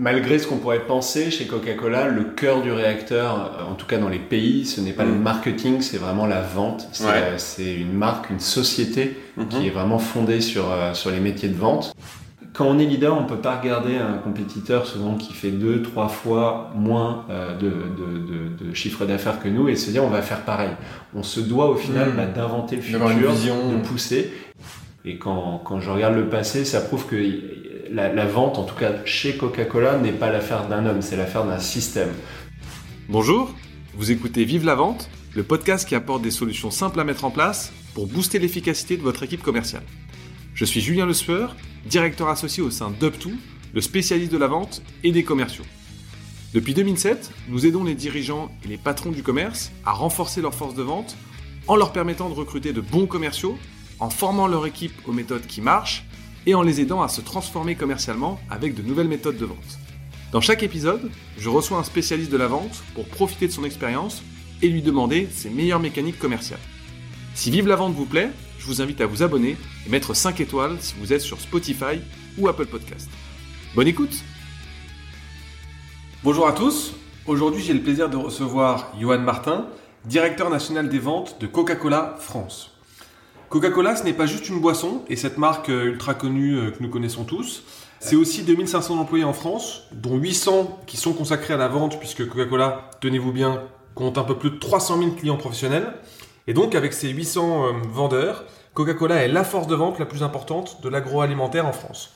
Malgré 0.00 0.38
ce 0.38 0.46
qu'on 0.46 0.58
pourrait 0.58 0.86
penser 0.86 1.28
chez 1.32 1.46
Coca-Cola, 1.46 2.06
le 2.06 2.22
cœur 2.22 2.62
du 2.62 2.70
réacteur, 2.70 3.66
en 3.68 3.74
tout 3.74 3.84
cas 3.86 3.98
dans 3.98 4.08
les 4.08 4.20
pays, 4.20 4.64
ce 4.64 4.80
n'est 4.80 4.92
pas 4.92 5.02
le 5.04 5.10
Mm. 5.12 5.22
marketing, 5.22 5.80
c'est 5.80 5.96
vraiment 5.96 6.26
la 6.26 6.40
vente. 6.40 6.88
C'est 6.92 7.04
Ouais. 7.04 7.10
euh, 7.32 7.80
une 7.80 7.94
marque, 7.94 8.30
une 8.30 8.38
société 8.38 9.16
Mhm. 9.36 9.48
qui 9.48 9.66
est 9.66 9.70
vraiment 9.70 9.98
fondée 9.98 10.40
sur, 10.40 10.70
euh, 10.70 10.94
sur 10.94 11.10
les 11.10 11.18
métiers 11.18 11.48
de 11.48 11.56
vente. 11.56 11.92
Quand 12.52 12.66
on 12.66 12.78
est 12.78 12.84
leader, 12.84 13.18
on 13.18 13.24
peut 13.24 13.38
pas 13.38 13.56
regarder 13.58 13.96
un 13.96 14.18
compétiteur 14.18 14.86
souvent 14.86 15.14
qui 15.16 15.32
fait 15.32 15.50
deux, 15.50 15.82
trois 15.82 16.08
fois 16.08 16.70
moins 16.76 17.24
euh, 17.30 17.56
de, 17.58 17.66
de, 17.68 18.62
de, 18.64 18.68
de 18.70 18.74
chiffre 18.74 19.04
d'affaires 19.04 19.40
que 19.40 19.48
nous 19.48 19.68
et 19.68 19.74
se 19.74 19.90
dire 19.90 20.04
on 20.04 20.10
va 20.10 20.22
faire 20.22 20.42
pareil. 20.42 20.70
On 21.12 21.24
se 21.24 21.40
doit 21.40 21.68
au 21.70 21.74
final 21.76 22.10
Mm. 22.10 22.16
bah, 22.16 22.26
d'inventer 22.26 22.76
le 22.76 22.82
futur, 22.82 23.08
vision. 23.08 23.56
de 23.72 23.84
pousser. 23.84 24.32
Et 25.04 25.16
quand, 25.16 25.60
quand 25.64 25.80
je 25.80 25.88
regarde 25.90 26.14
le 26.14 26.28
passé, 26.28 26.64
ça 26.64 26.80
prouve 26.80 27.06
que 27.06 27.16
la, 27.90 28.26
vente, 28.26 28.58
en 28.58 28.64
tout 28.64 28.74
cas 28.74 29.04
chez 29.04 29.36
Coca-Cola, 29.36 29.98
n'est 29.98 30.12
pas 30.12 30.30
l'affaire 30.30 30.68
d'un 30.68 30.86
homme, 30.86 31.02
c'est 31.02 31.16
l'affaire 31.16 31.44
d'un 31.44 31.58
système. 31.58 32.10
Bonjour, 33.08 33.54
vous 33.94 34.10
écoutez 34.10 34.44
Vive 34.44 34.64
la 34.64 34.74
vente, 34.74 35.08
le 35.34 35.42
podcast 35.42 35.88
qui 35.88 35.94
apporte 35.94 36.22
des 36.22 36.30
solutions 36.30 36.70
simples 36.70 37.00
à 37.00 37.04
mettre 37.04 37.24
en 37.24 37.30
place 37.30 37.72
pour 37.94 38.06
booster 38.06 38.38
l'efficacité 38.38 38.96
de 38.96 39.02
votre 39.02 39.22
équipe 39.22 39.42
commerciale. 39.42 39.82
Je 40.54 40.64
suis 40.64 40.80
Julien 40.80 41.06
Le 41.06 41.14
Sueur, 41.14 41.56
directeur 41.86 42.28
associé 42.28 42.62
au 42.62 42.70
sein 42.70 42.90
d'Up2, 42.90 43.30
le 43.74 43.80
spécialiste 43.80 44.32
de 44.32 44.38
la 44.38 44.48
vente 44.48 44.82
et 45.04 45.12
des 45.12 45.24
commerciaux. 45.24 45.64
Depuis 46.54 46.74
2007, 46.74 47.30
nous 47.48 47.66
aidons 47.66 47.84
les 47.84 47.94
dirigeants 47.94 48.50
et 48.64 48.68
les 48.68 48.78
patrons 48.78 49.10
du 49.10 49.22
commerce 49.22 49.70
à 49.84 49.92
renforcer 49.92 50.40
leur 50.40 50.54
force 50.54 50.74
de 50.74 50.82
vente 50.82 51.16
en 51.66 51.76
leur 51.76 51.92
permettant 51.92 52.30
de 52.30 52.34
recruter 52.34 52.72
de 52.72 52.80
bons 52.80 53.06
commerciaux, 53.06 53.58
en 54.00 54.08
formant 54.08 54.46
leur 54.46 54.66
équipe 54.66 54.94
aux 55.06 55.12
méthodes 55.12 55.46
qui 55.46 55.60
marchent 55.60 56.07
et 56.46 56.54
en 56.54 56.62
les 56.62 56.80
aidant 56.80 57.02
à 57.02 57.08
se 57.08 57.20
transformer 57.20 57.74
commercialement 57.74 58.40
avec 58.50 58.74
de 58.74 58.82
nouvelles 58.82 59.08
méthodes 59.08 59.36
de 59.36 59.44
vente. 59.44 59.78
Dans 60.32 60.40
chaque 60.40 60.62
épisode, 60.62 61.10
je 61.38 61.48
reçois 61.48 61.78
un 61.78 61.84
spécialiste 61.84 62.30
de 62.30 62.36
la 62.36 62.48
vente 62.48 62.82
pour 62.94 63.06
profiter 63.06 63.46
de 63.46 63.52
son 63.52 63.64
expérience 63.64 64.22
et 64.62 64.68
lui 64.68 64.82
demander 64.82 65.28
ses 65.32 65.50
meilleures 65.50 65.80
mécaniques 65.80 66.18
commerciales. 66.18 66.60
Si 67.34 67.50
Vive 67.50 67.68
la 67.68 67.76
vente 67.76 67.94
vous 67.94 68.06
plaît, 68.06 68.30
je 68.58 68.66
vous 68.66 68.82
invite 68.82 69.00
à 69.00 69.06
vous 69.06 69.22
abonner 69.22 69.56
et 69.86 69.90
mettre 69.90 70.14
5 70.14 70.40
étoiles 70.40 70.76
si 70.80 70.94
vous 70.98 71.12
êtes 71.12 71.20
sur 71.20 71.40
Spotify 71.40 72.00
ou 72.36 72.48
Apple 72.48 72.66
Podcast. 72.66 73.08
Bonne 73.74 73.88
écoute 73.88 74.22
Bonjour 76.24 76.48
à 76.48 76.52
tous, 76.52 76.94
aujourd'hui 77.26 77.62
j'ai 77.62 77.74
le 77.74 77.80
plaisir 77.80 78.10
de 78.10 78.16
recevoir 78.16 78.92
Johan 79.00 79.20
Martin, 79.20 79.66
directeur 80.04 80.50
national 80.50 80.88
des 80.88 80.98
ventes 80.98 81.40
de 81.40 81.46
Coca-Cola 81.46 82.16
France. 82.18 82.77
Coca-Cola 83.48 83.96
ce 83.96 84.04
n'est 84.04 84.12
pas 84.12 84.26
juste 84.26 84.48
une 84.50 84.60
boisson 84.60 85.02
et 85.08 85.16
cette 85.16 85.38
marque 85.38 85.70
euh, 85.70 85.86
ultra 85.86 86.12
connue 86.12 86.54
euh, 86.54 86.70
que 86.70 86.82
nous 86.82 86.90
connaissons 86.90 87.24
tous, 87.24 87.62
c'est 87.98 88.14
aussi 88.14 88.42
2500 88.42 88.98
employés 88.98 89.24
en 89.24 89.32
France, 89.32 89.84
dont 89.92 90.16
800 90.16 90.80
qui 90.86 90.98
sont 90.98 91.14
consacrés 91.14 91.54
à 91.54 91.56
la 91.56 91.68
vente, 91.68 91.98
puisque 91.98 92.28
Coca-Cola, 92.28 92.90
tenez-vous 93.00 93.32
bien, 93.32 93.62
compte 93.94 94.18
un 94.18 94.22
peu 94.22 94.36
plus 94.36 94.50
de 94.50 94.56
300 94.56 94.98
000 94.98 95.10
clients 95.12 95.38
professionnels. 95.38 95.94
Et 96.46 96.52
donc, 96.52 96.74
avec 96.74 96.92
ces 96.92 97.08
800 97.08 97.64
euh, 97.64 97.72
vendeurs, 97.90 98.44
Coca-Cola 98.74 99.24
est 99.24 99.28
la 99.28 99.44
force 99.44 99.66
de 99.66 99.74
vente 99.74 99.98
la 99.98 100.04
plus 100.04 100.22
importante 100.22 100.82
de 100.82 100.88
l'agroalimentaire 100.90 101.66
en 101.66 101.72
France. 101.72 102.12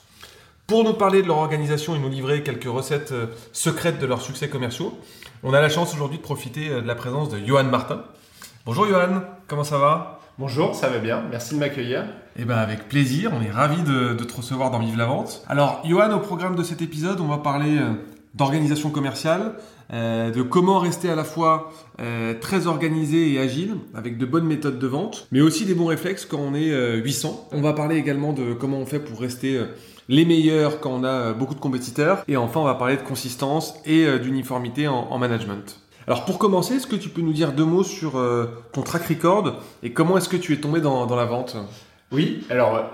Pour 0.66 0.84
nous 0.84 0.92
parler 0.92 1.22
de 1.22 1.28
leur 1.28 1.38
organisation 1.38 1.96
et 1.96 1.98
nous 1.98 2.10
livrer 2.10 2.42
quelques 2.42 2.68
recettes 2.70 3.12
secrètes 3.52 3.98
de 3.98 4.06
leurs 4.06 4.22
succès 4.22 4.48
commerciaux, 4.48 4.96
on 5.42 5.52
a 5.54 5.60
la 5.60 5.68
chance 5.68 5.92
aujourd'hui 5.92 6.18
de 6.18 6.22
profiter 6.22 6.68
de 6.68 6.86
la 6.86 6.94
présence 6.94 7.30
de 7.30 7.38
Johan 7.44 7.64
Martin. 7.64 8.04
Bonjour 8.64 8.86
Johan, 8.86 9.22
comment 9.48 9.64
ça 9.64 9.78
va? 9.78 10.21
Bonjour, 10.38 10.74
ça 10.74 10.88
va 10.88 10.98
bien, 10.98 11.22
merci 11.30 11.54
de 11.54 11.60
m'accueillir. 11.60 12.04
eh 12.36 12.44
ben 12.44 12.56
avec 12.56 12.88
plaisir, 12.88 13.32
on 13.38 13.42
est 13.42 13.50
ravis 13.50 13.82
de, 13.82 14.14
te 14.14 14.34
recevoir 14.34 14.70
dans 14.70 14.78
Vive 14.78 14.96
la 14.96 15.04
Vente. 15.04 15.44
Alors, 15.46 15.82
Johan, 15.84 16.10
au 16.12 16.20
programme 16.20 16.56
de 16.56 16.62
cet 16.62 16.80
épisode, 16.80 17.20
on 17.20 17.28
va 17.28 17.36
parler 17.36 17.76
euh, 17.76 17.92
d'organisation 18.34 18.90
commerciale, 18.90 19.52
euh, 19.92 20.30
de 20.30 20.40
comment 20.40 20.78
rester 20.78 21.10
à 21.10 21.14
la 21.14 21.24
fois 21.24 21.70
euh, 22.00 22.32
très 22.40 22.66
organisé 22.66 23.32
et 23.32 23.38
agile, 23.38 23.76
avec 23.94 24.16
de 24.16 24.24
bonnes 24.24 24.46
méthodes 24.46 24.78
de 24.78 24.86
vente, 24.86 25.28
mais 25.32 25.42
aussi 25.42 25.66
des 25.66 25.74
bons 25.74 25.86
réflexes 25.86 26.24
quand 26.24 26.38
on 26.38 26.54
est 26.54 26.70
euh, 26.70 26.96
800. 26.96 27.48
On 27.52 27.60
va 27.60 27.74
parler 27.74 27.96
également 27.96 28.32
de 28.32 28.54
comment 28.54 28.78
on 28.78 28.86
fait 28.86 29.00
pour 29.00 29.20
rester 29.20 29.60
les 30.08 30.24
meilleurs 30.24 30.80
quand 30.80 30.92
on 30.92 31.04
a 31.04 31.34
beaucoup 31.34 31.54
de 31.54 31.60
compétiteurs. 31.60 32.24
Et 32.26 32.38
enfin, 32.38 32.60
on 32.60 32.64
va 32.64 32.74
parler 32.74 32.96
de 32.96 33.02
consistance 33.02 33.74
et 33.84 34.18
d'uniformité 34.18 34.88
en 34.88 35.18
management. 35.18 35.81
Alors 36.06 36.24
pour 36.24 36.38
commencer, 36.38 36.74
est-ce 36.74 36.86
que 36.86 36.96
tu 36.96 37.08
peux 37.08 37.22
nous 37.22 37.32
dire 37.32 37.52
deux 37.52 37.64
mots 37.64 37.84
sur 37.84 38.18
euh, 38.18 38.46
ton 38.72 38.82
track 38.82 39.06
record 39.06 39.60
et 39.82 39.92
comment 39.92 40.18
est-ce 40.18 40.28
que 40.28 40.36
tu 40.36 40.52
es 40.52 40.56
tombé 40.56 40.80
dans, 40.80 41.06
dans 41.06 41.16
la 41.16 41.24
vente? 41.24 41.56
Oui, 42.10 42.44
alors 42.50 42.90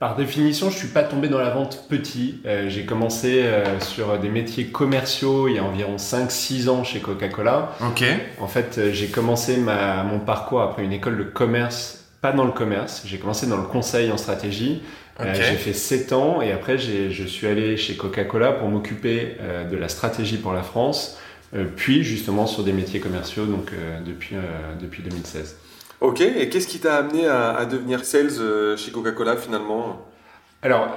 par 0.00 0.16
définition, 0.16 0.70
je 0.70 0.78
suis 0.78 0.88
pas 0.88 1.02
tombé 1.02 1.28
dans 1.28 1.38
la 1.38 1.50
vente 1.50 1.84
petit. 1.90 2.40
Euh, 2.46 2.70
j'ai 2.70 2.86
commencé 2.86 3.42
euh, 3.42 3.78
sur 3.80 4.18
des 4.18 4.30
métiers 4.30 4.68
commerciaux 4.68 5.46
il 5.46 5.56
y 5.56 5.58
a 5.58 5.62
environ 5.62 5.96
5-6 5.96 6.70
ans 6.70 6.84
chez 6.84 7.00
Coca-Cola. 7.00 7.72
Ok. 7.86 8.02
En 8.40 8.46
fait, 8.46 8.78
euh, 8.78 8.92
j'ai 8.94 9.08
commencé 9.08 9.58
ma, 9.58 10.02
mon 10.02 10.18
parcours 10.18 10.62
après 10.62 10.84
une 10.84 10.94
école 10.94 11.18
de 11.18 11.24
commerce, 11.24 12.06
pas 12.22 12.32
dans 12.32 12.46
le 12.46 12.52
commerce, 12.52 13.02
j'ai 13.04 13.18
commencé 13.18 13.46
dans 13.46 13.58
le 13.58 13.64
conseil 13.64 14.10
en 14.10 14.16
stratégie. 14.16 14.82
J'ai 15.34 15.56
fait 15.56 15.74
7 15.74 16.14
ans 16.14 16.40
et 16.40 16.50
après 16.50 16.78
je 16.78 17.24
suis 17.24 17.46
allé 17.46 17.76
chez 17.76 17.94
Coca-Cola 17.94 18.52
pour 18.52 18.70
m'occuper 18.70 19.36
de 19.70 19.76
la 19.76 19.90
stratégie 19.90 20.38
pour 20.38 20.54
la 20.54 20.62
France, 20.62 21.18
puis 21.76 22.04
justement 22.04 22.46
sur 22.46 22.62
des 22.62 22.72
métiers 22.72 23.00
commerciaux 23.00 23.46
donc 23.46 23.72
euh, 23.72 24.00
depuis, 24.04 24.36
euh, 24.36 24.74
depuis 24.80 25.02
2016. 25.02 25.56
Ok, 26.00 26.20
et 26.20 26.48
qu'est-ce 26.48 26.68
qui 26.68 26.78
t'a 26.78 26.96
amené 26.96 27.26
à, 27.26 27.50
à 27.56 27.64
devenir 27.66 28.04
sales 28.04 28.30
euh, 28.38 28.76
chez 28.76 28.90
Coca-Cola 28.90 29.36
finalement? 29.36 30.06
Alors, 30.62 30.88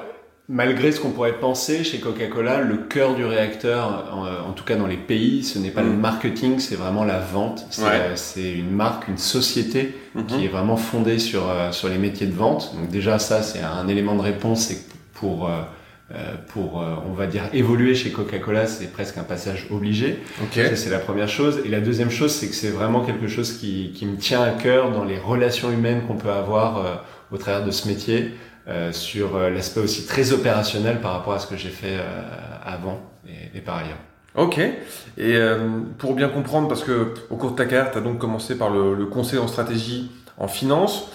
malgré 0.48 0.92
ce 0.92 1.00
qu'on 1.02 1.10
pourrait 1.12 1.40
penser 1.40 1.84
chez 1.84 2.00
Coca-Cola, 2.00 2.62
le 2.62 2.78
cœur 2.78 3.16
du 3.16 3.26
réacteur, 3.26 4.10
en, 4.14 4.50
en 4.50 4.54
tout 4.54 4.64
cas 4.64 4.76
dans 4.76 4.88
les 4.88 4.98
pays, 4.98 5.44
ce 5.44 5.58
n'est 5.60 5.72
pas 5.72 5.82
Mm. 5.82 5.90
le 5.90 5.98
marketing, 5.98 6.60
c'est 6.60 6.76
vraiment 6.76 7.04
la 7.04 7.20
vente. 7.20 7.66
C'est 7.70 7.84
Ouais. 7.84 7.90
euh, 8.38 8.56
une 8.60 8.72
marque, 8.72 9.08
une 9.10 9.18
société 9.18 9.94
Mhm. 10.16 10.26
qui 10.28 10.46
est 10.46 10.50
vraiment 10.50 10.78
fondée 10.78 11.20
sur, 11.20 11.50
euh, 11.50 11.72
sur 11.72 11.90
les 11.90 11.98
métiers 11.98 12.28
de 12.28 12.36
vente. 12.36 12.74
Donc 12.76 12.90
déjà, 12.90 13.20
ça, 13.20 13.42
c'est 13.42 13.62
un 13.62 13.88
élément 13.88 14.16
de 14.16 14.22
réponse, 14.22 14.68
c'est 14.68 14.84
pour... 15.16 15.48
euh, 15.50 15.52
euh, 15.52 15.62
pour, 16.48 16.82
euh, 16.82 16.96
on 17.10 17.14
va 17.14 17.26
dire, 17.28 17.44
évoluer 17.54 17.96
chez 17.96 18.12
Coca-Cola, 18.12 18.68
c'est 18.68 18.92
presque 18.92 19.18
un 19.18 19.24
passage 19.24 19.68
obligé. 19.72 20.20
Ok. 20.42 20.54
Ça, 20.64 20.76
c'est 20.76 20.90
la 20.90 21.00
première 21.00 21.28
chose. 21.28 21.62
Et 21.66 21.70
la 21.70 21.80
deuxième 21.80 22.12
chose, 22.12 22.32
c'est 22.32 22.48
que 22.48 22.56
c'est 22.56 22.70
vraiment 22.70 23.02
quelque 23.02 23.28
chose 23.28 23.54
qui, 23.58 23.92
qui 23.96 24.06
me 24.06 24.18
tient 24.18 24.42
à 24.42 24.52
cœur 24.52 24.92
dans 24.92 25.04
les 25.04 25.18
relations 25.18 25.72
humaines 25.72 26.04
qu'on 26.08 26.18
peut 26.18 26.32
avoir 26.32 26.78
euh, 26.78 26.96
au 27.32 27.38
travers 27.38 27.66
de 27.66 27.72
ce 27.72 27.88
métier, 27.88 28.32
euh, 28.68 28.92
sur 28.92 29.36
euh, 29.36 29.50
l'aspect 29.50 29.82
aussi 29.82 30.06
très 30.06 30.32
opérationnel 30.32 31.02
par 31.02 31.14
rapport 31.14 31.34
à 31.34 31.40
ce 31.40 31.48
que 31.48 31.58
j'ai 31.58 31.70
fait 31.70 31.98
euh, 31.98 32.04
avant 32.64 33.02
et, 33.28 33.58
et 33.58 33.62
par 33.62 33.78
ailleurs. 33.78 33.98
Ok. 34.36 34.58
Et 34.60 34.74
euh, 35.18 35.58
pour 35.98 36.14
bien 36.16 36.30
comprendre, 36.30 36.68
parce 36.68 36.84
que 36.84 37.14
au 37.30 37.36
cours 37.36 37.52
de 37.52 37.56
ta 37.56 37.66
carrière, 37.66 37.92
tu 37.92 37.98
as 37.98 38.02
donc 38.02 38.20
commencé 38.20 38.58
par 38.58 38.70
le, 38.70 38.96
le 38.96 39.06
conseil 39.06 39.40
en 39.40 39.48
stratégie 39.48 40.12
en 40.38 40.48
finance. 40.48 41.12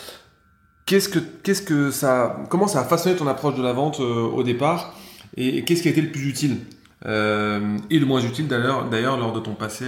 Qu'est-ce 0.88 1.10
que, 1.10 1.18
qu'est-ce 1.18 1.60
que 1.60 1.90
ça, 1.90 2.38
comment 2.48 2.66
ça 2.66 2.80
a 2.80 2.84
façonné 2.84 3.14
ton 3.14 3.26
approche 3.26 3.54
de 3.56 3.62
la 3.62 3.74
vente 3.74 4.00
euh, 4.00 4.22
au 4.22 4.42
départ? 4.42 4.94
Et, 5.36 5.58
et 5.58 5.64
qu'est-ce 5.64 5.82
qui 5.82 5.88
a 5.88 5.90
été 5.90 6.00
le 6.00 6.10
plus 6.10 6.26
utile? 6.30 6.56
Euh, 7.04 7.76
et 7.90 7.98
le 7.98 8.06
moins 8.06 8.22
utile 8.22 8.48
d'ailleurs, 8.48 8.86
d'ailleurs 8.86 9.18
lors 9.18 9.34
de 9.34 9.40
ton 9.40 9.52
passé 9.52 9.84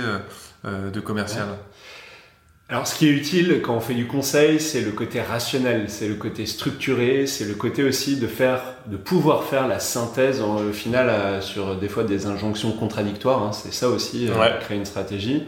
euh, 0.67 0.91
de 0.91 1.01
commercial? 1.01 1.47
Alors, 2.69 2.87
ce 2.87 2.95
qui 2.95 3.09
est 3.09 3.13
utile 3.13 3.63
quand 3.65 3.75
on 3.75 3.81
fait 3.81 3.95
du 3.95 4.07
conseil, 4.07 4.61
c'est 4.61 4.83
le 4.83 4.93
côté 4.93 5.23
rationnel, 5.23 5.87
c'est 5.89 6.07
le 6.07 6.17
côté 6.17 6.45
structuré, 6.45 7.27
c'est 7.27 7.47
le 7.47 7.55
côté 7.55 7.83
aussi 7.83 8.17
de 8.19 8.27
faire, 8.27 8.63
de 8.87 8.99
pouvoir 8.99 9.45
faire 9.45 9.67
la 9.69 9.81
synthèse 9.81 10.43
en, 10.43 10.57
au 10.57 10.73
final 10.73 11.43
sur 11.43 11.77
des 11.77 11.89
fois 11.89 12.05
des 12.05 12.27
injonctions 12.27 12.73
contradictoires. 12.73 13.43
hein. 13.43 13.53
c'est 13.53 13.73
ça 13.73 13.89
aussi, 13.89 14.29
Ouais. 14.29 14.53
créer 14.61 14.77
une 14.77 14.85
stratégie. 14.85 15.45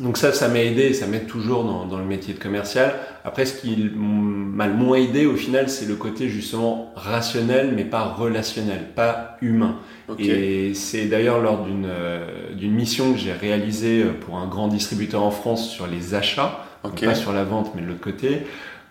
Donc 0.00 0.16
ça, 0.16 0.32
ça 0.32 0.48
m'a 0.48 0.60
aidé, 0.60 0.82
et 0.86 0.92
ça 0.94 1.06
m'aide 1.06 1.26
toujours 1.26 1.62
dans, 1.64 1.84
dans 1.84 1.98
le 1.98 2.04
métier 2.04 2.32
de 2.34 2.38
commercial. 2.38 2.94
Après, 3.24 3.44
ce 3.44 3.54
qui 3.60 3.76
m'a 3.94 4.66
le 4.66 4.72
moins 4.74 4.96
aidé 4.96 5.26
au 5.26 5.36
final, 5.36 5.68
c'est 5.68 5.86
le 5.86 5.94
côté 5.94 6.28
justement 6.28 6.92
rationnel, 6.96 7.72
mais 7.76 7.84
pas 7.84 8.04
relationnel, 8.04 8.86
pas 8.96 9.36
humain. 9.42 9.76
Ok. 10.08 10.20
Et 10.20 10.72
c'est 10.74 11.04
d'ailleurs 11.06 11.40
lors 11.40 11.64
d'une 11.64 11.86
euh, 11.86 12.26
mission 12.62 13.12
que 13.12 13.18
j'ai 13.18 13.32
réalisée 13.32 14.02
euh, 14.02 14.12
pour 14.12 14.38
un 14.38 14.46
grand 14.48 14.68
distributeur 14.68 15.22
en 15.22 15.30
France 15.30 15.68
sur 15.68 15.86
les 15.86 16.14
achats, 16.14 16.64
donc 16.82 16.94
Ok. 16.94 17.04
pas 17.04 17.14
sur 17.14 17.32
la 17.32 17.44
vente, 17.44 17.72
mais 17.74 17.82
de 17.82 17.86
l'autre 17.88 18.00
côté, 18.00 18.38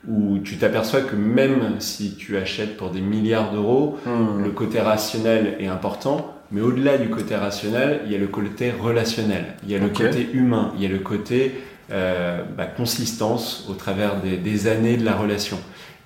où 0.07 0.37
tu 0.39 0.57
t'aperçois 0.57 1.01
que 1.01 1.15
même 1.15 1.75
si 1.79 2.15
tu 2.15 2.37
achètes 2.37 2.77
pour 2.77 2.89
des 2.91 3.01
milliards 3.01 3.51
d'euros, 3.51 3.97
Hmm. 4.05 4.43
le 4.43 4.51
côté 4.51 4.79
rationnel 4.79 5.57
est 5.59 5.67
important, 5.67 6.35
mais 6.51 6.61
au-delà 6.61 6.97
du 6.97 7.09
côté 7.09 7.35
rationnel, 7.35 8.01
il 8.05 8.11
y 8.11 8.15
a 8.15 8.17
le 8.19 8.27
côté 8.27 8.71
relationnel, 8.71 9.45
il 9.63 9.71
y 9.71 9.75
a 9.75 9.79
le 9.79 9.89
côté 9.89 10.29
humain, 10.33 10.73
il 10.77 10.83
y 10.83 10.85
a 10.85 10.89
le 10.89 10.99
côté 10.99 11.53
euh, 11.91 12.41
bah, 12.57 12.65
consistance 12.65 13.65
au 13.69 13.73
travers 13.73 14.21
des, 14.21 14.37
des 14.37 14.67
années 14.67 14.97
de 14.97 15.05
la 15.05 15.15
relation. 15.15 15.57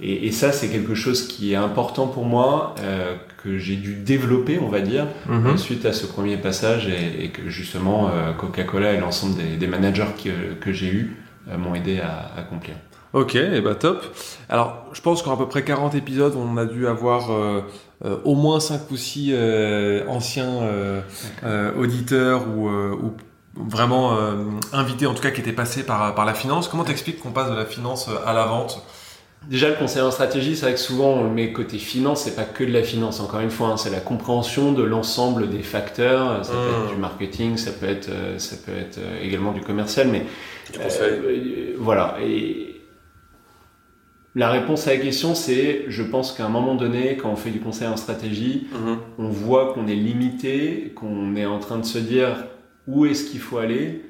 Et, 0.02 0.28
et 0.28 0.32
ça, 0.32 0.52
c'est 0.52 0.68
quelque 0.70 0.96
chose 0.96 1.28
qui 1.28 1.54
est 1.54 1.56
important 1.58 2.08
pour 2.08 2.26
moi, 2.26 2.76
euh, 2.82 3.16
que 3.44 3.58
j'ai 3.58 3.76
dû 3.76 3.94
développer, 3.96 4.60
on 4.60 4.68
va 4.70 4.80
dire, 4.82 5.06
Mhm. 5.30 5.48
euh, 5.48 5.58
suite 5.58 5.86
à 5.86 5.94
ce 5.94 6.06
premier 6.06 6.38
passage, 6.38 6.88
et, 6.88 7.26
et 7.26 7.30
que 7.30 7.50
justement 7.50 8.10
euh, 8.10 8.32
Coca-Cola 8.34 8.94
et 8.94 9.00
l'ensemble 9.00 9.36
des, 9.36 9.56
des 9.58 9.68
managers 9.68 10.08
que, 10.24 10.54
que 10.60 10.72
j'ai 10.74 10.88
eus 10.88 11.16
euh, 11.50 11.58
m'ont 11.58 11.76
aidé 11.76 12.00
à 12.00 12.32
accomplir. 12.38 12.76
Ok, 13.14 13.36
et 13.36 13.62
bah 13.62 13.76
top. 13.76 14.04
Alors, 14.50 14.86
je 14.94 15.00
pense 15.02 15.22
qu'en 15.22 15.36
à 15.36 15.38
peu 15.38 15.48
près 15.48 15.64
40 15.64 15.94
épisodes, 15.94 16.34
on 16.36 16.58
a 16.58 16.66
dû 16.66 16.88
avoir 16.88 17.32
euh, 17.32 17.62
euh, 18.06 18.18
au 18.24 18.36
moins 18.36 18.60
5 18.60 18.92
ou 18.92 18.98
6 18.98 19.32
euh, 19.34 20.06
anciens 20.08 20.62
euh, 20.62 21.02
euh, 21.44 21.72
auditeurs 21.78 22.46
ou, 22.56 22.68
euh, 22.68 22.92
ou 22.92 23.14
vraiment 23.56 24.18
euh, 24.18 24.36
invités, 24.72 25.06
en 25.06 25.14
tout 25.14 25.22
cas, 25.22 25.32
qui 25.32 25.42
étaient 25.42 25.52
passés 25.52 25.84
par, 25.84 26.14
par 26.16 26.26
la 26.26 26.34
finance. 26.34 26.68
Comment 26.68 26.84
t'expliques 26.84 27.20
qu'on 27.20 27.32
passe 27.32 27.50
de 27.50 27.56
la 27.56 27.66
finance 27.66 28.10
à 28.26 28.34
la 28.34 28.46
vente? 28.46 28.84
Déjà, 29.50 29.68
le 29.68 29.76
conseil 29.76 30.02
en 30.02 30.12
stratégie, 30.12 30.56
c'est 30.56 30.66
vrai 30.66 30.74
que 30.74 30.80
souvent 30.80 31.08
on 31.16 31.24
le 31.26 31.30
met 31.30 31.52
côté 31.52 31.78
finance, 31.78 32.22
c'est 32.22 32.36
pas 32.36 32.46
que 32.46 32.64
de 32.64 32.72
la 32.72 32.82
finance, 32.82 33.20
encore 33.20 33.42
une 33.42 33.50
fois, 33.50 33.68
hein, 33.68 33.78
c'est 33.78 33.90
la 33.90 34.00
compréhension 34.00 34.72
de 34.72 34.84
l'ensemble 34.84 35.50
des 35.50 35.64
facteurs. 35.64 36.46
Ça 36.46 36.54
peut 36.54 36.86
être 36.86 36.94
du 36.94 37.00
marketing, 37.02 37.58
ça 37.58 37.72
peut 37.72 37.90
être, 37.90 38.08
euh, 38.10 38.40
ça 38.40 38.56
peut 38.66 38.72
être 38.78 39.00
euh, 39.00 39.22
également 39.22 39.52
du 39.52 39.60
commercial, 39.60 40.08
mais 40.08 40.26
Du 40.72 40.80
conseil. 40.80 41.12
Euh, 41.12 41.76
voilà. 41.78 42.16
Et 42.26 42.73
la 44.36 44.50
réponse 44.50 44.88
à 44.88 44.94
la 44.96 45.00
question, 45.00 45.36
c'est, 45.36 45.86
je 45.90 46.02
pense 46.04 46.32
qu'à 46.32 46.46
un 46.46 46.50
moment 46.50 46.76
donné, 46.76 47.18
quand 47.18 47.30
on 47.32 47.36
fait 47.36 47.52
du 47.52 47.60
conseil 47.60 47.88
en 47.88 47.98
stratégie, 47.98 48.68
Mhm. 48.74 48.98
on 49.20 49.28
voit 49.30 49.74
qu'on 49.74 49.88
est 49.88 49.96
limité, 49.96 50.92
qu'on 50.96 51.36
est 51.36 51.46
en 51.46 51.60
train 51.60 51.78
de 51.78 51.86
se 51.86 52.00
dire 52.00 52.46
où 52.88 53.06
est-ce 53.06 53.30
qu'il 53.30 53.40
faut 53.40 53.58
aller, 53.60 54.02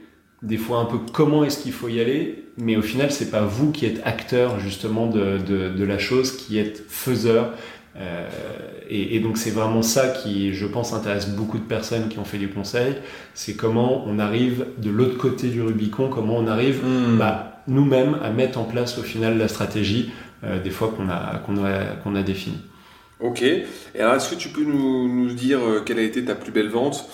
des 0.42 0.58
fois 0.58 0.80
un 0.80 0.86
peu 0.86 0.98
comment 1.12 1.44
est-ce 1.44 1.62
qu'il 1.62 1.74
faut 1.74 1.90
y 1.90 2.00
aller, 2.00 2.46
mais 2.58 2.75
au 2.78 2.81
final, 2.81 3.12
c'est 3.12 3.31
pas 3.31 3.42
vous 3.42 3.72
qui 3.72 3.86
êtes 3.86 4.02
acteur 4.06 4.60
justement 4.60 5.08
de, 5.08 5.38
de, 5.40 5.70
de 5.70 5.84
la 5.84 5.98
chose, 6.00 6.31
qui 6.38 6.58
êtes 6.58 6.84
faiseur. 6.88 7.52
Euh, 7.96 8.28
et, 8.90 9.16
et 9.16 9.19
donc 9.19 9.38
c'est 9.38 9.52
vraiment 9.52 9.84
ça 9.84 10.08
qui, 10.10 10.54
je 10.54 10.66
pense, 10.66 10.94
intéresse 10.94 11.30
beaucoup 11.30 11.58
de 11.60 11.64
personnes 11.64 12.08
qui 12.10 12.18
ont 12.18 12.24
fait 12.26 12.40
du 12.40 12.50
conseil. 12.50 12.96
C'est 13.36 13.56
comment 13.56 14.04
on 14.08 14.18
arrive 14.19 14.66
de 14.80 14.90
l'autre 14.90 15.18
côté 15.18 15.50
du 15.50 15.62
Rubicon, 15.62 16.10
comment 16.10 16.38
on 16.38 16.48
arrive 16.48 16.81
bah, 17.19 17.53
nous-mêmes 17.68 18.18
à 18.24 18.30
mettre 18.30 18.60
en 18.60 18.63
place 18.63 18.98
au 18.98 19.04
final 19.04 19.38
la 19.38 19.48
stratégie 19.48 20.12
euh, 20.44 20.62
des 20.62 20.69
fois 20.71 20.94
qu'on 20.95 21.10
a, 21.10 21.38
qu'on 21.45 21.63
a, 21.63 21.95
qu'on 22.04 22.15
a 22.15 22.24
définie. 22.24 22.57
Ok. 23.19 23.42
Et 23.42 23.65
alors, 24.00 24.15
est-ce 24.15 24.30
que 24.30 24.36
tu 24.36 24.50
peux 24.50 24.63
nous, 24.63 25.07
nous 25.07 25.33
dire 25.33 25.60
euh, 25.60 25.81
quelle 25.86 26.00
a 26.00 26.04
été 26.04 26.25
ta 26.25 26.36
plus 26.36 26.51
belle 26.51 26.69
vente? 26.69 27.07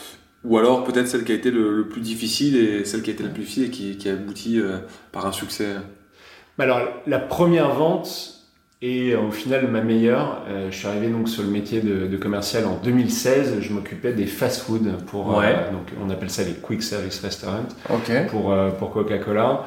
Ou 0.44 0.58
alors 0.58 0.84
peut-être 0.86 1.08
celle 1.08 1.26
qui 1.26 1.34
a 1.34 1.36
été 1.36 1.52
le, 1.52 1.76
le 1.76 1.88
plus 1.88 2.02
difficile 2.02 2.56
et 2.56 2.86
celle 2.86 3.02
qui 3.04 3.10
a 3.10 3.14
été 3.14 3.24
la 3.24 3.30
plus 3.30 3.42
difficile 3.42 3.66
et 3.66 3.70
qui, 3.70 3.98
qui 3.98 4.10
a 4.10 4.14
abouti 4.14 4.60
euh, 4.60 4.78
par 5.12 5.26
un 5.26 5.32
succès? 5.32 5.76
Bah 6.58 6.64
Alors, 6.64 6.82
la 7.08 7.20
première 7.20 7.74
vente 7.76 8.36
est 8.82 9.12
euh, 9.14 9.20
au 9.20 9.32
final 9.32 9.68
ma 9.70 9.82
meilleure. 9.82 10.44
Euh, 10.48 10.72
je 10.72 10.78
suis 10.78 10.88
arrivé 10.88 11.08
donc 11.10 11.28
sur 11.30 11.44
le 11.44 11.50
métier 11.50 11.82
de, 11.82 12.08
de 12.08 12.18
commercial 12.18 12.66
en 12.66 12.78
2016. 12.82 13.56
Je 13.60 13.74
m'occupais 13.74 14.14
des 14.14 14.26
fast-food 14.26 15.04
pour, 15.08 15.38
Ouais. 15.38 15.46
euh, 15.48 15.72
donc 15.72 15.90
on 16.02 16.10
appelle 16.10 16.30
ça 16.32 16.44
les 16.44 16.54
quick 16.54 16.82
service 16.82 17.20
restaurants 17.20 17.66
pour, 18.32 18.54
euh, 18.54 18.70
pour 18.72 18.92
Coca-Cola. 18.92 19.66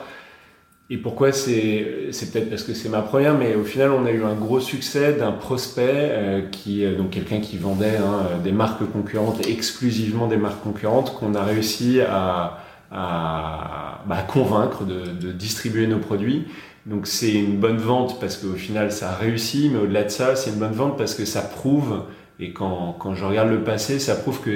Et 0.92 0.98
pourquoi 0.98 1.32
c'est 1.32 2.08
c'est 2.10 2.30
peut-être 2.30 2.50
parce 2.50 2.64
que 2.64 2.74
c'est 2.74 2.90
ma 2.90 3.00
première, 3.00 3.32
mais 3.32 3.54
au 3.54 3.64
final 3.64 3.92
on 3.92 4.04
a 4.04 4.10
eu 4.10 4.24
un 4.24 4.34
gros 4.34 4.60
succès 4.60 5.14
d'un 5.14 5.32
prospect 5.32 5.88
euh, 5.88 6.42
qui 6.50 6.84
euh, 6.84 6.94
donc 6.94 7.08
quelqu'un 7.08 7.40
qui 7.40 7.56
vendait 7.56 7.96
hein, 7.96 8.26
des 8.44 8.52
marques 8.52 8.84
concurrentes, 8.92 9.48
exclusivement 9.48 10.26
des 10.26 10.36
marques 10.36 10.62
concurrentes, 10.62 11.14
qu'on 11.14 11.34
a 11.34 11.44
réussi 11.44 12.02
à, 12.02 12.58
à 12.90 14.02
bah, 14.06 14.18
convaincre 14.28 14.84
de, 14.84 15.06
de 15.18 15.32
distribuer 15.32 15.86
nos 15.86 15.98
produits. 15.98 16.44
Donc 16.84 17.06
c'est 17.06 17.32
une 17.32 17.56
bonne 17.58 17.78
vente 17.78 18.20
parce 18.20 18.36
qu'au 18.36 18.52
final 18.52 18.92
ça 18.92 19.12
a 19.12 19.14
réussi, 19.14 19.70
mais 19.72 19.78
au-delà 19.78 20.02
de 20.04 20.10
ça 20.10 20.36
c'est 20.36 20.50
une 20.50 20.58
bonne 20.58 20.72
vente 20.72 20.98
parce 20.98 21.14
que 21.14 21.24
ça 21.24 21.40
prouve 21.40 22.02
et 22.38 22.52
quand, 22.52 22.96
quand 22.98 23.14
je 23.14 23.24
regarde 23.24 23.50
le 23.50 23.62
passé, 23.62 23.98
ça 23.98 24.16
prouve 24.16 24.40
que 24.40 24.50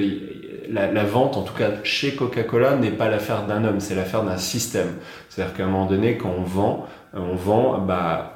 la, 0.71 0.91
la 0.91 1.05
vente, 1.05 1.37
en 1.37 1.43
tout 1.43 1.55
cas 1.55 1.71
chez 1.85 2.15
Coca-Cola, 2.15 2.77
n'est 2.77 2.91
pas 2.91 3.09
l'affaire 3.09 3.47
d'un 3.47 3.65
homme, 3.65 3.81
c'est 3.81 3.95
l'affaire 3.95 4.23
d'un 4.25 4.39
système. 4.39 4.89
C'est-à-dire 5.29 5.55
qu'à 5.55 5.65
un 5.65 5.69
moment 5.69 5.87
donné, 5.87 6.17
quand 6.17 6.35
on 6.37 6.43
vend, 6.43 6.87
euh, 7.15 7.19
on 7.21 7.37
vend 7.37 7.79
bah, 7.79 8.33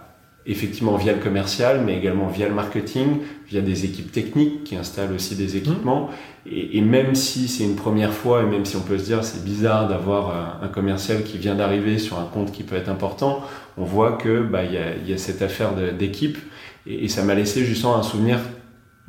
effectivement 0.46 0.96
via 0.96 1.12
le 1.12 1.18
commercial, 1.18 1.82
mais 1.84 1.96
également 1.96 2.28
via 2.28 2.48
le 2.48 2.54
marketing, 2.54 3.18
via 3.48 3.60
des 3.60 3.84
équipes 3.84 4.10
techniques 4.10 4.64
qui 4.64 4.74
installent 4.76 5.12
aussi 5.12 5.36
des 5.36 5.56
équipements. 5.56 6.08
Et, 6.50 6.78
et 6.78 6.80
même 6.80 7.14
si 7.14 7.46
c'est 7.46 7.64
une 7.64 7.76
première 7.76 8.12
fois, 8.12 8.42
et 8.42 8.46
même 8.46 8.64
si 8.64 8.76
on 8.76 8.80
peut 8.80 8.98
se 8.98 9.04
dire 9.04 9.22
c'est 9.22 9.44
bizarre 9.44 9.88
d'avoir 9.88 10.30
euh, 10.30 10.66
un 10.66 10.68
commercial 10.68 11.22
qui 11.22 11.38
vient 11.38 11.54
d'arriver 11.54 11.98
sur 11.98 12.18
un 12.18 12.24
compte 12.24 12.52
qui 12.52 12.62
peut 12.62 12.76
être 12.76 12.88
important, 12.88 13.42
on 13.76 13.84
voit 13.84 14.12
que 14.12 14.42
bah, 14.42 14.64
il 14.64 14.72
y, 14.72 14.78
a, 14.78 14.96
y 15.06 15.12
a 15.12 15.18
cette 15.18 15.42
affaire 15.42 15.72
d'équipe. 15.98 16.38
Et, 16.86 17.04
et 17.04 17.08
ça 17.08 17.22
m'a 17.22 17.34
laissé 17.34 17.64
justement 17.64 17.96
un 17.96 18.02
souvenir 18.02 18.38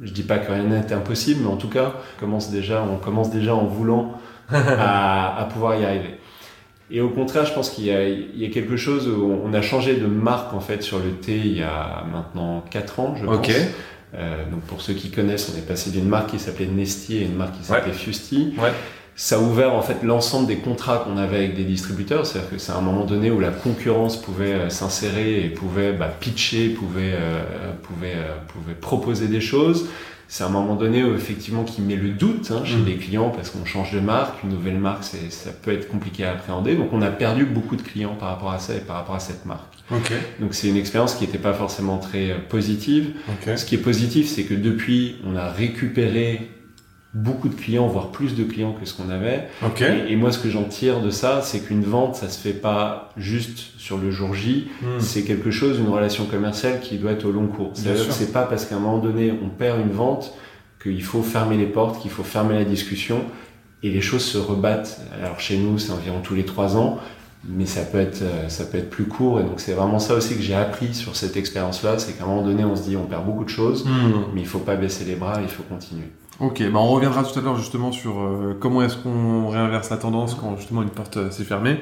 je 0.02 0.12
dis 0.12 0.24
pas 0.24 0.40
que 0.40 0.52
rien 0.52 0.64
n'est 0.64 0.92
impossible, 0.94 1.42
mais 1.44 1.50
en 1.50 1.58
tout 1.58 1.70
cas, 1.70 1.94
on 2.18 2.20
commence 2.20 2.52
déjà, 2.52 2.84
on 2.84 2.98
commence 2.98 3.30
déjà 3.30 3.56
en 3.56 3.66
voulant 3.66 4.14
à, 4.52 5.40
à 5.40 5.46
pouvoir 5.46 5.76
y 5.76 5.86
arriver. 5.86 6.18
Et 6.94 7.00
au 7.00 7.10
contraire, 7.10 7.46
je 7.46 7.54
pense 7.54 7.70
qu'il 7.70 7.86
y, 7.86 7.88
y 7.88 8.46
a 8.46 8.50
quelque 8.50 8.76
chose 8.76 9.08
où 9.08 9.40
on 9.46 9.54
a 9.54 9.62
changé 9.62 9.96
de 9.96 10.08
marque 10.08 10.54
en 10.54 10.60
fait 10.60 10.84
sur 10.84 11.00
le 11.00 11.12
thé 11.12 11.38
il 11.38 11.58
y 11.58 11.64
a 11.64 12.04
maintenant 12.12 12.64
4 12.70 13.00
ans, 13.00 13.16
je 13.16 13.26
pense. 13.26 13.48
Euh, 14.14 14.44
donc 14.52 14.60
pour 14.64 14.82
ceux 14.82 14.94
qui 14.94 15.10
connaissent, 15.10 15.54
on 15.56 15.58
est 15.58 15.66
passé 15.66 15.90
d'une 15.90 16.08
marque 16.08 16.32
qui 16.32 16.40
s'appelait 16.40 16.66
Nesti 16.66 17.20
à 17.20 17.22
une 17.22 17.36
marque 17.36 17.58
qui 17.58 17.64
s'appelait 17.64 17.94
Fusti. 17.94 18.54
Ouais. 18.62 18.74
Ça 19.24 19.36
a 19.36 19.40
ouvert 19.40 19.74
en 19.76 19.84
fait 19.84 19.98
l'ensemble 20.02 20.48
des 20.48 20.56
contrats 20.56 20.98
qu'on 20.98 21.16
avait 21.16 21.38
avec 21.38 21.56
des 21.56 21.64
distributeurs, 21.64 22.26
c'est-à-dire 22.26 22.50
que 22.50 22.58
c'est 22.58 22.72
un 22.72 22.82
moment 22.82 23.06
donné 23.06 23.30
où 23.30 23.40
la 23.40 23.52
concurrence 23.52 24.20
pouvait 24.20 24.54
euh, 24.54 24.70
s'insérer 24.72 25.46
et 25.46 25.50
pouvait 25.50 25.94
bah, 25.94 26.08
pitcher, 26.08 26.70
pouvait, 26.70 27.14
euh, 27.14 27.44
pouvait, 27.84 28.16
euh, 28.16 28.34
pouvait 28.48 28.74
proposer 28.74 29.28
des 29.28 29.40
choses. 29.40 29.88
C'est 30.28 30.44
un 30.44 30.50
moment 30.50 30.74
donné 30.76 31.04
où 31.04 31.14
effectivement 31.14 31.64
qui 31.64 31.84
met 31.84 31.98
le 31.98 32.10
doute 32.10 32.50
hein, 32.50 32.64
chez 32.66 32.78
Mhm. 32.78 32.86
les 32.88 32.96
clients 32.96 33.30
parce 33.30 33.52
qu'on 33.52 33.64
change 33.64 33.92
de 33.94 34.00
marque, 34.00 34.42
une 34.44 34.50
nouvelle 34.50 34.80
marque, 34.80 35.04
ça 35.04 35.52
peut 35.52 35.72
être 35.72 35.88
compliqué 35.88 36.24
à 36.26 36.32
appréhender. 36.32 36.74
Donc 36.74 36.92
on 36.92 37.04
a 37.04 37.12
perdu 37.12 37.46
beaucoup 37.46 37.76
de 37.76 37.84
clients 37.84 38.16
par 38.20 38.30
rapport 38.30 38.52
à 38.52 38.58
ça 38.58 38.74
et 38.74 38.80
par 38.80 38.96
rapport 38.96 39.14
à 39.14 39.20
cette 39.20 39.46
marque. 39.46 39.76
Ok. 39.92 40.14
Donc 40.40 40.56
c'est 40.56 40.68
une 40.68 40.78
expérience 40.78 41.14
qui 41.14 41.26
n'était 41.26 41.38
pas 41.38 41.54
forcément 41.54 42.00
très 42.00 42.32
euh, 42.32 42.38
positive. 42.50 43.12
Ok. 43.30 43.56
Ce 43.56 43.66
qui 43.66 43.76
est 43.76 43.84
positif, 43.84 44.28
c'est 44.28 44.46
que 44.46 44.56
depuis, 44.56 45.18
on 45.28 45.36
a 45.36 45.48
récupéré 45.48 46.50
beaucoup 47.14 47.50
de 47.50 47.56
clients, 47.56 47.88
voire 47.88 48.10
plus 48.10 48.36
de 48.36 48.44
clients 48.44 48.74
que 48.74 48.86
ce 48.86 48.94
qu'on 48.94 49.10
avait. 49.10 49.50
Ok. 49.66 49.82
Et, 49.82 50.14
et 50.14 50.16
moi, 50.16 50.32
ce 50.32 50.40
que 50.40 50.50
j'en 50.50 50.64
tire 50.64 51.02
de 51.02 51.10
ça, 51.10 51.42
c'est 51.42 51.60
qu'une 51.60 51.84
vente, 51.84 52.16
ça 52.16 52.30
se 52.30 52.40
fait 52.40 52.54
pas 52.54 53.10
juste 53.18 53.74
sur 53.78 53.98
le 53.98 54.12
jour 54.12 54.34
J. 54.34 54.70
Hmm. 54.82 55.00
C'est 55.00 55.24
quelque 55.24 55.52
chose, 55.52 55.80
une 55.80 55.90
relation 55.90 56.26
commerciale 56.26 56.80
qui 56.80 56.98
doit 56.98 57.12
être 57.12 57.26
au 57.26 57.32
long 57.32 57.48
cours. 57.48 57.72
C'est-à-dire 57.74 58.08
que 58.08 58.14
c'est 58.14 58.32
pas 58.32 58.44
parce 58.44 58.66
qu'à 58.66 58.76
un 58.76 58.80
moment 58.80 59.00
donné, 59.00 59.34
on 59.44 59.50
perd 59.50 59.80
une 59.80 59.92
vente 59.92 60.34
qu'il 60.82 61.04
faut 61.04 61.22
fermer 61.22 61.58
les 61.58 61.66
portes, 61.66 62.02
qu'il 62.02 62.12
faut 62.12 62.24
fermer 62.24 62.56
la 62.56 62.66
discussion. 62.66 63.22
Et 63.84 63.90
les 63.90 64.02
choses 64.02 64.24
se 64.24 64.38
rebattent. 64.38 65.02
Alors 65.22 65.40
chez 65.40 65.58
nous, 65.58 65.80
c'est 65.80 65.92
environ 65.92 66.22
tous 66.22 66.36
les 66.36 66.46
trois 66.46 66.78
ans. 66.78 67.00
Mais 67.44 67.66
ça 67.66 67.82
peut 67.82 67.98
être, 67.98 68.22
euh, 68.22 68.50
ça 68.50 68.66
peut 68.66 68.78
être 68.78 68.92
plus 68.92 69.06
court. 69.06 69.40
Et 69.40 69.44
donc 69.44 69.60
c'est 69.60 69.74
vraiment 69.74 69.98
ça 69.98 70.14
aussi 70.14 70.36
que 70.36 70.44
j'ai 70.44 70.54
appris 70.54 70.94
sur 70.94 71.16
cette 71.16 71.36
expérience-là. 71.36 71.98
C'est 71.98 72.14
qu'à 72.14 72.24
un 72.24 72.28
moment 72.28 72.44
donné, 72.44 72.64
on 72.64 72.76
se 72.76 72.84
dit, 72.84 72.96
on 72.96 73.06
perd 73.06 73.26
beaucoup 73.26 73.44
de 73.44 73.50
choses. 73.50 73.84
Hmm. 73.84 74.26
Mais 74.36 74.42
il 74.42 74.48
faut 74.48 74.60
pas 74.60 74.76
baisser 74.76 75.04
les 75.04 75.16
bras, 75.16 75.40
il 75.42 75.50
faut 75.50 75.64
continuer. 75.64 76.12
Ok, 76.40 76.64
bah 76.72 76.80
on 76.80 76.88
reviendra 76.88 77.24
tout 77.24 77.38
à 77.38 77.42
l'heure 77.42 77.58
justement 77.58 77.92
sur 77.92 78.20
euh, 78.20 78.58
comment 78.60 78.82
est-ce 78.82 78.98
qu'on 78.98 79.50
réinverse 79.50 79.92
la 79.92 79.98
tendance 79.98 80.34
quand 80.34 80.58
justement 80.58 80.82
une 80.82 80.90
porte 80.90 81.18
euh, 81.18 81.30
s'est 81.30 81.44
fermée. 81.44 81.78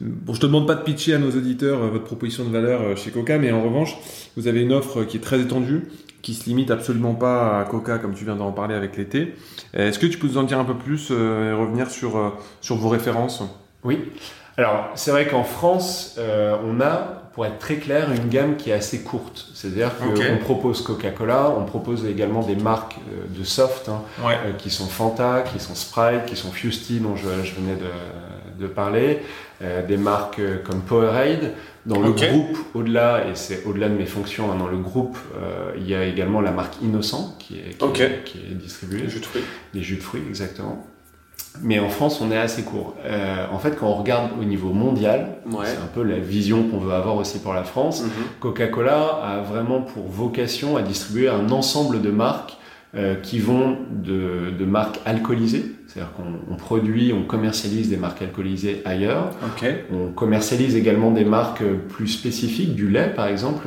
Bon, 0.00 0.32
je 0.32 0.40
te 0.40 0.46
demande 0.46 0.66
pas 0.66 0.76
de 0.76 0.82
pitcher 0.82 1.14
à 1.14 1.18
nos 1.18 1.30
auditeurs 1.30 1.82
euh, 1.82 1.90
votre 1.90 2.04
proposition 2.04 2.44
de 2.44 2.50
valeur 2.50 2.96
chez 2.96 3.10
Coca, 3.10 3.36
mais 3.38 3.52
en 3.52 3.62
revanche, 3.62 3.98
vous 4.36 4.48
avez 4.48 4.62
une 4.62 4.72
offre 4.72 5.04
qui 5.04 5.18
est 5.18 5.20
très 5.20 5.40
étendue, 5.40 5.88
qui 6.22 6.32
se 6.32 6.48
limite 6.48 6.70
absolument 6.70 7.14
pas 7.14 7.60
à 7.60 7.64
Coca 7.64 7.98
comme 7.98 8.14
tu 8.14 8.24
viens 8.24 8.36
d'en 8.36 8.52
parler 8.52 8.74
avec 8.74 8.96
l'été. 8.96 9.34
Est-ce 9.74 9.98
que 9.98 10.06
tu 10.06 10.16
peux 10.16 10.28
nous 10.28 10.38
en 10.38 10.44
dire 10.44 10.58
un 10.58 10.64
peu 10.64 10.74
plus 10.74 11.10
et 11.10 11.52
revenir 11.52 11.90
sur, 11.90 12.32
sur 12.62 12.76
vos 12.76 12.88
références? 12.88 13.42
Oui. 13.84 13.98
Alors, 14.58 14.90
c'est 14.96 15.12
vrai 15.12 15.26
qu'en 15.26 15.44
France, 15.44 16.16
euh, 16.18 16.56
on 16.66 16.80
a, 16.80 17.22
pour 17.32 17.46
être 17.46 17.58
très 17.58 17.76
clair, 17.76 18.10
une 18.12 18.28
gamme 18.28 18.56
qui 18.56 18.70
est 18.70 18.74
assez 18.74 19.02
courte. 19.02 19.46
C'est-à-dire 19.54 19.92
qu'on 19.96 20.36
propose 20.38 20.82
Coca-Cola, 20.82 21.54
on 21.56 21.64
propose 21.64 22.04
également 22.04 22.42
des 22.42 22.56
marques 22.56 22.96
euh, 23.12 23.38
de 23.38 23.44
soft, 23.44 23.88
hein, 23.88 24.02
Ouais. 24.26 24.34
euh, 24.46 24.52
qui 24.58 24.70
sont 24.70 24.86
Fanta, 24.86 25.42
qui 25.42 25.60
sont 25.60 25.76
Sprite, 25.76 26.26
qui 26.26 26.34
sont 26.34 26.50
Fusty, 26.50 26.98
dont 26.98 27.14
je, 27.14 27.28
je 27.44 27.54
venais 27.54 27.76
de, 27.76 28.60
de 28.60 28.66
parler, 28.66 29.20
euh, 29.62 29.86
des 29.86 29.96
marques 29.96 30.40
comme 30.64 30.80
Powerade. 30.80 31.52
Dans 31.86 32.00
le 32.00 32.10
groupe, 32.10 32.58
au-delà, 32.74 33.26
et 33.28 33.34
c'est 33.36 33.64
au-delà 33.64 33.88
de 33.88 33.94
mes 33.94 34.04
fonctions, 34.04 34.50
hein, 34.52 34.56
dans 34.58 34.66
le 34.66 34.76
groupe, 34.76 35.16
euh, 35.40 35.70
il 35.78 35.88
y 35.88 35.94
a 35.94 36.04
également 36.04 36.40
la 36.42 36.50
marque 36.50 36.74
Innocent 36.82 37.36
qui 37.38 37.54
est, 37.60 37.78
qui 37.78 37.84
Ok. 37.84 38.00
est, 38.00 38.24
qui 38.24 38.38
est 38.38 38.54
distribuée. 38.56 39.02
Les 39.02 39.08
jus 39.08 39.20
de 39.20 39.24
fruits. 39.24 39.44
Les 39.72 39.82
jus 39.82 39.96
de 39.96 40.02
fruits, 40.02 40.22
exactement. 40.28 40.84
Mais 41.62 41.78
en 41.80 41.88
France, 41.88 42.20
on 42.20 42.30
est 42.30 42.36
assez 42.38 42.62
court. 42.62 42.94
Euh, 43.04 43.44
en 43.52 43.58
fait, 43.58 43.76
quand 43.78 43.88
on 43.88 43.94
regarde 43.94 44.30
au 44.40 44.44
niveau 44.44 44.72
mondial, 44.72 45.28
Ouais. 45.46 45.64
c'est 45.66 45.76
un 45.78 45.88
peu 45.92 46.02
la 46.02 46.18
vision 46.18 46.62
qu'on 46.64 46.78
veut 46.78 46.92
avoir 46.92 47.16
aussi 47.16 47.38
pour 47.40 47.52
la 47.54 47.64
France. 47.64 48.02
Mhm. 48.02 48.10
Coca-Cola 48.40 49.20
a 49.24 49.40
vraiment 49.40 49.80
pour 49.80 50.08
vocation 50.08 50.76
à 50.76 50.82
distribuer 50.82 51.28
un 51.28 51.50
ensemble 51.50 52.00
de 52.00 52.10
marques 52.10 52.56
euh, 52.94 53.16
qui 53.16 53.38
vont 53.38 53.76
de, 53.90 54.50
de 54.58 54.64
marques 54.64 54.98
alcoolisées, 55.04 55.74
c'est-à-dire 55.86 56.10
qu'on 56.14 56.52
on 56.54 56.56
produit, 56.56 57.12
on 57.12 57.22
commercialise 57.24 57.90
des 57.90 57.98
marques 57.98 58.22
alcoolisées 58.22 58.80
ailleurs. 58.86 59.30
On 59.92 60.10
commercialise 60.12 60.74
également 60.74 61.10
des 61.10 61.24
marques 61.24 61.62
plus 61.90 62.08
spécifiques, 62.08 62.74
du 62.74 62.88
lait 62.88 63.12
par 63.14 63.26
exemple, 63.26 63.66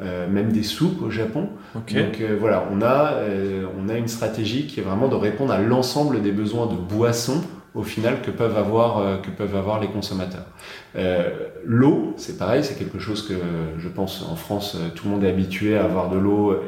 euh, 0.00 0.28
même 0.28 0.52
des 0.52 0.62
soupes 0.62 1.02
au 1.02 1.10
Japon. 1.10 1.48
Donc 1.74 2.20
euh, 2.20 2.36
voilà, 2.38 2.64
on 2.72 2.82
a, 2.82 3.14
euh, 3.14 3.64
on 3.78 3.88
a 3.88 3.96
une 3.96 4.06
stratégie 4.06 4.66
qui 4.66 4.78
est 4.78 4.82
vraiment 4.82 5.08
de 5.08 5.16
répondre 5.16 5.52
à 5.52 5.58
l'ensemble 5.58 6.22
des 6.22 6.30
besoins 6.30 6.66
de 6.66 6.76
boissons 6.76 7.40
au 7.74 7.82
final 7.82 8.22
que 8.22 8.30
peuvent 8.30 8.56
avoir 8.56 8.98
euh, 8.98 9.16
que 9.18 9.30
peuvent 9.30 9.56
avoir 9.56 9.80
les 9.80 9.88
consommateurs. 9.88 10.46
Euh, 10.96 11.30
l'eau, 11.64 12.14
c'est 12.16 12.38
pareil, 12.38 12.64
c'est 12.64 12.78
quelque 12.78 12.98
chose 12.98 13.26
que 13.26 13.34
je 13.78 13.88
pense 13.88 14.24
en 14.28 14.36
France 14.36 14.76
euh, 14.76 14.88
tout 14.94 15.06
le 15.06 15.14
monde 15.14 15.24
est 15.24 15.28
habitué 15.28 15.76
à 15.76 15.84
avoir 15.84 16.08
de 16.08 16.18
l'eau 16.18 16.52
euh, 16.52 16.58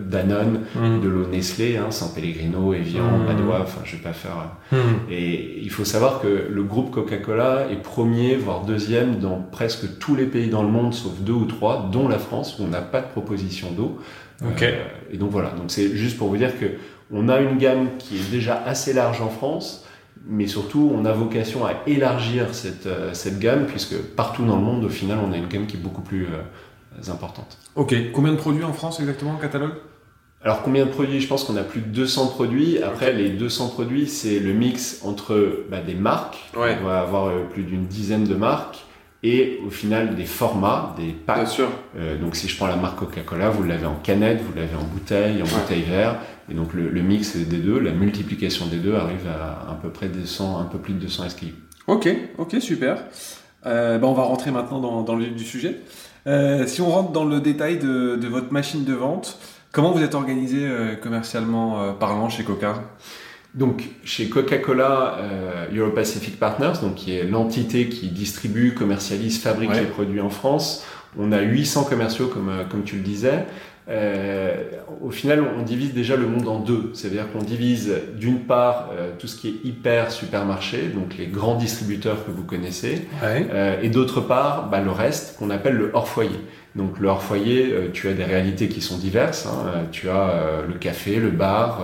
Danone, 0.00 0.60
Mmh. 0.74 1.00
de 1.00 1.08
l'eau 1.08 1.26
Nestlé, 1.26 1.76
hein, 1.76 1.90
San 1.90 2.08
Pellegrino, 2.14 2.72
Evian. 2.74 3.18
Madoua, 3.26 3.60
enfin 3.62 3.80
je 3.84 3.96
vais 3.96 4.02
pas 4.02 4.12
faire. 4.12 4.36
Mmh. 4.72 4.76
Et 5.10 5.60
il 5.62 5.70
faut 5.70 5.84
savoir 5.84 6.20
que 6.20 6.46
le 6.50 6.62
groupe 6.62 6.90
Coca-Cola 6.90 7.66
est 7.70 7.82
premier, 7.82 8.36
voire 8.36 8.62
deuxième 8.64 9.18
dans 9.18 9.40
presque 9.40 9.98
tous 9.98 10.14
les 10.14 10.26
pays 10.26 10.48
dans 10.48 10.62
le 10.62 10.68
monde, 10.68 10.94
sauf 10.94 11.18
deux 11.20 11.32
ou 11.32 11.46
trois, 11.46 11.88
dont 11.92 12.08
la 12.08 12.18
France 12.18 12.58
où 12.58 12.64
on 12.64 12.68
n'a 12.68 12.82
pas 12.82 13.00
de 13.00 13.08
proposition 13.08 13.70
d'eau. 13.70 13.98
Ok. 14.42 14.62
Euh, 14.62 14.84
et 15.10 15.16
donc 15.16 15.30
voilà, 15.30 15.50
donc 15.50 15.66
c'est 15.68 15.96
juste 15.96 16.18
pour 16.18 16.28
vous 16.28 16.36
dire 16.36 16.58
que 16.58 16.66
on 17.12 17.28
a 17.28 17.40
une 17.40 17.56
gamme 17.56 17.88
qui 17.98 18.16
est 18.16 18.30
déjà 18.30 18.62
assez 18.66 18.92
large 18.92 19.20
en 19.20 19.28
France, 19.28 19.85
mais 20.28 20.46
surtout 20.46 20.90
on 20.94 21.04
a 21.04 21.12
vocation 21.12 21.64
à 21.66 21.72
élargir 21.86 22.54
cette, 22.54 22.86
euh, 22.86 23.14
cette 23.14 23.38
gamme, 23.38 23.66
puisque 23.66 23.96
partout 23.96 24.44
dans 24.44 24.56
le 24.56 24.62
monde, 24.62 24.84
au 24.84 24.88
final, 24.88 25.18
on 25.26 25.32
a 25.32 25.36
une 25.36 25.46
gamme 25.48 25.66
qui 25.66 25.76
est 25.76 25.80
beaucoup 25.80 26.02
plus 26.02 26.24
euh, 26.26 27.10
importante. 27.12 27.58
Ok. 27.74 27.94
Combien 28.12 28.32
de 28.32 28.38
produits 28.38 28.64
en 28.64 28.72
France 28.72 29.00
exactement 29.00 29.34
au 29.34 29.38
catalogue? 29.38 29.74
Alors 30.42 30.62
combien 30.62 30.84
de 30.86 30.90
produits? 30.90 31.20
Je 31.20 31.26
pense 31.26 31.44
qu'on 31.44 31.56
a 31.56 31.62
plus 31.62 31.80
de 31.80 31.86
200 31.88 32.28
produits. 32.28 32.80
Après, 32.82 33.12
les 33.12 33.30
200 33.30 33.68
produits, 33.70 34.06
c'est 34.06 34.38
le 34.38 34.52
mix 34.52 35.00
entre 35.04 35.64
bah, 35.70 35.80
des 35.80 35.94
marques. 35.94 36.38
Ouais. 36.56 36.76
On 36.78 36.84
doit 36.84 36.98
avoir 36.98 37.26
euh, 37.28 37.44
plus 37.52 37.62
d'une 37.64 37.86
dizaine 37.86 38.24
de 38.24 38.34
marques. 38.34 38.84
Et 39.22 39.58
au 39.66 39.70
final, 39.70 40.14
des 40.14 40.26
formats, 40.26 40.94
des 40.98 41.10
packs. 41.12 41.48
sûr. 41.48 41.68
Euh, 41.96 42.16
donc 42.18 42.36
si 42.36 42.48
je 42.48 42.56
prends 42.56 42.68
la 42.68 42.76
marque 42.76 42.98
Coca-Cola, 42.98 43.48
vous 43.50 43.64
l'avez 43.64 43.86
en 43.86 43.96
canette, 43.96 44.40
vous 44.42 44.52
l'avez 44.54 44.76
en 44.76 44.84
bouteille, 44.84 45.42
en 45.42 45.46
Ouais. 45.46 45.50
bouteille 45.62 45.82
vert. 45.82 46.16
Et 46.50 46.54
donc 46.54 46.74
le, 46.74 46.88
le 46.88 47.02
mix 47.02 47.36
des 47.36 47.58
deux, 47.58 47.78
la 47.80 47.92
multiplication 47.92 48.66
des 48.66 48.76
deux 48.76 48.94
arrive 48.94 49.26
à 49.28 49.70
à 49.72 49.78
peu 49.82 49.90
près 49.90 50.08
200, 50.08 50.58
un 50.60 50.64
peu 50.64 50.78
plus 50.78 50.94
de 50.94 51.00
200 51.00 51.28
SKU. 51.30 51.54
Ok, 51.88 52.08
ok, 52.38 52.56
super. 52.60 52.98
Euh, 53.66 53.98
bah, 53.98 54.06
on 54.06 54.12
va 54.12 54.22
rentrer 54.22 54.50
maintenant 54.50 54.80
dans, 54.80 55.02
dans 55.02 55.16
le 55.16 55.24
vif 55.24 55.34
du 55.34 55.44
sujet. 55.44 55.80
Euh, 56.26 56.66
si 56.66 56.80
on 56.80 56.90
rentre 56.90 57.12
dans 57.12 57.24
le 57.24 57.40
détail 57.40 57.78
de, 57.78 58.16
de 58.16 58.28
votre 58.28 58.52
machine 58.52 58.84
de 58.84 58.92
vente, 58.94 59.38
comment 59.72 59.92
vous 59.92 60.02
êtes 60.02 60.14
organisé 60.14 60.58
euh, 60.62 60.94
commercialement 60.96 61.82
euh, 61.82 61.92
parlant 61.92 62.28
chez 62.28 62.44
Coca? 62.44 62.82
Donc, 63.54 63.84
chez 64.04 64.28
Coca-Cola 64.28 65.16
euh, 65.18 65.66
Euro-Pacific 65.74 66.38
Partners, 66.38 66.74
donc 66.82 66.94
qui 66.96 67.12
est 67.12 67.24
l'entité 67.24 67.88
qui 67.88 68.08
distribue, 68.08 68.74
commercialise, 68.74 69.40
fabrique 69.40 69.70
Ouais. 69.70 69.80
les 69.80 69.86
produits 69.86 70.20
en 70.20 70.28
France, 70.30 70.84
on 71.18 71.32
a 71.32 71.40
800 71.40 71.84
commerciaux, 71.84 72.26
comme, 72.28 72.50
euh, 72.50 72.64
comme 72.64 72.82
tu 72.82 72.96
le 72.96 73.02
disais. 73.02 73.46
Euh, 73.88 74.54
au 75.00 75.10
final, 75.10 75.44
on 75.58 75.62
divise 75.62 75.94
déjà 75.94 76.16
le 76.16 76.26
monde 76.26 76.48
en 76.48 76.58
deux. 76.58 76.90
C'est-à-dire 76.94 77.30
qu'on 77.32 77.38
divise 77.44 77.92
d'une 78.18 78.40
part 78.40 78.90
euh, 78.92 79.10
tout 79.18 79.28
ce 79.28 79.36
qui 79.36 79.48
est 79.48 79.68
hyper 79.68 80.10
supermarché, 80.10 80.88
donc 80.94 81.16
les 81.18 81.26
grands 81.26 81.54
distributeurs 81.54 82.24
que 82.26 82.30
vous 82.32 82.42
connaissez, 82.42 83.06
Ouais. 83.22 83.46
euh, 83.52 83.80
et 83.82 83.88
d'autre 83.88 84.20
part, 84.20 84.68
bah, 84.70 84.80
le 84.80 84.90
reste 84.90 85.36
qu'on 85.38 85.50
appelle 85.50 85.74
le 85.76 85.90
hors-foyer. 85.94 86.40
Donc 86.74 86.98
le 86.98 87.08
hors-foyer, 87.08 87.72
euh, 87.72 87.88
tu 87.92 88.08
as 88.08 88.12
des 88.12 88.24
réalités 88.24 88.68
qui 88.68 88.80
sont 88.80 88.98
diverses. 88.98 89.46
hein. 89.46 89.66
Euh, 89.68 89.82
Tu 89.92 90.08
as 90.10 90.28
euh, 90.30 90.66
le 90.66 90.74
café, 90.74 91.16
le 91.16 91.30
bar, 91.30 91.80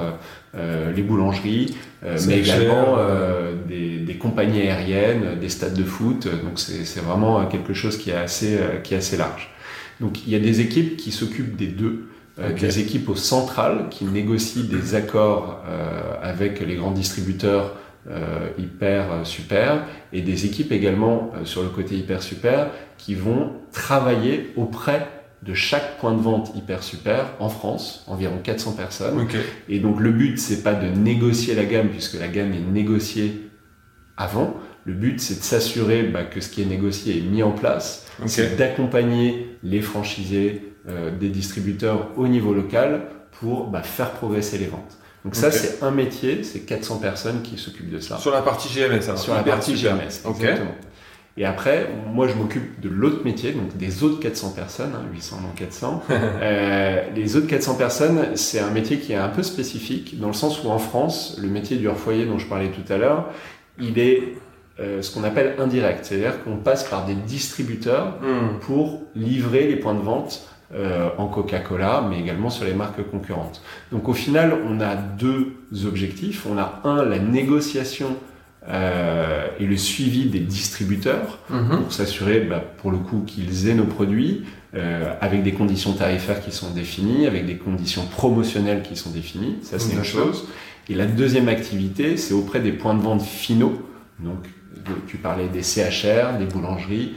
les 0.94 1.02
boulangeries, 1.02 1.74
euh, 2.04 2.18
mais 2.26 2.40
également 2.40 2.98
des, 3.66 3.98
des 4.00 4.14
compagnies 4.16 4.60
aériennes, 4.62 5.38
des 5.40 5.48
stades 5.48 5.72
de 5.74 5.84
foot. 5.84 6.24
Donc 6.26 6.58
c'est 6.58 7.00
vraiment 7.00 7.46
quelque 7.46 7.72
chose 7.72 7.96
qui 7.96 8.10
est 8.10 8.14
assez, 8.16 8.56
euh, 8.58 8.76
qui 8.82 8.92
est 8.92 8.98
assez 8.98 9.16
large. 9.16 9.48
Donc 10.00 10.26
il 10.26 10.32
y 10.32 10.36
a 10.36 10.40
des 10.40 10.60
équipes 10.60 10.96
qui 10.96 11.12
s'occupent 11.12 11.56
des 11.56 11.68
deux. 11.68 12.08
Euh. 12.38 12.52
Des 12.54 12.78
équipes 12.78 13.10
au 13.10 13.14
central 13.14 13.88
qui 13.90 14.06
négocient 14.06 14.64
des 14.64 14.94
accords 14.94 15.62
euh, 15.68 16.14
avec 16.22 16.60
les 16.60 16.76
grands 16.76 16.90
distributeurs 16.90 17.74
euh, 18.10 18.48
hyper 18.58 19.24
super 19.24 19.84
et 20.12 20.22
des 20.22 20.44
équipes 20.44 20.72
également 20.72 21.30
euh, 21.36 21.44
sur 21.44 21.62
le 21.62 21.68
côté 21.68 21.94
hyper 21.94 22.20
super 22.20 22.72
qui 22.98 23.14
vont 23.14 23.52
travailler 23.70 24.52
auprès 24.56 25.06
de 25.44 25.54
chaque 25.54 25.98
point 26.00 26.12
de 26.12 26.20
vente 26.20 26.52
hyper 26.56 26.82
super 26.82 27.26
en 27.38 27.48
France, 27.48 28.04
environ 28.08 28.38
400 28.42 28.72
personnes. 28.72 29.28
Et 29.68 29.78
donc 29.78 30.00
le 30.00 30.10
but 30.10 30.36
c'est 30.36 30.64
pas 30.64 30.74
de 30.74 30.88
négocier 30.88 31.54
la 31.54 31.64
gamme 31.64 31.90
puisque 31.90 32.18
la 32.18 32.26
gamme 32.26 32.52
est 32.52 32.72
négociée 32.72 33.48
avant. 34.16 34.56
Le 34.84 34.94
but 34.94 35.20
c'est 35.20 35.38
de 35.38 35.44
s'assurer 35.44 36.02
bah, 36.04 36.24
que 36.24 36.40
ce 36.40 36.48
qui 36.48 36.62
est 36.62 36.66
négocié 36.66 37.18
est 37.18 37.22
mis 37.22 37.42
en 37.42 37.52
place, 37.52 38.06
Ok. 38.20 38.28
c'est 38.28 38.56
d'accompagner 38.56 39.56
les 39.62 39.80
franchisés 39.80 40.72
euh, 40.88 41.10
des 41.16 41.28
distributeurs 41.28 42.08
au 42.16 42.26
niveau 42.28 42.52
local 42.54 43.02
pour 43.40 43.68
bah, 43.68 43.82
faire 43.82 44.10
progresser 44.10 44.58
les 44.58 44.66
ventes. 44.66 44.98
Donc 45.24 45.36
ça 45.36 45.52
c'est 45.52 45.84
un 45.84 45.92
métier, 45.92 46.42
c'est 46.42 46.60
400 46.60 46.96
personnes 46.98 47.42
qui 47.42 47.56
s'occupent 47.56 47.90
de 47.92 48.00
ça 48.00 48.18
Sur 48.18 48.32
la 48.32 48.42
partie 48.42 48.68
GMS, 48.68 49.04
alors. 49.04 49.18
sur 49.18 49.34
la 49.34 49.42
partie. 49.44 49.74
GMS. 49.74 50.28
Exactement. 50.28 50.74
Et 51.38 51.46
après, 51.46 51.88
moi, 52.12 52.28
je 52.28 52.34
m'occupe 52.34 52.78
de 52.80 52.90
l'autre 52.90 53.24
métier, 53.24 53.52
donc 53.52 53.74
des 53.78 54.02
autres 54.02 54.20
400 54.20 54.50
personnes, 54.50 54.92
hein, 54.94 55.06
800 55.14 55.36
non 55.40 55.48
400. 55.56 56.02
Euh, 56.10 57.02
les 57.14 57.36
autres 57.36 57.46
400 57.46 57.76
personnes, 57.76 58.36
c'est 58.36 58.58
un 58.58 58.70
métier 58.70 58.98
qui 58.98 59.12
est 59.12 59.16
un 59.16 59.30
peu 59.30 59.42
spécifique, 59.42 60.20
dans 60.20 60.26
le 60.26 60.34
sens 60.34 60.62
où 60.62 60.68
en 60.68 60.78
France, 60.78 61.38
le 61.40 61.48
métier 61.48 61.78
du 61.78 61.88
hors-foyer 61.88 62.26
dont 62.26 62.36
je 62.38 62.46
parlais 62.46 62.68
tout 62.70 62.92
à 62.92 62.98
l'heure, 62.98 63.30
il 63.80 63.98
est 63.98 64.34
euh, 64.82 65.00
ce 65.02 65.12
qu'on 65.14 65.24
appelle 65.24 65.54
indirect. 65.58 66.04
C'est-à-dire 66.04 66.42
qu'on 66.44 66.56
passe 66.56 66.84
par 66.84 67.06
des 67.06 67.14
distributeurs 67.14 68.18
Hmm. 68.22 68.58
pour 68.60 69.02
livrer 69.14 69.66
les 69.68 69.76
points 69.76 69.94
de 69.94 70.00
vente 70.02 70.48
euh, 70.74 71.08
en 71.18 71.26
Coca-Cola, 71.26 72.04
mais 72.08 72.18
également 72.18 72.48
sur 72.50 72.64
les 72.64 72.72
marques 72.74 73.02
concurrentes. 73.10 73.62
Donc 73.92 74.08
au 74.08 74.14
final, 74.14 74.56
on 74.66 74.80
a 74.80 74.94
deux 74.96 75.52
objectifs. 75.86 76.46
On 76.50 76.56
a 76.58 76.80
un, 76.84 77.04
la 77.04 77.18
négociation 77.18 78.16
euh, 78.68 79.46
et 79.58 79.66
le 79.66 79.76
suivi 79.76 80.26
des 80.26 80.38
distributeurs 80.40 81.38
Mhm. 81.50 81.82
pour 81.82 81.92
s'assurer, 81.92 82.40
bah, 82.40 82.62
pour 82.78 82.90
le 82.92 82.98
coup, 82.98 83.22
qu'ils 83.26 83.68
aient 83.68 83.74
nos 83.74 83.84
produits 83.84 84.44
euh, 84.74 85.12
avec 85.20 85.42
des 85.42 85.52
conditions 85.52 85.92
tarifaires 85.92 86.40
qui 86.40 86.52
sont 86.52 86.70
définies, 86.70 87.26
avec 87.26 87.44
des 87.44 87.56
conditions 87.56 88.06
promotionnelles 88.06 88.82
qui 88.82 88.96
sont 88.96 89.10
définies. 89.10 89.56
Ça, 89.62 89.78
c'est 89.78 89.94
une 89.94 90.04
chose. 90.04 90.46
Et 90.88 90.94
la 90.94 91.06
deuxième 91.06 91.48
activité, 91.48 92.16
c'est 92.16 92.34
auprès 92.34 92.60
des 92.60 92.72
points 92.72 92.94
de 92.94 93.02
vente 93.02 93.22
finaux. 93.22 93.74
Donc, 94.20 94.38
tu 95.06 95.16
parlais 95.16 95.48
des 95.48 95.62
CHR, 95.62 96.38
des 96.38 96.44
boulangeries, 96.46 97.14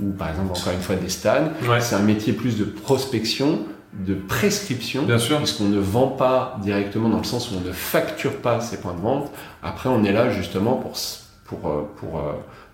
ou 0.00 0.10
par 0.12 0.30
exemple, 0.30 0.52
encore 0.52 0.72
une 0.72 0.80
fois, 0.80 0.96
des 0.96 1.08
stades. 1.08 1.52
Ouais. 1.68 1.80
C'est 1.80 1.94
un 1.94 2.02
métier 2.02 2.32
plus 2.32 2.58
de 2.58 2.64
prospection, 2.64 3.60
de 3.92 4.14
prescription, 4.14 5.02
Bien 5.02 5.18
sûr. 5.18 5.36
puisqu'on 5.38 5.68
ne 5.68 5.78
vend 5.78 6.08
pas 6.08 6.56
directement 6.62 7.08
dans 7.08 7.18
le 7.18 7.24
sens 7.24 7.50
où 7.50 7.54
on 7.56 7.60
ne 7.66 7.72
facture 7.72 8.36
pas 8.38 8.60
ces 8.60 8.80
points 8.80 8.94
de 8.94 9.00
vente. 9.00 9.30
Après, 9.62 9.88
on 9.88 10.02
est 10.04 10.12
là 10.12 10.30
justement 10.30 10.76
pour, 10.76 10.92
pour, 11.44 11.70
euh, 11.70 11.82
pour, 11.96 12.18
euh, 12.18 12.32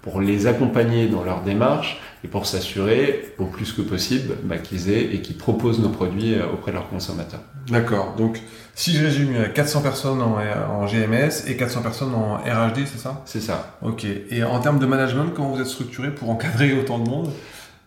pour 0.09 0.21
les 0.21 0.47
accompagner 0.47 1.07
dans 1.07 1.23
leur 1.23 1.43
démarche 1.43 2.01
et 2.25 2.29
pour 2.29 2.47
s'assurer 2.47 3.35
au 3.39 3.45
plus 3.45 3.73
que 3.73 3.83
possible 3.83 4.37
bah, 4.43 4.57
qu'ils 4.57 4.91
aient 4.91 5.15
et 5.15 5.21
qu'ils 5.21 5.37
proposent 5.37 5.81
nos 5.81 5.91
produits 5.91 6.35
euh, 6.35 6.47
auprès 6.53 6.71
de 6.71 6.77
leurs 6.77 6.89
consommateurs. 6.89 7.41
D'accord. 7.69 8.15
Donc, 8.17 8.41
si 8.75 8.95
je 8.95 9.05
résume, 9.05 9.33
il 9.33 9.39
y 9.39 9.45
a 9.45 9.49
400 9.49 9.83
personnes 9.83 10.23
en, 10.23 10.39
en 10.39 10.87
GMS 10.87 11.47
et 11.47 11.57
400 11.57 11.83
personnes 11.83 12.15
en 12.15 12.37
RHD, 12.37 12.87
c'est 12.87 12.99
ça? 12.99 13.23
C'est 13.27 13.41
ça. 13.41 13.77
Ok. 13.83 14.07
Et 14.31 14.43
en 14.43 14.59
termes 14.61 14.79
de 14.79 14.87
management, 14.87 15.27
comment 15.35 15.51
vous 15.51 15.61
êtes 15.61 15.67
structuré 15.67 16.11
pour 16.11 16.31
encadrer 16.31 16.73
autant 16.79 16.99
de 16.99 17.09
monde? 17.09 17.31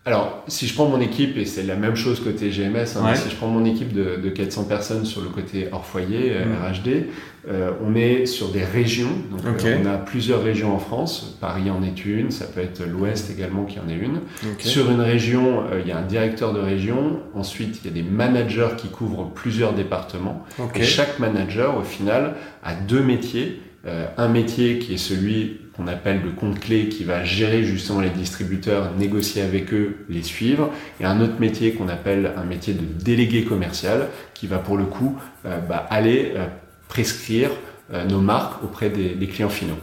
Alors, 0.03 0.43
si 0.47 0.65
je 0.65 0.73
prends 0.73 0.87
mon 0.87 0.99
équipe, 0.99 1.37
et 1.37 1.45
c'est 1.45 1.61
la 1.61 1.75
même 1.75 1.95
chose 1.95 2.21
côté 2.21 2.49
GMS, 2.49 2.97
hein, 2.97 3.05
Ouais. 3.05 3.15
si 3.15 3.29
je 3.29 3.35
prends 3.35 3.47
mon 3.47 3.63
équipe 3.65 3.93
de, 3.93 4.15
de 4.15 4.29
400 4.31 4.63
personnes 4.63 5.05
sur 5.05 5.21
le 5.21 5.27
côté 5.29 5.67
hors 5.71 5.85
foyer, 5.85 6.31
euh, 6.37 6.45
Mm. 6.45 6.73
RHD, 6.73 7.05
euh, 7.47 7.71
on 7.85 7.93
est 7.93 8.25
sur 8.25 8.47
des 8.49 8.63
régions. 8.63 9.11
Donc, 9.31 9.63
euh, 9.63 9.77
on 9.79 9.85
a 9.85 9.97
plusieurs 9.99 10.41
régions 10.41 10.73
en 10.73 10.79
France. 10.79 11.37
Paris 11.39 11.69
en 11.69 11.83
est 11.83 12.03
une, 12.03 12.31
ça 12.31 12.45
peut 12.45 12.61
être 12.61 12.83
l'Ouest 12.83 13.29
également 13.29 13.63
qui 13.65 13.77
en 13.79 13.87
est 13.89 13.95
une. 13.95 14.21
Sur 14.57 14.89
une 14.89 15.01
région, 15.01 15.65
euh, 15.71 15.81
il 15.83 15.87
y 15.87 15.91
a 15.91 15.99
un 15.99 16.05
directeur 16.05 16.51
de 16.53 16.59
région. 16.59 17.19
Ensuite, 17.35 17.81
il 17.83 17.87
y 17.87 17.93
a 17.99 18.03
des 18.03 18.07
managers 18.09 18.69
qui 18.77 18.87
couvrent 18.87 19.29
plusieurs 19.31 19.73
départements. 19.73 20.43
Et 20.73 20.81
chaque 20.83 21.19
manager, 21.19 21.77
au 21.77 21.83
final, 21.83 22.37
a 22.63 22.73
deux 22.73 23.03
métiers. 23.03 23.61
Euh, 23.87 24.05
un 24.17 24.27
métier 24.29 24.77
qui 24.79 24.93
est 24.95 24.97
celui 24.97 25.60
qu'on 25.75 25.87
appelle 25.87 26.21
le 26.21 26.31
compte 26.31 26.59
clé, 26.59 26.89
qui 26.89 27.03
va 27.03 27.23
gérer 27.23 27.63
justement 27.63 28.01
les 28.01 28.09
distributeurs, 28.09 28.91
négocier 28.97 29.41
avec 29.41 29.73
eux, 29.73 29.97
les 30.09 30.23
suivre. 30.23 30.69
Et 30.99 31.05
un 31.05 31.21
autre 31.21 31.39
métier 31.39 31.73
qu'on 31.73 31.87
appelle 31.87 32.33
un 32.35 32.43
métier 32.43 32.73
de 32.73 32.83
délégué 33.03 33.45
commercial, 33.45 34.07
qui 34.33 34.47
va 34.47 34.57
pour 34.57 34.77
le 34.77 34.85
coup 34.85 35.17
euh, 35.45 35.57
bah, 35.59 35.85
aller 35.89 36.33
euh, 36.35 36.45
prescrire 36.87 37.51
euh, 37.93 38.05
nos 38.05 38.19
marques 38.19 38.63
auprès 38.63 38.89
des, 38.89 39.09
des 39.09 39.27
clients 39.27 39.49
finaux. 39.49 39.77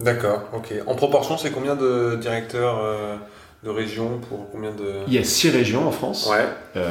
D'accord. 0.00 0.48
Ok. 0.52 0.72
En 0.86 0.94
proportion, 0.94 1.36
c'est 1.36 1.50
combien 1.50 1.76
de 1.76 2.16
directeurs 2.20 2.82
de 3.62 3.70
région 3.70 4.18
pour 4.28 4.50
combien 4.50 4.72
de 4.72 5.04
Il 5.06 5.14
y 5.14 5.18
a 5.18 5.24
six 5.24 5.50
régions 5.50 5.86
en 5.86 5.92
France. 5.92 6.28
Ouais. 6.28 6.82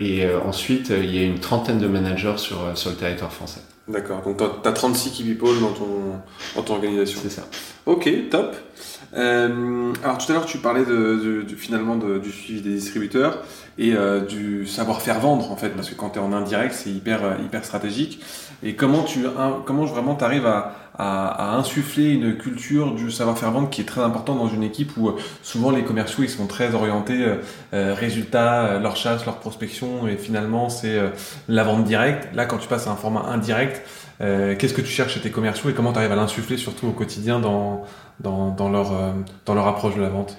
Et 0.00 0.26
ensuite, 0.44 0.90
il 0.90 1.14
y 1.14 1.20
a 1.20 1.22
une 1.22 1.38
trentaine 1.38 1.78
de 1.78 1.86
managers 1.86 2.38
sur, 2.38 2.76
sur 2.76 2.90
le 2.90 2.96
territoire 2.96 3.32
français. 3.32 3.60
D'accord. 3.86 4.22
Donc, 4.22 4.38
t'as 4.38 4.70
as 4.70 4.72
36 4.72 5.10
key 5.12 5.24
people 5.24 5.60
dans 5.60 5.72
ton 5.72 6.20
dans 6.56 6.62
ton 6.62 6.74
organisation. 6.74 7.20
C'est 7.22 7.30
ça. 7.30 7.42
Ok, 7.86 8.08
top. 8.30 8.56
Euh, 9.16 9.92
alors 10.02 10.18
tout 10.18 10.30
à 10.32 10.34
l'heure 10.34 10.44
tu 10.46 10.58
parlais 10.58 10.84
de, 10.84 10.92
de- 10.92 11.42
de- 11.42 11.54
finalement 11.54 11.94
de- 11.94 12.18
du 12.18 12.32
suivi 12.32 12.60
des 12.62 12.74
distributeurs 12.74 13.38
et 13.78 13.92
euh, 13.94 14.20
du 14.20 14.66
savoir-faire 14.66 15.20
vendre 15.20 15.52
en 15.52 15.56
fait 15.56 15.68
parce 15.70 15.88
que 15.88 15.94
quand 15.94 16.10
tu 16.10 16.18
es 16.18 16.22
en 16.22 16.32
indirect 16.32 16.74
c'est 16.74 16.90
hyper 16.90 17.24
euh, 17.24 17.34
hyper 17.44 17.64
stratégique 17.64 18.20
et 18.64 18.74
comment 18.74 19.04
tu 19.04 19.26
un- 19.26 19.62
comment 19.64 19.84
vraiment 19.84 20.16
tu 20.16 20.24
arrives 20.24 20.46
à, 20.46 20.72
à, 20.98 21.56
insuffler 21.56 22.10
une 22.10 22.36
culture 22.36 22.92
du 22.94 23.12
savoir-faire 23.12 23.52
vendre 23.52 23.70
qui 23.70 23.82
est 23.82 23.84
très 23.84 24.00
important 24.00 24.34
dans 24.34 24.48
une 24.48 24.64
équipe 24.64 24.96
où 24.96 25.12
souvent 25.42 25.70
les 25.70 25.82
commerciaux 25.84 26.24
ils 26.24 26.30
sont 26.30 26.46
très 26.48 26.74
orientés 26.74 27.24
résultats, 27.72 28.78
leur 28.78 28.96
chasse, 28.96 29.24
leur 29.26 29.36
prospection 29.38 30.06
et 30.08 30.16
finalement 30.16 30.68
c'est 30.68 30.98
la 31.48 31.64
vente 31.64 31.84
directe. 31.84 32.28
Là, 32.34 32.46
quand 32.46 32.58
tu 32.58 32.68
passes 32.68 32.86
à 32.86 32.90
un 32.92 32.96
format 32.96 33.22
indirect, 33.22 33.82
qu'est-ce 34.20 34.72
que 34.74 34.80
tu 34.82 34.86
cherches 34.92 35.14
chez 35.14 35.20
tes 35.20 35.30
commerciaux 35.30 35.68
et 35.70 35.74
comment 35.74 35.92
tu 35.92 35.98
arrives 35.98 36.12
à 36.12 36.16
l'insuffler 36.16 36.56
surtout 36.56 36.86
au 36.86 36.92
quotidien 36.92 37.40
dans, 37.40 37.84
dans, 38.20 38.50
dans 38.50 38.68
leur, 38.68 38.92
dans 39.44 39.54
leur 39.54 39.66
approche 39.66 39.96
de 39.96 40.02
la 40.02 40.08
vente 40.08 40.36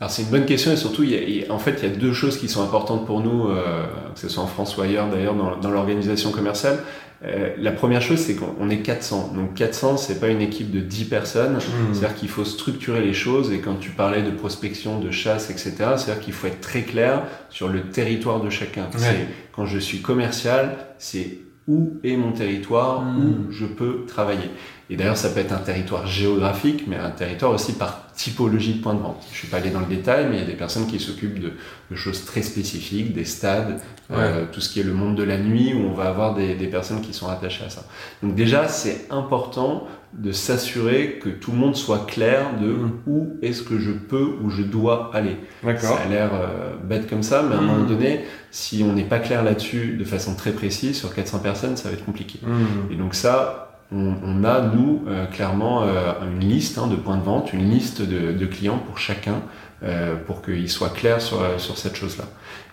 alors 0.00 0.12
c'est 0.12 0.22
une 0.22 0.28
bonne 0.28 0.46
question 0.46 0.70
et 0.70 0.76
surtout, 0.76 1.02
il 1.02 1.10
y 1.10 1.44
a, 1.44 1.52
en 1.52 1.58
fait, 1.58 1.80
il 1.82 1.88
y 1.88 1.92
a 1.92 1.96
deux 1.96 2.12
choses 2.12 2.38
qui 2.38 2.48
sont 2.48 2.62
importantes 2.62 3.04
pour 3.04 3.20
nous, 3.20 3.48
euh, 3.48 3.84
que 4.14 4.20
ce 4.20 4.28
soit 4.28 4.42
en 4.42 4.46
France 4.46 4.76
ou 4.76 4.82
ailleurs 4.82 5.08
d'ailleurs 5.08 5.34
dans, 5.34 5.56
dans 5.56 5.70
l'organisation 5.70 6.30
commerciale. 6.30 6.78
Euh, 7.24 7.52
la 7.58 7.72
première 7.72 8.00
chose, 8.00 8.20
c'est 8.20 8.36
qu'on 8.36 8.70
est 8.70 8.78
400. 8.78 9.32
Donc 9.34 9.54
400, 9.54 9.96
c'est 9.96 10.20
pas 10.20 10.28
une 10.28 10.40
équipe 10.40 10.70
de 10.70 10.78
10 10.78 11.06
personnes. 11.06 11.56
Mmh. 11.56 11.60
C'est-à-dire 11.92 12.14
qu'il 12.14 12.28
faut 12.28 12.44
structurer 12.44 13.00
les 13.00 13.12
choses. 13.12 13.50
Et 13.52 13.58
quand 13.58 13.74
tu 13.74 13.90
parlais 13.90 14.22
de 14.22 14.30
prospection, 14.30 15.00
de 15.00 15.10
chasse, 15.10 15.50
etc., 15.50 15.74
c'est-à-dire 15.96 16.20
qu'il 16.20 16.32
faut 16.32 16.46
être 16.46 16.60
très 16.60 16.82
clair 16.82 17.24
sur 17.50 17.68
le 17.68 17.80
territoire 17.80 18.40
de 18.40 18.50
chacun. 18.50 18.88
C'est 18.96 19.26
quand 19.50 19.66
je 19.66 19.80
suis 19.80 20.00
commercial, 20.00 20.76
c'est 20.98 21.38
où 21.68 22.00
est 22.02 22.16
mon 22.16 22.32
territoire, 22.32 23.02
mmh. 23.02 23.18
où 23.18 23.52
je 23.52 23.66
peux 23.66 24.04
travailler. 24.06 24.50
Et 24.90 24.96
d'ailleurs, 24.96 25.18
ça 25.18 25.28
peut 25.28 25.40
être 25.40 25.52
un 25.52 25.58
territoire 25.58 26.06
géographique, 26.06 26.84
mais 26.86 26.96
un 26.96 27.10
territoire 27.10 27.52
aussi 27.52 27.74
par 27.74 28.10
typologie 28.14 28.74
de 28.74 28.82
point 28.82 28.94
de 28.94 29.00
vente. 29.00 29.22
Je 29.30 29.36
suis 29.36 29.48
pas 29.48 29.58
allé 29.58 29.70
dans 29.70 29.80
le 29.80 29.86
détail, 29.86 30.26
mais 30.28 30.36
il 30.36 30.40
y 30.40 30.42
a 30.42 30.46
des 30.46 30.54
personnes 30.54 30.86
qui 30.86 30.98
s'occupent 30.98 31.38
de, 31.38 31.52
de, 31.90 31.96
choses 31.96 32.24
très 32.24 32.40
spécifiques, 32.40 33.12
des 33.12 33.26
stades, 33.26 33.80
euh, 34.10 34.46
tout 34.50 34.62
ce 34.62 34.70
qui 34.70 34.80
est 34.80 34.84
le 34.84 34.94
monde 34.94 35.14
de 35.14 35.22
la 35.22 35.36
nuit, 35.36 35.74
où 35.74 35.80
on 35.80 35.92
va 35.92 36.08
avoir 36.08 36.34
des, 36.34 36.54
des 36.54 36.68
personnes 36.68 37.02
qui 37.02 37.12
sont 37.12 37.28
attachées 37.28 37.64
à 37.64 37.70
ça. 37.70 37.84
Donc 38.22 38.34
déjà, 38.34 38.66
c'est 38.66 39.06
important 39.10 39.86
de 40.12 40.32
s'assurer 40.32 41.18
que 41.22 41.28
tout 41.28 41.52
le 41.52 41.58
monde 41.58 41.76
soit 41.76 42.06
clair 42.06 42.58
de 42.60 42.68
mm. 42.68 42.92
où 43.06 43.36
est-ce 43.42 43.62
que 43.62 43.78
je 43.78 43.90
peux 43.90 44.36
ou 44.42 44.50
je 44.50 44.62
dois 44.62 45.10
aller. 45.14 45.36
Ça 45.76 45.96
a 45.96 46.08
l'air 46.08 46.30
euh, 46.32 46.74
bête 46.82 47.08
comme 47.08 47.22
ça, 47.22 47.44
mais 47.48 47.54
à 47.54 47.58
un 47.58 47.62
moment 47.62 47.84
mm. 47.84 47.88
donné, 47.88 48.24
si 48.50 48.84
on 48.88 48.92
n'est 48.94 49.04
pas 49.04 49.18
clair 49.18 49.44
là-dessus 49.44 49.96
de 49.98 50.04
façon 50.04 50.34
très 50.34 50.52
précise, 50.52 50.96
sur 50.98 51.14
400 51.14 51.40
personnes, 51.40 51.76
ça 51.76 51.88
va 51.88 51.94
être 51.94 52.04
compliqué. 52.04 52.40
Mm. 52.42 52.92
Et 52.92 52.96
donc 52.96 53.14
ça, 53.14 53.67
on, 53.90 54.44
a, 54.44 54.60
nous, 54.60 55.04
euh, 55.08 55.26
clairement 55.26 55.82
euh, 55.82 56.12
une 56.30 56.46
liste 56.46 56.76
hein, 56.76 56.88
de 56.88 56.96
points 56.96 57.16
de 57.16 57.22
vente, 57.22 57.52
une 57.52 57.70
liste 57.70 58.02
de, 58.02 58.46
clients 58.46 58.78
pour 58.78 58.98
chacun, 58.98 59.42
euh, 59.82 60.16
pour 60.16 60.42
qu'il 60.42 60.68
soit 60.68 60.90
clair 60.90 61.22
sur, 61.22 61.38
sur 61.58 61.78
cette 61.78 61.96
chose-là. 61.96 62.24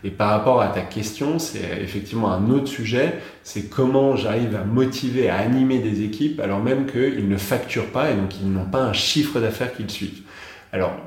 Et 0.04 0.12
par 0.12 0.30
rapport 0.30 0.62
à 0.62 0.68
ta 0.68 0.82
question, 0.82 1.40
c'est 1.40 1.80
effectivement 1.82 2.32
un 2.32 2.50
autre 2.50 2.68
sujet, 2.68 3.20
c'est 3.44 3.70
comment 3.70 4.16
j'arrive 4.16 4.56
à 4.56 4.66
motiver, 4.66 5.30
à 5.30 5.38
animer 5.38 5.80
des 5.80 6.04
équipes, 6.04 6.42
alors 6.42 6.62
même 6.62 6.86
qu'ils 6.86 7.30
ne 7.30 7.38
facturent 7.38 7.92
pas 7.92 8.12
et 8.12 8.16
donc 8.16 8.40
ils 8.40 8.52
n'ont 8.52 8.66
pas 8.66 8.82
un 8.82 8.94
chiffre 8.94 9.40
d'affaires 9.40 9.74
qu'ils 9.74 9.90
suivent. 9.90 10.22
Alors, 10.74 10.98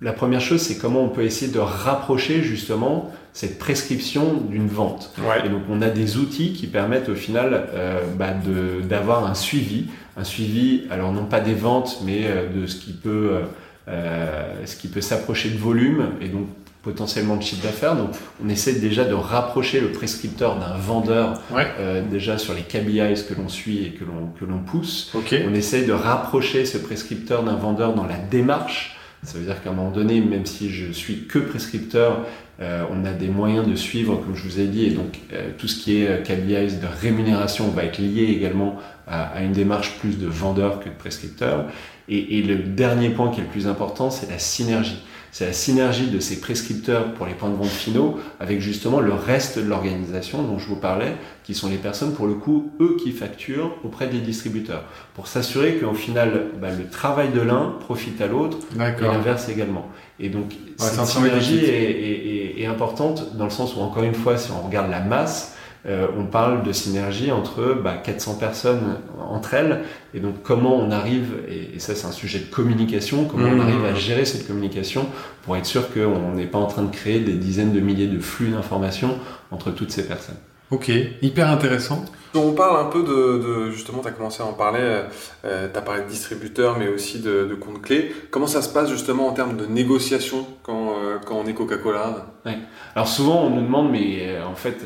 la 0.00 0.12
première 0.12 0.40
chose, 0.40 0.60
c'est 0.60 0.78
comment 0.78 1.00
on 1.04 1.08
peut 1.08 1.22
essayer 1.22 1.52
de 1.52 1.60
rapprocher 1.60 2.42
justement 2.42 3.12
cette 3.32 3.58
prescription 3.58 4.34
d'une 4.48 4.68
vente. 4.68 5.12
Et 5.44 5.48
donc 5.48 5.62
on 5.70 5.80
a 5.80 5.88
des 5.88 6.18
outils 6.18 6.52
qui 6.52 6.66
permettent 6.66 7.08
au 7.08 7.14
final 7.14 7.68
euh, 7.72 8.00
bah 8.18 8.34
d'avoir 8.82 9.26
un 9.26 9.34
suivi, 9.34 9.86
un 10.16 10.24
suivi, 10.24 10.82
alors 10.90 11.12
non 11.12 11.24
pas 11.24 11.40
des 11.40 11.54
ventes, 11.54 12.00
mais 12.04 12.22
euh, 12.24 12.48
de 12.48 12.66
ce 12.66 12.76
qui 12.76 12.92
peut, 12.92 13.40
euh, 13.88 14.66
ce 14.66 14.76
qui 14.76 14.88
peut 14.88 15.00
s'approcher 15.00 15.50
de 15.50 15.58
volume 15.58 16.10
et 16.20 16.28
donc 16.28 16.46
potentiellement 16.82 17.36
de 17.36 17.42
chiffre 17.42 17.62
d'affaires. 17.62 17.96
Donc 17.96 18.10
on 18.44 18.48
essaie 18.48 18.74
déjà 18.74 19.04
de 19.04 19.14
rapprocher 19.14 19.80
le 19.80 19.92
prescripteur 19.92 20.58
d'un 20.58 20.76
vendeur 20.76 21.40
euh, 21.54 22.02
déjà 22.10 22.38
sur 22.38 22.54
les 22.54 22.62
KPIs 22.62 23.24
que 23.28 23.34
l'on 23.34 23.48
suit 23.48 23.84
et 23.84 23.90
que 23.90 24.04
l'on 24.04 24.26
que 24.38 24.44
l'on 24.44 24.58
pousse. 24.58 25.12
On 25.14 25.54
essaie 25.54 25.84
de 25.84 25.92
rapprocher 25.92 26.66
ce 26.66 26.78
prescripteur 26.78 27.42
d'un 27.44 27.56
vendeur 27.56 27.94
dans 27.94 28.06
la 28.06 28.18
démarche. 28.18 28.98
Ça 29.24 29.38
veut 29.38 29.44
dire 29.44 29.62
qu'à 29.62 29.70
un 29.70 29.72
moment 29.72 29.92
donné, 29.92 30.20
même 30.20 30.46
si 30.46 30.70
je 30.70 30.90
suis 30.90 31.26
que 31.28 31.38
prescripteur, 31.38 32.26
euh, 32.60 32.84
on 32.90 33.04
a 33.04 33.12
des 33.12 33.28
moyens 33.28 33.66
de 33.66 33.74
suivre, 33.74 34.16
comme 34.16 34.36
je 34.36 34.44
vous 34.44 34.60
ai 34.60 34.66
dit, 34.66 34.84
et 34.84 34.90
donc 34.90 35.18
euh, 35.32 35.50
tout 35.56 35.68
ce 35.68 35.80
qui 35.80 36.02
est 36.02 36.08
euh, 36.08 36.22
KPIs 36.22 36.80
de 36.80 36.86
rémunération 37.00 37.68
va 37.68 37.84
être 37.84 37.98
lié 37.98 38.24
également 38.24 38.76
à, 39.06 39.42
une 39.42 39.52
démarche 39.52 39.98
plus 39.98 40.18
de 40.18 40.26
vendeur 40.26 40.80
que 40.80 40.88
de 40.88 40.94
prescripteur. 40.94 41.66
et, 42.08 42.42
le 42.42 42.56
dernier 42.56 43.10
point 43.10 43.30
qui 43.30 43.40
est 43.40 43.44
le 43.44 43.48
plus 43.48 43.66
important, 43.66 44.10
c'est 44.10 44.30
la 44.30 44.38
synergie 44.38 45.02
c'est 45.32 45.46
la 45.46 45.54
synergie 45.54 46.10
de 46.10 46.20
ces 46.20 46.40
prescripteurs 46.40 47.14
pour 47.14 47.24
les 47.24 47.32
points 47.32 47.48
de 47.48 47.56
vente 47.56 47.68
finaux 47.68 48.18
avec 48.38 48.60
justement 48.60 49.00
le 49.00 49.14
reste 49.14 49.58
de 49.58 49.64
l'organisation 49.64 50.42
dont 50.42 50.58
je 50.58 50.66
vous 50.66 50.76
parlais, 50.76 51.16
qui 51.42 51.54
sont 51.54 51.70
les 51.70 51.78
personnes 51.78 52.12
pour 52.12 52.26
le 52.26 52.34
coup, 52.34 52.70
eux 52.80 52.98
qui 53.02 53.12
facturent 53.12 53.74
auprès 53.82 54.08
des 54.08 54.20
distributeurs, 54.20 54.84
pour 55.14 55.28
s'assurer 55.28 55.76
qu'au 55.76 55.94
final, 55.94 56.48
bah, 56.60 56.68
le 56.70 56.86
travail 56.86 57.30
de 57.30 57.40
l'un 57.40 57.74
profite 57.80 58.20
à 58.20 58.26
l'autre 58.26 58.58
et 58.74 59.02
l'inverse 59.02 59.48
également. 59.48 59.88
Et 60.22 60.28
donc, 60.28 60.54
cette 60.78 61.04
synergie 61.04 61.64
est, 61.64 62.60
est, 62.60 62.66
importante 62.66 63.36
dans 63.36 63.44
le 63.44 63.50
sens 63.50 63.76
où, 63.76 63.80
encore 63.80 64.04
une 64.04 64.14
fois, 64.14 64.38
si 64.38 64.50
on 64.52 64.64
regarde 64.64 64.88
la 64.88 65.00
masse, 65.00 65.56
euh, 65.84 66.06
on 66.16 66.26
parle 66.26 66.62
de 66.62 66.70
synergie 66.70 67.32
entre 67.32 67.74
bah, 67.74 67.96
400 67.96 68.36
personnes 68.36 68.98
entre 69.18 69.54
elles, 69.54 69.80
et 70.14 70.20
donc 70.20 70.36
comment 70.44 70.76
on 70.76 70.92
arrive, 70.92 71.32
et, 71.48 71.80
ça 71.80 71.96
c'est 71.96 72.06
un 72.06 72.12
sujet 72.12 72.38
de 72.38 72.44
communication, 72.44 73.24
comment 73.24 73.48
on 73.48 73.56
mmh. 73.56 73.60
arrive 73.60 73.84
à 73.86 73.94
gérer 73.94 74.24
cette 74.24 74.46
communication 74.46 75.06
pour 75.42 75.56
être 75.56 75.66
sûr 75.66 75.92
qu'on 75.92 76.34
n'est 76.34 76.46
pas 76.46 76.58
en 76.58 76.66
train 76.66 76.82
de 76.82 76.94
créer 76.94 77.18
des 77.18 77.32
dizaines 77.32 77.72
de 77.72 77.80
milliers 77.80 78.06
de 78.06 78.20
flux 78.20 78.50
d'informations 78.50 79.18
entre 79.50 79.72
toutes 79.72 79.90
ces 79.90 80.06
personnes. 80.06 80.36
Ok, 80.70 80.92
hyper 81.20 81.50
intéressant. 81.50 82.04
On 82.34 82.52
parle 82.52 82.80
un 82.80 82.88
peu 82.88 83.02
de, 83.02 83.70
justement, 83.70 84.02
tu 84.02 84.10
commencé 84.12 84.42
à 84.42 84.46
en 84.46 84.54
parler, 84.54 85.02
euh, 85.44 85.68
tu 85.70 85.78
as 85.78 85.82
parlé 85.82 86.02
de 86.02 86.08
distributeurs, 86.08 86.78
mais 86.78 86.88
aussi 86.88 87.20
de, 87.20 87.44
de, 87.44 87.54
comptes 87.54 87.82
clés. 87.82 88.14
Comment 88.30 88.46
ça 88.46 88.62
se 88.62 88.72
passe 88.72 88.90
justement 88.90 89.28
en 89.28 89.32
termes 89.32 89.56
de 89.56 89.66
négociation 89.66 90.46
quand, 90.62 90.92
euh, 90.92 91.18
quand 91.26 91.36
on 91.36 91.46
est 91.46 91.52
Coca-Cola 91.52 92.26
ouais. 92.46 92.58
Alors 92.94 93.08
souvent 93.08 93.42
on 93.42 93.50
nous 93.50 93.62
demande, 93.62 93.90
mais 93.90 94.28
euh, 94.28 94.46
en 94.46 94.54
fait, 94.54 94.78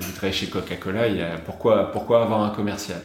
vous 0.00 0.12
travaillez 0.12 0.32
chez 0.32 0.46
Coca-Cola, 0.46 1.02
pourquoi, 1.44 1.92
pourquoi 1.92 2.22
avoir 2.22 2.42
un 2.42 2.50
commercial? 2.50 3.00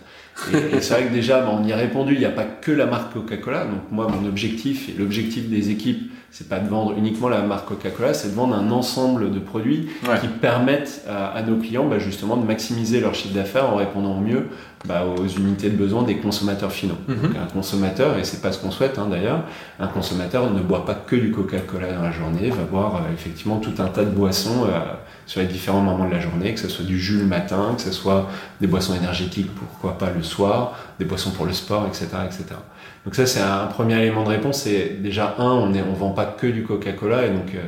Et, 0.51 0.81
c'est 0.81 0.93
vrai 0.95 1.03
que 1.05 1.13
déjà, 1.13 1.41
bah, 1.41 1.51
on 1.53 1.63
y 1.63 1.71
a 1.71 1.77
répondu, 1.77 2.13
il 2.13 2.19
n'y 2.19 2.25
a 2.25 2.31
pas 2.31 2.45
que 2.45 2.71
la 2.71 2.87
marque 2.87 3.13
Coca-Cola. 3.13 3.65
Donc 3.65 3.91
moi, 3.91 4.07
mon 4.07 4.27
objectif 4.27 4.89
et 4.89 4.93
l'objectif 4.93 5.49
des 5.49 5.69
équipes, 5.69 6.11
c'est 6.33 6.49
pas 6.49 6.57
de 6.57 6.67
vendre 6.67 6.95
uniquement 6.97 7.29
la 7.29 7.43
marque 7.43 7.67
Coca-Cola, 7.67 8.15
c'est 8.15 8.29
de 8.29 8.33
vendre 8.33 8.55
un 8.55 8.71
ensemble 8.71 9.31
de 9.31 9.37
produits 9.37 9.87
qui 10.19 10.27
permettent 10.27 11.05
à, 11.07 11.39
nos 11.43 11.57
clients 11.57 11.85
bah, 11.85 11.99
justement 11.99 12.37
de 12.37 12.45
maximiser 12.45 12.99
leur 12.99 13.13
chiffre 13.13 13.35
d'affaires 13.35 13.69
en 13.69 13.75
répondant 13.75 14.17
au 14.17 14.19
mieux 14.19 14.47
bah, 14.85 15.03
aux 15.05 15.27
unités 15.27 15.69
de 15.69 15.77
besoin 15.77 16.01
des 16.01 16.17
consommateurs 16.17 16.71
finaux. 16.71 16.97
Mhm. 17.07 17.35
un 17.39 17.45
consommateur, 17.53 18.17
et 18.17 18.23
c'est 18.23 18.41
pas 18.41 18.51
ce 18.51 18.57
qu'on 18.57 18.71
souhaite 18.71 18.97
hein, 18.97 19.07
d'ailleurs, 19.11 19.43
un 19.79 19.85
consommateur 19.87 20.51
ne 20.51 20.59
boit 20.59 20.87
pas 20.87 20.95
que 20.95 21.15
du 21.15 21.29
Coca-Cola 21.29 21.93
dans 21.93 22.01
la 22.01 22.11
journée, 22.11 22.49
va 22.49 22.63
boire 22.63 22.95
euh, 22.95 23.13
effectivement 23.13 23.57
tout 23.57 23.75
un 23.77 23.87
tas 23.87 24.03
de 24.03 24.09
boissons 24.09 24.65
euh, 24.65 24.79
sur 25.27 25.39
les 25.39 25.47
différents 25.47 25.81
moments 25.81 26.07
de 26.07 26.13
la 26.13 26.19
journée, 26.19 26.55
que 26.55 26.59
ce 26.59 26.67
soit 26.67 26.83
du 26.83 26.99
jus 26.99 27.19
le 27.19 27.27
matin, 27.27 27.73
que 27.75 27.81
ce 27.83 27.91
soit 27.91 28.27
des 28.59 28.65
boissons 28.65 28.95
énergétiques, 28.95 29.51
pourquoi 29.53 29.99
pas 29.99 30.09
le 30.09 30.23
soir, 30.23 30.73
des 30.97 31.05
boissons 31.05 31.29
pour 31.29 31.45
le 31.45 31.53
sport, 31.53 31.85
etc. 31.85 32.07
etc. 32.25 32.55
Donc 33.05 33.15
ça 33.15 33.25
c'est 33.25 33.41
un 33.41 33.67
premier 33.67 33.99
élément 33.99 34.23
de 34.23 34.29
réponse, 34.29 34.61
c'est 34.61 35.01
déjà 35.01 35.35
un, 35.37 35.51
on 35.51 35.67
ne 35.67 35.81
on 35.81 35.93
vend 35.93 36.11
pas 36.11 36.25
que 36.25 36.47
du 36.47 36.63
Coca-Cola, 36.63 37.25
et 37.25 37.29
donc 37.29 37.53
euh, 37.55 37.59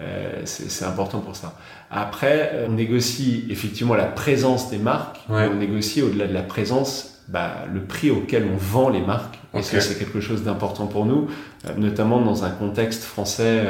euh 0.00 0.42
c'est 0.44 0.84
important 0.84 1.20
pour 1.20 1.34
ça. 1.34 1.54
Après, 1.90 2.50
euh, 2.52 2.66
on 2.68 2.72
négocie 2.72 3.46
effectivement 3.48 3.94
la 3.94 4.04
présence 4.04 4.70
des 4.70 4.78
marques, 4.78 5.20
on 5.28 5.54
négocie 5.54 6.02
au-delà 6.02 6.26
de 6.26 6.34
la 6.34 6.42
présence 6.42 7.22
bah, 7.28 7.64
le 7.72 7.80
prix 7.80 8.10
auquel 8.10 8.46
on 8.52 8.56
vend 8.56 8.90
les 8.90 9.00
marques, 9.00 9.38
parce 9.52 9.70
que 9.70 9.80
c'est 9.80 9.98
quelque 9.98 10.20
chose 10.20 10.42
d'important 10.42 10.86
pour 10.86 11.06
nous, 11.06 11.28
euh, 11.66 11.70
notamment 11.78 12.20
dans 12.20 12.44
un 12.44 12.50
contexte 12.50 13.04
français 13.04 13.62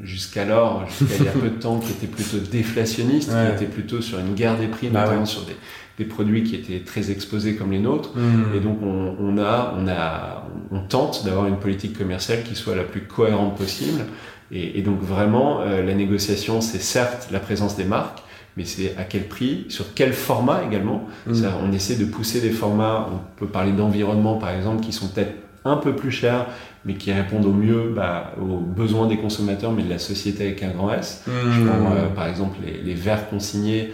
jusqu'alors, 0.00 0.84
jusqu'à 0.86 1.16
il 1.18 1.24
y 1.24 1.28
a 1.28 1.32
peu 1.40 1.48
de 1.48 1.60
temps, 1.60 1.80
qui 1.80 1.90
était 1.90 2.06
plutôt 2.06 2.38
déflationniste, 2.38 3.30
qui 3.30 3.64
était 3.64 3.72
plutôt 3.72 4.00
sur 4.00 4.20
une 4.20 4.34
guerre 4.34 4.56
des 4.56 4.68
prix, 4.68 4.90
bah 4.90 5.06
notamment 5.06 5.26
sur 5.26 5.42
des, 5.42 5.56
des, 5.98 6.04
produits 6.04 6.44
qui 6.44 6.56
étaient 6.56 6.80
très 6.84 7.10
exposés 7.10 7.56
comme 7.56 7.72
les 7.72 7.78
nôtres. 7.78 8.16
Mmh. 8.16 8.56
Et 8.56 8.60
donc 8.60 8.78
on, 8.82 9.16
on, 9.18 9.38
a, 9.38 9.74
on 9.78 9.88
a, 9.88 10.46
on 10.70 10.80
tente 10.80 11.24
d'avoir 11.24 11.46
une 11.46 11.58
politique 11.58 11.96
commerciale 11.98 12.42
qui 12.42 12.54
soit 12.54 12.76
la 12.76 12.84
plus 12.84 13.02
cohérente 13.02 13.56
possible. 13.56 14.04
Et, 14.52 14.78
et 14.78 14.82
donc 14.82 15.00
vraiment, 15.00 15.60
euh, 15.60 15.84
la 15.84 15.94
négociation, 15.94 16.60
c'est 16.60 16.82
certes 16.82 17.28
la 17.32 17.40
présence 17.40 17.76
des 17.76 17.84
marques, 17.84 18.22
mais 18.56 18.64
c'est 18.64 18.94
à 18.96 19.04
quel 19.04 19.24
prix, 19.24 19.66
sur 19.68 19.94
quel 19.94 20.12
format 20.12 20.62
également. 20.64 21.06
Mmh. 21.26 21.44
On 21.62 21.72
essaie 21.72 21.96
de 21.96 22.04
pousser 22.04 22.40
des 22.40 22.50
formats, 22.50 23.08
on 23.12 23.18
peut 23.38 23.46
parler 23.46 23.72
d'environnement 23.72 24.36
par 24.36 24.50
exemple, 24.50 24.82
qui 24.82 24.92
sont 24.92 25.08
peut-être 25.08 25.34
un 25.64 25.76
peu 25.76 25.94
plus 25.94 26.12
chers, 26.12 26.46
mais 26.84 26.94
qui 26.94 27.12
répondent 27.12 27.44
au 27.44 27.52
mieux 27.52 27.92
bah, 27.94 28.32
aux 28.40 28.58
besoins 28.58 29.08
des 29.08 29.16
consommateurs, 29.16 29.72
mais 29.72 29.82
de 29.82 29.90
la 29.90 29.98
société 29.98 30.44
avec 30.44 30.62
un 30.62 30.70
grand 30.70 30.92
S. 30.92 31.24
Mmh. 31.26 31.30
Je 31.50 31.66
prends 31.66 31.92
euh, 31.92 32.06
par 32.14 32.28
exemple 32.28 32.58
les, 32.64 32.80
les 32.80 32.94
verres 32.94 33.28
consignés, 33.28 33.92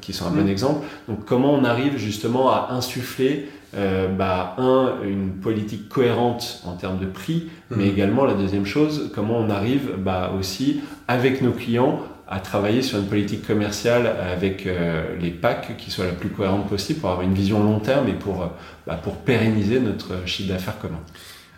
qui 0.00 0.12
sont 0.12 0.26
un 0.26 0.30
bon 0.30 0.44
mmh. 0.44 0.48
exemple. 0.48 0.86
Donc 1.08 1.24
comment 1.24 1.52
on 1.52 1.64
arrive 1.64 1.96
justement 1.96 2.50
à 2.50 2.68
insuffler 2.70 3.48
euh, 3.76 4.08
bah, 4.08 4.54
un, 4.56 4.94
une 5.04 5.32
politique 5.32 5.90
cohérente 5.90 6.62
en 6.64 6.72
termes 6.72 6.98
de 6.98 7.04
prix, 7.04 7.50
mais 7.70 7.84
mmh. 7.84 7.88
également 7.88 8.24
la 8.24 8.32
deuxième 8.32 8.64
chose, 8.64 9.12
comment 9.14 9.36
on 9.38 9.50
arrive 9.50 9.90
bah, 9.98 10.32
aussi 10.38 10.80
avec 11.06 11.42
nos 11.42 11.52
clients 11.52 12.00
à 12.26 12.40
travailler 12.40 12.80
sur 12.80 12.98
une 12.98 13.06
politique 13.06 13.46
commerciale 13.46 14.06
avec 14.06 14.66
euh, 14.66 15.14
les 15.20 15.30
packs 15.30 15.76
qui 15.76 15.90
soit 15.90 16.06
la 16.06 16.12
plus 16.12 16.30
cohérente 16.30 16.66
possible 16.66 17.00
pour 17.00 17.10
avoir 17.10 17.26
une 17.26 17.34
vision 17.34 17.62
long 17.62 17.78
terme 17.78 18.08
et 18.08 18.14
pour, 18.14 18.42
euh, 18.42 18.46
bah, 18.86 18.98
pour 19.02 19.16
pérenniser 19.16 19.80
notre 19.80 20.26
chiffre 20.26 20.50
d'affaires 20.50 20.78
commun. 20.78 21.00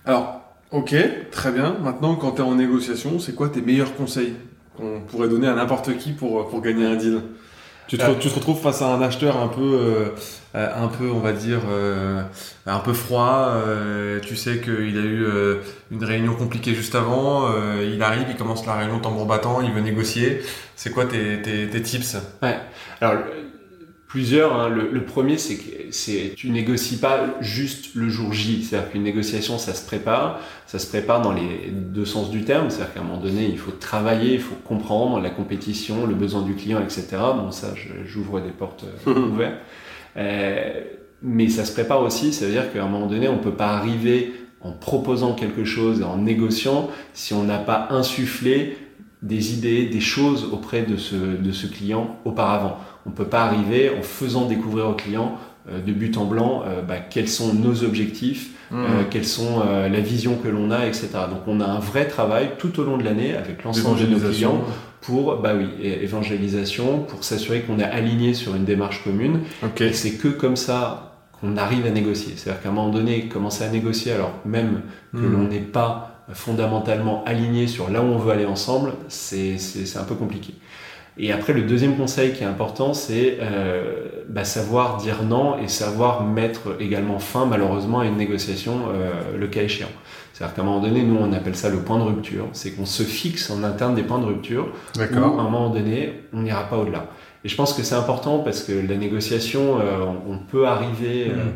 Alors, 0.04 0.40
ok, 0.72 0.94
très 1.30 1.52
bien. 1.52 1.76
Maintenant, 1.80 2.16
quand 2.16 2.32
tu 2.32 2.38
es 2.38 2.44
en 2.44 2.56
négociation, 2.56 3.20
c'est 3.20 3.36
quoi 3.36 3.48
tes 3.50 3.62
meilleurs 3.62 3.94
conseils 3.94 4.34
qu'on 4.76 5.00
pourrait 5.00 5.28
donner 5.28 5.46
à 5.46 5.54
n'importe 5.54 5.96
qui 5.96 6.10
pour, 6.10 6.48
pour 6.48 6.60
gagner 6.60 6.86
un 6.86 6.96
deal? 6.96 7.20
Tu 7.90 7.98
te, 7.98 8.12
tu 8.20 8.28
te, 8.28 8.34
retrouves 8.36 8.60
face 8.60 8.82
à 8.82 8.94
un 8.94 9.02
acheteur 9.02 9.36
un 9.36 9.48
peu, 9.48 10.14
euh, 10.54 10.68
un 10.76 10.86
peu, 10.86 11.10
on 11.10 11.18
va 11.18 11.32
dire, 11.32 11.58
euh, 11.68 12.22
un 12.64 12.78
peu 12.78 12.92
froid. 12.92 13.48
Euh, 13.48 14.20
tu 14.20 14.36
sais 14.36 14.60
qu'il 14.60 14.96
a 14.96 15.00
eu 15.00 15.26
une 15.90 16.04
réunion 16.04 16.36
compliquée 16.36 16.72
juste 16.72 16.94
avant. 16.94 17.48
il 17.82 18.00
arrive, 18.00 18.26
il 18.30 18.36
commence 18.36 18.64
la 18.64 18.76
réunion 18.76 19.00
tambour 19.00 19.26
battant, 19.26 19.60
il 19.60 19.72
veut 19.72 19.80
négocier. 19.80 20.40
C'est 20.76 20.90
quoi 20.90 21.04
tes, 21.06 21.42
tes, 21.42 21.68
tes, 21.68 21.82
tips? 21.82 22.16
Ouais. 22.42 22.60
Alors 23.00 23.14
plusieurs. 24.10 24.60
Hein. 24.60 24.68
Le, 24.68 24.90
le, 24.90 25.04
premier, 25.04 25.38
c'est 25.38 25.56
que 25.56 25.92
c'est 25.92 26.34
tu 26.36 26.50
négocies 26.50 26.98
pas 26.98 27.36
juste 27.40 27.94
le 27.94 28.08
jour 28.08 28.32
J. 28.32 28.64
C'est-à-dire 28.64 28.90
qu'une 28.90 29.04
négociation, 29.04 29.56
ça 29.56 29.72
se 29.72 29.86
prépare. 29.86 30.40
Ça 30.66 30.78
se 30.78 30.86
prépare 30.86 31.22
dans 31.22 31.32
les 31.32 31.70
deux 31.70 32.04
sens 32.04 32.28
du 32.30 32.44
terme. 32.44 32.70
C'est-à-dire 32.70 32.92
qu'à 32.92 33.00
un 33.00 33.04
moment 33.04 33.20
donné, 33.20 33.48
il 33.48 33.56
faut 33.56 33.70
travailler, 33.70 34.34
il 34.34 34.40
faut 34.40 34.56
comprendre 34.64 35.20
la 35.20 35.30
compétition, 35.30 36.06
le 36.06 36.14
besoin 36.14 36.42
du 36.42 36.54
client, 36.54 36.80
etc. 36.80 37.06
Bon, 37.36 37.52
ça, 37.52 37.72
j'ouvre 38.04 38.40
des 38.40 38.50
portes 38.50 38.84
euh, 39.06 39.14
ouvertes. 39.32 39.60
Euh, 40.16 40.80
mais 41.22 41.48
ça 41.48 41.64
se 41.64 41.72
prépare 41.72 42.02
aussi. 42.02 42.32
Ça 42.32 42.46
veut 42.46 42.52
dire 42.52 42.72
qu'à 42.72 42.82
un 42.82 42.88
moment 42.88 43.06
donné, 43.06 43.28
on 43.28 43.38
peut 43.38 43.54
pas 43.54 43.68
arriver 43.68 44.32
en 44.60 44.72
proposant 44.72 45.34
quelque 45.34 45.64
chose, 45.64 46.02
en 46.02 46.18
négociant, 46.18 46.90
si 47.14 47.32
on 47.32 47.44
n'a 47.44 47.58
pas 47.58 47.86
insufflé 47.90 48.76
des 49.22 49.54
idées, 49.54 49.86
des 49.86 50.00
choses 50.00 50.48
auprès 50.50 50.82
de 50.82 50.96
ce, 50.96 51.14
de 51.14 51.52
ce 51.52 51.66
client 51.66 52.16
auparavant. 52.24 52.78
On 53.06 53.10
ne 53.10 53.14
peut 53.14 53.24
pas 53.24 53.44
arriver 53.44 53.90
en 53.98 54.02
faisant 54.02 54.46
découvrir 54.46 54.88
au 54.88 54.94
client 54.94 55.38
euh, 55.70 55.80
de 55.80 55.92
but 55.92 56.16
en 56.16 56.24
blanc 56.24 56.62
euh, 56.66 56.82
bah, 56.82 56.96
quels 56.98 57.28
sont 57.28 57.54
nos 57.54 57.84
objectifs, 57.84 58.50
mmh. 58.70 58.76
euh, 58.76 58.86
quelles 59.10 59.26
sont 59.26 59.60
la 59.60 60.00
vision 60.00 60.36
que 60.36 60.48
l'on 60.48 60.70
a, 60.70 60.86
etc. 60.86 61.08
Donc 61.30 61.40
on 61.46 61.60
a 61.60 61.66
un 61.66 61.80
vrai 61.80 62.06
travail 62.06 62.50
tout 62.58 62.80
au 62.80 62.84
long 62.84 62.96
de 62.96 63.04
l'année 63.04 63.34
avec 63.34 63.64
l'ensemble 63.64 64.00
de 64.00 64.06
nos 64.06 64.18
clients 64.18 64.62
pour 65.00 65.36
bah 65.36 65.54
oui 65.56 65.68
évangélisation, 65.82 67.00
pour 67.00 67.24
s'assurer 67.24 67.62
qu'on 67.62 67.78
est 67.78 67.84
aligné 67.84 68.34
sur 68.34 68.54
une 68.54 68.64
démarche 68.64 69.02
commune. 69.02 69.40
Okay. 69.62 69.88
Et 69.88 69.92
c'est 69.94 70.12
que 70.12 70.28
comme 70.28 70.56
ça 70.56 71.16
qu'on 71.40 71.56
arrive 71.56 71.86
à 71.86 71.90
négocier. 71.90 72.34
C'est-à-dire 72.36 72.62
qu'à 72.62 72.68
un 72.68 72.72
moment 72.72 72.90
donné, 72.90 73.26
commencer 73.28 73.64
à 73.64 73.70
négocier 73.70 74.12
alors 74.12 74.34
même 74.44 74.82
que 75.12 75.18
Mmh. 75.18 75.32
l'on 75.32 75.48
n'est 75.48 75.58
pas 75.58 76.24
fondamentalement 76.32 77.24
aligné 77.24 77.66
sur 77.66 77.90
là 77.90 78.02
où 78.02 78.06
on 78.06 78.18
veut 78.18 78.32
aller 78.32 78.46
ensemble, 78.46 78.92
c'est 79.08 79.56
un 79.96 80.04
peu 80.04 80.14
compliqué. 80.14 80.54
Et 81.18 81.32
après, 81.32 81.52
le 81.52 81.62
deuxième 81.62 81.96
conseil 81.96 82.32
qui 82.32 82.42
est 82.42 82.46
important, 82.46 82.94
c'est 82.94 83.38
euh, 83.40 84.06
bah, 84.28 84.44
savoir 84.44 84.96
dire 84.96 85.22
non 85.22 85.58
et 85.58 85.68
savoir 85.68 86.24
mettre 86.24 86.76
également 86.80 87.18
fin, 87.18 87.46
malheureusement, 87.46 88.00
à 88.00 88.06
une 88.06 88.16
négociation, 88.16 88.88
euh, 88.92 89.36
le 89.38 89.46
cas 89.48 89.62
échéant. 89.62 89.88
C'est-à-dire 90.32 90.54
qu'à 90.54 90.62
un 90.62 90.64
moment 90.64 90.80
donné, 90.80 91.02
nous, 91.02 91.16
on 91.20 91.32
appelle 91.32 91.56
ça 91.56 91.68
le 91.68 91.78
point 91.78 91.98
de 91.98 92.04
rupture. 92.04 92.46
C'est 92.52 92.70
qu'on 92.70 92.86
se 92.86 93.02
fixe 93.02 93.50
en 93.50 93.62
interne 93.62 93.94
des 93.94 94.02
points 94.02 94.20
de 94.20 94.24
rupture 94.24 94.68
où, 94.96 95.00
à 95.00 95.04
un 95.04 95.50
moment 95.50 95.68
donné, 95.68 96.22
on 96.32 96.42
n'ira 96.42 96.68
pas 96.68 96.78
au-delà. 96.78 97.06
Et 97.44 97.48
je 97.48 97.56
pense 97.56 97.72
que 97.72 97.82
c'est 97.82 97.94
important 97.94 98.38
parce 98.38 98.62
que 98.62 98.72
la 98.72 98.96
négociation, 98.96 99.78
euh, 99.80 100.04
on, 100.28 100.38
peut 100.38 100.66
arriver... 100.66 101.32
Mmh 101.34 101.50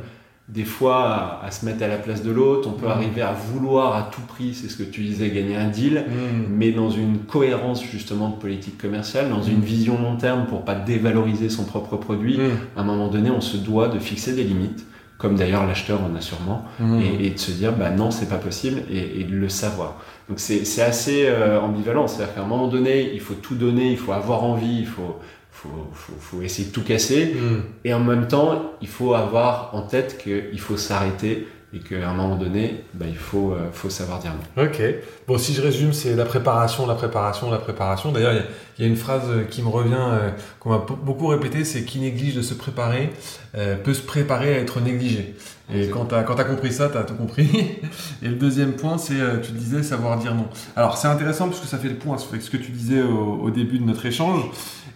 des 0.48 0.64
fois 0.64 1.04
à, 1.04 1.46
à, 1.46 1.50
se 1.50 1.64
mettre 1.64 1.82
à 1.82 1.88
la 1.88 1.96
place 1.96 2.22
de 2.22 2.30
l'autre, 2.30 2.68
on 2.68 2.72
peut 2.72 2.86
mmh. 2.86 2.90
arriver 2.90 3.22
à 3.22 3.32
vouloir 3.32 3.96
à 3.96 4.10
tout 4.12 4.20
prix, 4.20 4.52
c'est 4.52 4.68
ce 4.68 4.76
que 4.76 4.82
tu 4.82 5.02
disais, 5.02 5.30
gagner 5.30 5.56
un 5.56 5.68
deal, 5.68 6.04
mmh. 6.06 6.12
mais 6.50 6.70
dans 6.70 6.90
une 6.90 7.20
cohérence 7.20 7.82
justement 7.82 8.28
de 8.28 8.36
politique 8.36 8.76
commerciale, 8.76 9.30
dans 9.30 9.38
mmh. 9.38 9.50
une 9.50 9.62
vision 9.62 10.00
long 10.00 10.16
terme 10.16 10.46
pour 10.46 10.62
pas 10.62 10.74
dévaloriser 10.74 11.48
son 11.48 11.64
propre 11.64 11.96
produit, 11.96 12.38
à 12.76 12.80
un 12.82 12.84
moment 12.84 13.08
donné, 13.08 13.30
on 13.30 13.40
se 13.40 13.56
doit 13.56 13.88
de 13.88 13.98
fixer 13.98 14.34
des 14.34 14.44
limites, 14.44 14.86
comme 15.16 15.36
d'ailleurs 15.36 15.66
l'acheteur 15.66 16.00
en 16.02 16.14
a 16.14 16.20
sûrement, 16.20 16.64
et, 17.00 17.26
et, 17.26 17.30
de 17.30 17.38
se 17.38 17.52
dire 17.52 17.72
bah 17.72 17.88
non, 17.90 18.10
c'est 18.10 18.28
pas 18.28 18.36
possible, 18.36 18.82
et, 18.90 19.20
et, 19.20 19.24
de 19.24 19.34
le 19.34 19.48
savoir. 19.48 19.96
Donc 20.28 20.40
c'est 20.40 20.82
assez 20.82 21.24
euh, 21.26 21.58
ambivalent, 21.58 22.06
c'est-à-dire 22.06 22.34
qu'à 22.34 22.42
un 22.42 22.46
moment 22.46 22.68
donné, 22.68 23.12
il 23.14 23.20
faut 23.20 23.34
tout 23.34 23.54
donner, 23.54 23.92
il 23.92 23.96
faut 23.96 24.12
avoir 24.12 24.44
envie, 24.44 24.80
il 24.80 24.86
faut 24.86 25.18
faut, 25.64 25.88
faut, 25.92 26.12
faut, 26.18 26.42
essayer 26.42 26.68
de 26.68 26.72
tout 26.72 26.84
casser. 26.84 27.34
Mm. 27.34 27.62
Et 27.84 27.94
en 27.94 28.00
même 28.00 28.28
temps, 28.28 28.72
il 28.80 28.88
faut 28.88 29.14
avoir 29.14 29.74
en 29.74 29.82
tête 29.82 30.18
qu'il 30.18 30.60
faut 30.60 30.76
s'arrêter 30.76 31.46
et 31.74 31.80
qu'à 31.80 32.08
un 32.08 32.14
moment 32.14 32.36
donné, 32.36 32.84
bah, 32.94 33.06
il 33.08 33.16
faut, 33.16 33.50
euh, 33.50 33.68
faut 33.72 33.90
savoir 33.90 34.20
dire 34.20 34.32
non. 34.32 34.64
Ok. 34.64 34.80
Bon, 35.26 35.38
si 35.38 35.54
je 35.54 35.60
résume, 35.60 35.92
c'est 35.92 36.14
la 36.14 36.24
préparation, 36.24 36.86
la 36.86 36.94
préparation, 36.94 37.50
la 37.50 37.58
préparation. 37.58 38.12
D'ailleurs, 38.12 38.32
il 38.78 38.82
y, 38.82 38.82
y, 38.82 38.86
a 38.86 38.88
une 38.88 38.96
phrase 38.96 39.28
qui 39.50 39.60
me 39.60 39.68
revient, 39.68 39.94
euh, 39.98 40.30
qu'on 40.60 40.70
m'a 40.70 40.78
beaucoup 40.78 41.26
répété, 41.26 41.64
c'est 41.64 41.84
qui 41.84 41.98
néglige 41.98 42.36
de 42.36 42.42
se 42.42 42.54
préparer 42.54 43.10
euh, 43.56 43.76
peut 43.76 43.94
se 43.94 44.02
préparer 44.02 44.54
à 44.54 44.58
être 44.58 44.80
négligé. 44.80 45.34
Et 45.72 45.88
quand 45.88 46.04
tu 46.06 46.14
as, 46.14 46.18
as, 46.18 46.44
compris 46.44 46.72
ça, 46.72 46.90
tu 46.90 46.98
as 46.98 47.04
tout 47.04 47.14
compris. 47.14 47.48
Et 48.22 48.28
le 48.28 48.36
deuxième 48.36 48.74
point, 48.74 48.98
c'est, 48.98 49.16
tu 49.42 49.52
disais, 49.52 49.82
savoir 49.82 50.18
dire 50.18 50.34
non. 50.34 50.46
Alors, 50.76 50.98
c'est 50.98 51.08
intéressant 51.08 51.48
parce 51.48 51.60
que 51.60 51.66
ça 51.66 51.78
fait 51.78 51.88
le 51.88 51.96
point 51.96 52.16
avec 52.30 52.42
ce 52.42 52.50
que 52.50 52.58
tu 52.58 52.70
disais 52.70 53.00
au, 53.02 53.40
au 53.42 53.50
début 53.50 53.78
de 53.78 53.84
notre 53.84 54.04
échange. 54.04 54.42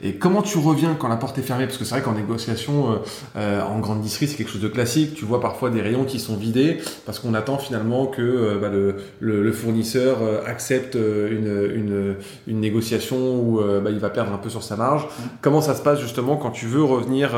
Et 0.01 0.15
comment 0.15 0.43
tu 0.43 0.59
reviens 0.59 0.95
quand 0.95 1.09
la 1.09 1.17
porte 1.17 1.39
est 1.39 1.43
fermée? 1.43 1.67
Parce 1.67 1.77
que 1.77 1.85
c'est 1.85 1.97
vrai 1.97 2.03
qu'en 2.03 2.13
négociation, 2.13 2.93
euh, 2.93 2.97
euh, 3.37 3.63
en 3.63 3.81
grande 3.81 4.01
district, 4.01 4.31
c'est 4.31 4.37
quelque 4.37 4.53
chose 4.53 4.63
de 4.63 4.69
classique. 4.69 5.15
Tu 5.15 5.25
vois 5.25 5.41
parfois 5.41 5.71
des 5.71 5.81
rayons 5.81 6.05
qui 6.05 6.21
sont 6.21 6.37
vidés 6.37 6.79
parce 7.05 7.19
qu'on 7.19 7.35
attend 7.35 7.59
finalement 7.59 8.07
que 8.07 8.23
euh, 8.23 8.59
bah, 8.61 8.69
le, 8.69 8.97
le, 9.19 9.43
le, 9.43 9.53
fournisseur 9.53 10.19
accepte 10.47 10.95
une, 10.95 11.71
une, 11.75 12.15
une 12.47 12.61
négociation 12.61 13.17
où 13.17 13.61
bah, 13.83 13.91
il 13.91 13.99
va 13.99 14.11
perdre 14.11 14.33
un 14.33 14.39
peu 14.39 14.51
sur 14.51 14.63
sa 14.63 14.77
marge. 14.77 15.05
Mmh. 15.05 15.23
Comment 15.41 15.61
ça 15.61 15.75
se 15.75 15.83
passe 15.83 16.01
justement 16.01 16.37
quand 16.37 16.51
tu 16.51 16.67
veux 16.67 16.85
revenir 16.85 17.31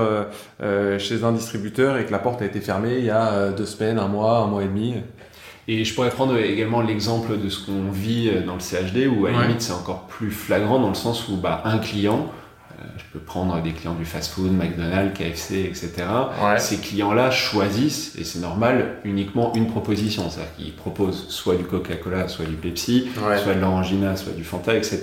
chez 0.98 1.24
un 1.24 1.32
distributeur 1.32 1.96
et 1.96 2.04
que 2.04 2.12
la 2.12 2.18
porte 2.18 2.42
a 2.42 2.44
été 2.44 2.60
fermée 2.60 2.96
il 2.98 3.04
y 3.04 3.10
a 3.10 3.50
deux 3.50 3.66
semaines, 3.66 3.98
un 3.98 4.08
mois, 4.08 4.38
un 4.38 4.46
mois 4.46 4.62
et 4.62 4.66
demi? 4.66 4.94
Et 5.68 5.84
je 5.84 5.94
pourrais 5.94 6.10
prendre 6.10 6.36
également 6.36 6.82
l'exemple 6.82 7.38
de 7.38 7.48
ce 7.48 7.64
qu'on 7.64 7.90
vit 7.90 8.30
dans 8.44 8.54
le 8.54 8.60
CHD, 8.60 9.06
où 9.06 9.26
à 9.26 9.30
la 9.30 9.38
ouais. 9.38 9.46
limite 9.46 9.62
c'est 9.62 9.72
encore 9.72 10.02
plus 10.08 10.30
flagrant 10.30 10.80
dans 10.80 10.88
le 10.88 10.94
sens 10.94 11.28
où 11.28 11.36
bah, 11.36 11.62
un 11.64 11.78
client, 11.78 12.26
euh, 12.26 12.49
je 12.96 13.04
peux 13.12 13.18
prendre 13.18 13.60
des 13.62 13.72
clients 13.72 13.94
du 13.94 14.04
fast-food, 14.04 14.52
McDonald's, 14.52 15.18
KFC, 15.18 15.60
etc. 15.64 15.90
Ouais. 16.42 16.58
Ces 16.58 16.78
clients-là 16.78 17.30
choisissent, 17.30 18.16
et 18.18 18.24
c'est 18.24 18.40
normal, 18.40 18.96
uniquement 19.04 19.52
une 19.54 19.66
proposition. 19.66 20.30
C'est-à-dire 20.30 20.54
qu'ils 20.56 20.72
proposent 20.74 21.28
soit 21.28 21.56
du 21.56 21.64
Coca-Cola, 21.64 22.28
soit 22.28 22.46
du 22.46 22.54
Pepsi, 22.54 23.08
ouais. 23.28 23.38
soit 23.38 23.54
de 23.54 23.60
l'Orangina, 23.60 24.16
soit 24.16 24.32
du 24.32 24.44
Fanta, 24.44 24.74
etc. 24.74 25.02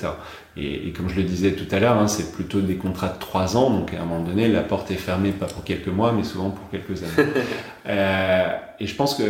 Et, 0.56 0.88
et, 0.88 0.92
comme 0.92 1.08
je 1.08 1.16
le 1.16 1.24
disais 1.24 1.52
tout 1.52 1.74
à 1.74 1.80
l'heure, 1.80 1.98
hein, 1.98 2.08
c'est 2.08 2.32
plutôt 2.32 2.62
des 2.62 2.76
contrats 2.76 3.10
de 3.10 3.20
trois 3.20 3.58
ans, 3.58 3.70
donc 3.70 3.94
à 3.94 4.02
un 4.02 4.06
moment 4.06 4.24
donné, 4.24 4.48
la 4.48 4.62
porte 4.62 4.90
est 4.90 4.96
fermée 4.96 5.32
pas 5.32 5.46
pour 5.46 5.63
quelques 5.63 5.88
mois, 5.88 6.12
mais 6.12 6.24
souvent 6.24 6.50
pour 6.50 6.70
quelques 6.70 7.04
années. 7.04 7.30
euh, 7.88 8.48
et 8.80 8.88
je 8.88 8.96
pense 8.96 9.16
que 9.16 9.24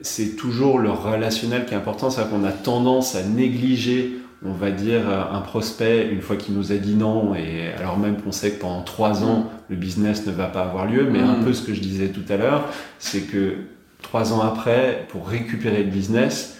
c'est 0.00 0.36
toujours 0.36 0.78
le 0.78 0.90
relationnel 0.90 1.64
qui 1.66 1.74
est 1.74 1.76
important, 1.76 2.10
c'est-à-dire 2.10 2.32
qu'on 2.32 2.44
a 2.44 2.52
tendance 2.52 3.14
à 3.14 3.22
négliger 3.22 4.18
on 4.44 4.52
va 4.52 4.70
dire 4.70 5.02
un 5.08 5.40
prospect 5.40 6.08
une 6.10 6.20
fois 6.20 6.36
qu'il 6.36 6.54
nous 6.54 6.72
a 6.72 6.76
dit 6.76 6.94
non 6.94 7.34
et 7.34 7.72
alors 7.78 7.98
même 7.98 8.20
qu'on 8.20 8.32
sait 8.32 8.52
que 8.52 8.60
pendant 8.60 8.82
trois 8.82 9.24
ans 9.24 9.50
le 9.68 9.76
business 9.76 10.26
ne 10.26 10.32
va 10.32 10.46
pas 10.46 10.62
avoir 10.62 10.86
lieu 10.86 11.08
mais 11.10 11.20
mmh. 11.20 11.30
un 11.30 11.42
peu 11.42 11.52
ce 11.52 11.62
que 11.62 11.72
je 11.74 11.80
disais 11.80 12.08
tout 12.08 12.24
à 12.28 12.36
l'heure 12.36 12.68
c'est 12.98 13.22
que 13.22 13.56
trois 14.02 14.32
ans 14.32 14.42
après 14.42 15.06
pour 15.08 15.28
récupérer 15.28 15.82
le 15.82 15.90
business 15.90 16.58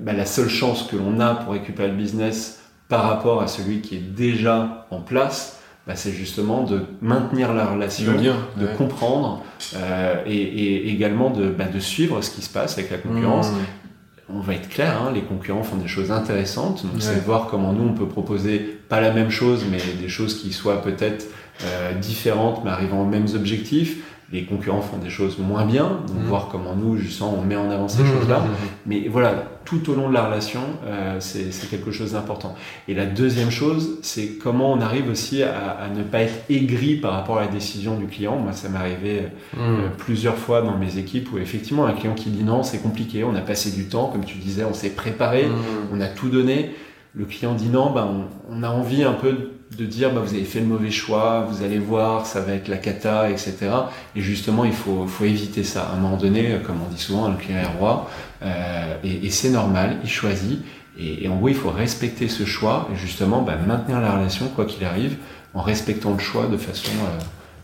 bah, 0.00 0.12
la 0.12 0.26
seule 0.26 0.48
chance 0.48 0.84
que 0.84 0.96
l'on 0.96 1.20
a 1.20 1.34
pour 1.34 1.52
récupérer 1.52 1.88
le 1.88 1.96
business 1.96 2.62
par 2.88 3.02
rapport 3.04 3.42
à 3.42 3.48
celui 3.48 3.80
qui 3.80 3.96
est 3.96 4.14
déjà 4.14 4.86
en 4.90 5.00
place 5.00 5.60
bah, 5.86 5.96
c'est 5.96 6.12
justement 6.12 6.62
de 6.62 6.82
maintenir 7.00 7.52
la 7.54 7.66
relation, 7.66 8.12
lien, 8.12 8.36
de 8.56 8.66
ouais. 8.66 8.74
comprendre 8.76 9.42
euh, 9.74 10.22
et, 10.26 10.36
et, 10.36 10.90
également 10.90 11.30
de, 11.30 11.48
bah, 11.48 11.64
de 11.64 11.80
suivre 11.80 12.20
ce 12.22 12.30
qui 12.30 12.42
se 12.42 12.50
passe 12.50 12.78
avec 12.78 12.90
la 12.90 12.98
concurrence. 12.98 13.50
Mmh 13.50 13.79
on 14.34 14.40
va 14.40 14.54
être 14.54 14.68
clair, 14.68 15.00
hein, 15.02 15.10
les 15.12 15.22
concurrents 15.22 15.62
font 15.62 15.76
des 15.76 15.88
choses 15.88 16.10
intéressantes. 16.10 16.82
Donc, 16.84 16.94
Ouais. 16.94 17.00
c'est 17.00 17.16
de 17.16 17.24
voir 17.24 17.46
comment 17.46 17.72
nous, 17.72 17.88
on 17.88 17.94
peut 17.94 18.06
proposer 18.08 18.58
pas 18.88 19.00
la 19.00 19.12
même 19.12 19.30
chose, 19.30 19.64
mais 19.70 19.78
des 20.00 20.08
choses 20.08 20.40
qui 20.40 20.52
soient 20.52 20.82
peut-être 20.82 21.26
euh, 21.64 21.92
différentes, 21.94 22.62
mais 22.64 22.70
arrivant 22.70 23.02
aux 23.02 23.06
mêmes 23.06 23.28
objectifs. 23.34 23.98
Les 24.32 24.44
concurrents 24.44 24.80
font 24.80 24.98
des 24.98 25.10
choses 25.10 25.38
moins 25.38 25.64
bien, 25.64 26.02
donc 26.06 26.16
Mhm. 26.18 26.24
voir 26.28 26.48
comment 26.52 26.76
nous, 26.76 26.96
justement, 26.96 27.34
on 27.36 27.42
met 27.42 27.56
en 27.56 27.68
avant 27.68 27.88
ces 27.88 28.04
Mmh, 28.04 28.06
choses-là. 28.06 28.38
mmh, 28.38 28.48
Mais 28.86 29.08
voilà, 29.10 29.34
tout 29.64 29.90
au 29.90 29.94
long 29.96 30.08
de 30.08 30.14
la 30.14 30.24
relation, 30.26 30.60
euh, 30.86 31.16
c'est 31.18 31.50
c'est 31.52 31.68
quelque 31.68 31.90
chose 31.90 32.12
d'important. 32.12 32.54
Et 32.86 32.94
la 32.94 33.06
deuxième 33.06 33.50
chose, 33.50 33.98
c'est 34.02 34.38
comment 34.40 34.72
on 34.72 34.80
arrive 34.80 35.08
aussi 35.10 35.42
à, 35.42 35.70
à 35.70 35.88
ne 35.88 36.04
pas 36.04 36.20
être 36.20 36.44
aigri 36.48 36.94
par 36.94 37.12
rapport 37.12 37.38
à 37.38 37.40
la 37.42 37.48
décision 37.48 37.96
du 37.98 38.06
client. 38.06 38.36
Moi, 38.36 38.52
ça 38.52 38.68
m'est 38.68 38.78
arrivé 38.78 39.22
mmh. 39.54 39.58
euh, 39.58 39.88
plusieurs 39.98 40.36
fois 40.36 40.62
dans 40.62 40.76
mes 40.78 40.96
équipes 40.98 41.32
où 41.32 41.38
effectivement 41.38 41.84
un 41.86 41.92
client 41.92 42.14
qui 42.14 42.30
dit 42.30 42.44
non, 42.44 42.62
c'est 42.62 42.78
compliqué, 42.78 43.24
on 43.24 43.34
a 43.34 43.40
passé 43.40 43.72
du 43.72 43.86
temps, 43.86 44.06
comme 44.12 44.24
tu 44.24 44.38
disais, 44.38 44.62
on 44.64 44.74
s'est 44.74 44.90
préparé, 44.90 45.48
on 45.92 46.00
a 46.00 46.06
tout 46.06 46.28
donné. 46.28 46.70
Le 47.14 47.24
client 47.24 47.54
dit 47.54 47.68
non, 47.68 47.90
ben, 47.90 48.06
on, 48.48 48.56
on 48.56 48.62
a 48.62 48.68
envie 48.68 49.02
un 49.02 49.14
peu 49.14 49.32
de 49.32 49.50
dire 49.76 50.12
bah, 50.12 50.20
vous 50.24 50.34
avez 50.34 50.44
fait 50.44 50.60
le 50.60 50.66
mauvais 50.66 50.90
choix, 50.90 51.46
vous 51.50 51.62
allez 51.64 51.78
voir, 51.78 52.26
ça 52.26 52.40
va 52.40 52.52
être 52.52 52.68
la 52.68 52.76
cata, 52.76 53.30
etc. 53.30 53.56
Et 54.16 54.20
justement, 54.20 54.64
il 54.64 54.72
faut, 54.72 55.06
éviter 55.22 55.64
ça. 55.64 55.84
À 55.84 55.92
un 55.94 55.96
moment 55.96 56.16
donné, 56.16 56.56
comme 56.64 56.76
on 56.86 56.92
dit 56.92 57.00
souvent, 57.00 57.28
le 57.28 57.36
client 57.36 57.58
est 57.58 57.78
roi, 57.78 58.10
euh, 58.42 58.96
et, 59.04 59.30
c'est 59.30 59.50
normal, 59.50 59.98
il 60.02 60.10
choisit. 60.10 60.60
Et, 60.98 61.28
en 61.28 61.36
gros, 61.36 61.48
il 61.48 61.54
faut 61.54 61.70
respecter 61.70 62.28
ce 62.28 62.44
choix 62.44 62.88
et 62.92 62.96
justement 62.96 63.42
bah, 63.42 63.56
maintenir 63.66 64.00
la 64.00 64.12
relation 64.16 64.48
quoi 64.48 64.64
qu'il 64.64 64.84
arrive 64.84 65.16
en 65.54 65.62
respectant 65.62 66.12
le 66.12 66.18
choix 66.18 66.46
de 66.46 66.56
façon 66.56 66.92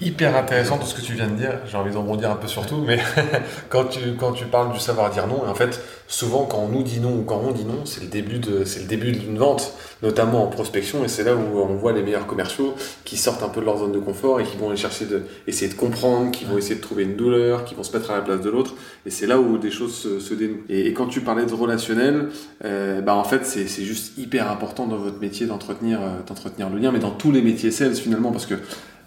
hyper 0.00 0.36
intéressant 0.36 0.78
tout 0.78 0.86
ce 0.86 0.94
que 0.94 1.00
tu 1.00 1.14
viens 1.14 1.28
de 1.28 1.36
dire. 1.36 1.60
J'ai 1.66 1.76
envie 1.76 1.90
de 1.90 1.96
rebondir 1.96 2.30
un 2.30 2.36
peu 2.36 2.48
sur 2.48 2.66
tout, 2.66 2.82
mais 2.86 2.98
quand, 3.68 3.84
tu, 3.84 4.00
quand 4.18 4.32
tu 4.32 4.44
parles 4.44 4.72
du 4.72 4.78
savoir 4.78 5.10
dire 5.10 5.26
non, 5.26 5.48
en 5.48 5.54
fait, 5.54 5.80
souvent 6.06 6.44
quand 6.44 6.58
on 6.58 6.68
nous 6.68 6.82
dit 6.82 7.00
non 7.00 7.16
ou 7.16 7.22
quand 7.22 7.40
on 7.44 7.52
dit 7.52 7.64
non, 7.64 7.84
c'est 7.84 8.02
le 8.02 8.08
début 8.08 8.38
de, 8.38 8.64
c'est 8.64 8.80
le 8.80 8.86
début 8.86 9.12
d'une 9.12 9.38
vente, 9.38 9.72
notamment 10.02 10.44
en 10.44 10.48
prospection, 10.48 11.04
et 11.04 11.08
c'est 11.08 11.24
là 11.24 11.34
où 11.34 11.58
on 11.58 11.74
voit 11.76 11.92
les 11.92 12.02
meilleurs 12.02 12.26
commerciaux 12.26 12.74
qui 13.04 13.16
sortent 13.16 13.42
un 13.42 13.48
peu 13.48 13.60
de 13.60 13.66
leur 13.66 13.78
zone 13.78 13.92
de 13.92 13.98
confort 13.98 14.40
et 14.40 14.44
qui 14.44 14.56
vont 14.56 14.68
aller 14.68 14.76
chercher 14.76 15.06
de, 15.06 15.22
essayer 15.46 15.70
de 15.70 15.76
comprendre, 15.76 16.30
qui 16.30 16.44
vont 16.44 16.58
essayer 16.58 16.76
de 16.76 16.80
trouver 16.80 17.04
une 17.04 17.16
douleur, 17.16 17.64
qui 17.64 17.74
vont 17.74 17.82
se 17.82 17.96
mettre 17.96 18.10
à 18.10 18.16
la 18.16 18.22
place 18.22 18.40
de 18.40 18.50
l'autre, 18.50 18.74
et 19.06 19.10
c'est 19.10 19.26
là 19.26 19.38
où 19.38 19.56
des 19.56 19.70
choses 19.70 20.20
se, 20.20 20.34
dénouent. 20.34 20.62
Et, 20.68 20.92
quand 20.92 21.06
tu 21.06 21.20
parlais 21.20 21.46
de 21.46 21.54
relationnel, 21.54 22.28
euh, 22.64 23.00
bah 23.00 23.14
en 23.14 23.24
fait, 23.24 23.44
c'est, 23.46 23.66
c'est 23.66 23.84
juste 23.84 24.18
hyper 24.18 24.50
important 24.50 24.86
dans 24.86 24.96
votre 24.96 25.20
métier 25.20 25.46
d'entretenir, 25.46 26.00
euh, 26.02 26.22
d'entretenir 26.26 26.68
le 26.70 26.78
lien, 26.78 26.92
mais 26.92 26.98
dans 26.98 27.10
tous 27.10 27.32
les 27.32 27.42
métiers 27.42 27.70
sales 27.70 27.94
finalement, 27.94 28.32
parce 28.32 28.46
que 28.46 28.54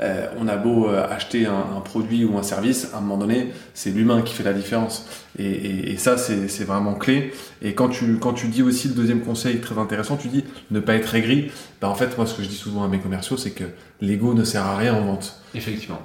euh, 0.01 0.27
on 0.39 0.47
a 0.47 0.55
beau 0.55 0.87
euh, 0.87 1.05
acheter 1.09 1.45
un, 1.45 1.81
produit 1.83 2.23
ou 2.23 2.37
un 2.37 2.43
service, 2.43 2.91
à 2.93 2.97
un 2.97 3.01
moment 3.01 3.17
donné, 3.17 3.51
c'est 3.73 3.89
l'humain 3.89 4.21
qui 4.21 4.33
fait 4.33 4.43
la 4.43 4.53
différence. 4.53 5.05
Et, 5.37 5.95
ça, 5.97 6.17
c'est 6.17 6.63
vraiment 6.63 6.95
clé. 6.95 7.33
Et 7.61 7.73
quand 7.73 7.89
tu, 7.89 8.17
quand 8.17 8.33
tu 8.33 8.47
dis 8.47 8.63
aussi 8.63 8.89
le 8.89 8.93
deuxième 8.93 9.21
conseil 9.21 9.59
très 9.59 9.77
intéressant, 9.77 10.17
tu 10.17 10.27
dis 10.27 10.43
ne 10.71 10.79
pas 10.79 10.95
être 10.95 11.13
aigri. 11.15 11.51
Bah, 11.81 11.89
en 11.89 11.95
fait, 11.95 12.17
moi, 12.17 12.25
ce 12.25 12.33
que 12.33 12.43
je 12.43 12.47
dis 12.47 12.55
souvent 12.55 12.83
à 12.83 12.87
mes 12.87 12.99
commerciaux, 12.99 13.37
c'est 13.37 13.51
que 13.51 13.63
l'ego 14.01 14.33
ne 14.33 14.43
sert 14.43 14.65
à 14.65 14.77
rien 14.77 14.93
en 14.95 15.01
vente. 15.01 15.41
Effectivement. 15.55 15.99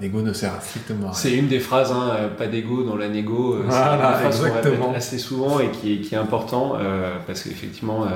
l'ego 0.00 0.22
ne 0.22 0.32
sert 0.32 0.60
strictement 0.62 1.08
à 1.08 1.10
rien. 1.10 1.18
C'est 1.18 1.34
une 1.34 1.48
des 1.48 1.60
phrases, 1.60 1.92
hein, 1.92 2.10
euh, 2.16 2.28
pas 2.28 2.46
d'ego 2.46 2.84
dans 2.84 2.96
la 2.96 3.08
négo. 3.08 3.56
Voilà, 3.64 4.20
c'est 4.20 4.26
une 4.26 4.32
phrase 4.32 4.78
qu'on 4.78 4.94
assez 4.94 5.18
souvent 5.18 5.60
et 5.60 5.70
qui, 5.70 6.00
qui 6.00 6.14
est 6.14 6.18
important 6.18 6.74
parce 7.26 7.42
qu'effectivement, 7.42 8.06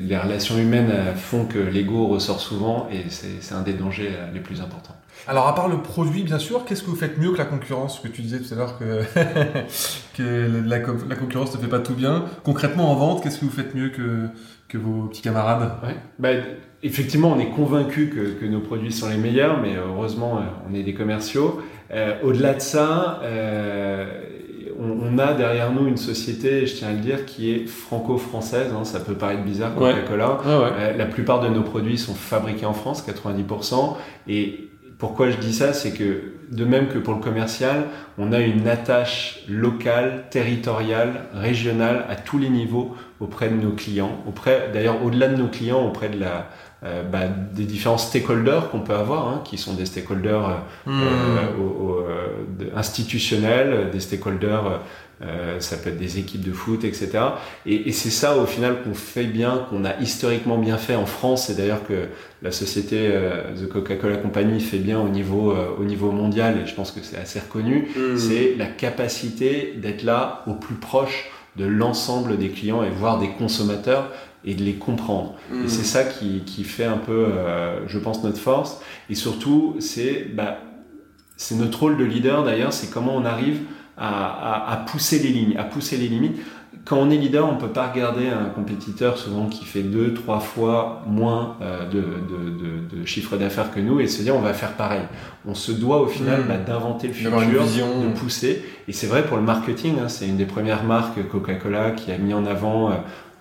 les 0.00 0.16
relations 0.16 0.58
humaines 0.58 0.92
font 1.16 1.44
que 1.44 1.58
l'ego 1.58 2.06
ressort 2.06 2.40
souvent 2.40 2.88
et 2.90 3.04
c'est 3.08 3.54
un 3.54 3.62
des 3.62 3.74
dangers 3.74 4.10
les 4.32 4.40
plus 4.40 4.60
importants. 4.60 4.96
Alors, 5.28 5.46
à 5.46 5.54
part 5.54 5.68
le 5.68 5.78
produit, 5.78 6.24
bien 6.24 6.38
sûr, 6.38 6.64
qu'est-ce 6.64 6.82
que 6.82 6.90
vous 6.90 6.96
faites 6.96 7.18
mieux 7.18 7.30
que 7.32 7.38
la 7.38 7.44
concurrence? 7.44 8.00
Que 8.00 8.08
tu 8.08 8.22
disais 8.22 8.40
tout 8.40 8.52
à 8.52 8.56
l'heure 8.56 8.78
que, 8.78 9.02
que 10.16 10.62
la, 10.66 10.80
concurrence 10.80 11.54
ne 11.54 11.60
fait 11.60 11.68
pas 11.68 11.78
tout 11.78 11.94
bien. 11.94 12.24
Concrètement, 12.42 12.90
en 12.90 12.94
vente, 12.96 13.22
qu'est-ce 13.22 13.38
que 13.38 13.44
vous 13.44 13.50
faites 13.52 13.74
mieux 13.74 13.90
que, 13.90 14.26
que 14.68 14.78
vos 14.78 15.06
petits 15.06 15.22
camarades? 15.22 15.70
Bah, 16.18 16.30
Effectivement, 16.84 17.32
on 17.32 17.38
est 17.38 17.50
convaincu 17.50 18.08
que, 18.08 18.40
que, 18.40 18.44
nos 18.44 18.58
produits 18.58 18.90
sont 18.90 19.08
les 19.08 19.16
meilleurs, 19.16 19.60
mais 19.60 19.76
heureusement, 19.76 20.42
on 20.68 20.74
est 20.74 20.82
des 20.82 20.94
commerciaux. 20.94 21.62
Euh, 21.92 22.16
au-delà 22.24 22.54
de 22.54 22.60
ça, 22.60 23.20
euh, 23.22 24.20
on, 24.82 25.18
a 25.18 25.34
derrière 25.34 25.72
nous 25.72 25.86
une 25.86 25.96
société, 25.96 26.66
je 26.66 26.76
tiens 26.76 26.88
à 26.88 26.92
le 26.92 26.98
dire, 26.98 27.24
qui 27.24 27.52
est 27.52 27.66
franco-française. 27.66 28.72
Hein, 28.72 28.84
ça 28.84 29.00
peut 29.00 29.14
paraître 29.14 29.42
bizarre, 29.42 29.74
Coca-Cola. 29.74 30.38
Euh, 30.46 30.96
la 30.96 31.06
plupart 31.06 31.40
de 31.40 31.48
nos 31.48 31.62
produits 31.62 31.98
sont 31.98 32.14
fabriqués 32.14 32.66
en 32.66 32.72
France, 32.72 33.06
90%. 33.06 33.96
Et 34.28 34.68
pourquoi 34.98 35.30
je 35.30 35.36
dis 35.36 35.52
ça 35.52 35.72
C'est 35.72 35.92
que, 35.92 36.32
de 36.50 36.64
même 36.64 36.88
que 36.88 36.98
pour 36.98 37.14
le 37.14 37.20
commercial, 37.20 37.84
on 38.18 38.32
a 38.32 38.40
une 38.40 38.66
attache 38.66 39.40
locale, 39.48 40.24
territoriale, 40.30 41.26
régionale, 41.32 42.04
à 42.08 42.16
tous 42.16 42.38
les 42.38 42.48
niveaux 42.48 42.96
auprès 43.20 43.48
de 43.48 43.56
nos 43.56 43.72
clients. 43.72 44.18
Auprès, 44.26 44.70
d'ailleurs, 44.72 45.04
au-delà 45.04 45.28
de 45.28 45.36
nos 45.36 45.48
clients, 45.48 45.86
auprès 45.86 46.08
de 46.08 46.18
la, 46.18 46.48
euh, 46.84 47.04
bah, 47.04 47.28
des 47.28 47.62
différents 47.62 47.96
stakeholders 47.96 48.68
qu'on 48.70 48.80
peut 48.80 48.94
avoir, 48.94 49.28
hein, 49.28 49.42
qui 49.44 49.56
sont 49.56 49.74
des 49.74 49.86
stakeholders 49.86 50.48
euh, 50.88 50.90
hmm. 50.90 51.00
euh, 51.00 52.70
institutionnels, 52.74 53.90
des 53.92 54.00
stakeholders, 54.00 54.80
ça 55.60 55.76
peut 55.76 55.90
être 55.90 55.98
des 55.98 56.18
équipes 56.18 56.42
de 56.42 56.50
foot, 56.50 56.82
etc. 56.82 57.10
Et, 57.64 57.88
et 57.88 57.92
c'est 57.92 58.10
ça 58.10 58.36
au 58.36 58.46
final 58.46 58.82
qu'on 58.82 58.94
fait 58.94 59.22
bien, 59.22 59.66
qu'on 59.70 59.84
a 59.84 59.96
historiquement 60.00 60.58
bien 60.58 60.76
fait 60.76 60.96
en 60.96 61.06
France, 61.06 61.48
et 61.48 61.54
d'ailleurs 61.54 61.86
que 61.86 62.08
la 62.42 62.50
société 62.50 63.08
The 63.56 63.68
Coca-Cola 63.68 64.16
Company 64.16 64.58
fait 64.58 64.78
bien 64.78 64.98
au 64.98 65.08
niveau, 65.08 65.54
au 65.78 65.84
niveau 65.84 66.10
mondial, 66.10 66.58
et 66.64 66.66
je 66.66 66.74
pense 66.74 66.90
que 66.90 66.98
c'est 67.04 67.18
assez 67.18 67.38
reconnu, 67.38 67.90
hmm. 67.96 68.16
c'est 68.16 68.56
la 68.58 68.66
capacité 68.66 69.74
d'être 69.76 70.02
là 70.02 70.42
au 70.48 70.54
plus 70.54 70.74
proche 70.74 71.30
de 71.54 71.66
l'ensemble 71.66 72.36
des 72.36 72.48
clients 72.48 72.82
et 72.82 72.90
voire 72.90 73.20
des 73.20 73.28
consommateurs 73.28 74.08
et 74.44 74.54
de 74.54 74.62
les 74.62 74.74
comprendre. 74.74 75.34
Et 75.52 75.64
mm. 75.64 75.68
c'est 75.68 75.84
ça 75.84 76.04
qui, 76.04 76.40
qui, 76.40 76.64
fait 76.64 76.84
un 76.84 76.98
peu, 76.98 77.26
euh, 77.28 77.86
je 77.86 77.98
pense, 77.98 78.22
notre 78.24 78.38
force. 78.38 78.80
Et 79.08 79.14
surtout, 79.14 79.76
c'est 79.78 80.26
bah, 80.34 80.58
notre 81.52 81.80
rôle 81.80 81.96
de 81.96 82.04
leader 82.04 82.44
d'ailleurs, 82.44 82.72
c'est 82.72 82.90
comment 82.90 83.14
on 83.16 83.24
arrive 83.24 83.60
à, 83.96 84.08
à, 84.08 84.72
à, 84.72 84.76
pousser 84.78 85.18
les 85.18 85.30
lignes, 85.30 85.56
à 85.56 85.64
pousser 85.64 85.96
les 85.96 86.08
limites. 86.08 86.40
Quand 86.84 86.96
on 86.96 87.10
est 87.10 87.16
leader, 87.16 87.48
on 87.48 87.56
peut 87.56 87.68
pas 87.68 87.88
regarder 87.88 88.26
un 88.26 88.46
compétiteur 88.46 89.16
souvent 89.16 89.46
qui 89.46 89.64
fait 89.64 89.82
deux, 89.82 90.14
trois 90.14 90.40
fois 90.40 91.04
moins 91.06 91.56
euh, 91.60 91.88
de, 91.88 92.00
de, 92.00 92.96
de, 93.00 93.04
chiffre 93.04 93.36
d'affaires 93.36 93.70
que 93.70 93.78
nous 93.78 94.00
et 94.00 94.08
se 94.08 94.22
dire 94.22 94.34
on 94.34 94.40
va 94.40 94.52
faire 94.52 94.72
pareil. 94.72 95.02
On 95.46 95.54
se 95.54 95.70
doit 95.70 96.00
au 96.00 96.06
final 96.06 96.40
mm. 96.40 96.48
bah, 96.48 96.56
d'inventer 96.56 97.06
le 97.06 97.12
futur, 97.12 97.30
de 97.30 98.18
pousser. 98.18 98.64
Et 98.88 98.92
c'est 98.92 99.06
vrai 99.06 99.24
pour 99.24 99.36
le 99.36 99.44
marketing, 99.44 100.00
hein, 100.00 100.08
c'est 100.08 100.26
une 100.26 100.36
des 100.36 100.46
premières 100.46 100.82
marques 100.82 101.28
Coca-Cola 101.28 101.92
qui 101.92 102.10
a 102.10 102.18
mis 102.18 102.34
en 102.34 102.46
avant 102.46 102.90
euh, 102.90 102.94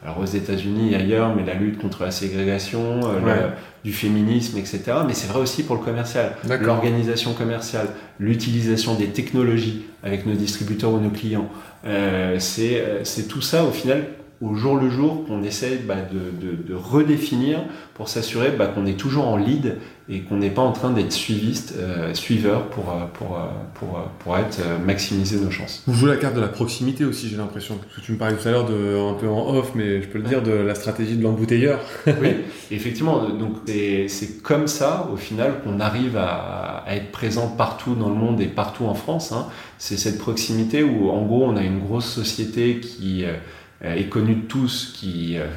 alors 0.04 0.20
aux 0.20 0.26
États-Unis 0.26 0.94
et 0.94 0.96
ailleurs, 0.96 1.36
mais 1.36 1.46
la 1.46 1.54
lutte 1.54 1.80
contre 1.80 2.04
la 2.04 2.12
ségrégation, 2.12 3.02
euh, 3.04 3.50
du 3.84 3.94
féminisme, 3.94 4.58
etc. 4.58 4.82
Mais 5.08 5.14
c'est 5.14 5.28
vrai 5.28 5.40
aussi 5.40 5.64
pour 5.64 5.76
le 5.76 5.82
commercial, 5.82 6.36
l'organisation 6.62 7.34
commerciale, 7.34 7.88
l'utilisation 8.20 8.96
des 8.96 9.08
technologies 9.08 9.86
avec 10.04 10.26
nos 10.26 10.34
distributeurs 10.34 10.92
ou 10.92 11.00
nos 11.00 11.10
clients. 11.10 11.50
Euh, 11.86 12.38
euh 12.38 13.02
c'est 13.04 13.28
tout 13.28 13.42
ça 13.42 13.64
au 13.64 13.72
final 13.72 14.04
au 14.42 14.56
jour 14.56 14.76
le 14.76 14.90
jour 14.90 15.26
qu'on 15.26 15.44
essaie 15.44 15.80
bah, 15.86 15.98
de, 16.12 16.46
de, 16.46 16.56
de, 16.56 16.74
redéfinir 16.74 17.60
pour 17.94 18.10
s'assurer 18.10 18.52
bah, 18.52 18.68
qu'on 18.68 18.86
est 18.86 19.00
toujours 19.00 19.28
en 19.28 19.38
lead 19.38 19.78
et 20.10 20.22
qu'on 20.22 20.38
n'est 20.38 20.50
pas 20.50 20.64
en 20.64 20.72
train 20.72 20.90
d'être 20.90 21.14
suiviste, 21.14 21.76
euh, 21.78 22.14
suiveur 22.14 22.68
pour, 22.70 22.90
euh, 22.90 23.06
pour, 23.14 23.38
euh, 23.38 23.46
pour, 23.76 24.00
pour 24.20 24.38
être 24.38 24.60
maximiser 24.84 25.40
nos 25.40 25.52
chances. 25.52 25.84
Vous 25.86 25.94
jouez 25.94 26.10
la 26.10 26.18
carte 26.18 26.36
de 26.36 26.42
la 26.42 26.48
proximité 26.48 27.06
aussi, 27.06 27.30
j'ai 27.30 27.38
l'impression. 27.38 27.78
Parce 27.78 27.96
que 27.96 28.02
tu 28.02 28.12
me 28.14 28.18
parlais 28.18 28.36
tout 28.36 28.48
à 28.48 28.52
l'heure 28.52 28.66
de 28.66 28.98
un 28.98 29.14
peu 29.14 29.30
en 29.30 29.56
off, 29.56 29.72
mais 29.76 30.02
je 30.02 30.08
peux 30.08 30.18
le 30.18 30.28
dire 30.28 30.42
de 30.42 30.52
la 30.52 30.76
stratégie 30.76 31.16
de 31.16 31.24
l'embouteilleur. 31.24 31.80
oui, 32.08 32.30
effectivement. 32.72 33.30
Donc 33.30 33.58
c'est 33.66 34.42
comme 34.42 34.68
ça, 34.68 35.08
au 35.14 35.18
final, 35.18 35.62
qu'on 35.64 35.80
arrive 35.80 36.18
à, 36.18 36.84
à, 36.86 36.96
être 36.96 37.12
présent 37.12 37.48
partout 37.48 37.96
dans 37.96 38.10
le 38.10 38.16
monde 38.16 38.42
et 38.42 38.48
partout 38.48 38.86
en 38.86 38.96
France. 38.96 39.32
Hein. 39.32 39.48
C'est 39.82 39.98
cette 39.98 40.20
proximité 40.20 40.84
où, 40.84 41.10
en 41.10 41.26
gros, 41.26 41.44
on 41.44 41.56
a 41.56 41.64
une 41.64 41.80
grosse 41.80 42.06
société 42.06 42.80
qui 42.80 43.26
euh, 43.26 43.34
est 43.84 44.10
connu 44.10 44.36
de 44.36 44.42
tous, 44.42 44.94
qui, 44.96 45.38
euh, 45.38 45.48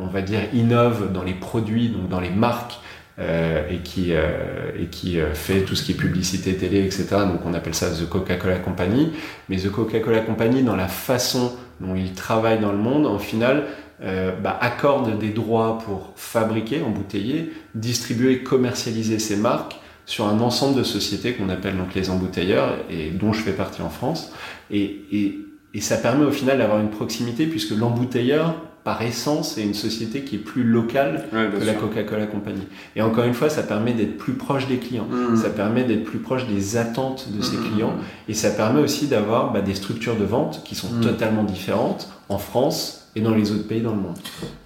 on 0.00 0.06
va 0.06 0.22
dire, 0.22 0.40
innove 0.54 1.12
dans 1.12 1.22
les 1.22 1.34
produits, 1.34 1.88
donc 1.88 2.08
dans 2.08 2.20
les 2.20 2.30
marques, 2.30 2.78
euh, 3.18 3.68
et 3.68 3.78
qui, 3.78 4.12
et 4.12 4.86
qui 4.86 5.18
fait 5.34 5.62
tout 5.62 5.74
ce 5.74 5.82
qui 5.82 5.92
est 5.92 5.96
publicité 5.96 6.54
télé, 6.54 6.84
etc. 6.84 7.06
Donc 7.10 7.40
on 7.44 7.52
appelle 7.52 7.74
ça 7.74 7.90
The 7.90 8.08
Coca-Cola 8.08 8.58
Company. 8.58 9.12
Mais 9.48 9.56
The 9.56 9.70
Coca-Cola 9.70 10.20
Company, 10.20 10.62
dans 10.62 10.76
la 10.76 10.86
façon 10.86 11.56
dont 11.80 11.96
il 11.96 12.12
travaille 12.12 12.60
dans 12.60 12.70
le 12.70 12.78
monde, 12.78 13.06
en 13.06 13.18
final, 13.18 13.64
bah, 14.00 14.56
accorde 14.60 15.18
des 15.18 15.30
droits 15.30 15.78
pour 15.84 16.12
fabriquer, 16.14 16.82
embouteiller, 16.82 17.52
distribuer, 17.74 18.44
commercialiser 18.44 19.18
ces 19.18 19.36
marques 19.36 19.80
sur 20.06 20.26
un 20.26 20.40
ensemble 20.40 20.78
de 20.78 20.84
sociétés 20.84 21.34
qu'on 21.34 21.50
appelle 21.50 21.76
donc 21.76 21.94
les 21.94 22.10
embouteilleurs 22.10 22.76
et 22.88 23.10
dont 23.10 23.32
je 23.32 23.42
fais 23.42 23.52
partie 23.52 23.82
en 23.82 23.90
France. 23.90 24.32
Et, 24.70 25.02
et 25.12 25.38
et 25.74 25.80
ça 25.80 25.96
permet 25.96 26.24
au 26.24 26.30
final 26.30 26.58
d'avoir 26.58 26.80
une 26.80 26.90
proximité 26.90 27.46
puisque 27.46 27.76
l'embouteilleur, 27.76 28.54
par 28.84 29.02
essence, 29.02 29.58
est 29.58 29.62
une 29.62 29.74
société 29.74 30.22
qui 30.22 30.36
est 30.36 30.38
plus 30.38 30.64
locale 30.64 31.26
que 31.30 31.64
la 31.64 31.74
Coca-Cola 31.74 32.26
Company. 32.26 32.62
Et 32.96 33.02
encore 33.02 33.24
une 33.24 33.34
fois, 33.34 33.50
ça 33.50 33.62
permet 33.62 33.92
d'être 33.92 34.16
plus 34.16 34.32
proche 34.32 34.66
des 34.66 34.78
clients. 34.78 35.06
Mmh. 35.10 35.36
Ça 35.36 35.50
permet 35.50 35.84
d'être 35.84 36.04
plus 36.04 36.20
proche 36.20 36.46
des 36.46 36.78
attentes 36.78 37.28
de 37.36 37.42
ces 37.42 37.58
mmh. 37.58 37.70
clients. 37.70 37.96
Et 38.28 38.34
ça 38.34 38.50
permet 38.50 38.80
aussi 38.80 39.06
d'avoir 39.06 39.52
bah, 39.52 39.60
des 39.60 39.74
structures 39.74 40.16
de 40.16 40.24
vente 40.24 40.62
qui 40.64 40.74
sont 40.74 40.90
mmh. 40.90 41.00
totalement 41.02 41.44
différentes 41.44 42.08
en 42.30 42.38
France 42.38 42.97
et 43.16 43.20
dans 43.20 43.34
les 43.34 43.50
autres 43.52 43.66
pays 43.66 43.80
dans 43.80 43.94
le 43.94 44.00
monde. 44.00 44.16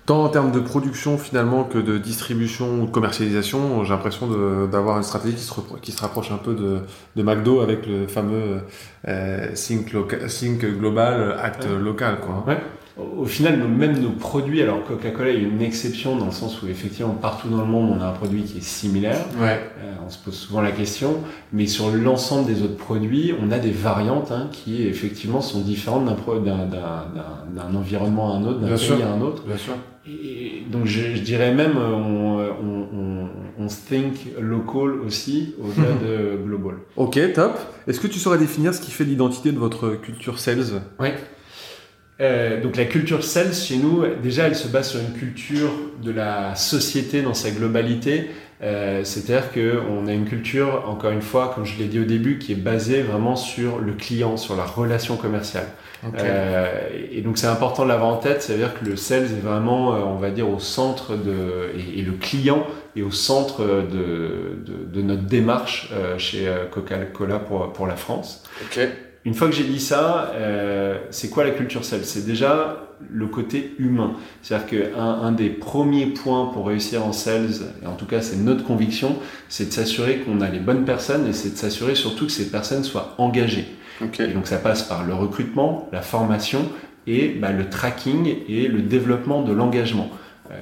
Tant 0.07 0.25
en 0.25 0.29
termes 0.29 0.53
de 0.53 0.61
production 0.61 1.17
finalement 1.17 1.65
que 1.65 1.79
de 1.79 1.99
distribution 1.99 2.83
ou 2.83 2.87
de 2.87 2.91
commercialisation, 2.91 3.85
j'ai 3.85 3.91
l'impression 3.91 4.29
d'avoir 4.67 4.97
une 4.97 5.05
stratégie 5.05 5.37
qui 5.37 5.43
se, 5.43 5.53
qui 5.81 5.93
se, 5.93 6.01
rapproche 6.01 6.33
un 6.33 6.39
peu 6.39 6.55
de, 6.55 6.81
de 7.17 7.23
McDo 7.23 7.61
avec 7.61 7.87
le 7.87 8.07
fameux 8.07 8.61
euh, 9.09 9.53
think, 9.55 9.95
think, 10.29 10.65
Global, 10.65 11.37
Act 11.41 11.67
Local. 11.67 12.19
Quoi. 12.21 12.45
Ouais 12.47 12.59
au 12.99 13.25
final, 13.25 13.57
même 13.67 13.99
nos 14.01 14.11
produits, 14.11 14.61
alors 14.61 14.85
Coca-Cola 14.85 15.31
est 15.31 15.41
une 15.41 15.63
exception 15.63 16.17
dans 16.17 16.27
le 16.27 16.33
sens 16.33 16.63
où 16.63 16.69
effectivement 16.69 17.15
partout 17.15 17.49
dans 17.49 17.63
le 17.63 17.67
monde 17.67 17.97
on 17.97 18.03
a 18.03 18.09
un 18.09 18.13
produit 18.13 18.43
qui 18.43 18.59
est 18.59 18.63
similaire. 18.63 19.25
Ouais. 19.41 19.61
Euh, 19.83 19.95
on 20.07 20.11
se 20.11 20.19
pose 20.19 20.35
souvent 20.35 20.61
la 20.61 20.73
question, 20.73 21.17
mais 21.53 21.67
sur 21.67 21.91
l'ensemble 21.91 22.47
des 22.47 22.63
autres 22.63 22.77
produits, 22.77 23.33
on 23.41 23.51
a 23.51 23.59
des 23.59 23.71
variantes 23.71 24.31
hein, 24.31 24.49
qui 24.53 24.83
effectivement 24.87 25.41
sont 25.41 25.61
différentes 25.61 26.05
d'un 26.05 27.75
environnement 27.75 28.35
à 28.35 28.37
un 28.37 28.45
autre, 28.45 28.61
d'un 28.61 28.77
pays 28.77 29.03
à 29.03 29.11
un 29.11 29.21
autre. 29.23 29.45
Bien 29.47 29.57
sûr. 29.57 29.75
Et 30.07 30.65
donc 30.71 30.85
je, 30.85 31.15
je 31.15 31.23
dirais 31.23 31.55
même 31.55 31.77
on, 31.77 32.41
on, 32.41 33.29
on, 33.59 33.67
think 33.69 34.33
local 34.41 35.01
aussi 35.07 35.55
au-delà 35.63 35.93
de 36.05 36.45
global. 36.45 36.75
Ok, 36.97 37.19
top. 37.33 37.57
Est-ce 37.87 38.01
que 38.01 38.09
tu 38.09 38.19
saurais 38.19 38.39
définir 38.39 38.75
ce 38.75 38.81
qui 38.81 38.91
fait 38.91 39.05
l'identité 39.05 39.53
de 39.53 39.59
votre 39.59 39.91
culture 39.91 40.41
sales? 40.41 40.83
Oui. 40.99 41.11
Euh, 42.21 42.61
donc 42.61 42.77
la 42.77 42.85
culture 42.85 43.25
sales 43.25 43.55
chez 43.55 43.77
nous, 43.77 44.05
déjà, 44.23 44.47
elle 44.47 44.55
se 44.55 44.69
base 44.69 44.91
sur 44.91 45.01
une 45.01 45.13
culture 45.13 45.73
de 46.03 46.13
la 46.13 46.55
société 46.55 47.23
dans 47.23 47.35
sa 47.35 47.51
globalité. 47.51 48.31
Euh, 48.63 49.03
C'est-à-dire 49.03 49.51
qu'on 49.51 50.07
a 50.07 50.13
une 50.13 50.25
culture, 50.25 50.85
encore 50.87 51.11
une 51.11 51.23
fois, 51.23 51.51
comme 51.53 51.65
je 51.65 51.77
l'ai 51.79 51.87
dit 51.87 51.99
au 51.99 52.05
début, 52.05 52.39
qui 52.39 52.53
est 52.53 52.57
basée 52.57 53.03
vraiment 53.03 53.35
sur 53.35 53.79
le 53.81 53.93
client, 53.93 54.37
sur 54.37 54.55
la 54.57 54.65
relation 54.65 55.17
commerciale. 55.17 55.67
Ok. 56.07 56.15
Euh, 56.19 56.89
et 57.13 57.23
donc 57.23 57.39
c'est 57.39 57.47
important 57.47 57.85
de 57.85 57.89
l'avoir 57.89 58.11
en 58.11 58.17
tête, 58.17 58.43
c'est-à-dire 58.43 58.75
que 58.79 58.85
le 58.85 58.97
sales 58.97 59.25
est 59.25 59.41
vraiment, 59.41 59.95
euh, 59.95 59.99
on 60.05 60.17
va 60.17 60.31
dire, 60.31 60.49
au 60.49 60.59
centre 60.61 61.17
de, 61.17 61.71
et, 61.77 62.01
et 62.01 62.03
le 62.03 62.13
client 62.13 62.67
est 62.97 63.03
au 63.03 63.11
centre 63.11 63.65
de, 63.65 64.59
de, 64.65 64.85
de 64.93 65.03
notre 65.03 65.23
démarche 65.23 65.91
euh, 65.93 66.19
chez 66.19 66.53
Coca-Cola 66.71 67.39
pour, 67.39 67.73
pour 67.73 67.87
la 67.87 67.97
France. 67.97 68.45
Ok. 68.65 68.81
Une 69.25 69.35
fois 69.35 69.49
que 69.49 69.55
j'ai 69.55 69.65
dit 69.65 69.81
ça, 69.81 70.33
euh, 70.35 70.99
c'est 71.11 71.31
quoi 71.31 71.45
la 71.45 71.51
culture 71.53 71.85
sales 71.85 72.05
C'est 72.05 72.27
déjà 72.27 72.89
le 73.11 73.27
côté 73.27 73.75
humain. 73.79 74.15
C'est-à-dire 74.43 74.67
qu'un 74.67 75.01
un 75.01 75.33
des 75.33 75.51
premiers 75.51 76.07
points 76.07 76.47
pour 76.47 76.67
réussir 76.67 77.07
en 77.07 77.13
sales, 77.13 77.51
et 77.83 77.87
en 77.87 77.95
tout 77.95 78.07
cas 78.07 78.21
c'est 78.21 78.37
notre 78.37 78.65
conviction, 78.65 79.17
c'est 79.49 79.67
de 79.67 79.73
s'assurer 79.73 80.19
qu'on 80.19 80.41
a 80.41 80.49
les 80.49 80.61
bonnes 80.61 80.85
personnes 80.85 81.27
et 81.29 81.33
c'est 81.33 81.51
de 81.51 81.57
s'assurer 81.57 81.95
surtout 81.95 82.27
que 82.27 82.33
ces 82.33 82.51
personnes 82.51 82.85
soient 82.85 83.15
engagées. 83.19 83.67
Ok. 84.01 84.21
Et 84.21 84.29
donc 84.29 84.47
ça 84.47 84.59
passe 84.59 84.83
par 84.83 85.05
le 85.05 85.15
recrutement, 85.15 85.89
la 85.93 86.03
formation 86.03 86.69
et 87.07 87.29
bah, 87.29 87.53
le 87.53 87.69
tracking 87.69 88.35
et 88.49 88.69
le 88.69 88.83
développement 88.83 89.43
de 89.43 89.53
l'engagement. 89.53 90.11
Euh, 90.51 90.55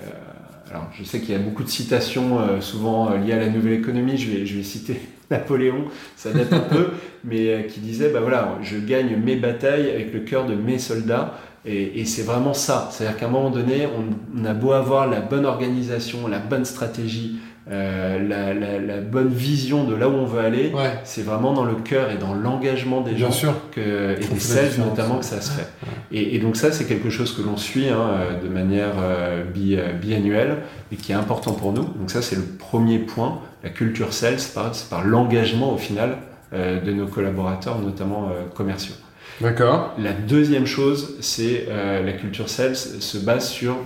alors 0.71 0.89
je 0.99 1.05
sais 1.05 1.21
qu'il 1.21 1.31
y 1.31 1.35
a 1.35 1.41
beaucoup 1.41 1.65
de 1.65 1.69
citations 1.69 2.41
euh, 2.41 2.61
souvent 2.61 3.11
euh, 3.11 3.19
liées 3.19 3.33
à 3.33 3.39
la 3.39 3.49
nouvelle 3.49 3.75
économie, 3.75 4.17
je 4.17 4.31
vais, 4.31 4.47
je 4.47 4.57
vais 4.57 4.63
citer 4.63 5.01
Napoléon, 5.35 5.85
ça 6.17 6.33
date 6.33 6.53
un 6.53 6.61
peu, 6.61 6.89
mais 7.25 7.49
euh, 7.49 7.63
qui 7.63 7.81
disait, 7.81 8.09
bah 8.09 8.21
voilà, 8.21 8.59
je 8.63 8.77
gagne 8.79 9.17
mes 9.17 9.37
batailles 9.37 9.89
avec 9.91 10.13
le 10.13 10.21
cœur 10.21 10.45
de 10.47 10.55
mes 10.55 10.79
soldats. 10.79 11.39
Et, 11.67 12.07
c'est 12.07 12.23
vraiment 12.23 12.55
ça. 12.55 12.89
C'est-à-dire 12.91 13.19
qu'à 13.19 13.27
un 13.27 13.31
moment 13.31 13.51
donné, 13.51 13.87
on, 13.87 14.41
on 14.41 14.45
a 14.47 14.55
beau 14.55 14.73
avoir 14.73 15.07
la 15.07 15.21
bonne 15.21 15.45
organisation, 15.45 16.27
la 16.27 16.39
bonne 16.39 16.65
stratégie, 16.65 17.39
euh, 17.71 18.19
la, 18.29 18.53
la, 18.53 18.79
la 18.81 19.01
bonne 19.01 19.29
vision 19.29 19.85
de 19.85 19.95
là 19.95 20.09
où 20.09 20.13
on 20.15 20.25
veut 20.25 20.41
aller, 20.41 20.73
Ouais. 20.75 20.91
c'est 21.05 21.23
vraiment 21.23 21.53
dans 21.53 21.65
le 21.65 21.75
cœur 21.77 22.11
et 22.11 22.17
dans 22.17 22.35
l'engagement 22.35 23.01
des 23.01 23.13
Bien 23.13 23.27
gens 23.27 23.33
sûr. 23.33 23.55
que, 23.71 24.17
et 24.21 24.25
des 24.27 24.41
sales 24.41 24.73
notamment 24.79 25.19
que 25.19 25.25
ça 25.25 25.41
se 25.41 25.53
fait. 25.53 25.67
Et, 26.11 26.35
et 26.35 26.39
donc 26.41 26.57
ça, 26.57 26.73
c'est 26.73 26.85
quelque 26.87 27.11
chose 27.11 27.33
que 27.37 27.43
l'on 27.43 27.57
suit 27.57 27.89
hein, 27.89 27.97
euh, 28.01 28.41
de 28.43 28.49
manière 28.49 28.95
euh, 29.01 29.45
bi, 29.45 29.77
euh, 29.77 29.93
biannuelle 29.93 30.57
et 30.91 30.97
qui 30.97 31.13
est 31.13 31.15
important 31.15 31.53
pour 31.53 31.73
nous. 31.73 31.85
Donc 31.85 32.11
ça, 32.11 32.23
c'est 32.23 32.37
le 32.37 32.43
premier 32.43 32.99
point. 32.99 33.39
La 33.63 33.71
culture 33.71 34.13
sales, 34.13 34.41
c'est 34.41 34.55
par, 34.55 34.75
c'est 34.75 34.89
par 34.91 35.05
l'engagement 35.05 35.73
au 35.73 35.79
final 35.79 36.17
euh, 36.53 36.81
de 36.81 36.93
nos 36.93 37.07
collaborateurs, 37.07 37.79
notamment 37.79 38.31
commerciaux. 38.57 38.95
D'accord. 39.41 39.95
La 39.99 40.13
deuxième 40.13 40.67
chose, 40.67 41.15
c'est 41.21 41.67
la 42.05 42.13
culture 42.13 42.49
sales 42.51 42.75
se 42.77 43.17
base 43.19 43.49
sur 43.49 43.77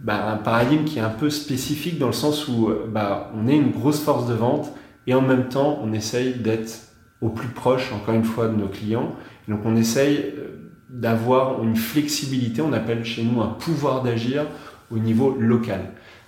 bah, 0.00 0.30
un 0.32 0.36
paradigme 0.36 0.84
qui 0.84 0.98
est 0.98 1.02
un 1.02 1.08
peu 1.10 1.30
spécifique 1.30 1.98
dans 1.98 2.08
le 2.08 2.12
sens 2.12 2.48
où 2.48 2.68
euh, 2.68 2.86
bah, 2.92 3.30
on 3.36 3.48
est 3.48 3.56
une 3.56 3.70
grosse 3.70 4.00
force 4.00 4.26
de 4.28 4.34
vente 4.34 4.72
et 5.06 5.14
en 5.14 5.20
même 5.22 5.48
temps 5.48 5.78
on 5.82 5.92
essaye 5.92 6.34
d'être 6.34 6.72
au 7.20 7.28
plus 7.30 7.48
proche, 7.48 7.92
encore 7.92 8.14
une 8.14 8.24
fois, 8.24 8.48
de 8.48 8.54
nos 8.56 8.68
clients. 8.68 9.14
Et 9.48 9.52
donc 9.52 9.60
on 9.64 9.76
essaye 9.76 10.16
euh, 10.18 10.70
d'avoir 10.90 11.62
une 11.62 11.76
flexibilité, 11.76 12.60
on 12.62 12.72
appelle 12.72 13.04
chez 13.04 13.22
nous 13.22 13.40
un 13.40 13.48
pouvoir 13.48 14.02
d'agir 14.02 14.44
au 14.90 14.98
niveau 14.98 15.36
local. 15.38 15.80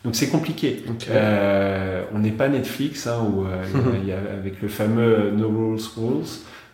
Donc 0.04 0.14
c'est 0.14 0.28
compliqué. 0.28 0.84
Euh, 1.10 2.02
on 2.14 2.20
n'est 2.20 2.30
pas 2.30 2.48
Netflix 2.48 3.06
hein, 3.06 3.18
où 3.28 3.44
euh, 3.44 3.64
il 3.74 3.78
y 3.80 3.82
a- 3.82 3.98
il 4.02 4.08
y 4.08 4.12
a- 4.12 4.32
avec 4.38 4.62
le 4.62 4.68
fameux 4.68 5.32
No 5.36 5.48
Rules 5.48 5.80
Rules, 5.96 6.24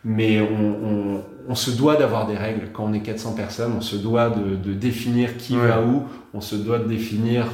mais 0.04 0.40
on, 0.40 0.86
on- 0.86 1.24
on 1.48 1.54
se 1.54 1.70
doit 1.70 1.96
d'avoir 1.96 2.26
des 2.26 2.36
règles. 2.36 2.68
Quand 2.72 2.84
on 2.84 2.92
est 2.92 3.00
400 3.00 3.32
personnes, 3.32 3.72
on 3.76 3.80
se 3.80 3.96
doit 3.96 4.30
de, 4.30 4.56
de 4.56 4.72
définir 4.74 5.36
qui 5.36 5.56
Ouais. 5.56 5.68
va 5.68 5.82
où, 5.82 6.04
on 6.34 6.40
se 6.40 6.54
doit 6.56 6.78
de 6.78 6.84
définir 6.88 7.46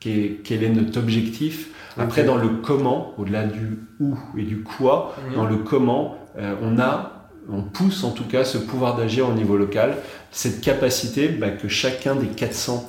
quel, 0.00 0.38
quel 0.42 0.62
est 0.64 0.68
notre 0.70 0.98
objectif. 0.98 1.70
Après, 1.98 2.24
dans 2.24 2.36
le 2.36 2.48
comment, 2.48 3.14
au-delà 3.18 3.44
du 3.44 3.78
où 4.00 4.16
et 4.36 4.42
du 4.42 4.62
quoi, 4.62 5.14
Mhm. 5.30 5.34
dans 5.36 5.44
le 5.46 5.56
comment, 5.56 6.16
euh, 6.38 6.54
on 6.62 6.78
a, 6.78 7.28
on 7.50 7.62
pousse 7.62 8.04
en 8.04 8.10
tout 8.10 8.24
cas 8.24 8.44
ce 8.44 8.58
pouvoir 8.58 8.96
d'agir 8.96 9.28
au 9.28 9.32
niveau 9.32 9.56
local, 9.56 9.96
cette 10.30 10.60
capacité 10.60 11.28
bah, 11.28 11.50
que 11.50 11.68
chacun 11.68 12.14
des 12.16 12.26
400 12.26 12.84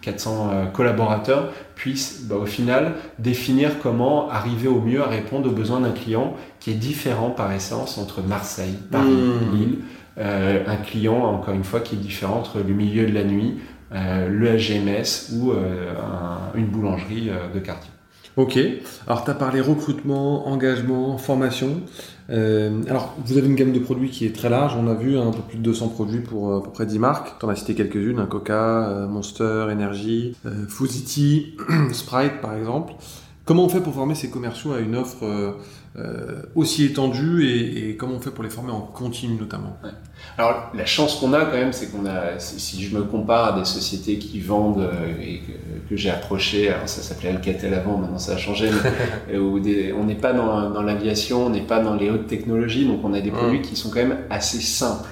400 0.00 0.50
euh, 0.52 0.66
collaborateurs 0.66 1.50
puissent 1.74 2.24
bah, 2.28 2.36
au 2.36 2.46
final 2.46 2.92
définir 3.18 3.78
comment 3.82 4.30
arriver 4.30 4.68
au 4.68 4.80
mieux 4.80 5.02
à 5.02 5.06
répondre 5.06 5.48
aux 5.50 5.52
besoins 5.54 5.80
d'un 5.80 5.90
client 5.92 6.34
qui 6.60 6.70
est 6.70 6.74
différent 6.74 7.30
par 7.30 7.52
essence 7.52 7.98
entre 7.98 8.22
Marseille, 8.22 8.78
Paris, 8.90 9.08
Mhm. 9.10 9.56
Lille. 9.58 9.78
Euh, 10.16 10.62
un 10.66 10.76
client, 10.76 11.18
encore 11.24 11.54
une 11.54 11.64
fois, 11.64 11.80
qui 11.80 11.96
est 11.96 11.98
différent 11.98 12.36
entre 12.38 12.58
le 12.58 12.72
milieu 12.72 13.04
de 13.04 13.12
la 13.12 13.24
nuit, 13.24 13.58
euh, 13.92 14.28
le 14.28 14.56
HGMS 14.56 15.32
ou 15.34 15.50
euh, 15.50 15.92
un- 16.00 16.56
une 16.56 16.66
boulangerie 16.66 17.30
de 17.52 17.58
quartier. 17.58 17.90
Ok. 18.36 18.58
Alors, 19.06 19.24
tu 19.24 19.30
as 19.30 19.34
parlé 19.34 19.60
recrutement, 19.60 20.48
engagement, 20.48 21.18
formation. 21.18 21.80
Euh, 22.30 22.82
alors, 22.88 23.14
vous 23.24 23.36
avez 23.36 23.46
une 23.46 23.54
gamme 23.54 23.72
de 23.72 23.78
produits 23.78 24.10
qui 24.10 24.26
est 24.26 24.34
très 24.34 24.48
large. 24.48 24.74
On 24.76 24.86
a 24.88 24.94
vu 24.94 25.18
hein, 25.18 25.28
un 25.28 25.32
peu 25.32 25.42
plus 25.42 25.58
de 25.58 25.62
200 25.62 25.88
produits 25.88 26.20
pour 26.20 26.50
euh, 26.50 26.58
à 26.58 26.62
peu 26.62 26.70
près 26.70 26.86
10 26.86 26.98
marques. 26.98 27.38
Tu 27.38 27.46
en 27.46 27.48
as 27.48 27.56
cité 27.56 27.74
quelques-unes, 27.74 28.18
un 28.18 28.26
Coca, 28.26 28.88
euh, 28.88 29.06
Monster, 29.06 29.66
Energy, 29.70 30.36
euh, 30.46 30.66
Fuzity, 30.68 31.56
Sprite 31.92 32.40
par 32.40 32.54
exemple. 32.54 32.94
Comment 33.44 33.64
on 33.66 33.68
fait 33.68 33.80
pour 33.82 33.94
former 33.94 34.14
ces 34.14 34.30
commerciaux 34.30 34.72
à 34.72 34.80
une 34.80 34.96
offre 34.96 35.24
euh, 35.24 35.52
euh, 35.96 36.42
aussi 36.54 36.86
étendue 36.86 37.46
et, 37.46 37.90
et 37.90 37.96
comment 37.96 38.14
on 38.14 38.20
fait 38.20 38.30
pour 38.30 38.42
les 38.42 38.50
former 38.50 38.72
en 38.72 38.80
continu 38.80 39.36
notamment? 39.36 39.76
Alors 40.38 40.70
la 40.74 40.86
chance 40.86 41.16
qu'on 41.16 41.32
a 41.32 41.44
quand 41.44 41.56
même, 41.56 41.72
c'est 41.72 41.92
qu'on 41.92 42.06
a, 42.06 42.38
si 42.38 42.82
je 42.82 42.96
me 42.96 43.02
compare 43.04 43.54
à 43.54 43.58
des 43.58 43.64
sociétés 43.64 44.18
qui 44.18 44.40
vendent 44.40 44.80
euh, 44.80 45.14
et 45.22 45.38
que, 45.40 45.90
que 45.90 45.96
j'ai 45.96 46.10
approché, 46.10 46.70
alors 46.70 46.88
ça 46.88 47.02
s'appelait 47.02 47.28
Alcatel 47.30 47.72
avant, 47.74 47.98
maintenant 47.98 48.18
ça 48.18 48.32
a 48.32 48.36
changé, 48.36 48.68
mais, 49.28 49.34
euh, 49.36 49.40
où 49.40 49.60
des- 49.60 49.92
on 49.92 50.04
n'est 50.04 50.14
pas 50.16 50.32
dans, 50.32 50.70
dans 50.70 50.82
l'aviation, 50.82 51.46
on 51.46 51.50
n'est 51.50 51.60
pas 51.60 51.80
dans 51.80 51.94
les 51.94 52.10
hautes 52.10 52.26
technologies, 52.26 52.84
donc 52.86 53.00
on 53.04 53.12
a 53.14 53.20
des 53.20 53.30
Mm. 53.30 53.34
produits 53.34 53.62
qui 53.62 53.76
sont 53.76 53.90
quand 53.90 54.00
même 54.00 54.18
assez 54.30 54.60
simples, 54.60 55.08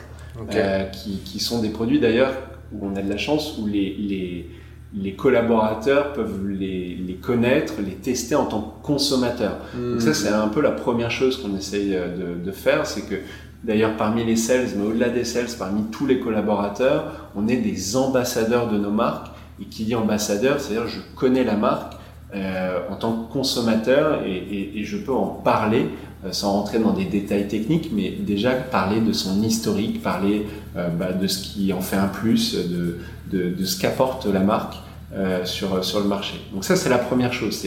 euh, 0.55 0.85
qui, 0.87 1.19
qui 1.25 1.39
sont 1.41 1.61
des 1.61 1.69
produits 1.71 2.01
d'ailleurs 2.01 2.33
où 2.73 2.87
on 2.87 2.97
a 2.97 3.03
de 3.03 3.09
la 3.11 3.19
chance, 3.19 3.59
où 3.59 3.67
les, 3.67 3.95
les, 3.99 4.49
les 4.95 5.13
collaborateurs 5.15 6.15
peuvent 6.15 6.49
les, 6.49 6.97
les 6.97 7.15
connaître, 7.15 7.75
les 7.85 7.93
tester 7.95 8.35
en 8.35 8.47
tant 8.47 8.61
que 8.63 8.87
consommateurs. 8.87 9.59
Donc 9.75 10.01
ça, 10.01 10.15
c'est 10.15 10.29
un 10.29 10.49
peu 10.49 10.61
la 10.63 10.71
première 10.73 11.11
chose 11.11 11.37
qu'on 11.41 11.57
essaye 11.57 11.91
de, 11.91 12.43
de 12.45 12.51
faire, 12.53 12.87
c'est 12.87 13.03
que 13.03 13.17
d'ailleurs 13.65 13.97
parmi 13.97 14.25
les 14.25 14.37
sales, 14.37 14.69
mais 14.77 14.85
au-delà 14.85 15.09
des 15.09 15.25
sales, 15.25 15.49
parmi 15.59 15.85
tous 15.85 16.07
les 16.07 16.19
collaborateurs, 16.19 17.31
on 17.37 17.49
est 17.49 17.57
des 17.57 17.97
ambassadeurs 17.97 18.69
de 18.69 18.79
nos 18.79 18.91
marques. 18.91 19.29
Et 19.61 19.67
qui 19.67 19.85
dit 19.85 19.95
ambassadeur, 19.95 20.61
c'est-à-dire 20.61 20.89
je 20.89 21.01
connais 21.15 21.45
la 21.45 21.55
marque 21.55 21.95
euh, 22.35 22.79
en 22.91 22.97
tant 22.97 23.13
que 23.13 23.33
consommateur 23.33 24.23
et, 24.27 24.83
je 24.85 24.97
peux 24.97 25.13
en 25.13 25.27
parler 25.27 25.91
euh, 26.25 26.33
sans 26.33 26.53
rentrer 26.53 26.79
dans 26.79 26.95
des 26.95 27.05
détails 27.05 27.47
techniques, 27.47 27.91
mais 27.93 28.11
déjà 28.11 28.53
parler 28.53 29.01
de 29.01 29.13
son 29.13 29.43
historique, 29.43 30.03
parler 30.03 30.47
euh, 30.77 30.89
bah, 30.89 31.13
de 31.13 31.27
ce 31.27 31.43
qui 31.43 31.75
en 31.75 31.83
fait 31.83 31.97
un 31.97 32.09
plus, 32.09 32.57
de, 32.57 33.65
ce 33.65 33.79
qu'apporte 33.79 34.25
la 34.27 34.41
marque 34.41 34.77
sur, 35.45 35.75
le 35.77 36.09
marché. 36.09 36.41
Donc 36.55 36.65
ça, 36.65 36.75
c'est 36.75 36.89
la 36.89 36.97
première 36.97 37.35
chose. 37.35 37.67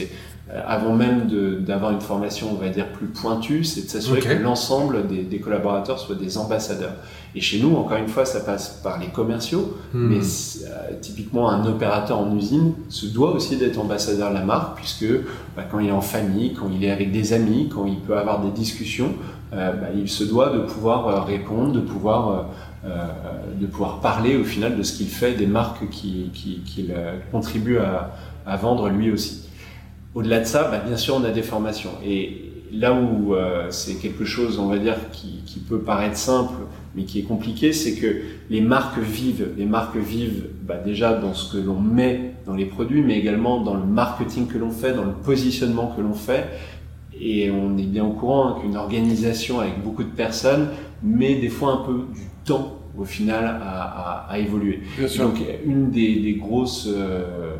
Avant 0.66 0.94
même 0.94 1.26
d'avoir 1.66 1.90
une 1.90 2.00
formation, 2.00 2.48
on 2.52 2.62
va 2.62 2.68
dire, 2.68 2.86
plus 2.92 3.06
pointue, 3.08 3.64
c'est 3.64 3.82
de 3.86 3.88
s'assurer 3.88 4.20
que 4.20 4.32
l'ensemble 4.42 5.06
des, 5.08 5.22
des 5.22 5.40
collaborateurs 5.40 5.98
soient 5.98 6.14
des 6.14 6.38
ambassadeurs. 6.38 6.92
Et 7.34 7.40
chez 7.40 7.58
nous, 7.60 7.74
encore 7.76 7.98
une 7.98 8.06
fois, 8.08 8.24
ça 8.24 8.40
passe 8.40 8.80
par 8.82 8.98
les 8.98 9.08
commerciaux, 9.08 9.76
Hmm. 9.92 10.08
mais 10.08 10.18
euh, 10.20 10.94
typiquement 11.00 11.50
un 11.50 11.66
opérateur 11.66 12.18
en 12.20 12.34
usine 12.36 12.74
se 12.88 13.06
doit 13.06 13.32
aussi 13.32 13.56
d'être 13.56 13.78
ambassadeur 13.78 14.30
de 14.30 14.34
la 14.34 14.44
marque, 14.44 14.76
puisque 14.76 15.06
bah, 15.56 15.64
quand 15.70 15.80
il 15.80 15.88
est 15.88 15.92
en 15.92 16.00
famille, 16.00 16.54
quand 16.54 16.68
il 16.72 16.84
est 16.84 16.90
avec 16.90 17.10
des 17.12 17.32
amis, 17.32 17.68
quand 17.72 17.84
il 17.86 17.98
peut 17.98 18.16
avoir 18.16 18.40
des 18.40 18.50
discussions, 18.50 19.14
euh, 19.52 19.72
bah, 19.72 19.88
il 19.96 20.08
se 20.08 20.24
doit 20.24 20.50
de 20.50 20.60
pouvoir 20.60 21.08
euh, 21.08 21.20
répondre, 21.22 21.72
de 21.72 21.80
pouvoir, 21.80 22.28
euh, 22.30 22.88
euh, 22.88 23.06
de 23.60 23.66
pouvoir 23.66 24.00
parler 24.00 24.36
au 24.36 24.44
final 24.44 24.76
de 24.76 24.82
ce 24.82 24.92
qu'il 24.96 25.08
fait, 25.08 25.34
des 25.34 25.46
marques 25.46 25.88
qu'il 25.90 26.30
qui, 26.32 26.60
qu'il, 26.64 26.92
euh, 26.92 27.16
contribue 27.32 27.78
à, 27.78 28.12
à 28.46 28.56
vendre 28.56 28.88
lui 28.88 29.10
aussi. 29.10 29.42
Au-delà 30.16 30.40
de 30.40 30.46
ça, 30.46 30.68
bah, 30.70 30.78
bien 30.86 30.96
sûr, 30.96 31.14
on 31.14 31.24
a 31.24 31.30
des 31.30 31.42
formations. 31.42 31.90
Et 32.04 32.52
là 32.72 32.92
où 32.94 33.34
euh, 33.34 33.66
c'est 33.70 33.94
quelque 34.00 34.24
chose, 34.24 34.58
on 34.58 34.66
va 34.66 34.78
dire, 34.78 34.96
qui, 35.12 35.42
qui 35.46 35.60
peut 35.60 35.78
paraître 35.80 36.16
simple, 36.16 36.54
mais 36.94 37.04
qui 37.04 37.18
est 37.20 37.24
compliqué, 37.24 37.72
c'est 37.72 37.94
que 37.94 38.16
les 38.48 38.62
marques 38.62 38.98
vivent. 38.98 39.50
Les 39.58 39.66
marques 39.66 39.96
vivent 39.98 40.46
bah, 40.62 40.76
déjà 40.78 41.12
dans 41.12 41.34
ce 41.34 41.52
que 41.52 41.58
l'on 41.62 41.78
met 41.78 42.32
dans 42.46 42.54
les 42.54 42.64
produits, 42.64 43.02
mais 43.02 43.18
également 43.18 43.60
dans 43.60 43.74
le 43.74 43.84
marketing 43.84 44.46
que 44.46 44.56
l'on 44.58 44.70
fait, 44.70 44.94
dans 44.94 45.04
le 45.04 45.12
positionnement 45.12 45.92
que 45.94 46.00
l'on 46.00 46.14
fait. 46.14 46.46
Et 47.20 47.50
on 47.50 47.76
est 47.78 47.82
bien 47.86 48.04
au 48.04 48.12
courant 48.12 48.48
hein, 48.48 48.56
qu'une 48.60 48.76
organisation 48.76 49.60
avec 49.60 49.82
beaucoup 49.82 50.02
de 50.02 50.08
personnes 50.08 50.68
met 51.02 51.34
des 51.36 51.48
fois 51.50 51.72
un 51.72 51.84
peu 51.84 51.92
du 52.14 52.22
temps 52.44 52.78
au 52.98 53.04
final 53.04 53.44
à, 53.44 53.82
à- 53.82 54.26
à 54.32 54.38
évoluer. 54.38 54.80
Bien 54.96 55.06
Et 55.06 55.18
Donc 55.18 55.34
une 55.66 55.90
des, 55.90 56.16
des 56.20 56.34
grosses, 56.34 56.88
euh, 56.90 57.56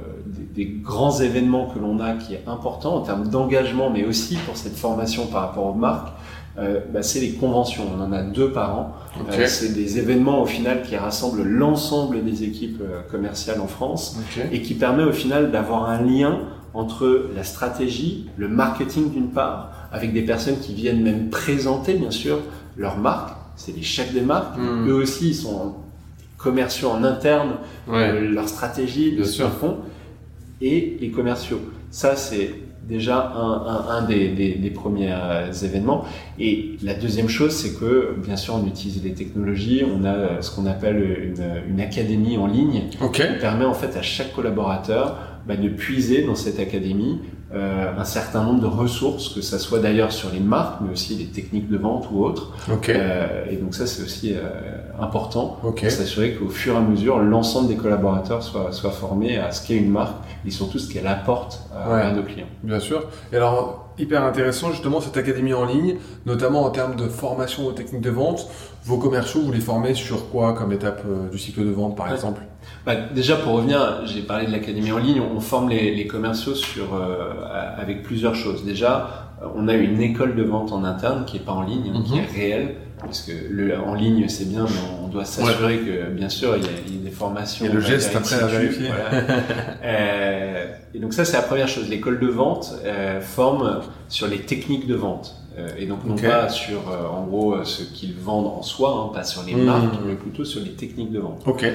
des, 0.56 0.64
grands 0.64 1.18
événements 1.20 1.66
que 1.66 1.78
l'on 1.78 2.00
a 2.00 2.12
qui 2.14 2.34
est 2.34 2.44
important 2.46 2.96
en 2.96 3.00
termes 3.00 3.28
d'engagement, 3.28 3.90
mais 3.90 4.04
aussi 4.04 4.36
pour 4.46 4.56
cette 4.56 4.76
formation 4.76 5.26
par 5.26 5.42
rapport 5.42 5.66
aux 5.66 5.74
marques, 5.74 6.12
euh, 6.58 6.80
bah, 6.92 7.02
c'est 7.02 7.20
les 7.20 7.32
conventions. 7.32 7.84
On 7.96 8.02
en 8.02 8.12
a 8.12 8.22
deux 8.22 8.50
par 8.50 8.78
an. 8.78 8.94
Ok. 9.20 9.34
Euh, 9.38 9.46
c'est 9.46 9.74
des 9.74 9.98
événements 9.98 10.42
au 10.42 10.46
final 10.46 10.82
qui 10.82 10.96
rassemblent 10.96 11.42
l'ensemble 11.42 12.24
des 12.24 12.44
équipes 12.44 12.80
euh, 12.80 13.02
commerciales 13.10 13.60
en 13.60 13.66
France 13.66 14.18
et 14.50 14.62
qui 14.62 14.74
permet 14.74 15.04
au 15.04 15.12
final 15.12 15.50
d'avoir 15.50 15.88
un 15.90 16.02
lien 16.02 16.40
entre 16.72 17.30
la 17.34 17.44
stratégie, 17.44 18.26
le 18.36 18.48
marketing 18.48 19.10
d'une 19.10 19.28
part, 19.28 19.70
avec 19.92 20.12
des 20.12 20.22
personnes 20.22 20.58
qui 20.58 20.74
viennent 20.74 21.02
même 21.02 21.30
présenter 21.30 21.94
bien 21.94 22.10
sûr 22.10 22.38
leur 22.76 22.98
marque. 22.98 23.36
C'est 23.56 23.74
les 23.74 23.82
chefs 23.82 24.12
des 24.12 24.20
marques. 24.20 24.56
Hmm. 24.56 24.88
Eux 24.88 24.94
aussi 24.94 25.28
ils 25.28 25.34
sont 25.34 25.74
commerciaux 26.38 26.90
en 26.90 27.04
interne 27.04 27.56
Ouais. 27.86 28.20
leur 28.20 28.48
stratégie, 28.48 29.16
de 29.16 29.24
ce 29.24 29.32
sûr. 29.32 29.50
Et 30.60 30.96
les 31.00 31.10
commerciaux. 31.10 31.60
Ça, 31.90 32.16
c'est 32.16 32.50
déjà 32.88 33.32
un, 33.34 33.66
un, 33.66 33.88
un 33.96 34.02
des, 34.06 34.28
des, 34.28 34.54
des 34.54 34.70
premiers 34.70 35.10
euh, 35.12 35.52
événements. 35.52 36.04
Et 36.38 36.76
la 36.82 36.94
deuxième 36.94 37.28
chose, 37.28 37.52
c'est 37.52 37.78
que, 37.78 38.14
bien 38.24 38.36
sûr, 38.36 38.54
on 38.54 38.66
utilise 38.66 39.02
les 39.02 39.12
technologies. 39.12 39.82
On 39.84 40.04
a 40.04 40.14
euh, 40.14 40.40
ce 40.40 40.54
qu'on 40.54 40.66
appelle 40.66 41.34
une, 41.34 41.72
une 41.72 41.80
académie 41.80 42.36
en 42.36 42.46
ligne 42.46 42.84
qui 42.90 43.22
permet 43.40 43.64
en 43.64 43.74
fait 43.74 43.96
à 43.96 44.02
chaque 44.02 44.32
collaborateur 44.32 45.18
bah, 45.46 45.56
de 45.56 45.68
puiser 45.68 46.22
dans 46.24 46.36
cette 46.36 46.60
académie 46.60 47.18
un 47.54 48.04
certain 48.04 48.42
nombre 48.44 48.60
de 48.60 48.66
ressources, 48.66 49.28
que 49.30 49.40
ça 49.40 49.58
soit 49.58 49.78
d'ailleurs 49.78 50.12
sur 50.12 50.30
les 50.32 50.40
marques, 50.40 50.80
mais 50.80 50.92
aussi 50.92 51.14
les 51.14 51.26
techniques 51.26 51.68
de 51.70 51.76
vente 51.78 52.08
ou 52.12 52.24
autres. 52.24 52.52
Ok. 52.72 52.88
Euh, 52.88 53.44
et 53.50 53.56
donc 53.56 53.74
ça, 53.74 53.86
c'est 53.86 54.02
aussi 54.02 54.34
euh, 54.34 54.40
important 55.00 55.58
Ok. 55.64 55.80
pour 55.82 55.90
s'assurer 55.90 56.32
qu'au 56.34 56.48
fur 56.48 56.74
et 56.74 56.76
à 56.76 56.80
mesure, 56.80 57.18
l'ensemble 57.20 57.68
des 57.68 57.76
collaborateurs 57.76 58.42
soient, 58.42 58.72
soient 58.72 58.90
formés 58.90 59.38
à 59.38 59.52
ce 59.52 59.66
qu'est 59.66 59.76
une 59.76 59.90
marque 59.90 60.16
et 60.44 60.50
surtout 60.50 60.78
ce 60.78 60.92
qu'elle 60.92 61.06
apporte 61.06 61.60
à, 61.74 61.88
Ouais. 61.94 62.02
à 62.02 62.12
nos 62.12 62.22
clients. 62.22 62.46
Bien 62.62 62.80
sûr. 62.80 63.04
Et 63.32 63.36
alors, 63.36 63.90
hyper 63.98 64.24
intéressant 64.24 64.70
justement 64.72 65.00
cette 65.00 65.16
académie 65.16 65.54
en 65.54 65.64
ligne, 65.66 65.96
notamment 66.26 66.64
en 66.64 66.70
termes 66.70 66.96
de 66.96 67.08
formation 67.08 67.66
aux 67.66 67.72
techniques 67.72 68.02
de 68.02 68.10
vente. 68.10 68.48
Vos 68.84 68.98
commerciaux, 68.98 69.40
vous 69.42 69.52
les 69.52 69.60
formez 69.60 69.94
sur 69.94 70.30
quoi 70.30 70.52
comme 70.52 70.72
étape 70.72 71.02
euh, 71.08 71.28
du 71.30 71.38
cycle 71.38 71.64
de 71.64 71.70
vente 71.70 71.96
par 71.96 72.06
Ouais. 72.08 72.14
exemple? 72.14 72.42
Bah, 72.86 72.94
déjà, 73.12 73.34
pour 73.36 73.54
revenir, 73.54 74.02
j'ai 74.06 74.22
parlé 74.22 74.46
de 74.46 74.52
l'académie 74.52 74.92
en 74.92 74.98
ligne. 74.98 75.20
On 75.20 75.40
forme 75.40 75.70
les, 75.70 75.92
les 75.94 76.06
commerciaux 76.06 76.54
sur 76.54 76.94
euh, 76.94 77.32
avec 77.76 78.04
plusieurs 78.04 78.36
choses. 78.36 78.64
Déjà, 78.64 79.32
euh, 79.42 79.46
on 79.56 79.66
a 79.66 79.74
une 79.74 80.00
école 80.00 80.36
de 80.36 80.44
vente 80.44 80.70
en 80.72 80.84
interne 80.84 81.24
qui 81.26 81.36
est 81.38 81.40
pas 81.40 81.52
en 81.52 81.62
ligne, 81.62 81.92
qui 82.04 82.14
Mhm. 82.14 82.20
est 82.20 82.26
réelle. 82.32 82.74
Parce 83.00 83.20
que 83.22 83.32
le, 83.50 83.78
en 83.78 83.92
ligne, 83.94 84.26
c'est 84.28 84.48
bien, 84.48 84.64
mais 84.64 85.04
on 85.04 85.08
doit 85.08 85.24
s'assurer 85.26 85.78
que, 85.78 86.10
bien 86.10 86.28
sûr, 86.30 86.56
il 86.56 86.62
y, 86.62 86.66
a, 86.66 86.70
il 86.86 86.96
y 86.96 87.00
a 87.00 87.04
des 87.04 87.10
formations. 87.10 87.66
A 87.66 87.68
le 87.68 87.80
geste 87.80 88.16
après 88.16 88.36
à 88.36 88.46
vérifier. 88.46 88.86
voilà. 88.88 89.24
Euh, 89.84 90.66
et 90.94 90.98
donc 90.98 91.12
ça, 91.12 91.24
c'est 91.24 91.36
la 91.36 91.42
première 91.42 91.68
chose. 91.68 91.88
L'école 91.90 92.18
de 92.20 92.26
vente 92.28 92.72
euh, 92.84 93.20
forme 93.20 93.80
sur 94.08 94.26
les 94.28 94.38
techniques 94.38 94.86
de 94.86 94.94
vente. 94.94 95.36
Euh, 95.58 95.68
et 95.78 95.86
donc 95.86 96.04
non 96.04 96.16
pas 96.16 96.48
sur, 96.48 96.78
euh, 96.90 97.06
en 97.08 97.24
gros, 97.24 97.54
euh, 97.54 97.64
ce 97.64 97.82
qu'ils 97.82 98.14
vendent 98.14 98.46
en 98.46 98.62
soi, 98.62 99.06
hein, 99.10 99.14
pas 99.14 99.24
sur 99.24 99.42
les 99.44 99.54
Mhm. 99.54 99.64
marques, 99.64 99.94
mais 100.06 100.14
plutôt 100.14 100.44
sur 100.44 100.60
les 100.62 100.70
techniques 100.72 101.12
de 101.12 101.18
vente. 101.20 101.42
Ok. 101.46 101.66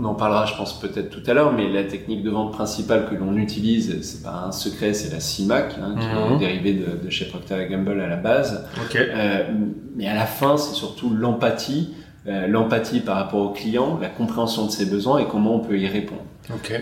On 0.00 0.04
en 0.06 0.14
parlera, 0.14 0.44
je 0.46 0.54
pense, 0.56 0.80
peut-être 0.80 1.10
tout 1.10 1.22
à 1.30 1.34
l'heure, 1.34 1.52
mais 1.52 1.68
la 1.70 1.84
technique 1.84 2.22
de 2.24 2.30
vente 2.30 2.52
principale 2.52 3.06
que 3.08 3.14
l'on 3.14 3.36
utilise, 3.36 4.00
c'est 4.02 4.22
pas 4.22 4.44
un 4.46 4.50
secret, 4.52 4.92
c'est 4.92 5.12
la 5.12 5.20
CIMAC, 5.20 5.74
hein, 5.80 5.94
qui 6.00 6.06
Mhm. 6.06 6.34
est 6.34 6.38
dérivée 6.38 6.72
de, 6.74 7.04
de 7.04 7.10
chez 7.10 7.26
Procter 7.26 7.66
Gamble 7.70 8.00
à 8.00 8.08
la 8.08 8.16
base. 8.16 8.66
Euh, 9.14 9.44
mais 9.94 10.08
à 10.08 10.14
la 10.14 10.26
fin, 10.26 10.56
c'est 10.56 10.74
surtout 10.74 11.10
l'empathie, 11.10 11.94
euh, 12.26 12.46
l'empathie 12.48 13.00
par 13.00 13.16
rapport 13.16 13.40
au 13.42 13.50
client, 13.50 13.98
la 14.00 14.08
compréhension 14.08 14.66
de 14.66 14.70
ses 14.70 14.86
besoins 14.86 15.18
et 15.18 15.26
comment 15.26 15.54
on 15.56 15.60
peut 15.60 15.78
y 15.78 15.86
répondre. 15.86 16.22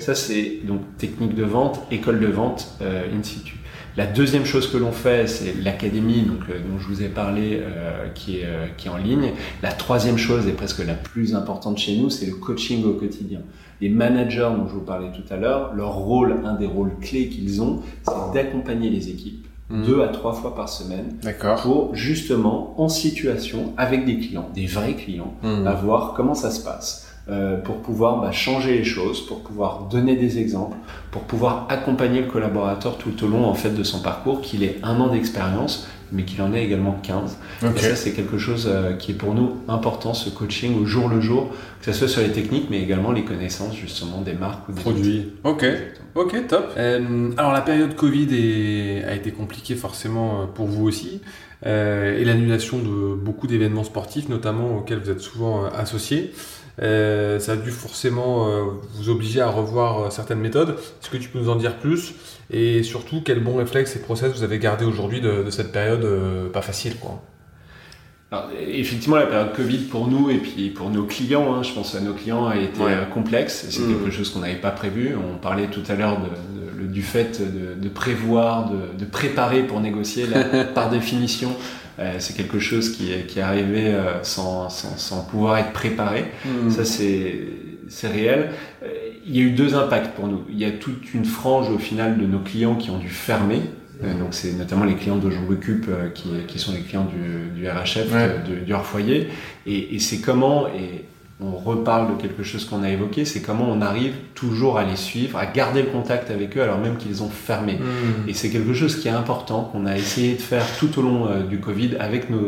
Ça, 0.01 0.15
c'est 0.15 0.61
donc 0.65 0.81
technique 0.97 1.35
de 1.35 1.45
vente, 1.45 1.81
école 1.91 2.19
de 2.21 2.27
vente 2.29 2.69
euh, 2.81 3.03
in 3.15 3.23
situ. 3.23 3.57
La 3.97 4.07
deuxième 4.07 4.47
chose 4.47 4.71
que 4.71 4.79
l'on 4.79 4.93
fait, 4.93 5.27
c'est 5.29 5.55
l'académie 5.63 6.23
donc, 6.23 6.41
euh, 6.49 6.59
dont 6.59 6.79
je 6.79 6.87
vous 6.89 7.03
ai 7.03 7.09
parlé, 7.09 7.61
euh, 7.61 8.09
qui, 8.15 8.39
est, 8.39 8.45
euh, 8.47 8.67
qui 8.77 8.89
est 8.89 8.91
en 8.91 8.97
ligne. 8.97 9.33
La 9.63 9.71
troisième 9.73 10.17
chose, 10.17 10.47
et 10.47 10.53
presque 10.53 10.85
la 10.87 10.95
plus 10.95 11.35
importante 11.35 11.77
chez 11.79 11.97
nous, 11.97 12.09
c'est 12.09 12.25
le 12.27 12.35
coaching 12.35 12.85
au 12.85 12.95
quotidien. 12.95 13.41
Les 13.83 13.91
managers 13.91 14.49
dont 14.57 14.67
je 14.67 14.73
vous 14.75 14.81
parlais 14.81 15.11
tout 15.13 15.31
à 15.33 15.37
l'heure, 15.37 15.75
leur 15.75 15.95
rôle, 15.95 16.37
un 16.45 16.55
des 16.55 16.67
rôles 16.67 16.93
clés 17.03 17.29
qu'ils 17.29 17.61
ont, 17.61 17.81
c'est 18.05 18.33
d'accompagner 18.35 18.89
les 18.91 19.09
équipes 19.11 19.47
Mhm. 19.71 19.87
deux 19.87 20.03
à 20.03 20.09
trois 20.09 20.35
fois 20.35 20.55
par 20.55 20.69
semaine 20.69 21.17
D'accord. 21.23 21.63
pour 21.63 21.95
justement, 21.95 22.75
en 22.79 22.89
situation, 22.89 23.73
avec 23.79 24.05
des 24.05 24.19
clients, 24.19 24.49
des 24.55 24.67
vrais 24.67 24.95
clients, 24.95 25.33
Mhm. 25.43 25.67
à 25.67 25.73
voir 25.73 26.13
comment 26.15 26.35
ça 26.35 26.51
se 26.51 26.63
passe, 26.63 27.02
euh, 27.29 27.57
pour 27.57 27.77
pouvoir 27.83 28.21
bah, 28.21 28.33
changer 28.33 28.79
les 28.79 28.85
choses, 28.85 29.25
pour 29.27 29.41
pouvoir 29.43 29.89
donner 29.91 30.17
des 30.17 30.39
exemples, 30.39 30.77
pour 31.11 31.23
pouvoir 31.23 31.67
accompagner 31.69 32.21
le 32.21 32.27
collaborateur 32.27 32.99
tout 32.99 33.25
au 33.25 33.29
long 33.29 33.45
en 33.47 33.55
fait 33.55 33.71
de 33.71 33.83
son 33.85 34.01
parcours, 34.01 34.41
qu'il 34.41 34.63
ait 34.65 34.79
un 34.83 34.99
an 35.01 35.09
d'expérience, 35.09 35.87
mais 36.11 36.25
qu'il 36.25 36.43
en 36.43 36.53
ait 36.53 36.63
également 36.65 36.99
15. 37.03 37.39
Ok. 37.65 37.71
Et 37.77 37.79
ça, 37.81 37.97
c'est 37.97 38.13
quelque 38.13 38.37
chose 38.39 38.69
euh, 38.71 38.93
qui 38.95 39.13
est 39.13 39.15
pour 39.15 39.35
nous 39.35 39.53
important, 39.69 40.13
ce 40.15 40.29
coaching 40.31 40.79
au 40.83 40.85
jour 40.85 41.09
le 41.09 41.21
jour, 41.21 41.51
que 41.81 41.87
ce 41.87 41.93
soit 41.93 42.09
sur 42.09 42.21
les 42.23 42.33
techniques, 42.33 42.67
mais 42.71 42.83
également 42.83 43.13
les 43.13 43.25
connaissances 43.25 43.77
justement 43.77 44.21
des 44.21 44.35
marques 44.35 44.69
ou 44.69 44.73
des 44.73 44.81
Produits. 44.81 45.29
Ok. 45.45 45.63
Exactement. 45.63 45.99
Ok, 46.15 46.47
top. 46.49 46.73
Euh, 46.77 47.31
alors 47.39 47.53
la 47.53 47.63
période 47.63 47.95
Covid 47.97 48.29
est- 48.35 49.05
a 49.05 49.15
été 49.15 49.31
compliquée 49.31 49.75
forcément 49.77 50.43
euh, 50.43 50.45
pour 50.53 50.67
vous 50.67 50.85
aussi, 50.87 51.23
euh, 51.65 52.19
et 52.21 52.25
l'annulation 52.27 52.79
de 52.79 53.15
beaucoup 53.15 53.47
d'événements 53.47 53.85
sportifs, 53.85 54.29
notamment 54.29 54.77
auxquels 54.79 54.99
vous 54.99 55.11
êtes 55.11 55.21
souvent 55.21 55.65
associés. 55.65 56.33
Euh, 56.81 57.39
ça 57.39 57.53
a 57.53 57.57
dû 57.57 57.71
forcément 57.71 58.49
euh, 58.49 58.63
vous 58.95 59.11
obliger 59.11 59.41
à 59.43 59.49
revoir 59.51 60.01
euh, 60.05 60.11
certaines 60.11 60.41
méthodes. 60.41 60.71
Est-ce 60.71 61.11
que 61.11 61.19
tu 61.19 61.29
peux 61.29 61.39
nous 61.39 61.51
en 61.51 61.57
dire 61.57 61.77
plus? 61.77 62.15
Et 62.51 62.83
surtout, 62.83 63.21
quels 63.23 63.41
bons 63.41 63.57
réflexes 63.57 63.95
et 63.97 63.99
process 63.99 64.33
vous 64.33 64.43
avez 64.43 64.59
gardés 64.59 64.85
aujourd'hui 64.87 65.21
de, 65.21 65.43
de 65.43 65.51
cette 65.51 65.71
période 65.73 66.07
pas 66.53 66.63
facile 66.63 66.97
quoi? 66.97 67.21
Alors, 68.31 68.49
effectivement, 68.59 69.17
la 69.17 69.27
période 69.27 69.53
Covid 69.55 69.79
pour 69.91 70.09
nous 70.09 70.31
et 70.31 70.39
puis 70.39 70.71
pour 70.71 70.89
nos 70.89 71.05
clients, 71.05 71.53
hein, 71.55 71.63
je 71.63 71.73
pense 71.75 71.95
à 71.95 72.01
nos 72.01 72.15
clients, 72.15 72.47
a 72.47 72.57
été 72.57 72.81
Ouais. 72.83 72.95
complexe. 73.13 73.67
C'est 73.69 73.83
Mm. 73.83 73.89
quelque 73.89 74.11
chose 74.11 74.31
qu'on 74.31 74.39
n'avait 74.41 74.55
pas 74.55 74.71
prévu. 74.71 75.15
On 75.15 75.37
parlait 75.37 75.67
tout 75.67 75.83
à 75.91 75.95
l'heure 75.95 76.17
du 76.81 77.03
fait 77.03 77.41
de, 77.43 77.79
de 77.81 77.89
prévoir, 77.91 78.71
de, 78.71 78.99
de 78.99 79.05
préparer 79.05 79.63
pour 79.65 79.81
négocier. 79.81 80.27
Là, 80.27 80.65
par 80.75 80.89
définition, 80.89 81.55
c'est 82.19 82.37
quelque 82.37 82.59
chose 82.59 82.91
qui 82.97 83.13
est, 83.13 83.27
qui 83.27 83.39
est 83.39 83.43
arrivé 83.43 83.87
euh, 83.95 84.23
sans, 84.23 84.69
sans, 84.69 84.97
sans 84.97 85.25
pouvoir 85.25 85.59
être 85.59 85.73
préparé. 85.73 86.25
Ça, 86.71 86.85
c'est 86.85 87.41
c'est 87.89 88.09
réel. 88.09 88.51
Euh, 88.83 88.89
Il 89.27 89.37
y 89.37 89.41
a 89.41 89.43
eu 89.43 89.51
deux 89.51 89.75
impacts 89.75 90.15
pour 90.17 90.27
nous. 90.27 90.43
Il 90.49 90.59
y 90.59 90.65
a 90.65 90.71
toute 90.71 91.13
une 91.15 91.25
frange 91.25 91.69
au 91.71 91.79
final 91.79 92.19
de 92.19 92.27
nos 92.27 92.39
clients 92.41 92.75
qui 92.77 92.91
ont 92.91 92.99
dû 92.99 93.09
fermer. 93.09 93.61
Euh, 94.03 94.15
donc 94.19 94.29
c'est 94.33 94.53
notamment 94.55 94.85
les 94.85 94.95
clients 94.97 95.17
dont 95.17 95.31
je 95.31 95.39
m'occupe 95.39 95.87
euh, 95.89 96.09
qui, 96.09 96.29
qui 96.49 96.59
sont 96.59 96.73
les 96.73 96.81
clients 96.81 97.05
du, 97.07 97.61
du 97.61 97.69
RHF, 97.69 98.13
Ouais. 98.13 98.29
de- 98.49 98.55
de- 98.61 98.65
du 98.65 98.73
hors 98.73 98.85
foyer. 98.87 99.29
Et, 99.67 99.95
et 99.95 99.99
c'est 100.01 100.19
comment, 100.21 100.67
et 100.69 101.05
on 101.41 101.57
reparle 101.57 102.15
de 102.17 102.23
quelque 102.23 102.45
chose 102.45 102.65
qu'on 102.65 102.83
a 102.85 102.91
évoqué, 102.91 103.25
c'est 103.25 103.43
comment 103.43 103.65
on 103.69 103.81
arrive 103.81 104.15
toujours 104.35 104.79
à 104.79 104.85
les 104.85 104.95
suivre, 104.97 105.39
à 105.39 105.47
garder 105.47 105.83
le 105.83 105.89
contact 105.89 106.31
avec 106.31 106.57
eux 106.57 106.63
alors 106.63 106.79
même 106.79 106.97
qu'ils 106.97 107.23
ont 107.25 107.29
fermé. 107.29 107.75
Hmm. 107.75 108.29
Et 108.29 108.35
c'est 108.35 108.49
quelque 108.51 108.75
chose 108.75 108.97
qui 109.01 109.09
est 109.09 109.13
important, 109.13 109.65
qu'on 109.73 109.85
a 109.87 109.97
essayé 109.97 110.35
de 110.35 110.41
faire 110.41 110.65
tout 110.79 110.97
au 111.01 111.03
long 111.03 111.27
euh, 111.27 111.43
du 111.43 111.59
Covid 111.59 111.97
avec 111.99 112.31
nos, 112.31 112.39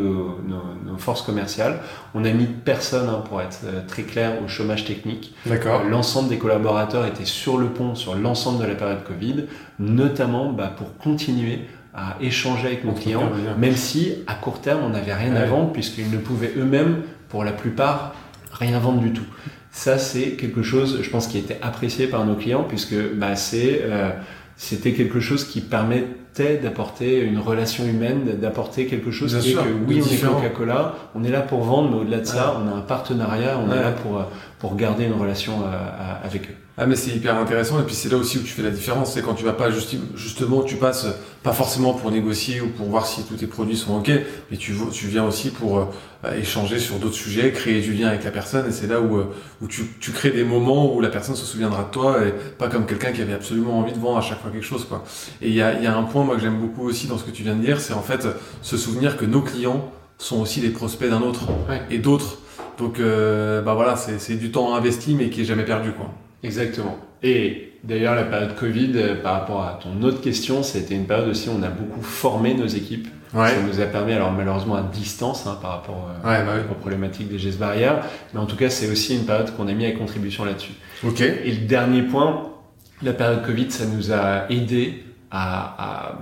nos- 0.47 0.91
nos 0.91 0.97
forces 0.97 1.23
commerciales. 1.23 1.79
On 2.13 2.23
a 2.23 2.31
mis 2.31 2.45
personne, 2.45 3.09
hein, 3.09 3.21
pour 3.27 3.41
être 3.41 3.59
euh, 3.65 3.81
très 3.85 4.03
clair, 4.03 4.33
au 4.43 4.47
chômage 4.47 4.85
technique. 4.85 5.33
D'accord. 5.45 5.81
Euh, 5.85 5.89
L'ensemble 5.89 6.29
des 6.29 6.37
collaborateurs 6.37 7.05
étaient 7.05 7.25
sur 7.25 7.57
le 7.57 7.67
pont 7.67 7.95
sur 7.95 8.15
l'ensemble 8.15 8.61
de 8.63 8.67
la 8.67 8.75
période 8.75 9.03
Covid, 9.03 9.43
notamment 9.79 10.51
bah, 10.53 10.71
pour 10.75 10.95
continuer 10.97 11.61
à 11.93 12.15
échanger 12.21 12.67
avec 12.67 12.83
nos 12.85 12.91
Entretenir 12.91 13.19
clients, 13.19 13.31
même 13.57 13.75
si 13.75 14.13
à 14.27 14.35
court 14.35 14.59
terme 14.61 14.81
on 14.85 14.89
n'avait 14.89 15.13
rien 15.13 15.35
à 15.35 15.41
Ouais. 15.41 15.47
vendre 15.47 15.71
puisqu'ils 15.71 16.09
ne 16.11 16.17
pouvaient 16.17 16.51
eux-mêmes, 16.57 16.97
pour 17.29 17.43
la 17.43 17.51
plupart, 17.51 18.13
rien 18.59 18.79
vendre 18.79 18.99
du 19.01 19.11
tout. 19.11 19.25
Ça 19.71 19.97
c'est 19.97 20.31
quelque 20.31 20.63
chose, 20.63 20.99
je 21.01 21.09
pense, 21.09 21.27
qui 21.27 21.37
était 21.37 21.57
apprécié 21.61 22.07
par 22.07 22.25
nos 22.25 22.35
clients 22.35 22.63
puisque 22.67 22.95
bah, 23.15 23.35
c'est 23.35 23.81
euh, 23.83 24.09
c'était 24.57 24.93
quelque 24.93 25.19
chose 25.19 25.43
qui 25.45 25.59
permettait 25.61 26.57
d'apporter 26.61 27.19
une 27.21 27.39
relation 27.39 27.85
humaine, 27.85 28.21
d'apporter 28.41 28.87
quelque 28.87 29.11
chose 29.11 29.33
Bien 29.33 29.41
qui 29.41 29.51
sûr, 29.51 29.61
est 29.61 29.63
que 29.65 29.69
oui, 29.87 30.01
on 30.01 30.13
est. 30.13 30.17
Coca-Cola, 30.21 30.95
on 31.13 31.23
est 31.23 31.29
là 31.29 31.41
pour 31.41 31.61
vendre, 31.63 31.91
mais 31.91 31.97
au-delà 32.01 32.19
de 32.19 32.25
ça, 32.25 32.57
on 32.61 32.67
a 32.67 32.77
un 32.77 32.81
partenariat, 32.81 33.59
on 33.59 33.71
est 33.71 33.75
là 33.79 33.91
pour, 33.91 34.17
euh, 34.17 34.23
pour 34.59 34.75
garder 34.75 35.05
une 35.05 35.13
relation 35.13 35.53
euh, 35.63 35.67
à- 35.67 36.25
avec 36.25 36.49
eux. 36.49 36.55
Ah 36.77 36.85
mais 36.87 36.97
c'est 36.97 37.11
hyper 37.11 37.37
intéressant 37.37 37.79
et 37.79 37.83
puis 37.83 37.95
c'est 37.95 38.09
là 38.09 38.17
aussi 38.17 38.37
où 38.37 38.41
tu 38.41 38.47
fais 38.51 38.61
la 38.61 38.69
différence, 38.69 39.13
c'est 39.13 39.21
quand 39.21 39.33
tu 39.33 39.45
vas 39.45 39.53
pas 39.53 39.69
justi- 39.71 40.01
justement 40.13 40.61
tu 40.61 40.75
passes 40.75 41.07
pas 41.41 41.53
forcément 41.53 41.93
pour 41.93 42.11
négocier 42.11 42.59
ou 42.59 42.67
pour 42.67 42.87
voir 42.89 43.05
si 43.05 43.23
tous 43.23 43.35
tes 43.35 43.47
produits 43.47 43.77
sont 43.77 43.95
ok, 43.97 44.11
mais 44.51 44.57
tu, 44.57 44.73
tu 44.91 45.07
viens 45.07 45.23
aussi 45.23 45.51
pour 45.51 45.77
euh, 45.79 45.85
échanger 46.37 46.77
sur 46.79 46.95
d'autres 46.97 47.15
sujets, 47.15 47.53
créer 47.53 47.79
du 47.79 47.93
lien 47.93 48.09
avec 48.09 48.25
la 48.25 48.31
personne 48.31 48.67
et 48.67 48.73
c'est 48.73 48.87
là 48.87 48.99
où, 48.99 49.17
euh, 49.17 49.25
où 49.61 49.67
tu, 49.67 49.83
tu 50.01 50.11
crées 50.11 50.31
des 50.31 50.43
moments 50.43 50.93
où 50.93 50.99
la 50.99 51.07
personne 51.07 51.35
se 51.35 51.45
souviendra 51.45 51.83
de 51.85 51.91
toi 51.91 52.17
et 52.27 52.33
pas 52.57 52.67
comme 52.67 52.85
quelqu'un 52.85 53.13
qui 53.13 53.21
avait 53.21 53.33
absolument 53.33 53.79
envie 53.79 53.93
de 53.93 53.99
vendre 53.99 54.17
à 54.17 54.21
chaque 54.21 54.41
fois 54.41 54.51
quelque 54.51 54.65
chose 54.65 54.83
quoi. 54.83 55.05
Et 55.41 55.47
il 55.47 55.55
y 55.55 55.61
a, 55.61 55.75
il 55.77 55.83
y 55.83 55.87
a 55.87 55.95
un 55.95 56.03
point 56.03 56.25
moi 56.25 56.35
que 56.35 56.41
j'aime 56.41 56.59
beaucoup 56.59 56.85
aussi 56.89 57.07
dans 57.07 57.17
ce 57.17 57.23
que 57.23 57.31
tu 57.31 57.43
viens 57.43 57.55
de 57.55 57.61
dire, 57.63 57.79
c'est 57.79 57.93
en 57.93 58.01
fait 58.01 58.27
se 58.61 58.75
souvenir 58.75 59.15
que 59.15 59.23
nos 59.23 59.41
clients 59.41 59.89
sont 60.17 60.41
aussi 60.41 60.59
les 60.59 60.71
prospects 60.71 61.09
d'un 61.09 61.21
autre 61.21 61.43
Ouais. 61.69 61.81
et 61.89 61.99
d'autres. 61.99 62.39
Donc 62.77 62.99
euh, 62.99 63.61
bah 63.61 63.75
voilà, 63.75 63.95
c'est 63.95 64.19
c'est 64.19 64.35
du 64.35 64.51
temps 64.51 64.75
investi 64.75 65.15
mais 65.15 65.29
qui 65.29 65.39
est 65.43 65.45
jamais 65.45 65.63
perdu 65.63 65.91
quoi. 65.93 66.11
Exactement. 66.45 66.97
Et 67.23 67.73
d'ailleurs, 67.83 68.15
la 68.15 68.23
période 68.23 68.55
Covid, 68.55 68.91
euh, 68.95 69.15
par 69.21 69.33
rapport 69.33 69.61
à 69.63 69.79
ton 69.81 70.01
autre 70.03 70.21
question, 70.21 70.63
c'était 70.63 70.95
une 70.95 71.05
période 71.05 71.27
aussi 71.29 71.49
où 71.49 71.53
on 71.59 71.63
a 71.63 71.69
beaucoup 71.69 72.01
formé 72.01 72.53
nos 72.53 72.67
équipes. 72.67 73.07
Ouais. 73.33 73.49
Ça 73.49 73.55
nous 73.67 73.81
a 73.81 73.85
permis, 73.85 74.13
alors 74.13 74.31
malheureusement 74.31 74.75
à 74.75 74.81
distance 74.83 75.45
hein, 75.45 75.57
par 75.61 75.71
rapport 75.71 76.09
euh, 76.09 76.27
Ouais, 76.29 76.45
bah 76.45 76.53
oui. 76.55 76.61
aux 76.71 76.75
problématiques 76.75 77.27
des 77.27 77.37
gestes 77.39 77.59
barrières, 77.59 78.05
mais 78.33 78.39
en 78.39 78.45
tout 78.45 78.55
cas, 78.55 78.69
c'est 78.69 78.89
aussi 78.89 79.15
une 79.15 79.25
période 79.25 79.53
qu'on 79.57 79.67
a 79.67 79.73
mis 79.73 79.85
à 79.85 79.91
contribution 79.91 80.45
là-dessus. 80.45 80.73
Ok. 81.05 81.19
Et 81.21 81.51
le 81.51 81.65
dernier 81.67 82.03
point, 82.03 82.51
la 83.01 83.11
période 83.13 83.43
Covid, 83.45 83.71
ça 83.71 83.85
nous 83.85 84.13
a 84.13 84.45
aidé 84.49 85.03
à, 85.31 85.75
à 86.09 86.19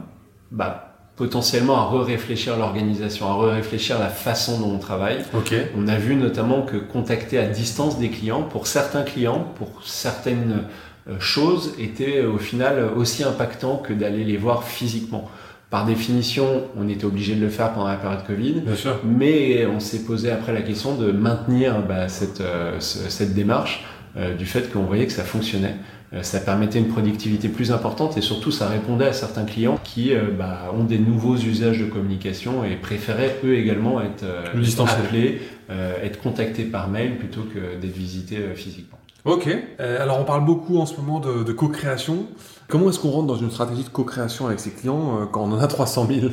bah, 0.51 0.93
potentiellement 1.16 1.78
à 1.78 1.84
re-réfléchir 1.86 2.57
l'organisation, 2.57 3.28
à 3.28 3.34
re-réfléchir 3.34 3.99
la 3.99 4.09
façon 4.09 4.59
dont 4.59 4.74
on 4.74 4.80
travaille. 4.80 5.20
Ok. 5.36 5.53
On 5.78 5.88
a 5.88 5.95
vu 5.95 6.16
notamment 6.16 6.64
que 6.64 6.78
contacter 6.78 7.38
à 7.38 7.45
distance 7.45 7.99
des 7.99 8.09
clients, 8.09 8.41
pour 8.43 8.68
certains 8.68 9.03
clients, 9.03 9.45
pour 9.55 9.82
certaines 9.86 10.64
euh, 11.07 11.20
choses, 11.20 11.74
était 11.80 12.18
euh, 12.18 12.32
au 12.32 12.38
final 12.39 12.89
aussi 12.95 13.24
impactant 13.24 13.78
que 13.78 13.93
d'aller 13.93 14.24
les 14.24 14.38
voir 14.38 14.64
physiquement. 14.64 15.30
Par 15.74 15.88
définition, 15.88 16.66
on 16.78 16.88
était 16.88 17.05
obligé 17.05 17.34
de 17.34 17.41
le 17.41 17.49
faire 17.49 17.74
pendant 17.74 17.88
la 17.88 17.95
période 17.95 18.24
Covid, 18.28 18.61
Bien 18.61 18.76
sûr. 18.76 18.99
mais 19.03 19.66
on 19.66 19.80
s'est 19.80 20.03
posé 20.03 20.30
après 20.30 20.53
la 20.53 20.61
question 20.61 20.93
de 20.93 21.11
maintenir 21.11 21.82
bah, 21.82 22.09
cette, 22.09 22.41
euh, 22.41 22.80
cette 22.80 23.34
démarche 23.34 23.84
euh, 24.16 24.36
du 24.36 24.45
fait 24.45 24.72
qu'on 24.72 24.84
voyait 24.84 25.07
que 25.07 25.11
ça 25.11 25.24
fonctionnait. 25.24 25.76
Euh, 26.14 26.22
ça 26.22 26.39
permettait 26.39 26.80
une 26.80 26.89
productivité 26.89 27.49
plus 27.49 27.72
importante 27.72 28.18
et 28.18 28.22
surtout 28.22 28.51
ça 28.51 28.68
répondait 28.68 29.07
à 29.07 29.14
certains 29.14 29.45
clients 29.45 29.80
qui 29.84 30.14
euh, 30.14 30.26
bah, 30.38 30.72
ont 30.78 30.84
des 30.84 30.99
nouveaux 30.99 31.38
usages 31.38 31.80
de 31.80 31.86
communication 31.86 32.64
et 32.64 32.76
préféraient 32.76 33.39
eux 33.43 33.55
également 33.55 33.99
être 33.99 34.24
euh, 34.24 34.43
distanciel. 34.55 34.99
appelés, 35.05 35.41
euh, 35.72 36.03
être 36.03 36.22
contactés 36.22 36.66
par 36.66 36.88
mail 36.88 37.18
plutôt 37.18 37.41
que 37.41 37.80
d'être 37.82 37.95
visités 37.95 38.38
euh, 38.38 38.53
physiquement. 38.53 38.99
Ok. 39.26 39.47
Euh, 39.80 40.01
alors 40.01 40.20
on 40.20 40.26
parle 40.26 40.45
beaucoup 40.45 40.78
en 40.78 40.86
ce 40.86 40.97
moment 40.97 41.20
de, 41.20 41.43
de 41.43 41.51
co-création. 41.53 42.28
Comment 42.68 42.89
est-ce 42.89 42.99
qu'on 42.99 43.11
rentre 43.11 43.28
dans 43.28 43.38
une 43.38 43.51
stratégie 43.51 43.84
de 43.84 43.89
co-création 43.89 44.45
avec 44.47 44.59
ses 44.59 44.72
clients 44.72 45.22
euh, 45.22 45.26
quand 45.26 45.41
on 45.43 45.51
en 45.53 45.59
a 45.59 45.68
300 45.68 46.07
000 46.07 46.32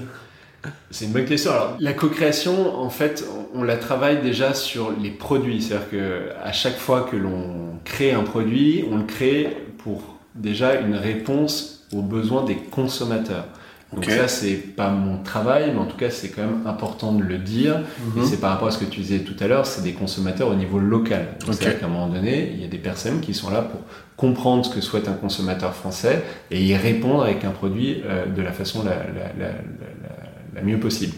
C'est 0.91 1.07
une 1.07 1.13
bonne 1.13 1.25
question. 1.25 1.53
Alors, 1.53 1.77
la 1.79 1.93
co-création, 1.95 2.79
en 2.79 2.91
fait, 2.91 3.25
on 3.35 3.41
on 3.53 3.63
la 3.63 3.77
travaille 3.77 4.23
déjà 4.23 4.55
sur 4.55 4.93
les 4.93 5.11
produits. 5.11 5.63
C'est-à-dire 5.63 5.91
que 5.91 6.29
à 6.43 6.53
chaque 6.53 6.77
fois 6.77 7.03
que 7.03 7.17
l'on 7.17 7.79
crée 7.85 8.13
un 8.13 8.23
produit, 8.23 8.85
on 8.91 8.99
le 8.99 9.05
crée 9.05 9.57
pour 9.83 10.03
déjà 10.35 10.81
une 10.81 10.95
réponse 10.95 11.87
aux 11.93 12.03
besoins 12.03 12.45
des 12.45 12.57
consommateurs. 12.57 13.47
Donc 13.93 14.05
Ok. 14.05 14.11
ça, 14.13 14.29
c'est 14.29 14.55
pas 14.55 14.91
mon 14.91 15.19
travail, 15.25 15.73
mais 15.75 15.81
en 15.81 15.85
tout 15.87 15.97
cas, 15.97 16.11
c'est 16.11 16.29
quand 16.29 16.43
même 16.43 16.65
important 16.65 17.13
de 17.13 17.25
le 17.25 17.39
dire. 17.39 17.81
Et 18.17 18.25
c'est 18.25 18.37
par 18.41 18.51
rapport 18.53 18.69
à 18.69 18.71
ce 18.71 18.79
que 18.79 18.85
tu 18.85 19.01
disais 19.01 19.19
tout 19.21 19.35
à 19.41 19.49
l'heure, 19.49 19.67
c'est 19.67 19.83
des 19.83 19.95
consommateurs 19.95 20.47
au 20.49 20.55
niveau 20.55 20.79
local. 20.79 21.27
Donc, 21.41 21.49
Ok. 21.49 21.55
C'est-à-dire 21.57 21.81
qu'à 21.81 21.87
un 21.87 21.89
moment 21.89 22.07
donné, 22.07 22.53
il 22.55 22.61
y 22.61 22.65
a 22.65 22.69
des 22.69 22.79
personnes 22.79 23.21
qui 23.21 23.35
sont 23.35 23.51
là 23.51 23.63
pour 23.63 23.81
comprendre 24.17 24.65
ce 24.65 24.73
que 24.73 24.81
souhaite 24.81 25.09
un 25.09 25.15
consommateur 25.15 25.75
français 25.75 26.23
et 26.53 26.63
y 26.65 26.77
répondre 26.77 27.25
avec 27.25 27.43
un 27.45 27.51
produit 27.51 28.03
euh, 28.07 28.27
de 28.27 28.43
la 28.43 28.53
façon 28.53 28.85
la, 28.85 28.91
la, 28.91 28.97
la, 28.97 29.47
la- 29.47 29.49
la- 29.49 30.55
la 30.55 30.63
mieux 30.63 30.79
possible. 30.79 31.15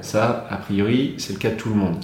Ça, 0.00 0.46
a 0.48 0.56
priori, 0.56 1.14
c'est 1.18 1.32
le 1.34 1.38
cas 1.38 1.50
de 1.50 1.56
tout 1.56 1.68
le 1.70 1.74
monde. 1.76 1.96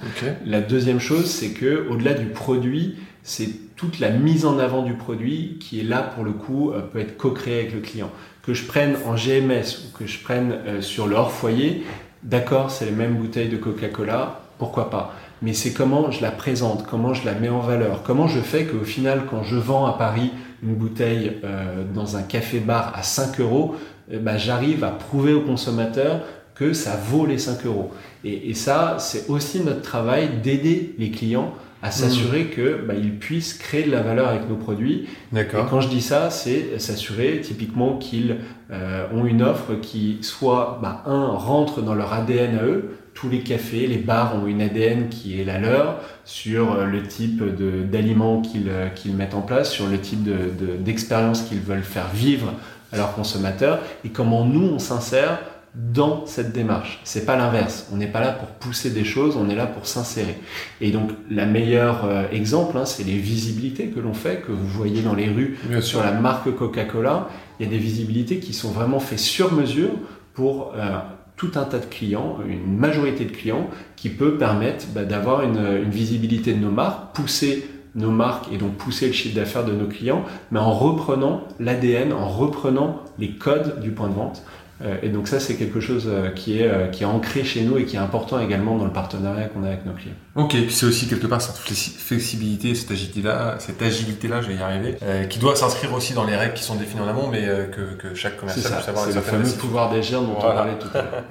La 0.46 0.60
deuxième 0.60 1.00
chose, 1.00 1.26
c'est 1.30 1.50
que 1.50 1.86
au-delà 1.90 2.12
du 2.14 2.26
produit, 2.26 2.96
c'est 3.22 3.48
toute 3.82 3.98
la 3.98 4.10
mise 4.10 4.46
en 4.46 4.60
avant 4.60 4.82
du 4.82 4.94
produit 4.94 5.56
qui 5.58 5.80
est 5.80 5.82
là 5.82 6.02
pour 6.02 6.22
le 6.22 6.30
coup 6.30 6.70
euh, 6.70 6.82
peut 6.82 7.00
être 7.00 7.16
co-créée 7.16 7.58
avec 7.58 7.74
le 7.74 7.80
client. 7.80 8.10
Que 8.46 8.54
je 8.54 8.64
prenne 8.64 8.94
en 9.06 9.16
GMS 9.16 9.64
ou 9.84 9.98
que 9.98 10.06
je 10.06 10.20
prenne 10.20 10.52
euh, 10.52 10.80
sur 10.80 11.08
le 11.08 11.16
hors 11.16 11.32
foyer, 11.32 11.82
d'accord, 12.22 12.70
c'est 12.70 12.84
les 12.84 12.92
mêmes 12.92 13.16
bouteilles 13.16 13.48
de 13.48 13.56
Coca-Cola, 13.56 14.42
pourquoi 14.58 14.88
pas. 14.88 15.16
Mais 15.42 15.52
c'est 15.52 15.72
comment 15.72 16.12
je 16.12 16.22
la 16.22 16.30
présente, 16.30 16.86
comment 16.86 17.12
je 17.12 17.24
la 17.24 17.34
mets 17.34 17.48
en 17.48 17.58
valeur, 17.58 18.04
comment 18.04 18.28
je 18.28 18.38
fais 18.38 18.66
qu'au 18.66 18.84
final, 18.84 19.22
quand 19.28 19.42
je 19.42 19.56
vends 19.56 19.86
à 19.86 19.94
Paris 19.94 20.30
une 20.62 20.76
bouteille 20.76 21.38
euh, 21.42 21.82
dans 21.92 22.16
un 22.16 22.22
café-bar 22.22 22.92
à 22.94 23.02
5 23.02 23.40
euros, 23.40 23.74
eh 24.12 24.18
ben, 24.18 24.38
j'arrive 24.38 24.84
à 24.84 24.90
prouver 24.90 25.32
au 25.32 25.40
consommateur 25.40 26.20
que 26.54 26.72
ça 26.72 26.94
vaut 26.94 27.26
les 27.26 27.38
5 27.38 27.66
euros. 27.66 27.90
Et, 28.22 28.50
et 28.50 28.54
ça, 28.54 28.98
c'est 29.00 29.28
aussi 29.28 29.58
notre 29.58 29.82
travail 29.82 30.28
d'aider 30.40 30.94
les 30.98 31.10
clients 31.10 31.52
à 31.82 31.90
s'assurer 31.90 32.44
que 32.44 32.80
bah, 32.86 32.94
ils 32.96 33.18
puissent 33.18 33.54
créer 33.54 33.82
de 33.84 33.90
la 33.90 34.02
valeur 34.02 34.28
avec 34.28 34.48
nos 34.48 34.54
produits. 34.56 35.06
Et 35.32 35.34
D'accord. 35.34 35.66
quand 35.68 35.80
je 35.80 35.88
dis 35.88 36.00
ça, 36.00 36.30
c'est 36.30 36.78
s'assurer 36.78 37.40
typiquement 37.42 37.96
qu'ils 37.96 38.36
euh, 38.70 39.06
ont 39.12 39.26
une 39.26 39.42
offre 39.42 39.74
qui 39.82 40.18
soit, 40.22 40.78
bah, 40.80 41.02
un, 41.06 41.26
rentre 41.26 41.82
dans 41.82 41.94
leur 41.94 42.12
ADN 42.12 42.56
à 42.58 42.62
eux. 42.64 42.90
Tous 43.14 43.28
les 43.28 43.40
cafés, 43.40 43.86
les 43.88 43.98
bars 43.98 44.36
ont 44.36 44.46
une 44.46 44.62
ADN 44.62 45.08
qui 45.10 45.40
est 45.40 45.44
la 45.44 45.58
leur 45.58 45.96
sur 46.24 46.72
euh, 46.72 46.86
le 46.86 47.02
type 47.02 47.42
de- 47.44 47.82
d'aliments 47.82 48.40
qu'ils 48.40 48.68
euh, 48.68 48.88
qu'ils 48.88 49.14
mettent 49.14 49.34
en 49.34 49.42
place, 49.42 49.70
sur 49.70 49.86
le 49.88 49.98
type 49.98 50.22
de- 50.22 50.32
de- 50.32 50.76
d'expérience 50.78 51.42
qu'ils 51.42 51.60
veulent 51.60 51.82
faire 51.82 52.08
vivre 52.14 52.52
à 52.92 52.96
leurs 52.96 53.14
consommateurs 53.14 53.80
et 54.04 54.08
comment 54.10 54.44
nous 54.44 54.66
on 54.66 54.78
s'insère 54.78 55.38
dans 55.74 56.26
cette 56.26 56.52
démarche. 56.52 57.00
C'est 57.04 57.24
pas 57.24 57.36
l'inverse. 57.36 57.88
On 57.92 57.96
n'est 57.96 58.06
pas 58.06 58.20
là 58.20 58.32
pour 58.32 58.48
pousser 58.48 58.90
des 58.90 59.04
choses, 59.04 59.36
on 59.36 59.48
est 59.48 59.54
là 59.54 59.66
pour 59.66 59.86
s'insérer. 59.86 60.36
Et 60.82 60.90
donc, 60.90 61.10
la 61.30 61.46
meilleure 61.46 62.04
euh, 62.04 62.28
exemple, 62.30 62.76
hein, 62.76 62.84
c'est 62.84 63.04
les 63.04 63.16
visibilités 63.16 63.86
que 63.86 63.98
l'on 63.98 64.12
fait, 64.12 64.42
que 64.46 64.52
vous 64.52 64.66
voyez 64.66 65.00
dans 65.00 65.14
les 65.14 65.28
rues 65.28 65.58
Bien 65.64 65.80
sur 65.80 66.00
sûr. 66.00 66.04
la 66.04 66.12
marque 66.12 66.54
Coca-Cola. 66.54 67.28
Il 67.58 67.64
y 67.64 67.68
a 67.68 67.70
des 67.70 67.78
visibilités 67.78 68.38
qui 68.38 68.52
sont 68.52 68.70
vraiment 68.70 69.00
faites 69.00 69.18
sur 69.18 69.52
mesure 69.52 69.90
pour 70.34 70.74
euh, 70.76 70.98
tout 71.36 71.52
un 71.54 71.64
tas 71.64 71.78
de 71.78 71.86
clients, 71.86 72.38
une 72.46 72.76
majorité 72.76 73.24
de 73.24 73.32
clients, 73.32 73.68
qui 73.96 74.10
peut 74.10 74.36
permettre 74.36 74.86
bah, 74.94 75.04
d'avoir 75.04 75.42
une, 75.42 75.58
une 75.58 75.90
visibilité 75.90 76.52
de 76.52 76.58
nos 76.58 76.70
marques, 76.70 77.14
pousser 77.14 77.66
nos 77.94 78.10
marques 78.10 78.46
et 78.52 78.56
donc 78.56 78.76
pousser 78.76 79.06
le 79.06 79.12
chiffre 79.12 79.34
d'affaires 79.34 79.64
de 79.64 79.72
nos 79.72 79.86
clients, 79.86 80.24
mais 80.50 80.58
en 80.58 80.72
reprenant 80.72 81.44
l'ADN, 81.60 82.12
en 82.12 82.28
reprenant 82.28 83.00
les 83.18 83.32
codes 83.32 83.80
du 83.80 83.90
point 83.90 84.08
de 84.08 84.14
vente. 84.14 84.42
Euh, 84.82 84.96
et 85.02 85.08
donc 85.10 85.28
ça, 85.28 85.38
c'est 85.38 85.54
quelque 85.56 85.80
chose 85.80 86.04
euh, 86.08 86.30
qui 86.30 86.58
est, 86.58 86.66
euh, 86.68 86.88
qui 86.88 87.04
est 87.04 87.06
ancré 87.06 87.44
chez 87.44 87.62
nous 87.62 87.78
et 87.78 87.84
qui 87.84 87.94
est 87.96 88.00
important 88.00 88.40
également 88.40 88.76
dans 88.76 88.84
le 88.84 88.92
partenariat 88.92 89.46
qu'on 89.48 89.62
a 89.64 89.68
avec 89.68 89.86
nos 89.86 89.92
clients. 89.92 90.14
Ok, 90.34 90.50
puis 90.50 90.70
c'est 90.72 90.86
aussi 90.86 91.06
quelque 91.06 91.26
part 91.26 91.40
cette 91.40 91.56
flexi- 91.56 91.94
flexibilité, 91.96 92.74
cette 92.74 92.90
agilité-là, 92.90 93.56
cette 93.58 93.80
agilité-là, 93.80 94.40
je 94.42 94.48
vais 94.48 94.54
y 94.54 94.62
arriver, 94.62 94.96
euh, 95.02 95.24
qui 95.26 95.38
doit 95.38 95.54
s'inscrire 95.56 95.92
aussi 95.94 96.14
dans 96.14 96.24
les 96.24 96.34
règles 96.36 96.54
qui 96.54 96.62
sont 96.64 96.74
définies 96.74 97.02
en 97.02 97.08
amont, 97.08 97.28
mais 97.28 97.46
euh, 97.46 97.66
que, 97.66 97.94
que 97.96 98.14
chaque 98.14 98.36
commercial 98.38 98.64
ça, 98.64 98.76
puisse 98.78 98.88
avoir 98.88 99.04
c'est 99.06 99.14
le 99.14 99.20
fameux 99.20 99.50
pouvoir 99.58 99.90
d'agir 99.90 100.20
dont 100.22 100.34
Voilà. 100.40 100.52
on 100.52 100.56
parlait 100.56 100.78
tout 100.80 100.88
à 100.94 101.02
l'heure. 101.02 101.22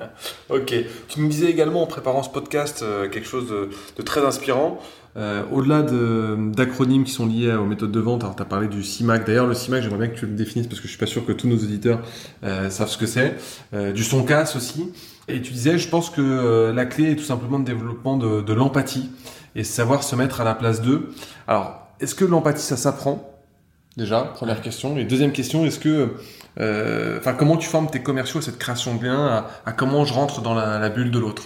Ok. 0.50 0.74
Tu 1.08 1.20
me 1.20 1.30
disais 1.30 1.48
également 1.50 1.84
en 1.84 1.88
préparant 1.88 2.24
ce 2.24 2.30
podcast 2.30 2.82
euh, 2.84 3.10
quelque 3.10 3.28
chose 3.28 3.50
de, 3.50 3.70
de 3.98 4.02
très 4.02 4.26
inspirant. 4.26 4.80
Euh, 5.18 5.44
Au-delà 5.52 5.82
de- 5.82 6.38
d'acronymes 6.56 7.04
qui 7.04 7.12
sont 7.12 7.26
liés 7.26 7.54
aux 7.54 7.66
méthodes 7.66 7.92
de 7.92 8.00
vente, 8.00 8.24
alors 8.24 8.36
tu 8.36 8.44
parlé 8.46 8.68
du 8.68 8.84
CIMAC. 8.84 9.26
D'ailleurs, 9.26 9.48
le 9.48 9.54
CIMAC, 9.54 9.84
j'aimerais 9.84 10.08
bien 10.08 10.08
que 10.08 10.20
tu 10.20 10.26
le 10.26 10.34
définisses 10.34 10.68
parce 10.68 10.80
que 10.80 10.88
je 10.88 10.92
suis 10.92 11.00
pas 11.00 11.06
sûr 11.06 11.26
que 11.26 11.34
tous 11.34 11.48
nos 11.48 11.58
auditeurs 11.58 12.00
euh, 12.44 12.70
savent 12.70 12.88
ce 12.88 12.98
que 12.98 13.06
c'est. 13.06 13.36
Euh, 13.74 13.92
du 13.92 14.04
SONCAS 14.04 14.54
aussi. 14.56 14.92
Et 15.28 15.42
tu 15.42 15.52
disais, 15.52 15.78
je 15.78 15.88
pense 15.88 16.10
que 16.10 16.72
la 16.72 16.86
clé 16.86 17.12
est 17.12 17.16
tout 17.16 17.24
simplement 17.24 17.58
le 17.58 17.64
développement 17.64 18.18
de, 18.18 18.54
l'empathie 18.54 19.10
et 19.56 19.64
savoir 19.64 20.04
se 20.04 20.16
mettre 20.16 20.42
à 20.42 20.44
la 20.44 20.56
place 20.56 20.82
d'eux. 20.82 21.10
Alors, 21.48 21.88
est-ce 22.00 22.16
que 22.16 22.26
l'empathie, 22.26 22.64
ça 22.64 22.76
s'apprend? 22.76 23.40
Déjà, 23.98 24.22
première 24.22 24.62
question. 24.62 24.98
Et 24.98 25.06
deuxième 25.06 25.32
question, 25.32 25.66
est-ce 25.66 25.80
que, 25.80 26.16
enfin, 27.20 27.34
comment 27.34 27.56
tu 27.56 27.70
formes 27.70 27.90
tes 27.90 28.02
commerciaux 28.02 28.40
à 28.40 28.44
cette 28.44 28.58
création 28.58 28.96
de 28.96 29.06
lien, 29.06 29.46
à, 29.66 29.72
comment 29.72 30.04
je 30.06 30.14
rentre 30.14 30.42
dans 30.42 30.56
la 30.56 30.90
bulle 30.90 31.12
de 31.12 31.20
l'autre? 31.20 31.44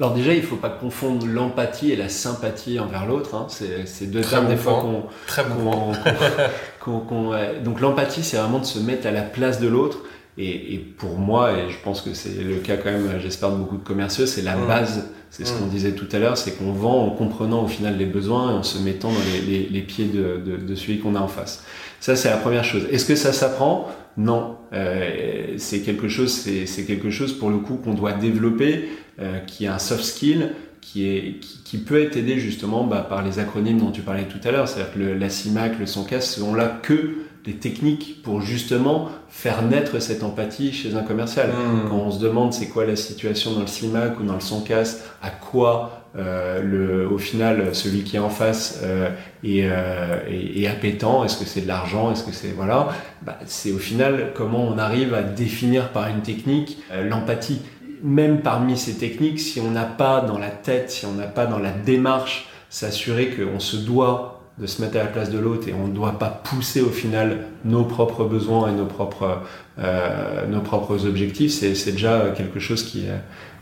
Alors 0.00 0.12
déjà, 0.12 0.34
il 0.34 0.42
faut 0.42 0.56
pas 0.56 0.70
confondre 0.70 1.24
l'empathie 1.26 1.92
et 1.92 1.96
la 1.96 2.08
sympathie 2.08 2.80
envers 2.80 3.06
l'autre. 3.06 3.34
hein. 3.34 3.46
C'est 3.48 3.86
c'est 3.86 4.06
deux 4.06 4.22
termes 4.22 4.44
bon 4.46 4.50
des 4.50 4.56
fois 4.56 4.80
qu'on 4.80 5.02
Très 5.26 5.44
qu'on- 5.44 5.92
qu'on- 5.92 5.92
qu'on- 6.80 7.00
qu'on- 7.00 7.28
ouais. 7.30 7.60
donc 7.64 7.80
l'empathie, 7.80 8.24
c'est 8.24 8.36
vraiment 8.36 8.58
de 8.58 8.64
se 8.64 8.78
mettre 8.80 9.06
à 9.06 9.10
la 9.12 9.22
place 9.22 9.60
de 9.60 9.68
l'autre. 9.68 9.98
Et, 10.36 10.74
et 10.74 10.78
pour 10.78 11.16
moi, 11.16 11.52
et 11.52 11.70
je 11.70 11.76
pense 11.84 12.00
que 12.00 12.12
c'est 12.12 12.42
le 12.42 12.56
cas 12.56 12.76
quand 12.76 12.90
même, 12.90 13.20
j'espère 13.22 13.52
de 13.52 13.56
beaucoup 13.56 13.76
de 13.76 13.84
commerciaux, 13.84 14.26
c'est 14.26 14.42
la 14.42 14.56
Mm. 14.56 14.66
base. 14.66 15.04
C'est 15.30 15.46
ce 15.46 15.52
Mm. 15.54 15.58
qu'on 15.58 15.66
disait 15.66 15.92
tout 15.92 16.08
à 16.10 16.18
l'heure, 16.18 16.36
c'est 16.36 16.58
qu'on 16.58 16.72
vend 16.72 17.06
en 17.06 17.10
comprenant 17.10 17.62
au 17.62 17.68
final 17.68 17.96
les 17.96 18.06
besoins 18.06 18.50
et 18.50 18.54
en 18.54 18.62
se 18.64 18.78
mettant 18.78 19.10
dans 19.12 19.18
les, 19.32 19.40
les- 19.42 19.68
les 19.68 19.80
pieds 19.82 20.06
de, 20.06 20.40
de- 20.44 20.56
de 20.56 20.74
celui 20.74 20.98
qu'on 20.98 21.14
a 21.14 21.20
en 21.20 21.28
face. 21.28 21.62
Ça, 22.00 22.16
c'est 22.16 22.30
la 22.30 22.36
première 22.36 22.64
chose. 22.64 22.82
Est-ce 22.90 23.04
que 23.04 23.14
ça 23.14 23.32
s'apprend? 23.32 23.88
Non. 24.16 24.56
Euh, 24.72 25.54
c'est 25.56 25.80
quelque 25.80 26.08
chose, 26.08 26.32
c'est 26.32 26.84
quelque 26.84 27.10
chose 27.10 27.32
pour 27.32 27.50
le 27.50 27.58
coup 27.58 27.76
qu'on 27.76 27.94
doit 27.94 28.12
développer, 28.12 28.88
euh, 29.20 29.38
qui 29.40 29.64
est 29.64 29.68
un 29.68 29.78
soft 29.78 30.04
skill 30.04 30.52
qui, 30.80 31.08
est, 31.08 31.40
qui, 31.40 31.60
qui 31.64 31.78
peut 31.78 32.00
être 32.00 32.16
aidé 32.16 32.38
justement 32.38 32.84
bah, 32.84 33.06
par 33.08 33.22
les 33.22 33.38
acronymes 33.38 33.78
dont 33.78 33.90
tu 33.90 34.02
parlais 34.02 34.24
tout 34.24 34.46
à 34.46 34.50
l'heure, 34.50 34.68
c'est-à-dire 34.68 34.92
que 34.92 34.98
le, 34.98 35.14
la 35.14 35.30
CIMAC, 35.30 35.78
le 35.78 35.86
SONCAS 35.86 36.20
sont 36.20 36.54
là 36.54 36.80
que 36.82 37.14
des 37.44 37.54
techniques 37.54 38.22
pour 38.22 38.40
justement 38.40 39.08
faire 39.28 39.62
naître 39.62 40.00
cette 40.00 40.22
empathie 40.22 40.72
chez 40.72 40.94
un 40.94 41.02
commercial. 41.02 41.50
Hmm. 41.50 41.88
Quand 41.88 41.96
on 41.96 42.10
se 42.10 42.18
demande 42.18 42.52
c'est 42.52 42.68
quoi 42.68 42.86
la 42.86 42.96
situation 42.96 43.52
dans 43.52 43.60
le 43.60 43.66
CIMAC 43.66 44.18
ou 44.18 44.24
dans 44.24 44.34
le 44.34 44.40
SONCAS, 44.40 45.02
à 45.22 45.30
quoi 45.30 46.04
euh, 46.16 46.62
le, 46.62 47.08
au 47.08 47.18
final 47.18 47.74
celui 47.74 48.02
qui 48.04 48.16
est 48.16 48.20
en 48.20 48.30
face 48.30 48.80
euh, 48.82 49.10
est, 49.42 49.64
euh, 49.64 50.20
est, 50.28 50.62
est 50.62 50.66
appétant, 50.68 51.24
est-ce 51.24 51.36
que 51.36 51.44
c'est 51.44 51.62
de 51.62 51.68
l'argent, 51.68 52.12
est-ce 52.12 52.24
que 52.24 52.32
c'est 52.32 52.52
voilà, 52.52 52.88
bah, 53.22 53.38
c'est 53.46 53.72
au 53.72 53.78
final 53.78 54.32
comment 54.34 54.64
on 54.66 54.78
arrive 54.78 55.12
à 55.12 55.22
définir 55.22 55.90
par 55.90 56.08
une 56.08 56.22
technique 56.22 56.78
euh, 56.92 57.06
l'empathie. 57.06 57.60
Même 58.02 58.42
parmi 58.42 58.76
ces 58.76 58.94
techniques, 58.94 59.40
si 59.40 59.60
on 59.60 59.70
n'a 59.70 59.84
pas 59.84 60.20
dans 60.20 60.38
la 60.38 60.50
tête, 60.50 60.90
si 60.90 61.06
on 61.06 61.12
n'a 61.12 61.26
pas 61.26 61.46
dans 61.46 61.58
la 61.58 61.70
démarche 61.70 62.48
s'assurer 62.68 63.30
qu'on 63.30 63.60
se 63.60 63.76
doit 63.76 64.33
de 64.58 64.66
se 64.66 64.80
mettre 64.80 64.96
à 64.96 65.00
la 65.00 65.06
place 65.06 65.30
de 65.30 65.38
l'autre 65.38 65.68
et 65.68 65.74
on 65.74 65.88
ne 65.88 65.92
doit 65.92 66.18
pas 66.18 66.28
pousser 66.28 66.80
au 66.80 66.90
final 66.90 67.46
nos 67.64 67.84
propres 67.84 68.24
besoins 68.24 68.70
et 68.70 68.72
nos 68.72 68.86
propres, 68.86 69.40
euh, 69.78 70.46
nos 70.46 70.60
propres 70.60 71.06
objectifs, 71.06 71.52
c'est 71.52 71.92
déjà 71.92 72.32
quelque 72.36 72.60
chose 72.60 72.84
qui, 72.84 73.06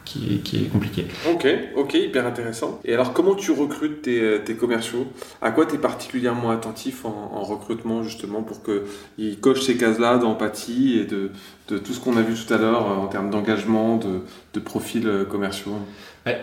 qui, 0.04 0.40
qui, 0.40 0.64
est 0.64 0.68
compliqué. 0.68 1.06
Ok, 1.30 1.46
ok, 1.76 1.94
hyper 1.94 2.26
intéressant. 2.26 2.80
Et 2.84 2.92
alors, 2.92 3.12
comment 3.12 3.34
tu 3.34 3.52
recrutes 3.52 4.02
tes, 4.02 4.40
tes 4.44 4.54
commerciaux? 4.54 5.06
À 5.40 5.50
quoi 5.50 5.66
tu 5.66 5.76
es 5.76 5.78
particulièrement 5.78 6.50
attentif 6.50 7.04
en, 7.04 7.30
en, 7.34 7.42
recrutement, 7.42 8.02
justement, 8.02 8.42
pour 8.42 8.62
qu'ils 8.62 9.40
cochent 9.40 9.62
ces 9.62 9.76
cases-là 9.76 10.18
d'empathie 10.18 10.98
et 10.98 11.04
de, 11.04 11.30
de, 11.68 11.78
tout 11.78 11.92
ce 11.92 12.00
qu'on 12.00 12.16
a 12.16 12.22
vu 12.22 12.34
tout 12.34 12.52
à 12.52 12.58
l'heure 12.58 12.86
en 12.86 13.06
termes 13.06 13.30
d'engagement, 13.30 13.96
de, 13.96 14.20
de 14.54 14.60
profils 14.60 15.08
commerciaux? 15.30 15.72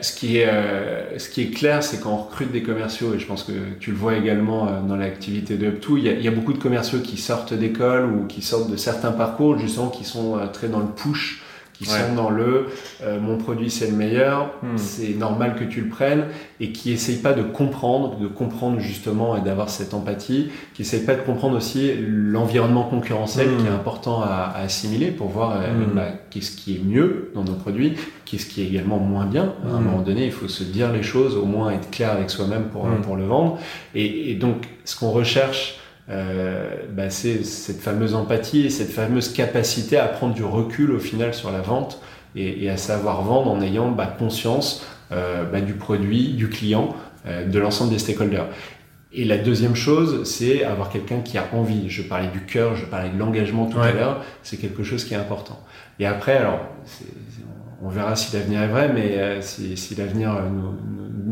Ce 0.01 0.13
qui 0.13 0.37
est, 0.37 0.47
euh, 0.47 1.17
ce 1.17 1.29
qui 1.29 1.41
est 1.41 1.51
clair, 1.51 1.83
c'est 1.83 2.01
quand 2.01 2.11
on 2.11 2.17
recrute 2.17 2.51
des 2.51 2.61
commerciaux, 2.63 3.13
et 3.13 3.19
je 3.19 3.25
pense 3.25 3.43
que 3.43 3.53
tu 3.79 3.91
le 3.91 3.97
vois 3.97 4.15
également 4.15 4.67
euh, 4.67 4.81
dans 4.81 4.97
l'activité 4.97 5.55
de 5.55 5.71
Up2, 5.71 5.97
il 5.97 6.03
y, 6.03 6.09
a, 6.09 6.13
il 6.13 6.21
y 6.21 6.27
a 6.27 6.31
beaucoup 6.31 6.53
de 6.53 6.57
commerciaux 6.57 6.99
qui 6.99 7.17
sortent 7.17 7.53
d'école 7.53 8.05
ou 8.05 8.25
qui 8.27 8.41
sortent 8.41 8.69
de 8.69 8.75
certains 8.75 9.11
parcours, 9.11 9.57
justement, 9.57 9.87
qui 9.87 10.03
sont 10.03 10.37
euh, 10.37 10.47
très 10.47 10.67
dans 10.67 10.79
le 10.79 10.87
push 10.87 11.41
qui 11.79 11.85
sont 11.85 12.13
dans 12.13 12.29
le 12.29 12.67
euh, 13.03 13.19
mon 13.21 13.37
produit 13.37 13.69
c'est 13.69 13.87
le 13.87 13.95
meilleur, 13.95 14.53
hmm. 14.61 14.77
c'est 14.77 15.13
normal 15.15 15.55
que 15.55 15.63
tu 15.63 15.81
le 15.81 15.87
prennes 15.87 16.25
et 16.59 16.71
qui 16.73 16.91
essayent 16.91 17.21
pas 17.21 17.31
de 17.31 17.41
comprendre, 17.41 18.17
de 18.17 18.27
comprendre 18.27 18.79
justement 18.79 19.37
et 19.37 19.41
d'avoir 19.41 19.69
cette 19.69 19.93
empathie, 19.93 20.49
qui 20.73 20.81
essayent 20.81 21.05
pas 21.05 21.15
de 21.15 21.21
comprendre 21.21 21.55
aussi 21.55 21.93
l'environnement 21.97 22.83
concurrentiel 22.83 23.47
hmm. 23.47 23.57
qui 23.57 23.65
est 23.65 23.71
important 23.71 24.21
à, 24.21 24.51
à, 24.53 24.63
assimiler 24.63 25.11
pour 25.11 25.29
voir 25.29 25.53
euh, 25.55 25.71
hmm. 25.71 25.95
bah, 25.95 26.07
qu'est-ce 26.29 26.51
qui 26.55 26.75
est 26.75 26.83
mieux 26.83 27.31
dans 27.33 27.45
nos 27.45 27.53
produits, 27.53 27.93
qu'est-ce 28.25 28.45
qui 28.45 28.61
est 28.61 28.65
également 28.65 28.99
moins 28.99 29.25
bien. 29.25 29.53
À 29.65 29.77
un 29.77 29.79
moment 29.79 30.01
donné, 30.01 30.25
il 30.25 30.31
faut 30.33 30.49
se 30.49 30.65
dire 30.65 30.91
les 30.91 31.03
choses, 31.03 31.37
au 31.37 31.45
moins 31.45 31.71
être 31.71 31.89
clair 31.89 32.11
avec 32.11 32.29
soi-même 32.29 32.65
pour, 32.65 32.87
pour 33.03 33.15
le 33.15 33.23
vendre. 33.23 33.57
Et, 33.95 34.31
et 34.31 34.35
donc, 34.35 34.67
ce 34.83 34.99
qu'on 34.99 35.11
recherche 35.11 35.78
euh, 36.09 36.75
bah, 36.91 37.09
c'est 37.09 37.43
cette 37.43 37.81
fameuse 37.81 38.15
empathie 38.15 38.65
et 38.65 38.69
cette 38.69 38.91
fameuse 38.91 39.31
capacité 39.31 39.97
à 39.97 40.07
prendre 40.07 40.33
du 40.33 40.43
recul 40.43 40.91
au 40.91 40.99
final 40.99 41.33
sur 41.33 41.51
la 41.51 41.61
vente 41.61 42.01
et, 42.35 42.63
et 42.63 42.69
à 42.69 42.77
savoir 42.77 43.21
vendre 43.21 43.51
en 43.51 43.61
ayant 43.61 43.91
bah, 43.91 44.07
conscience 44.07 44.85
euh, 45.11 45.43
bah, 45.43 45.61
du 45.61 45.73
produit, 45.73 46.33
du 46.33 46.49
client, 46.49 46.95
euh, 47.25 47.45
de 47.45 47.59
l'ensemble 47.59 47.91
des 47.91 47.99
stakeholders. 47.99 48.47
Et 49.11 49.25
la 49.25 49.39
deuxième 49.39 49.75
chose, 49.75 50.23
c'est 50.23 50.63
avoir 50.63 50.89
quelqu'un 50.89 51.21
qui 51.21 51.37
a 51.39 51.47
envie. 51.53 51.89
Je 51.89 52.03
parlais 52.03 52.27
du 52.27 52.41
cœur, 52.41 52.75
je 52.75 52.85
parlais 52.85 53.09
de 53.09 53.17
l'engagement 53.17 53.65
tout 53.65 53.79
à 53.79 53.91
l'heure. 53.91 54.23
C'est 54.43 54.57
quelque 54.57 54.83
chose 54.83 55.03
qui 55.03 55.15
est 55.15 55.17
important. 55.17 55.59
Et 55.99 56.05
après, 56.05 56.37
alors, 56.37 56.59
on 57.81 57.89
verra 57.89 58.15
si 58.15 58.35
l'avenir 58.35 58.61
est 58.61 58.67
vrai, 58.67 58.91
mais 58.93 59.17
euh, 59.17 59.41
si, 59.41 59.75
si 59.77 59.95
l'avenir 59.95 60.31
nous, 60.51 60.75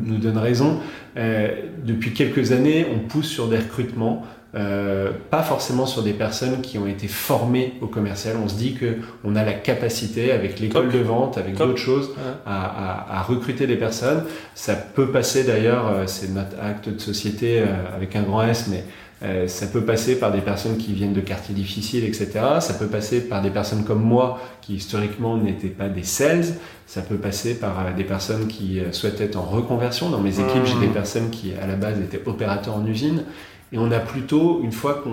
nous, 0.03 0.17
donne 0.17 0.37
raison. 0.37 0.79
Euh, 1.17 1.49
depuis 1.83 2.13
quelques 2.13 2.51
années, 2.51 2.87
on 2.93 3.07
pousse 3.07 3.27
sur 3.27 3.47
des 3.47 3.57
recrutements 3.57 4.23
euh, 4.55 5.11
pas 5.29 5.43
forcément 5.43 5.85
sur 5.85 6.03
des 6.03 6.13
personnes 6.13 6.61
qui 6.61 6.77
ont 6.77 6.87
été 6.87 7.07
formées 7.07 7.73
au 7.81 7.87
commercial. 7.87 8.37
On 8.41 8.47
se 8.47 8.55
dit 8.55 8.75
que 8.75 8.97
on 9.23 9.35
a 9.35 9.43
la 9.43 9.53
capacité, 9.53 10.31
avec 10.31 10.59
l'école 10.59 10.89
de 10.89 10.99
vente, 10.99 11.37
avec 11.37 11.55
d'autres 11.55 11.77
choses, 11.77 12.11
à, 12.45 12.63
à, 12.63 13.19
à, 13.19 13.21
recruter 13.23 13.67
des 13.67 13.75
personnes. 13.75 14.23
Ça 14.55 14.75
peut 14.75 15.11
passer 15.11 15.43
d'ailleurs, 15.43 15.87
euh, 15.87 16.03
c'est 16.07 16.31
notre 16.31 16.59
acte 16.61 16.89
de 16.89 16.99
société 16.99 17.59
euh, 17.59 17.65
avec 17.95 18.15
un 18.15 18.23
grand 18.23 18.43
S, 18.43 18.67
mais 18.69 18.83
euh, 19.23 19.47
ça 19.47 19.65
peut 19.65 19.81
passer 19.81 20.19
par 20.19 20.31
des 20.31 20.41
personnes 20.41 20.77
qui 20.77 20.93
viennent 20.93 21.13
de 21.13 21.21
quartiers 21.21 21.55
difficiles, 21.55 22.03
etc. 22.03 22.29
Ça 22.59 22.75
peut 22.75 22.85
passer 22.85 23.27
par 23.27 23.41
des 23.41 23.49
personnes 23.49 23.83
comme 23.83 24.01
moi 24.01 24.39
qui 24.61 24.75
historiquement 24.75 25.37
n'étaient 25.37 25.69
pas 25.69 25.89
des 25.89 26.03
sales. 26.03 26.45
Ça 26.85 27.01
peut 27.01 27.17
passer 27.17 27.55
par 27.55 27.79
euh, 27.79 27.93
des 27.95 28.03
personnes 28.03 28.47
qui 28.47 28.79
souhaitent 28.91 29.21
être 29.21 29.35
en 29.35 29.41
reconversion. 29.41 30.09
Dans 30.09 30.21
mes 30.21 30.39
équipes, 30.39 30.65
j'ai 30.65 30.79
des 30.79 30.93
personnes 30.93 31.31
qui 31.31 31.53
à 31.59 31.65
la 31.65 31.75
base 31.75 31.99
étaient 31.99 32.21
opérateurs 32.27 32.75
en 32.75 32.85
usine. 32.85 33.23
Et 33.71 33.77
on 33.77 33.91
a 33.91 33.99
plutôt, 33.99 34.61
une 34.63 34.71
fois 34.71 35.03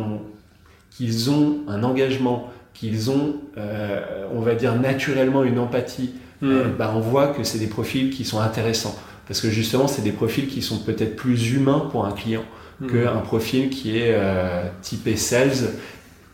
qu'ils 0.90 1.30
ont 1.30 1.58
un 1.68 1.82
engagement, 1.82 2.52
qu'ils 2.72 3.10
ont, 3.10 3.36
euh, 3.56 4.26
on 4.34 4.40
va 4.40 4.54
dire, 4.54 4.74
naturellement 4.74 5.44
une 5.44 5.58
empathie, 5.58 6.14
mm. 6.40 6.50
euh, 6.50 6.64
bah, 6.76 6.92
on 6.94 7.00
voit 7.00 7.28
que 7.28 7.44
c'est 7.44 7.58
des 7.58 7.66
profils 7.66 8.10
qui 8.10 8.24
sont 8.24 8.40
intéressants. 8.40 8.96
Parce 9.26 9.40
que 9.40 9.48
justement, 9.48 9.88
c'est 9.88 10.02
des 10.02 10.12
profils 10.12 10.46
qui 10.46 10.60
sont 10.60 10.78
peut-être 10.78 11.16
plus 11.16 11.52
humains 11.52 11.88
pour 11.90 12.04
un 12.04 12.12
client 12.12 12.44
mm. 12.80 12.86
qu'un 12.88 13.20
profil 13.20 13.70
qui 13.70 13.96
est 13.96 14.12
euh, 14.14 14.64
typé 14.82 15.16
sales 15.16 15.70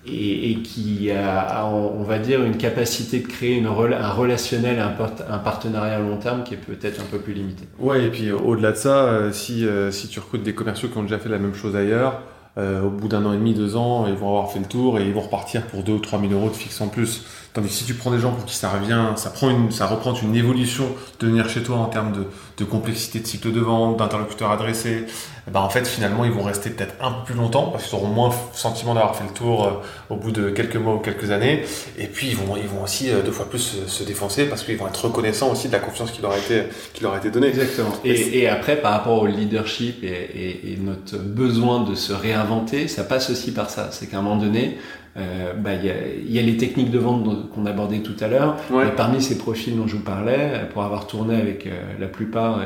et, 0.07 0.51
et, 0.51 0.55
qui 0.63 1.11
a, 1.11 1.67
on 1.67 2.03
va 2.03 2.19
dire, 2.19 2.43
une 2.43 2.57
capacité 2.57 3.21
de 3.21 3.27
créer 3.27 3.57
une, 3.57 3.67
un 3.67 4.11
relationnel, 4.11 4.79
un, 4.79 4.95
un, 5.33 5.39
partenariat 5.39 5.97
à 5.97 5.99
long 5.99 6.17
terme 6.17 6.43
qui 6.43 6.55
est 6.55 6.57
peut-être 6.57 7.01
un 7.01 7.05
peu 7.05 7.19
plus 7.19 7.35
limité. 7.35 7.65
Ouais, 7.79 8.05
et 8.05 8.09
puis 8.09 8.33
au-delà 8.33 8.73
de 8.73 8.77
ça, 8.77 9.05
euh, 9.05 9.33
si, 9.33 9.67
euh, 9.67 9.91
si 9.91 10.09
tu 10.09 10.19
recrutes 10.21 10.43
des 10.43 10.55
commerciaux 10.55 10.89
qui 10.89 10.97
ont 10.97 11.03
déjà 11.03 11.19
fait 11.19 11.29
la 11.29 11.39
même 11.39 11.55
chose 11.55 11.77
ailleurs, 11.77 12.23
euh, 12.59 12.83
au 12.83 12.91
bout 12.91 13.09
d'un 13.09 13.25
an 13.27 13.33
et 13.33 13.37
demi, 13.37 13.55
deux 13.55 13.77
ans, 13.77 14.07
ils 14.09 14.15
vont 14.15 14.29
avoir 14.29 14.51
fait 14.51 14.59
le 14.59 14.65
tour 14.65 14.99
et 14.99 15.05
ils 15.05 15.13
vont 15.13 15.21
repartir 15.21 15.67
pour 15.67 15.83
2 15.83 15.93
ou 15.93 15.99
3 15.99 16.21
000 16.21 16.33
euros 16.33 16.49
de 16.49 16.55
fixe 16.55 16.81
en 16.81 16.89
plus. 16.89 17.25
Tandis 17.53 17.69
que 17.69 17.75
si 17.75 17.85
tu 17.85 17.95
prends 17.95 18.13
des 18.13 18.21
gens 18.21 18.31
pour 18.31 18.45
qui 18.45 18.55
ça 18.55 18.69
revient, 18.71 19.07
ça 19.17 19.31
prend 19.31 19.51
une, 19.51 19.73
ça 19.73 19.87
reprend 19.87 20.15
une 20.15 20.37
évolution 20.37 20.87
de 21.19 21.27
venir 21.27 21.49
chez 21.49 21.63
toi 21.65 21.79
en 21.79 21.87
termes 21.87 22.13
de, 22.13 22.27
de 22.59 22.65
complexité 22.65 23.19
de 23.19 23.27
cycle 23.27 23.53
de 23.53 23.61
vente, 23.61 23.97
d'interlocuteurs 23.97 24.53
adressés, 24.53 25.07
bah 25.51 25.61
en 25.61 25.69
fait 25.69 25.89
finalement 25.89 26.25
ils 26.25 26.31
vont 26.31 26.45
rester 26.45 26.71
peut-être 26.71 26.95
un 27.01 27.11
peu 27.11 27.25
plus 27.25 27.35
longtemps 27.35 27.71
parce 27.73 27.85
qu'ils 27.85 27.97
auront 27.97 28.07
moins 28.07 28.29
le 28.29 28.57
sentiment 28.57 28.95
d'avoir 28.95 29.17
fait 29.17 29.25
le 29.25 29.35
tour 29.35 29.65
euh, 29.65 29.71
au 30.11 30.17
bout 30.17 30.31
de 30.31 30.51
quelques 30.51 30.77
mois 30.77 30.95
ou 30.95 30.99
quelques 30.99 31.33
années. 31.33 31.65
Et 31.99 32.07
puis 32.07 32.29
ils 32.29 32.37
vont, 32.37 32.57
ils 32.57 32.69
vont 32.69 32.85
aussi 32.85 33.11
euh, 33.11 33.21
deux 33.23 33.33
fois 33.33 33.51
plus 33.51 33.59
se, 33.59 33.89
se 33.89 34.05
défoncer 34.05 34.45
parce 34.45 34.63
qu'ils 34.63 34.77
vont 34.77 34.87
être 34.87 35.05
reconnaissants 35.05 35.51
aussi 35.51 35.67
de 35.67 35.73
la 35.73 35.81
confiance 35.81 36.13
qui 36.13 36.23
leur 36.23 36.31
a 36.31 36.39
été, 36.39 36.65
qui 36.95 37.03
leur 37.03 37.15
a 37.15 37.19
été 37.19 37.33
donnée. 37.33 37.49
Exactement. 37.49 37.91
Et, 38.05 38.39
et 38.39 38.49
après 38.49 38.77
par 38.77 38.93
rapport 38.93 39.21
au 39.21 39.27
leadership 39.27 40.05
et, 40.05 40.07
et, 40.07 40.73
et 40.73 40.77
notre 40.77 41.19
besoin 41.19 41.83
de 41.83 41.97
se 41.97 42.13
réinventer, 42.13 42.87
ça 42.87 43.03
passe 43.03 43.29
aussi 43.31 43.51
par 43.51 43.71
ça. 43.71 43.89
C'est 43.91 44.07
qu'à 44.07 44.19
un 44.19 44.23
moment 44.23 44.41
donné, 44.41 44.79
euh, 45.17 45.55
bah, 45.55 45.75
y, 45.75 45.91
a, 45.91 45.95
y, 46.29 46.39
a, 46.39 46.43
les 46.43 46.57
techniques 46.57 46.91
de 46.91 46.99
vente 46.99 47.51
qu'on 47.51 47.67
abordait 47.67 47.99
tout 47.99 48.15
à 48.21 48.29
l'heure. 48.29 48.57
Ouais. 48.71 48.93
Parmi 48.97 49.21
ces 49.21 49.39
profils 49.39 49.77
dont 49.77 49.89
je 49.89 49.97
vous 49.97 50.03
parlais, 50.03 50.69
pour 50.73 50.85
avoir 50.85 51.09
tourné 51.09 51.35
avec 51.35 51.67
euh, 51.67 51.71
la 51.99 52.07
plupart, 52.07 52.59
euh, 52.59 52.65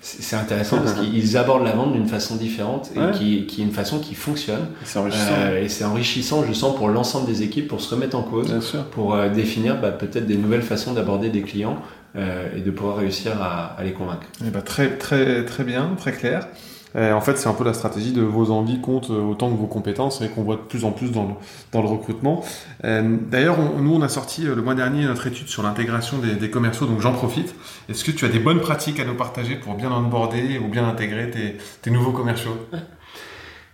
c'est 0.00 0.36
intéressant 0.36 0.78
parce 0.78 0.94
qu'ils 1.00 1.36
abordent 1.36 1.64
la 1.64 1.72
vente 1.72 1.92
d'une 1.92 2.06
façon 2.06 2.36
différente 2.36 2.90
et 2.94 2.98
ouais. 2.98 3.12
qui, 3.12 3.46
qui, 3.46 3.62
est 3.62 3.64
une 3.64 3.72
façon 3.72 3.98
qui 3.98 4.14
fonctionne. 4.14 4.68
C'est 4.84 4.98
enrichissant. 4.98 5.32
Euh, 5.32 5.62
et 5.62 5.68
c'est 5.68 5.84
enrichissant, 5.84 6.44
je 6.46 6.52
sens, 6.52 6.76
pour 6.76 6.88
l'ensemble 6.88 7.26
des 7.26 7.42
équipes, 7.42 7.68
pour 7.68 7.80
se 7.80 7.94
remettre 7.94 8.16
en 8.16 8.22
cause, 8.22 8.54
pour 8.92 9.14
euh, 9.14 9.28
définir 9.28 9.80
bah, 9.80 9.90
peut-être 9.90 10.26
des 10.26 10.36
nouvelles 10.36 10.62
façons 10.62 10.92
d'aborder 10.92 11.30
des 11.30 11.42
clients 11.42 11.78
et 12.18 12.60
de 12.60 12.70
pouvoir 12.70 12.96
réussir 12.96 13.40
à, 13.40 13.76
à 13.78 13.84
les 13.84 13.92
convaincre. 13.92 14.26
Et 14.44 14.50
bah, 14.50 14.62
très, 14.62 14.96
très, 14.98 15.44
très 15.44 15.64
bien, 15.64 15.94
très 15.96 16.12
clair. 16.12 16.48
Euh, 16.96 17.12
en 17.12 17.20
fait, 17.20 17.36
c'est 17.36 17.48
un 17.48 17.54
peu 17.54 17.64
la 17.64 17.74
stratégie 17.74 18.12
de 18.12 18.22
vos 18.22 18.50
envies 18.50 18.80
comptent 18.80 19.10
autant 19.10 19.50
que 19.50 19.56
vos 19.56 19.66
compétences 19.66 20.20
et 20.22 20.28
qu'on 20.28 20.42
voit 20.42 20.56
de 20.56 20.62
plus 20.62 20.84
en 20.84 20.92
plus 20.92 21.12
dans 21.12 21.24
le, 21.24 21.34
dans 21.72 21.82
le 21.82 21.88
recrutement. 21.88 22.44
Euh, 22.84 23.16
D'ailleurs, 23.30 23.58
nous, 23.78 23.94
on 23.94 24.02
a 24.02 24.08
sorti 24.08 24.42
le 24.42 24.56
mois 24.56 24.74
dernier 24.74 25.04
notre 25.04 25.26
étude 25.26 25.48
sur 25.48 25.62
l'intégration 25.62 26.18
des, 26.18 26.34
des, 26.34 26.50
commerciaux, 26.50 26.86
donc 26.86 27.00
j'en 27.00 27.12
profite. 27.12 27.54
Est-ce 27.88 28.04
que 28.04 28.10
tu 28.10 28.24
as 28.24 28.28
des 28.28 28.38
bonnes 28.38 28.60
pratiques 28.60 29.00
à 29.00 29.04
nous 29.04 29.14
partager 29.14 29.56
pour 29.56 29.74
bien 29.74 29.92
onboarder 29.92 30.58
ou 30.58 30.68
bien 30.68 30.88
intégrer 30.88 31.30
tes, 31.30 31.56
tes 31.82 31.90
nouveaux 31.90 32.12
commerciaux? 32.12 32.56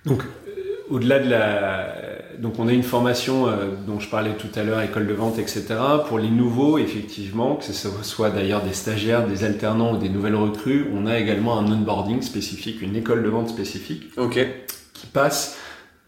Donc, 0.06 0.22
au-delà 0.90 1.18
de 1.18 1.28
la... 1.28 1.86
Donc 2.38 2.58
on 2.58 2.68
a 2.68 2.72
une 2.72 2.82
formation 2.82 3.46
euh, 3.46 3.68
dont 3.86 4.00
je 4.00 4.08
parlais 4.08 4.32
tout 4.32 4.48
à 4.56 4.64
l'heure, 4.64 4.80
école 4.80 5.06
de 5.06 5.14
vente, 5.14 5.38
etc. 5.38 5.64
Pour 6.08 6.18
les 6.18 6.30
nouveaux, 6.30 6.78
effectivement, 6.78 7.56
que 7.56 7.64
ce 7.64 7.88
soit 8.02 8.30
d'ailleurs 8.30 8.62
des 8.62 8.72
stagiaires, 8.72 9.26
des 9.26 9.44
alternants 9.44 9.94
ou 9.94 9.96
des 9.98 10.08
nouvelles 10.08 10.34
recrues, 10.34 10.86
on 10.94 11.06
a 11.06 11.18
également 11.18 11.58
un 11.58 11.70
onboarding 11.70 12.22
spécifique, 12.22 12.82
une 12.82 12.96
école 12.96 13.22
de 13.22 13.28
vente 13.28 13.48
spécifique, 13.48 14.10
okay. 14.16 14.64
qui 14.92 15.06
passe 15.06 15.58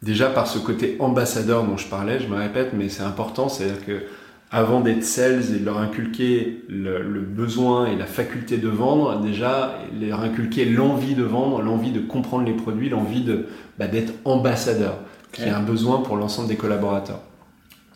déjà 0.03 0.29
par 0.29 0.47
ce 0.47 0.59
côté 0.59 0.97
ambassadeur 0.99 1.64
dont 1.64 1.77
je 1.77 1.89
parlais, 1.89 2.20
je 2.20 2.27
me 2.27 2.37
répète, 2.37 2.70
mais 2.72 2.89
c'est 2.89 3.03
important, 3.03 3.49
c'est-à-dire 3.49 3.85
que 3.85 4.03
avant 4.51 4.80
d'être 4.80 5.05
sales 5.05 5.55
et 5.55 5.59
de 5.59 5.64
leur 5.64 5.78
inculquer 5.78 6.62
le, 6.68 7.03
le, 7.03 7.20
besoin 7.20 7.86
et 7.86 7.97
la 7.97 8.07
faculté 8.07 8.59
de 8.59 8.68
vendre, 8.68 9.20
déjà 9.20 9.76
leur 10.01 10.20
inculquer 10.20 10.64
l'envie 10.64 11.14
de 11.14 11.24
vendre, 11.24 11.62
l'envie 11.62 11.90
de 11.90 12.01
comprendre 12.01 12.44
les 12.44 12.53
produits, 12.53 12.88
l'envie 12.88 13.22
de 13.22 13.47
bah, 13.78 13.88
d'être 13.88 14.12
ambassadeur, 14.24 14.99
okay. 15.32 15.42
qui 15.42 15.49
est 15.49 15.53
un 15.53 15.62
besoin 15.62 15.99
pour 15.99 16.16
l'ensemble 16.16 16.49
des 16.49 16.57
collaborateurs. 16.57 17.20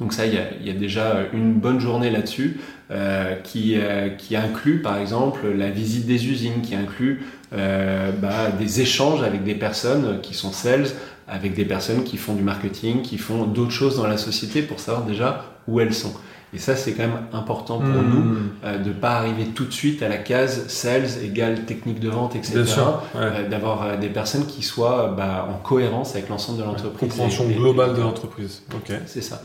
Donc 0.01 0.15
ça, 0.15 0.27
il 0.27 0.35
y 0.35 0.39
a, 0.39 0.45
il 0.59 0.67
y 0.67 0.71
a 0.71 0.75
déjà 0.75 1.27
une 1.33 1.53
bonne 1.53 1.79
journée 1.79 2.11
là-dessus 2.11 2.59
euh, 2.91 3.35
qui, 3.45 3.75
euh, 3.77 4.09
qui 4.09 4.35
inclut 4.35 4.81
par 4.81 4.97
exemple 4.97 5.47
la 5.55 5.71
visite 5.71 6.07
des 6.07 6.27
usines, 6.27 6.63
qui 6.63 6.75
inclut 6.75 7.23
euh, 7.53 8.11
bah, 8.13 8.51
des 8.59 8.81
échanges 8.81 9.23
avec 9.23 9.45
des 9.45 9.55
personnes 9.55 10.21
qui 10.23 10.33
sont 10.33 10.53
sales, 10.53 10.87
avec 11.29 11.55
des 11.55 11.67
personnes 11.67 12.03
qui 12.03 12.17
font 12.17 12.35
du 12.35 12.43
marketing, 12.43 13.03
qui 13.03 13.19
font 13.19 13.45
d'autres 13.45 13.71
choses 13.71 13.99
dans 13.99 14.07
la 14.07 14.17
société 14.17 14.63
pour 14.63 14.81
savoir 14.81 15.05
déjà 15.05 15.45
où 15.69 15.81
elles 15.81 15.95
sont. 15.95 16.15
Et 16.53 16.59
ça, 16.59 16.75
c'est 16.75 16.93
quand 16.93 17.05
même 17.05 17.19
important 17.33 17.79
pour 17.79 17.87
mmh. 17.89 18.11
nous 18.11 18.37
euh, 18.65 18.79
de 18.79 18.91
pas 18.91 19.13
arriver 19.13 19.47
tout 19.55 19.65
de 19.65 19.73
suite 19.73 20.03
à 20.03 20.09
la 20.09 20.17
case 20.17 20.67
sales 20.69 21.23
égale 21.23 21.65
technique 21.65 22.01
de 22.01 22.09
vente, 22.09 22.35
etc. 22.35 22.57
Ouais. 22.57 23.21
euh, 23.21 23.49
D'avoir 23.49 23.83
euh, 23.85 23.97
des 23.97 24.09
personnes 24.09 24.47
qui 24.47 24.63
soient 24.63 25.15
bah, 25.17 25.49
en 25.49 25.59
cohérence 25.63 26.15
avec 26.17 26.29
l'ensemble 26.29 26.59
de 26.59 26.65
l'entreprise. 26.65 27.09
Compréhension 27.11 27.49
et, 27.49 27.55
globale 27.55 27.91
et, 27.93 27.99
de 27.99 28.03
l'entreprise. 28.03 28.63
Ok. 28.75 28.93
C'est 29.07 29.23
ça. 29.23 29.43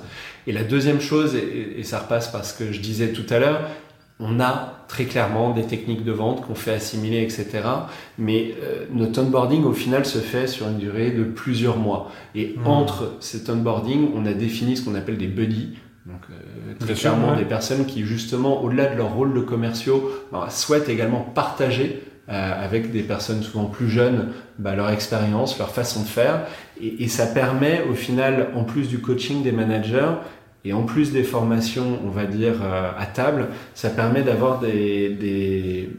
Et 0.47 0.51
la 0.51 0.63
deuxième 0.63 0.99
chose, 0.99 1.35
et, 1.35 1.79
et, 1.79 1.83
ça 1.83 1.99
repasse 1.99 2.27
parce 2.29 2.53
que 2.53 2.71
je 2.71 2.79
disais 2.79 3.09
tout 3.09 3.25
à 3.29 3.37
l'heure, 3.39 3.61
on 4.19 4.39
a 4.39 4.85
très 4.87 5.05
clairement 5.05 5.51
des 5.51 5.63
techniques 5.63 6.05
de 6.05 6.11
vente 6.11 6.45
qu'on 6.45 6.55
fait 6.55 6.71
assimiler, 6.73 7.21
etc. 7.21 7.47
Mais 8.17 8.55
euh, 8.63 8.85
notre 8.93 9.21
onboarding, 9.21 9.63
au 9.65 9.73
final, 9.73 10.05
se 10.05 10.19
fait 10.19 10.47
sur 10.47 10.67
une 10.69 10.77
durée 10.77 11.11
de 11.11 11.23
plusieurs 11.23 11.77
mois. 11.77 12.11
Et 12.33 12.55
Hmm. 12.57 12.67
entre 12.67 13.13
cet 13.19 13.49
onboarding, 13.49 14.09
on 14.15 14.25
a 14.25 14.33
défini 14.33 14.77
ce 14.77 14.85
qu'on 14.85 14.95
appelle 14.95 15.17
des 15.17 15.27
buddies. 15.27 15.77
Donc, 16.05 16.21
euh, 16.29 16.73
très 16.79 16.93
clairement, 16.93 17.31
ouais. 17.31 17.37
des 17.37 17.45
personnes 17.45 17.85
qui, 17.85 18.05
justement, 18.05 18.63
au-delà 18.63 18.85
de 18.87 18.95
leur 18.97 19.13
rôle 19.13 19.33
de 19.33 19.39
commerciaux, 19.41 20.11
bah, 20.31 20.47
souhaitent 20.49 20.89
également 20.89 21.21
partager 21.21 22.03
euh, 22.29 22.63
avec 22.63 22.91
des 22.91 23.01
personnes 23.01 23.41
souvent 23.41 23.65
plus 23.65 23.89
jeunes 23.89 24.29
bah, 24.59 24.75
leur 24.75 24.89
expérience, 24.91 25.57
leur 25.57 25.69
façon 25.71 26.01
de 26.01 26.07
faire. 26.07 26.41
Et, 26.79 27.03
et 27.03 27.07
ça 27.07 27.25
permet, 27.25 27.83
au 27.89 27.93
final, 27.95 28.49
en 28.55 28.63
plus 28.63 28.87
du 28.87 28.99
coaching 28.99 29.41
des 29.43 29.51
managers, 29.51 30.11
et 30.63 30.73
en 30.73 30.83
plus 30.83 31.11
des 31.11 31.23
formations, 31.23 31.99
on 32.05 32.09
va 32.09 32.25
dire, 32.25 32.55
euh, 32.63 32.89
à 32.97 33.05
table, 33.07 33.47
ça 33.73 33.89
permet 33.89 34.21
d'avoir 34.23 34.59
des, 34.59 35.09
des- 35.09 35.89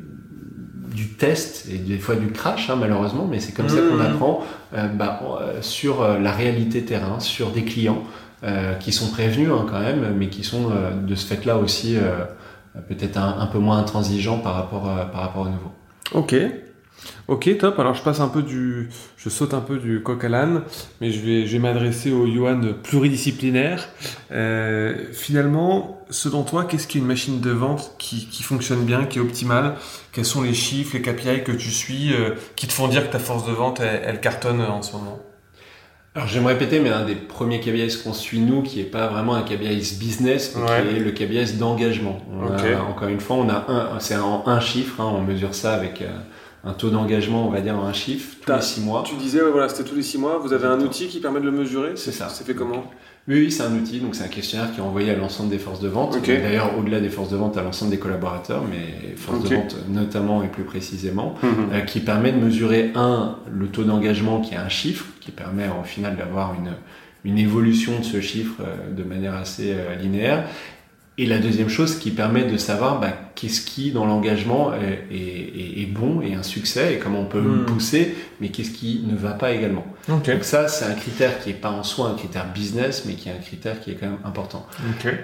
du 0.95 1.09
test 1.11 1.69
et 1.73 1.79
des 1.79 1.99
fois 1.99 2.17
du 2.17 2.29
crash, 2.29 2.71
hein, 2.71 2.77
malheureusement, 2.79 3.27
mais 3.31 3.39
c'est 3.39 3.53
comme 3.53 3.69
ça 3.69 3.81
qu'on 3.81 3.97
Mhm. 3.97 4.01
apprend 4.01 4.45
euh, 4.75 4.89
bah, 4.89 5.21
euh, 5.41 5.61
sur 5.63 6.03
euh, 6.03 6.19
la 6.19 6.33
réalité 6.33 6.83
terrain, 6.85 7.21
sur 7.21 7.51
des 7.51 7.63
clients 7.65 8.03
qui 8.81 8.93
sont 8.93 9.11
prévenus 9.11 9.51
hein, 9.51 9.67
quand 9.69 9.81
même, 9.81 10.15
mais 10.17 10.29
qui 10.29 10.45
sont 10.45 10.71
euh, 10.71 10.91
de 10.93 11.15
ce 11.15 11.27
fait-là 11.27 11.57
aussi 11.59 11.97
euh, 11.97 12.25
peut-être 12.89 13.17
un, 13.17 13.47
peu 13.47 13.59
moins 13.59 13.79
intransigeants 13.79 14.39
par 14.39 14.55
rapport, 14.55 14.89
euh, 14.89 15.05
par 15.05 15.23
rapport 15.23 15.43
au 15.43 15.49
nouveau. 15.49 15.73
Ok. 16.13 16.35
Ok, 17.29 17.59
top. 17.59 17.79
Alors 17.79 17.95
je 17.95 18.03
passe 18.03 18.21
un 18.21 18.29
peu 18.29 18.43
du, 18.43 18.89
je 19.17 19.29
saute 19.29 19.53
un 19.53 19.61
peu 19.61 19.79
du 19.79 20.03
coq 20.03 20.25
à 20.25 20.29
l'âne, 20.29 20.63
mais 21.01 21.13
je 21.13 21.21
vais, 21.21 21.47
je 21.47 21.53
vais 21.53 21.59
m'adresser 21.59 22.11
au 22.11 22.27
Johan 22.27 22.61
pluridisciplinaire. 22.83 23.89
Euh, 24.33 25.13
finalement, 25.13 26.01
selon 26.09 26.43
toi, 26.43 26.65
qu'est-ce 26.65 26.87
qui 26.87 26.99
est 26.99 27.01
une 27.01 27.07
machine 27.07 27.41
de 27.41 27.51
vente 27.51 27.95
qui, 27.99 28.27
qui 28.29 28.43
fonctionne 28.43 28.85
bien, 28.85 29.05
qui 29.05 29.19
est 29.19 29.23
optimale? 29.23 29.75
Quels 30.13 30.25
sont 30.25 30.43
les 30.43 30.55
chiffres, 30.55 30.97
les 30.97 31.03
KPI 31.03 31.45
que 31.45 31.53
tu 31.53 31.71
suis, 31.71 32.15
euh, 32.15 32.31
qui 32.57 32.67
te 32.67 32.73
font 32.73 32.89
dire 32.89 33.07
que 33.07 33.13
ta 33.13 33.19
force 33.19 33.47
de 33.47 33.53
vente, 33.53 33.81
elle 33.81 34.21
cartonne 34.21 34.63
en 34.63 34.83
ce 34.83 34.93
moment? 34.93 35.21
Alors 36.17 36.27
je 36.29 36.35
vais 36.35 36.41
me 36.41 36.47
répéter, 36.49 36.81
mais 36.81 36.89
un 36.89 37.05
des 37.05 37.15
premiers 37.15 37.61
KBIS 37.61 37.99
qu'on 38.03 38.15
suit 38.15 38.41
nous, 38.41 38.63
qui 38.63 38.81
est 38.81 38.85
pas 38.85 39.07
vraiment 39.09 39.35
un 39.35 39.43
KBIS 39.43 39.99
business, 40.01 40.55
mais 40.57 40.63
Ouais. 40.63 40.83
qui 40.89 40.97
est 40.97 41.01
le 41.01 41.11
KBIS 41.11 41.59
d'engagement. 41.59 42.19
Encore 42.89 43.09
une 43.09 43.21
fois, 43.21 43.37
on 43.37 43.49
a 43.51 43.67
un, 43.69 44.01
c'est 44.01 44.17
en 44.17 44.43
un 44.47 44.59
chiffre, 44.61 44.99
hein, 45.01 45.13
on 45.15 45.21
mesure 45.21 45.55
ça 45.55 45.75
avec 45.75 46.01
euh, 46.01 46.07
un 46.65 46.73
taux 46.73 46.89
d'engagement, 46.89 47.47
on 47.47 47.51
va 47.51 47.61
dire 47.61 47.77
en 47.79 47.85
un 47.85 47.93
chiffre, 47.93 48.37
tous 48.45 48.51
les 48.51 48.63
six 48.63 48.81
mois. 48.81 49.03
Tu 49.07 49.15
disais, 49.17 49.43
ouais, 49.43 49.51
voilà, 49.51 49.69
c'était 49.69 49.85
tous 49.89 49.95
les 49.95 50.03
six 50.03 50.17
mois. 50.17 50.39
Vous 50.43 50.55
avez 50.55 50.67
un 50.67 50.81
outil 50.81 51.07
qui 51.09 51.21
permet 51.21 51.39
de 51.41 51.45
le 51.45 51.53
mesurer 51.53 51.93
C'est 51.97 52.13
ça. 52.13 52.29
C'est 52.31 52.47
fait 52.47 52.55
comment 52.55 52.91
Oui, 53.29 53.35
oui, 53.41 53.53
c'est 53.53 53.65
un 53.65 53.75
outil, 53.75 54.01
donc 54.01 54.15
c'est 54.15 54.25
un 54.25 54.29
questionnaire 54.29 54.73
qui 54.73 54.79
est 54.81 54.83
envoyé 54.83 55.11
à 55.11 55.17
l'ensemble 55.17 55.51
des 55.51 55.59
forces 55.59 55.81
de 55.81 55.89
vente. 55.89 56.17
Ok. 56.17 56.27
Donc, 56.31 56.41
D'ailleurs, 56.43 56.79
au-delà 56.79 57.01
des 57.01 57.11
forces 57.11 57.29
de 57.29 57.37
vente, 57.37 57.59
à 57.59 57.63
l'ensemble 57.63 57.91
des 57.91 57.99
collaborateurs, 57.99 58.63
mais 58.71 59.15
forces 59.17 59.43
de 59.43 59.55
vente 59.55 59.77
notamment 59.91 60.43
et 60.43 60.49
plus 60.49 60.65
précisément, 60.65 61.35
euh, 61.45 61.81
qui 61.81 62.01
permet 62.01 62.33
de 62.33 62.39
mesurer, 62.39 62.93
un, 62.95 63.37
le 63.53 63.67
taux 63.67 63.85
d'engagement 63.85 64.41
qui 64.41 64.55
est 64.55 64.59
un 64.59 64.71
chiffre, 64.71 65.05
qui 65.27 65.33
permet 65.33 65.67
au 65.69 65.85
final 65.85 66.17
d'avoir 66.17 66.55
une, 66.55 66.73
une 67.31 67.39
évolution 67.39 67.99
de 67.99 68.05
ce 68.05 68.21
chiffre 68.23 68.55
euh, 68.61 68.95
de 68.95 69.03
manière 69.03 69.35
assez 69.35 69.73
euh, 69.75 69.95
linéaire. 69.97 70.45
Et 71.19 71.25
la 71.25 71.39
deuxième 71.39 71.71
chose 71.71 71.99
qui 71.99 72.11
permet 72.11 72.45
de 72.45 72.59
savoir 72.59 73.01
bah, 73.01 73.09
qu'est-ce 73.35 73.63
qui 73.63 73.91
dans 73.91 74.05
l'engagement 74.05 74.75
est, 74.75 75.07
est- 75.11 75.81
est- 75.83 75.87
bon 75.87 76.21
et 76.21 76.35
un 76.35 76.43
succès 76.43 76.93
et 76.93 76.99
comment 76.99 77.21
on 77.21 77.25
peut 77.25 77.41
Hmm. 77.41 77.61
le 77.61 77.65
pousser, 77.65 78.15
mais 78.39 78.51
qu'est-ce 78.51 78.71
qui 78.71 79.03
ne 79.11 79.17
va 79.17 79.31
pas 79.33 79.53
également. 79.53 79.87
Donc 80.09 80.29
ça, 80.43 80.69
c'est 80.69 80.85
un 80.85 80.93
critère 80.93 81.39
qui 81.41 81.49
est 81.51 81.55
pas 81.55 81.71
en 81.71 81.83
soi 81.85 82.11
un 82.11 82.17
critère 82.17 82.45
business, 82.53 83.05
mais 83.07 83.15
qui 83.15 83.31
est 83.31 83.33
un 83.33 83.39
critère 83.39 83.81
qui 83.81 83.93
est 83.93 83.95
quand 83.95 84.05
même 84.11 84.19
important. 84.27 84.67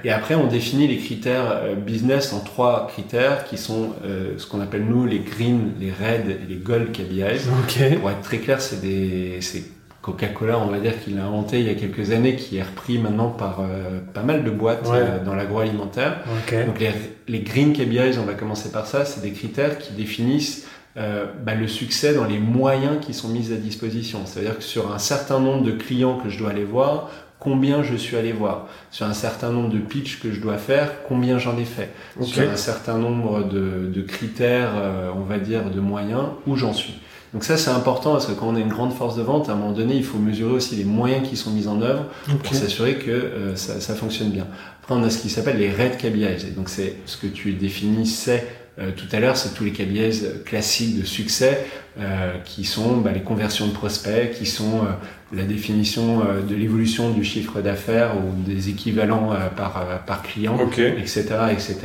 Et 0.03 0.11
après, 0.11 0.35
on 0.35 0.47
définit 0.47 0.89
les 0.89 0.97
critères 0.97 1.51
euh, 1.51 1.75
business 1.75 2.33
en 2.33 2.41
trois 2.41 2.87
critères 2.87 3.45
qui 3.45 3.59
sont 3.59 3.91
euh, 4.07 4.39
ce 4.39 4.47
qu'on 4.47 4.63
appelle 4.63 4.87
nous 4.87 5.05
les 5.05 5.19
green, 5.19 5.73
les 5.79 5.91
red 5.91 6.31
et 6.31 6.49
les 6.49 6.57
gold 6.57 6.91
KPIs. 6.93 7.43
Ok. 7.65 7.99
Pour 8.01 8.11
être 8.11 8.23
très 8.23 8.39
clair, 8.39 8.63
c'est 8.63 8.81
des, 8.81 9.43
c'est 9.43 9.65
Coca-Cola, 10.03 10.59
on 10.59 10.67
va 10.67 10.79
dire, 10.81 11.01
qu'il 11.03 11.19
a 11.19 11.25
inventé 11.25 11.61
il 11.61 11.67
y 11.67 11.71
a 11.71 11.75
quelques 11.75 12.11
années, 12.11 12.35
qui 12.37 12.57
est 12.59 12.63
repris 12.63 12.99
maintenant 12.99 13.29
par 13.31 13.61
euh, 13.61 14.01
pas 14.13 14.23
mal 14.23 14.43
de 14.45 14.51
boîtes 14.51 14.87
Ouais. 14.89 14.99
euh, 14.99 15.25
dans 15.25 15.35
l'agroalimentaire. 15.35 16.19
Donc 16.67 16.81
les, 16.81 16.91
les 17.29 17.41
green 17.41 17.73
KPIs, 17.73 18.19
on 18.21 18.25
va 18.27 18.35
commencer 18.35 18.71
par 18.71 18.87
ça, 18.87 19.05
c'est 19.05 19.23
des 19.23 19.31
critères 19.33 19.79
qui 19.79 19.93
définissent 19.93 20.67
euh, 20.97 21.25
bah, 21.45 21.55
le 21.55 21.69
succès 21.69 22.15
dans 22.15 22.25
les 22.25 22.39
moyens 22.39 22.97
qui 23.01 23.15
sont 23.15 23.29
mis 23.29 23.53
à 23.53 23.57
disposition. 23.57 24.21
C'est-à-dire 24.27 24.59
que 24.59 24.65
sur 24.65 24.93
un 24.93 24.99
certain 24.99 25.39
nombre 25.41 25.63
de 25.65 25.71
clients 25.73 26.19
que 26.19 26.29
je 26.29 26.39
dois 26.39 26.51
aller 26.51 26.65
voir, 26.65 27.09
combien 27.39 27.83
je 27.83 27.97
suis 27.97 28.17
allé 28.17 28.33
voir. 28.33 28.67
Sur 28.91 29.07
un 29.07 29.15
certain 29.15 29.51
nombre 29.51 29.71
de 29.71 29.79
pitchs 29.79 30.21
que 30.21 30.31
je 30.33 30.41
dois 30.41 30.59
faire, 30.59 31.03
combien 31.09 31.39
j'en 31.39 31.57
ai 31.59 31.65
fait. 31.65 31.91
Ok. 32.21 32.27
Sur 32.27 32.51
un 32.51 32.57
certain 32.57 32.99
nombre 32.99 33.43
de, 33.45 33.91
de 33.93 34.03
critères, 34.03 34.71
euh, 34.77 35.11
on 35.17 35.23
va 35.23 35.39
dire, 35.39 35.71
de 35.71 35.81
moyens, 35.81 36.25
où 36.47 36.57
j'en 36.57 36.73
suis. 36.73 36.95
Donc 37.33 37.45
ça 37.45 37.57
c'est 37.57 37.71
important 37.71 38.13
parce 38.13 38.27
que 38.27 38.33
quand 38.33 38.49
on 38.49 38.57
a 38.57 38.61
une 38.61 38.69
grande 38.69 38.93
force 38.93 39.17
de 39.17 39.23
vente, 39.23 39.49
à 39.49 39.53
un 39.53 39.57
moment 39.57 39.73
donné, 39.73 39.97
il 39.97 40.05
faut 40.05 40.19
mesurer 40.19 40.53
aussi 40.53 40.77
les 40.77 40.85
moyens 40.85 41.27
qui 41.27 41.37
sont 41.37 41.51
mis 41.51 41.67
en 41.67 41.81
œuvre 41.81 42.05
pour 42.43 42.55
s'assurer 42.55 42.97
que 42.97 43.11
euh, 43.11 43.57
ça, 43.57 43.81
ça 43.81 43.95
fonctionne 43.95 44.31
bien. 44.31 44.47
Après, 44.83 44.95
on 44.95 45.03
a 45.03 45.11
ce 45.11 45.19
qui 45.19 45.31
s'appelle 45.31 45.59
les 45.59 45.71
red 45.71 45.97
KBIs. 45.97 46.47
Et 46.49 46.51
donc, 46.51 46.69
c'est 46.69 46.97
ce 47.07 47.17
que 47.17 47.29
tu 47.29 47.53
définissais 47.53 48.47
euh, 48.47 48.62
tout 48.77 49.07
à 49.13 49.21
l'heure, 49.21 49.37
c'est 49.37 49.55
tous 49.55 49.65
les 49.65 49.73
KBIs 49.73 50.45
classiques 50.45 50.99
de 50.99 51.05
succès 51.05 51.67
euh, 52.01 52.39
qui 52.47 52.65
sont 52.65 52.97
bah, 52.99 53.13
les 53.13 53.21
conversions 53.21 53.67
de 53.67 53.73
prospects, 53.73 54.33
qui 54.33 54.47
sont 54.47 54.79
euh, 54.79 55.37
la 55.37 55.43
définition 55.43 56.23
euh, 56.23 56.41
de 56.41 56.55
l'évolution 56.55 57.11
du 57.11 57.23
chiffre 57.23 57.61
d'affaires 57.61 58.15
ou 58.17 58.43
des 58.49 58.71
équivalents 58.71 59.33
euh, 59.33 59.49
par, 59.55 59.77
euh, 59.77 59.99
par 59.99 60.23
client 60.23 60.59
Ok. 60.59 60.79
etc., 60.79 61.25
etc., 61.51 61.77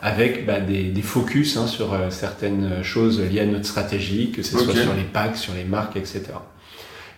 avec 0.00 0.46
bah, 0.46 0.58
des, 0.58 0.84
des 0.84 1.02
focus 1.02 1.58
hein, 1.58 1.66
sur 1.66 1.92
euh, 1.92 2.08
certaines 2.08 2.82
choses 2.82 3.20
liées 3.20 3.40
à 3.40 3.46
notre 3.46 3.66
stratégie, 3.66 4.30
que 4.30 4.42
ce 4.42 4.56
soit 4.56 4.74
sur 4.74 4.94
les 4.94 5.04
packs, 5.04 5.36
sur 5.36 5.52
les 5.52 5.64
marques, 5.64 5.96
etc. 5.96 6.22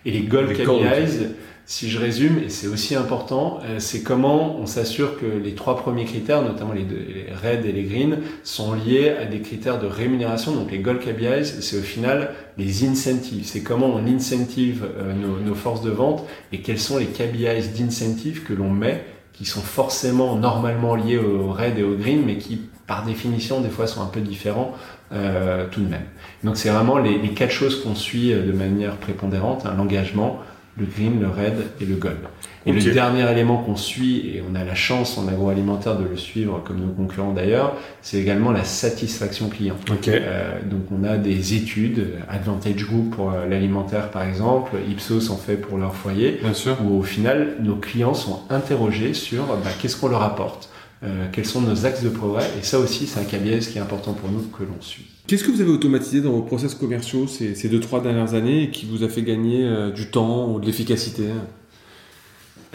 Et 0.05 0.11
les 0.11 0.21
gold 0.23 0.49
Les 0.49 0.55
KPIs. 0.55 1.27
Si 1.65 1.89
je 1.89 1.97
résume, 1.99 2.37
et 2.39 2.49
c'est 2.49 2.67
aussi 2.67 2.95
important, 2.95 3.59
euh, 3.63 3.79
c'est 3.79 4.03
comment 4.03 4.57
on 4.57 4.65
s'assure 4.65 5.19
que 5.19 5.25
les 5.25 5.55
trois 5.55 5.75
premiers 5.75 6.05
critères, 6.05 6.43
notamment 6.43 6.73
les, 6.73 6.83
deux, 6.83 6.95
les 6.95 7.27
red 7.33 7.65
et 7.65 7.71
les 7.71 7.83
green, 7.83 8.19
sont 8.43 8.73
liés 8.73 9.09
à 9.09 9.25
des 9.25 9.41
critères 9.41 9.79
de 9.79 9.87
rémunération. 9.87 10.53
Donc 10.53 10.71
les 10.71 10.79
gold 10.79 10.99
KPIs, 10.99 11.61
c'est 11.61 11.77
au 11.77 11.81
final 11.81 12.33
les 12.57 12.85
incentives. 12.85 13.45
C'est 13.45 13.63
comment 13.63 13.87
on 13.87 14.05
incentive 14.05 14.85
euh, 14.97 15.13
nos, 15.13 15.39
nos 15.39 15.55
forces 15.55 15.81
de 15.81 15.89
vente 15.91 16.23
et 16.51 16.61
quels 16.61 16.79
sont 16.79 16.97
les 16.97 17.07
KPIs 17.07 17.69
d'incentive 17.77 18.43
que 18.43 18.53
l'on 18.53 18.69
met 18.69 19.03
qui 19.33 19.45
sont 19.45 19.61
forcément 19.61 20.35
normalement 20.37 20.95
liés 20.95 21.17
au 21.17 21.51
red 21.51 21.77
et 21.77 21.83
au 21.83 21.95
green, 21.95 22.23
mais 22.25 22.37
qui 22.37 22.61
par 22.87 23.03
définition 23.03 23.61
des 23.61 23.69
fois 23.69 23.87
sont 23.87 24.01
un 24.01 24.07
peu 24.07 24.21
différents 24.21 24.73
euh, 25.11 25.65
tout 25.69 25.81
de 25.81 25.89
même. 25.89 26.05
Donc 26.43 26.57
c'est 26.57 26.69
vraiment 26.69 26.97
les, 26.97 27.17
les 27.17 27.29
quatre 27.29 27.51
choses 27.51 27.83
qu'on 27.83 27.95
suit 27.95 28.31
euh, 28.31 28.45
de 28.45 28.51
manière 28.51 28.95
prépondérante, 28.97 29.65
hein, 29.65 29.73
l'engagement, 29.77 30.39
le 30.77 30.85
green, 30.85 31.21
le 31.21 31.27
red 31.27 31.53
et 31.79 31.85
le 31.85 31.95
gold. 31.95 32.17
Et 32.65 32.73
le 32.73 32.81
dernier 32.93 33.29
élément 33.31 33.57
qu'on 33.57 33.75
suit, 33.75 34.27
et 34.27 34.43
on 34.49 34.55
a 34.55 34.63
la 34.63 34.75
chance 34.75 35.17
en 35.17 35.27
agroalimentaire 35.27 35.97
de 35.97 36.03
le 36.03 36.17
suivre 36.17 36.61
comme 36.65 36.79
nos 36.79 36.91
concurrents 36.91 37.31
d'ailleurs, 37.31 37.75
c'est 38.01 38.17
également 38.17 38.51
la 38.51 38.63
satisfaction 38.63 39.49
client. 39.49 39.75
Ok. 39.91 40.07
Euh, 40.07 40.59
donc 40.65 40.81
on 40.91 41.03
a 41.03 41.17
des 41.17 41.53
études, 41.53 42.15
Advantage 42.27 42.85
Group 42.85 43.15
pour 43.15 43.31
euh, 43.31 43.47
l'alimentaire 43.47 44.09
par 44.09 44.23
exemple, 44.23 44.71
Ipsos 44.89 45.29
en 45.29 45.37
fait 45.37 45.57
pour 45.57 45.77
leur 45.77 45.95
foyer, 45.95 46.39
Bien 46.41 46.53
sûr. 46.53 46.75
où 46.83 46.99
au 46.99 47.03
final 47.03 47.55
nos 47.61 47.75
clients 47.75 48.13
sont 48.15 48.41
interrogés 48.49 49.13
sur 49.13 49.45
bah, 49.45 49.69
qu'est-ce 49.79 49.95
qu'on 49.95 50.09
leur 50.09 50.23
apporte, 50.23 50.69
euh, 51.03 51.27
quels 51.31 51.45
sont 51.45 51.61
nos 51.61 51.85
axes 51.85 52.03
de 52.03 52.09
progrès, 52.09 52.45
et 52.59 52.63
ça 52.63 52.79
aussi 52.79 53.05
c'est 53.07 53.19
un 53.19 53.23
KBS 53.23 53.67
qui 53.67 53.77
est 53.77 53.81
important 53.81 54.13
pour 54.13 54.29
nous 54.29 54.41
que 54.41 54.63
l'on 54.63 54.81
suit. 54.81 55.14
Qu'est-ce 55.27 55.43
que 55.43 55.49
vous 55.49 55.61
avez 55.61 55.71
automatisé 55.71 56.21
dans 56.21 56.31
vos 56.31 56.43
process 56.43 56.75
commerciaux 56.75 57.25
ces, 57.25 57.55
ces 57.55 57.67
deux, 57.67 57.79
trois 57.79 57.99
dernières 57.99 58.35
années 58.35 58.63
et 58.63 58.69
qui 58.69 58.85
vous 58.85 59.03
a 59.03 59.09
fait 59.09 59.23
gagner 59.23 59.63
euh, 59.63 59.89
du 59.91 60.11
temps 60.11 60.51
ou 60.51 60.59
de 60.59 60.67
l'efficacité? 60.67 61.23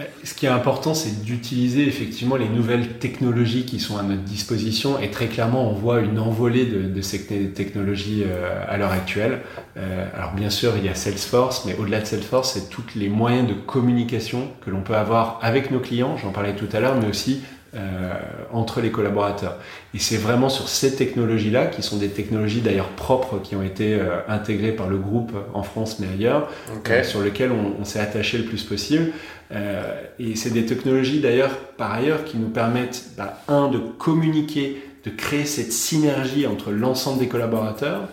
Euh, 0.01 0.05
Ce 0.25 0.35
qui 0.35 0.47
est 0.47 0.49
important, 0.49 0.93
c'est 0.93 1.23
d'utiliser 1.23 1.87
effectivement 1.87 2.35
les 2.35 2.49
nouvelles 2.49 2.99
technologies 2.99 3.67
qui 3.67 3.79
sont 3.79 3.99
à 3.99 4.03
notre 4.03 4.23
disposition. 4.23 4.99
Et 4.99 5.13
très 5.13 5.29
clairement, 5.29 5.71
on 5.71 5.75
voit 5.75 6.01
une 6.01 6.19
envolée 6.19 6.65
de, 6.67 7.01
ces 7.03 7.25
te- 7.25 7.47
technologies 7.55 8.25
euh, 8.27 8.65
à 8.67 8.79
l'heure 8.79 8.93
actuelle. 8.93 9.43
Alors 10.17 10.33
bien 10.35 10.51
sûr, 10.51 10.73
il 10.77 10.85
y 10.85 10.89
a 10.89 10.95
Salesforce, 10.97 11.65
mais 11.67 11.77
au-delà 11.77 12.01
de 12.01 12.07
Salesforce, 12.07 12.55
c'est 12.55 12.69
tous 12.69 12.83
les 12.97 13.09
moyens 13.09 13.49
de 13.49 13.55
communication 13.55 14.49
que 14.65 14.71
l'on 14.71 14.83
peut 14.83 14.97
avoir 14.97 15.39
avec 15.43 15.71
nos 15.71 15.79
clients. 15.81 16.17
J'en 16.17 16.33
parlais 16.33 16.57
tout 16.57 16.69
à 16.73 16.81
l'heure, 16.81 16.97
mais 17.01 17.09
aussi 17.09 17.43
euh, 17.75 18.13
entre 18.53 18.81
les 18.81 18.91
collaborateurs. 18.91 19.57
Et 19.95 19.99
c'est 19.99 20.17
vraiment 20.17 20.49
sur 20.49 20.69
ces 20.69 20.97
technologies-là, 20.97 21.67
qui 21.67 21.83
sont 21.83 21.99
des 21.99 22.09
technologies 22.09 22.61
d'ailleurs 22.61 22.89
propres, 22.89 23.39
qui 23.39 23.55
ont 23.55 23.63
été 23.63 23.95
euh, 23.95 24.19
intégrées 24.29 24.73
par 24.73 24.89
le 24.89 24.99
groupe 24.99 25.33
en 25.55 25.63
France, 25.63 25.99
mais 26.01 26.09
ailleurs, 26.13 26.51
euh, 26.89 27.05
sur 27.05 27.21
lequel 27.21 27.53
on, 27.53 27.81
on 27.81 27.85
s'est 27.85 28.01
attaché 28.01 28.39
le 28.39 28.45
plus 28.45 28.65
possible. 28.65 29.13
Euh, 29.53 30.03
et 30.19 30.37
c'est 30.37 30.51
des 30.51 30.67
technologies 30.67 31.21
d'ailleurs, 31.21 31.57
par 31.77 31.93
ailleurs, 31.93 32.25
qui 32.25 32.37
nous 32.39 32.49
permettent, 32.49 33.11
bah, 33.17 33.41
un, 33.49 33.69
de 33.69 33.79
communiquer, 33.79 34.83
de 35.05 35.11
créer 35.11 35.45
cette 35.45 35.73
synergie 35.73 36.47
entre 36.47 36.71
l'ensemble 36.71 37.19
des 37.19 37.29
collaborateurs, 37.29 38.09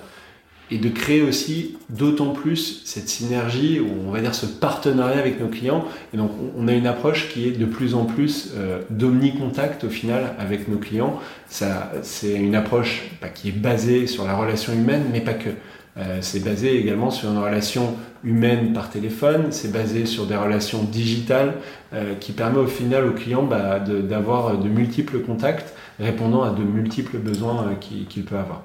et 0.72 0.78
de 0.78 0.90
créer 0.90 1.22
aussi 1.22 1.78
d'autant 1.90 2.30
plus 2.30 2.82
cette 2.86 3.08
synergie 3.10 3.80
ou 3.80 3.88
on 4.08 4.12
va 4.12 4.22
dire 4.22 4.36
ce 4.36 4.46
partenariat 4.46 5.20
avec 5.20 5.40
nos 5.40 5.48
clients. 5.48 5.86
Et 6.14 6.18
donc 6.18 6.32
on 6.58 6.68
a 6.68 6.74
une 6.74 6.88
approche 6.88 7.30
qui 7.30 7.48
est 7.48 7.52
de 7.52 7.66
plus 7.66 7.96
en 7.96 8.06
plus 8.06 8.52
euh, 8.56 8.82
d'omni-contact 8.90 9.84
au 9.84 9.90
final 9.90 10.36
avec 10.40 10.68
nos 10.68 10.78
clients. 10.78 11.20
Ça, 11.48 11.92
c'est 12.02 12.34
une 12.34 12.56
approche 12.56 13.04
bah, 13.22 13.30
qui 13.30 13.50
est 13.50 13.58
basée 13.58 14.08
sur 14.08 14.26
la 14.26 14.36
relation 14.36 14.74
humaine, 14.74 15.06
mais 15.12 15.22
pas 15.22 15.34
que. 15.34 15.50
Euh, 15.98 16.20
c'est 16.22 16.44
basé 16.44 16.80
également 16.80 17.10
sur 17.10 17.32
une 17.32 17.40
relation 17.40 17.96
humaine 18.24 18.74
par 18.74 18.90
téléphone, 18.90 19.48
c'est 19.52 19.72
basé 19.72 20.06
sur 20.06 20.28
des 20.28 20.36
relations 20.36 20.84
digitales 20.84 21.56
euh, 21.94 22.14
qui 22.16 22.34
permet 22.34 22.60
au 22.60 22.68
final 22.68 23.06
au 23.06 23.12
client 23.12 23.44
bah, 23.44 23.80
d'avoir 23.80 24.58
de, 24.58 24.68
multiples 24.68 25.20
contacts 25.22 25.74
répondant 26.00 26.44
à 26.44 26.52
de 26.52 26.64
multiples 26.64 27.18
besoins 27.18 27.68
euh, 27.68 27.76
qu'il 27.76 28.26
peut 28.26 28.38
avoir. 28.38 28.64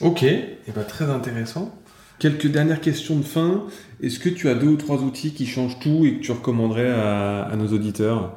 Ok, 0.00 0.22
et 0.22 0.58
eh 0.68 0.72
ben, 0.72 0.82
très 0.82 1.10
intéressant. 1.10 1.74
Quelques 2.18 2.46
dernières 2.46 2.80
questions 2.80 3.16
de 3.16 3.24
fin. 3.24 3.64
Est-ce 4.02 4.18
que 4.18 4.28
tu 4.28 4.48
as 4.48 4.54
deux 4.54 4.68
ou 4.68 4.76
trois 4.76 4.98
outils 4.98 5.32
qui 5.32 5.46
changent 5.46 5.78
tout 5.80 6.04
et 6.04 6.14
que 6.14 6.20
tu 6.20 6.32
recommanderais 6.32 6.90
à, 6.90 7.52
nos 7.56 7.68
auditeurs? 7.68 8.36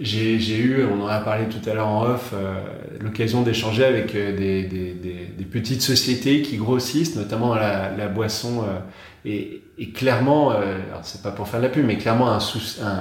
J'ai 0.00 0.58
eu, 0.58 0.84
on 0.84 1.02
en 1.02 1.06
a 1.06 1.20
parlé 1.20 1.46
tout 1.48 1.68
à 1.68 1.74
l'heure 1.74 1.88
en 1.88 2.04
off, 2.04 2.32
euh, 2.34 2.62
l'occasion 3.00 3.42
d'échanger 3.42 3.84
avec 3.84 4.14
euh, 4.14 4.36
des, 4.36 5.44
petites 5.50 5.82
sociétés 5.82 6.42
qui 6.42 6.56
grossissent, 6.56 7.16
notamment 7.16 7.54
la, 7.54 7.94
la 7.96 8.08
boisson. 8.08 8.62
Euh, 8.62 8.78
et, 9.24 9.61
clairement, 9.90 10.50
alors 10.50 11.00
c'est 11.02 11.22
pas 11.22 11.30
pour 11.30 11.48
faire 11.48 11.60
de 11.60 11.64
la 11.64 11.70
pub, 11.70 11.84
mais 11.84 11.96
clairement 11.96 12.30
un, 12.30 12.38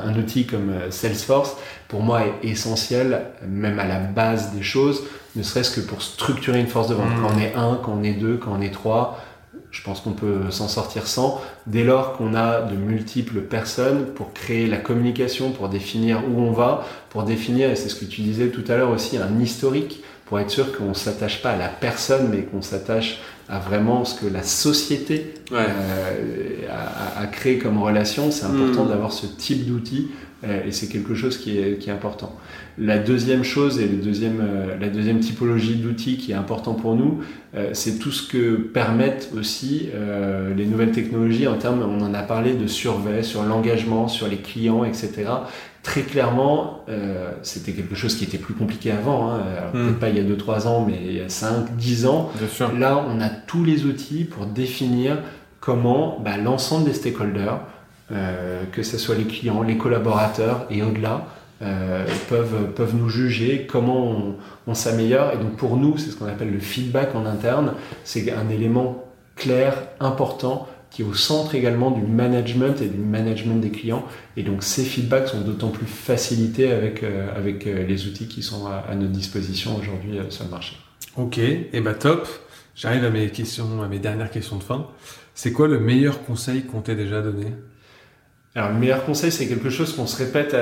un, 0.06 0.16
outil 0.18 0.46
comme 0.46 0.74
Salesforce, 0.90 1.56
pour 1.88 2.02
moi, 2.02 2.22
est 2.22 2.48
essentiel, 2.48 3.24
même 3.48 3.78
à 3.80 3.86
la 3.86 4.00
base 4.00 4.54
des 4.54 4.64
choses, 4.64 5.04
ne 5.36 5.44
serait-ce 5.44 5.80
que 5.80 5.82
pour 5.82 6.02
structurer 6.02 6.60
une 6.60 6.68
force 6.68 6.88
de 6.88 6.96
vente. 6.96 7.10
Mmh. 7.10 7.22
Quand 7.22 7.34
on 7.36 7.40
est 7.40 7.54
un, 7.56 7.80
quand 7.84 7.98
on 8.00 8.04
est 8.04 8.14
deux, 8.14 8.38
quand 8.38 8.54
on 8.58 8.62
est 8.62 8.72
trois, 8.72 9.20
je 9.72 9.82
pense 9.82 10.02
qu'on 10.02 10.12
peut 10.12 10.52
s'en 10.52 10.68
sortir 10.68 11.08
sans, 11.08 11.42
dès 11.66 11.84
lors 11.84 12.14
qu'on 12.14 12.36
a 12.36 12.62
de 12.62 12.76
multiples 12.76 13.42
personnes 13.42 14.06
pour 14.06 14.34
créer 14.34 14.68
la 14.68 14.78
communication, 14.78 15.52
pour 15.52 15.70
définir 15.70 16.24
où 16.30 16.42
on 16.42 16.52
va, 16.52 16.86
pour 17.10 17.24
définir, 17.24 17.70
et 17.70 17.76
c'est 17.76 17.90
ce 17.90 17.96
que 17.96 18.06
tu 18.06 18.22
disais 18.22 18.50
tout 18.50 18.70
à 18.70 18.76
l'heure 18.76 18.90
aussi, 18.90 19.18
un 19.18 19.40
historique, 19.40 20.04
pour 20.26 20.40
être 20.40 20.50
sûr 20.50 20.78
qu'on 20.78 20.90
ne 20.90 20.94
s'attache 20.94 21.42
pas 21.42 21.52
à 21.52 21.58
la 21.58 21.68
personne, 21.68 22.30
mais 22.30 22.44
qu'on 22.44 22.62
s'attache 22.62 23.20
à 23.50 23.60
vraiment 23.60 24.06
ce 24.06 24.20
que 24.20 24.28
la 24.28 24.44
société 24.44 25.34
euh, 25.52 26.68
a, 27.18 27.26
créé 27.28 27.58
comme 27.58 27.82
relation. 27.82 28.32
C'est 28.32 28.46
important 28.46 28.86
mmh. 28.86 28.90
d'avoir 28.90 29.12
ce 29.12 29.26
type 29.26 29.68
d'outil 29.68 30.10
euh, 30.12 30.31
et 30.44 30.72
c'est 30.72 30.88
quelque 30.88 31.14
chose 31.14 31.38
qui 31.38 31.60
est, 31.60 31.78
qui 31.78 31.90
est, 31.90 31.94
important. 31.94 32.36
La 32.78 32.98
deuxième 32.98 33.44
chose 33.44 33.80
et 33.80 33.88
le 33.88 33.98
deuxième, 33.98 34.42
euh, 34.42 34.78
la 34.80 34.90
deuxième 34.90 35.20
typologie 35.20 35.76
d'outils 35.76 36.18
qui 36.18 36.32
est 36.32 36.36
important 36.36 36.74
pour 36.74 36.96
nous, 36.96 37.20
euh, 37.54 37.70
c'est 37.74 38.00
tout 38.00 38.12
ce 38.12 38.28
que 38.28 38.56
permettent 38.56 39.30
aussi 39.38 39.90
les 40.56 40.66
nouvelles 40.66 40.92
technologies 40.92 41.48
en 41.48 41.58
termes, 41.58 41.84
on 41.84 42.04
en 42.04 42.14
a 42.14 42.24
parlé 42.24 42.54
de 42.54 42.68
survey, 42.68 43.24
sur 43.24 43.44
l'engagement, 43.44 44.08
sur 44.08 44.28
les 44.28 44.38
clients, 44.38 44.84
etc. 44.84 45.26
Très 45.84 46.02
clairement, 46.02 46.86
c'était 47.42 47.72
quelque 47.72 47.96
chose 47.96 48.16
qui 48.16 48.24
était 48.24 48.38
plus 48.38 48.54
compliqué 48.54 48.92
avant, 48.92 49.32
hein. 49.32 49.40
Hmm. 49.74 49.86
peut-être 49.86 50.00
pas 50.00 50.10
il 50.10 50.18
y 50.18 50.20
a 50.20 50.24
2-3 50.24 50.68
ans, 50.68 50.86
mais 50.88 51.00
il 51.04 51.18
y 51.18 51.22
a 51.22 51.30
5, 51.30 51.76
10 51.76 52.06
ans. 52.06 52.32
Là, 52.78 53.04
on 53.08 53.20
a 53.20 53.30
tous 53.30 53.64
les 53.64 53.86
outils 53.86 54.26
pour 54.26 54.46
définir 54.46 55.18
comment 55.62 56.20
bah, 56.20 56.38
l'ensemble 56.38 56.86
des 56.86 56.94
stakeholders, 56.94 57.54
euh, 57.54 57.58
que 58.72 58.84
ce 58.84 58.98
soit 58.98 59.16
les 59.16 59.26
clients, 59.26 59.64
les 59.64 59.78
collaborateurs 59.78 60.66
et 60.70 60.82
au-delà, 60.82 61.28
euh, 61.64 62.08
peuvent, 62.28 62.72
peuvent 62.74 62.96
nous 62.96 63.10
juger, 63.10 63.68
comment 63.70 64.36
on, 64.66 64.74
s'améliore. 64.74 65.34
Et 65.34 65.38
donc 65.38 65.58
pour 65.58 65.78
nous, 65.78 65.96
c'est 65.98 66.10
ce 66.10 66.16
qu'on 66.16 66.26
appelle 66.26 66.52
le 66.52 66.60
feedback 66.60 67.14
en 67.14 67.26
interne. 67.28 67.74
C'est 68.04 68.32
un 68.32 68.50
élément 68.50 69.06
clair, 69.36 69.76
important, 70.00 70.68
qui 70.90 71.04
est 71.04 71.06
au 71.06 71.14
centre 71.14 71.54
également 71.54 71.92
du 71.92 72.02
management 72.02 72.82
et 72.82 72.88
du 72.88 72.98
management 72.98 73.62
des 73.62 73.70
clients. 73.70 74.04
Et 74.38 74.44
donc 74.44 74.64
ces 74.64 74.84
feedbacks 74.84 75.28
sont 75.28 75.42
d'autant 75.42 75.70
plus 75.70 75.86
facilités 75.86 76.72
avec, 76.72 77.04
euh, 77.04 77.28
avec 77.38 77.66
les 77.66 78.08
outils 78.08 78.28
qui 78.28 78.42
sont 78.42 78.66
à, 78.66 78.96
notre 78.96 79.12
disposition 79.12 79.78
aujourd'hui 79.78 80.18
sur 80.30 80.46
le 80.46 80.50
marché. 80.50 80.78
Ok, 81.16 81.38
et 81.38 81.70
eh 81.74 81.82
bah 81.82 81.94
top. 81.94 82.28
J'arrive 82.74 83.04
à 83.04 83.12
mes 83.12 83.30
questions, 83.30 83.84
à 83.84 83.88
mes 83.88 84.00
dernières 84.00 84.32
questions 84.32 84.58
de 84.58 84.64
fin. 84.64 84.88
C'est 85.36 85.52
quoi 85.52 85.68
le 85.68 85.80
meilleur 85.80 86.24
conseil 86.24 86.64
qu'on 86.64 86.82
t'ait 86.82 86.96
déjà 86.96 87.22
donné? 87.22 87.48
Alors 88.54 88.72
le 88.72 88.80
meilleur 88.80 89.06
conseil, 89.06 89.32
c'est 89.32 89.48
quelque 89.48 89.70
chose 89.70 89.96
qu'on 89.96 90.08
se 90.08 90.22
répète 90.22 90.54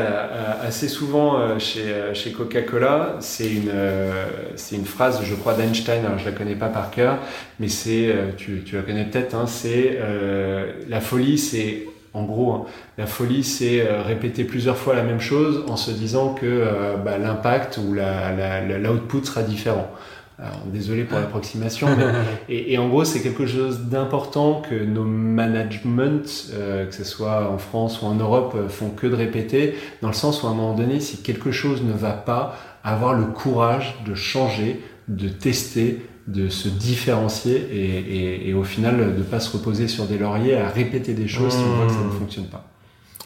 assez 0.62 0.88
souvent 0.88 1.40
euh, 1.40 1.58
chez, 1.58 1.86
euh, 1.88 2.14
Coca-Cola. 2.38 3.16
C'est 3.20 3.52
une, 3.52 3.72
euh, 3.74 4.26
c'est 4.56 4.76
une 4.76 4.86
phrase, 4.86 5.22
je 5.24 5.34
crois, 5.34 5.56
d'Einstein. 5.56 6.06
Alors 6.06 6.20
je 6.20 6.26
la 6.26 6.32
connais 6.32 6.54
pas 6.54 6.68
par 6.68 6.92
cœur, 6.92 7.18
mais 7.60 7.68
c'est, 7.68 8.14
tu, 8.38 8.62
tu 8.64 8.76
la 8.76 8.84
connais 8.84 9.06
peut-être. 9.06 9.34
Hein, 9.34 9.48
c'est 9.48 9.98
la 10.88 11.02
folie, 11.02 11.40
c'est 11.40 11.86
en 12.14 12.24
gros, 12.24 12.52
hein, 12.54 12.66
la 13.00 13.08
folie, 13.08 13.44
c'est 13.44 13.84
répéter 14.06 14.44
plusieurs 14.44 14.78
fois 14.78 14.96
la 14.96 15.04
même 15.04 15.20
chose 15.20 15.64
en 15.68 15.76
se 15.76 15.90
disant 15.90 16.36
que 16.36 16.66
bah, 17.04 17.18
l'impact 17.18 17.80
ou 17.84 17.96
la, 17.96 18.32
la, 18.32 18.78
l'output 18.78 19.26
sera 19.26 19.42
différent. 19.42 19.90
Alors, 20.42 20.62
désolé 20.72 21.04
pour 21.04 21.20
l'approximation, 21.20 21.88
et, 22.50 22.74
et, 22.74 22.78
en 22.78 22.88
gros, 22.88 23.04
c'est 23.04 23.22
quelque 23.22 23.46
chose 23.46 23.82
d'important 23.82 24.62
que 24.62 24.76
nos 24.76 25.04
managements, 25.04 26.22
euh, 26.54 26.86
que 26.86 26.96
ce 26.96 27.04
soit 27.04 27.52
en 27.52 27.58
France 27.58 28.02
ou 28.02 28.06
en 28.06 28.16
Europe, 28.16 28.54
euh, 28.56 28.70
font 28.70 28.90
que 28.90 29.06
de 29.06 29.16
répéter, 29.16 29.76
dans 30.02 30.08
le 30.08 30.14
sens 30.14 30.42
où 30.42 30.48
à 30.48 30.52
un 30.52 30.54
moment 30.54 30.76
donné, 30.76 31.02
si 31.02 31.18
quelque 31.18 31.52
chose 31.52 31.84
ne 31.84 31.92
va 31.92 32.12
pas, 32.14 32.56
avoir 32.86 33.14
le 33.14 33.26
courage 33.26 33.98
de 34.06 34.16
changer, 34.16 34.80
de 35.10 35.28
tester, 35.28 36.06
de 36.28 36.48
se 36.48 36.70
différencier 36.70 37.56
et, 37.72 38.46
et, 38.46 38.50
et 38.50 38.54
au 38.54 38.64
final 38.64 38.98
de 38.98 39.18
ne 39.18 39.24
pas 39.24 39.40
se 39.40 39.52
reposer 39.52 39.88
sur 39.88 40.06
des 40.06 40.18
lauriers 40.18 40.56
à 40.56 40.70
répéter 40.70 41.14
des 41.14 41.28
choses 41.28 41.54
si 41.54 41.60
on 41.60 41.76
voit 41.76 41.88
que 41.88 41.92
ça 41.92 42.00
ne 42.00 42.06
mmh. 42.06 42.20
fonctionne 42.20 42.46
pas. 42.46 42.70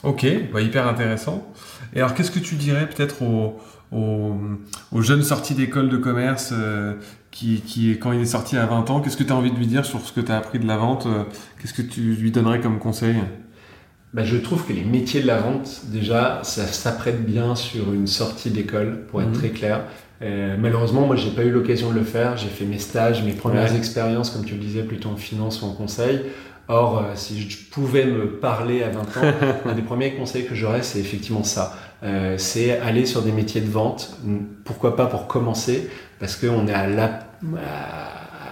Ok, 0.04 0.26
bah 0.52 0.62
hyper 0.62 0.88
intéressant. 0.88 1.48
Et 1.96 2.00
alors, 2.00 2.14
qu'est-ce 2.14 2.32
que 2.32 2.40
tu 2.40 2.56
dirais 2.56 2.90
peut-être 2.90 3.22
aux, 3.22 3.58
aux, 3.94 5.02
jeunes 5.02 5.24
sorties 5.24 5.56
d'école 5.56 5.90
de 5.90 5.98
commerce 5.98 6.52
euh, 6.52 6.94
qui, 7.32 7.62
qui, 7.62 7.98
quand 8.00 8.12
il 8.12 8.22
est 8.22 8.26
sorti 8.26 8.58
à 8.58 8.66
20 8.66 8.90
ans, 8.90 9.02
qu'est-ce 9.02 9.18
que 9.18 9.24
tu 9.24 9.32
as 9.32 9.36
envie 9.36 9.52
de 9.52 9.58
lui 9.58 9.68
dire 9.68 9.86
sur 9.86 10.02
ce 10.02 10.12
que 10.12 10.22
tu 10.22 10.32
as 10.32 10.38
appris 10.38 10.60
de 10.60 10.68
la 10.68 10.78
vente 10.78 11.06
euh, 11.06 11.24
Qu'est-ce 11.60 11.74
que 11.74 11.82
tu 11.82 12.02
lui 12.02 12.32
donnerais 12.32 12.60
comme 12.60 12.80
conseil? 12.80 13.16
Bah, 14.14 14.24
je 14.24 14.38
trouve 14.38 14.66
que 14.66 14.74
les 14.74 14.84
métiers 14.84 15.22
de 15.22 15.28
la 15.28 15.40
vente, 15.40 15.84
déjà, 15.86 16.42
ça 16.44 16.66
s'apprête 16.68 17.26
bien 17.26 17.56
sur 17.56 17.94
une 17.94 18.08
sortie 18.08 18.52
d'école, 18.52 19.06
pour 19.08 19.22
être 19.22 19.30
mhm. 19.30 19.34
très 19.34 19.50
clair. 19.50 19.82
Euh, 20.22 20.56
malheureusement, 20.60 21.08
moi, 21.08 21.16
j'ai 21.16 21.32
pas 21.32 21.44
eu 21.44 21.52
l'occasion 21.52 21.90
de 21.90 21.96
le 21.96 22.04
faire. 22.04 22.38
J'ai 22.38 22.48
fait 22.48 22.66
mes 22.66 22.80
stages, 22.80 23.24
mes 23.24 23.34
premières 23.34 23.76
expériences, 23.76 24.30
comme 24.30 24.46
tu 24.46 24.54
le 24.54 24.60
disais, 24.60 24.84
plutôt 24.84 25.10
en 25.10 25.16
finance 25.16 25.62
ou 25.62 25.66
en 25.66 25.74
conseil. 25.74 26.22
Or, 26.68 27.00
euh, 27.00 27.12
si 27.16 27.50
je 27.50 27.58
pouvais 27.70 28.06
me 28.06 28.40
parler 28.40 28.84
à 28.84 28.90
20 28.90 29.02
ans, 29.02 29.34
un 29.66 29.74
des 29.74 29.82
premiers 29.82 30.14
conseils 30.16 30.46
que 30.46 30.56
j'aurais, 30.56 30.84
c'est 30.84 31.00
effectivement 31.00 31.44
ça. 31.44 31.78
Euh, 32.04 32.38
c'est 32.38 32.80
aller 32.80 33.06
sur 33.06 33.22
des 33.22 33.32
métiers 33.32 33.62
de 33.62 33.70
vente. 33.70 34.18
Pourquoi 34.64 34.96
pas 34.96 35.06
pour 35.06 35.28
commencer? 35.28 35.90
Parce 36.20 36.36
qu'on 36.36 36.68
est 36.68 36.74
à 36.74 36.88
la, 36.88 37.20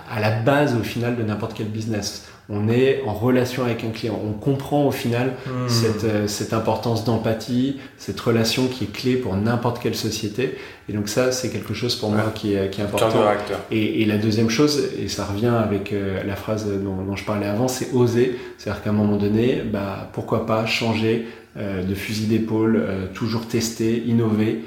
à 0.09 0.19
la 0.19 0.31
base 0.31 0.75
au 0.75 0.83
final 0.83 1.15
de 1.15 1.23
n'importe 1.23 1.53
quel 1.53 1.67
business 1.67 2.30
on 2.51 2.67
est 2.67 3.01
en 3.05 3.13
relation 3.13 3.63
avec 3.63 3.83
un 3.83 3.89
client. 3.89 4.19
On 4.23 4.33
comprend 4.33 4.85
au 4.85 4.91
final 4.91 5.33
hmm. 5.47 5.69
cette, 5.69 6.03
euh, 6.03 6.27
cette, 6.27 6.53
importance 6.53 7.05
d'empathie, 7.05 7.77
cette 7.97 8.19
relation 8.19 8.67
qui 8.67 8.83
est 8.83 8.91
clé 8.91 9.15
pour 9.15 9.35
n'importe 9.35 9.81
quelle 9.81 9.95
société. 9.95 10.57
Et 10.89 10.93
donc 10.93 11.07
ça, 11.07 11.31
c'est 11.31 11.49
quelque 11.49 11.73
chose 11.73 11.95
pour 11.95 12.11
moi 12.11 12.31
qui 12.35 12.53
est, 12.53 12.69
qui 12.69 12.81
est 12.81 12.83
important. 12.83 13.23
Et, 13.71 14.01
et, 14.01 14.05
la 14.05 14.17
deuxième 14.17 14.49
chose, 14.49 14.89
et 14.99 15.07
ça 15.07 15.25
revient 15.25 15.47
avec 15.47 15.93
euh, 15.93 16.21
la 16.23 16.35
phrase 16.35 16.67
dont, 16.67 17.15
je 17.15 17.23
parlais 17.23 17.47
avant, 17.47 17.69
c'est 17.69 17.93
oser. 17.93 18.37
C'est-à-dire 18.57 18.83
qu'à 18.83 18.89
un 18.89 18.93
moment 18.93 19.17
donné, 19.17 19.61
bah, 19.65 20.09
pourquoi 20.11 20.45
pas 20.45 20.65
changer 20.65 21.27
euh, 21.57 21.83
de 21.83 21.95
fusil 21.95 22.25
d'épaule, 22.25 22.85
toujours 23.13 23.47
tester, 23.47 24.03
innover. 24.05 24.61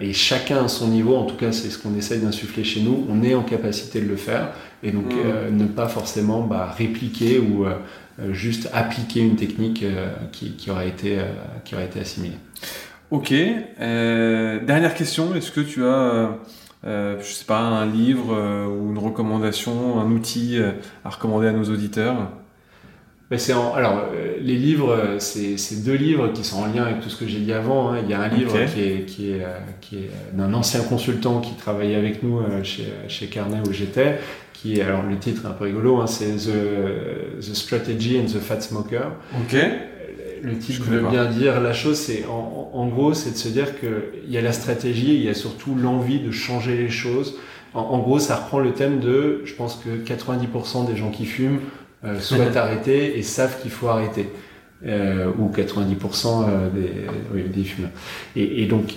Et 0.00 0.12
chacun 0.14 0.64
à 0.64 0.68
son 0.68 0.88
niveau, 0.88 1.16
en 1.16 1.24
tout 1.24 1.36
cas 1.36 1.52
c'est 1.52 1.68
ce 1.68 1.78
qu'on 1.78 1.94
essaye 1.94 2.20
d'insuffler 2.20 2.64
chez 2.64 2.80
nous, 2.80 3.06
on 3.10 3.22
est 3.22 3.34
en 3.34 3.42
capacité 3.42 4.00
de 4.00 4.08
le 4.08 4.16
faire 4.16 4.52
et 4.82 4.92
donc 4.92 5.12
mm. 5.12 5.18
euh, 5.24 5.50
ne 5.50 5.66
pas 5.66 5.88
forcément 5.88 6.42
bah, 6.42 6.74
répliquer 6.76 7.38
ou 7.38 7.66
euh, 7.66 7.74
euh, 8.20 8.32
juste 8.32 8.68
appliquer 8.72 9.20
une 9.20 9.36
technique 9.36 9.84
qui, 10.32 10.52
qui, 10.52 10.70
aurait 10.70 10.88
été, 10.88 11.18
qui 11.64 11.74
aurait 11.74 11.86
été 11.86 12.00
assimilée. 12.00 12.38
Ok. 13.10 13.32
dernière 13.78 14.94
question, 14.94 15.34
est-ce 15.34 15.50
que 15.50 15.60
tu 15.60 15.84
as, 15.84 16.36
je 16.84 17.24
sais 17.24 17.44
pas, 17.44 17.60
un 17.60 17.86
livre 17.86 18.32
ou 18.68 18.90
une 18.90 18.98
recommandation, 18.98 19.98
un 20.00 20.10
outil 20.12 20.58
à 21.04 21.10
recommander 21.10 21.48
à 21.48 21.52
nos 21.52 21.64
auditeurs? 21.64 22.30
C'est 23.38 23.52
alors 23.52 24.06
les 24.40 24.56
livres, 24.56 25.16
c'est 25.18 25.84
deux 25.84 25.94
livres 25.94 26.32
qui 26.32 26.42
sont 26.42 26.62
en 26.62 26.66
lien 26.66 26.84
avec 26.84 27.00
tout 27.00 27.08
ce 27.08 27.16
que 27.16 27.28
j'ai 27.28 27.38
dit 27.38 27.52
avant. 27.52 27.92
Hein. 27.92 27.98
Il 28.02 28.10
y 28.10 28.14
a 28.14 28.20
un 28.20 28.28
livre 28.28 28.52
qui 28.72 28.82
est, 28.82 29.04
qui 29.06 29.30
est, 29.30 29.46
qui 29.80 29.96
est 29.98 30.10
d'un 30.32 30.52
ancien 30.52 30.80
consultant 30.80 31.40
qui 31.40 31.54
travaillait 31.54 31.96
avec 31.96 32.22
nous 32.22 32.40
chez, 32.64 32.86
chez 33.08 33.26
Carnet 33.26 33.58
où 33.68 33.72
j'étais, 33.72 34.18
qui 34.52 34.80
alors 34.80 35.02
le 35.02 35.16
titre 35.16 35.44
est 35.44 35.48
un 35.48 35.52
peu 35.52 35.64
rigolo, 35.64 36.00
hein, 36.00 36.06
c'est 36.06 36.36
the, 36.36 37.40
the, 37.40 37.54
Strategy 37.54 38.18
and 38.18 38.26
the 38.26 38.40
Fat 38.40 38.60
Smoker. 38.60 39.12
Ok. 39.40 39.56
Le 40.42 40.56
titre 40.58 40.84
veut 40.84 41.06
bien 41.08 41.26
dire 41.26 41.60
la 41.60 41.72
chose, 41.72 41.98
c'est 41.98 42.24
en, 42.26 42.70
en, 42.72 42.86
gros, 42.88 43.12
c'est 43.12 43.32
de 43.32 43.36
se 43.36 43.48
dire 43.48 43.78
qu'il 43.78 44.30
y 44.30 44.38
a 44.38 44.40
la 44.40 44.52
stratégie, 44.52 45.14
il 45.14 45.22
y 45.22 45.28
a 45.28 45.34
surtout 45.34 45.74
l'envie 45.74 46.20
de 46.20 46.30
changer 46.30 46.76
les 46.76 46.88
choses, 46.88 47.36
En, 47.74 47.98
gros, 47.98 48.18
ça 48.18 48.36
reprend 48.36 48.58
le 48.58 48.72
thème 48.72 49.00
de, 49.00 49.42
je 49.44 49.54
pense 49.54 49.80
que 49.84 49.90
90% 49.90 50.86
des 50.86 50.96
gens 50.96 51.10
qui 51.10 51.26
fument 51.26 51.60
euh, 52.04 52.20
souhaitent 52.20 52.56
arrêter 52.56 53.18
et 53.18 53.22
savent 53.22 53.60
qu'il 53.60 53.70
faut 53.70 53.88
arrêter. 53.88 54.28
Euh, 54.86 55.30
ou 55.38 55.50
90% 55.50 56.46
euh, 56.48 56.70
des, 56.70 56.90
oui, 57.34 57.42
des 57.54 57.64
fumeurs. 57.64 57.90
Et, 58.34 58.62
et 58.62 58.66
donc, 58.66 58.94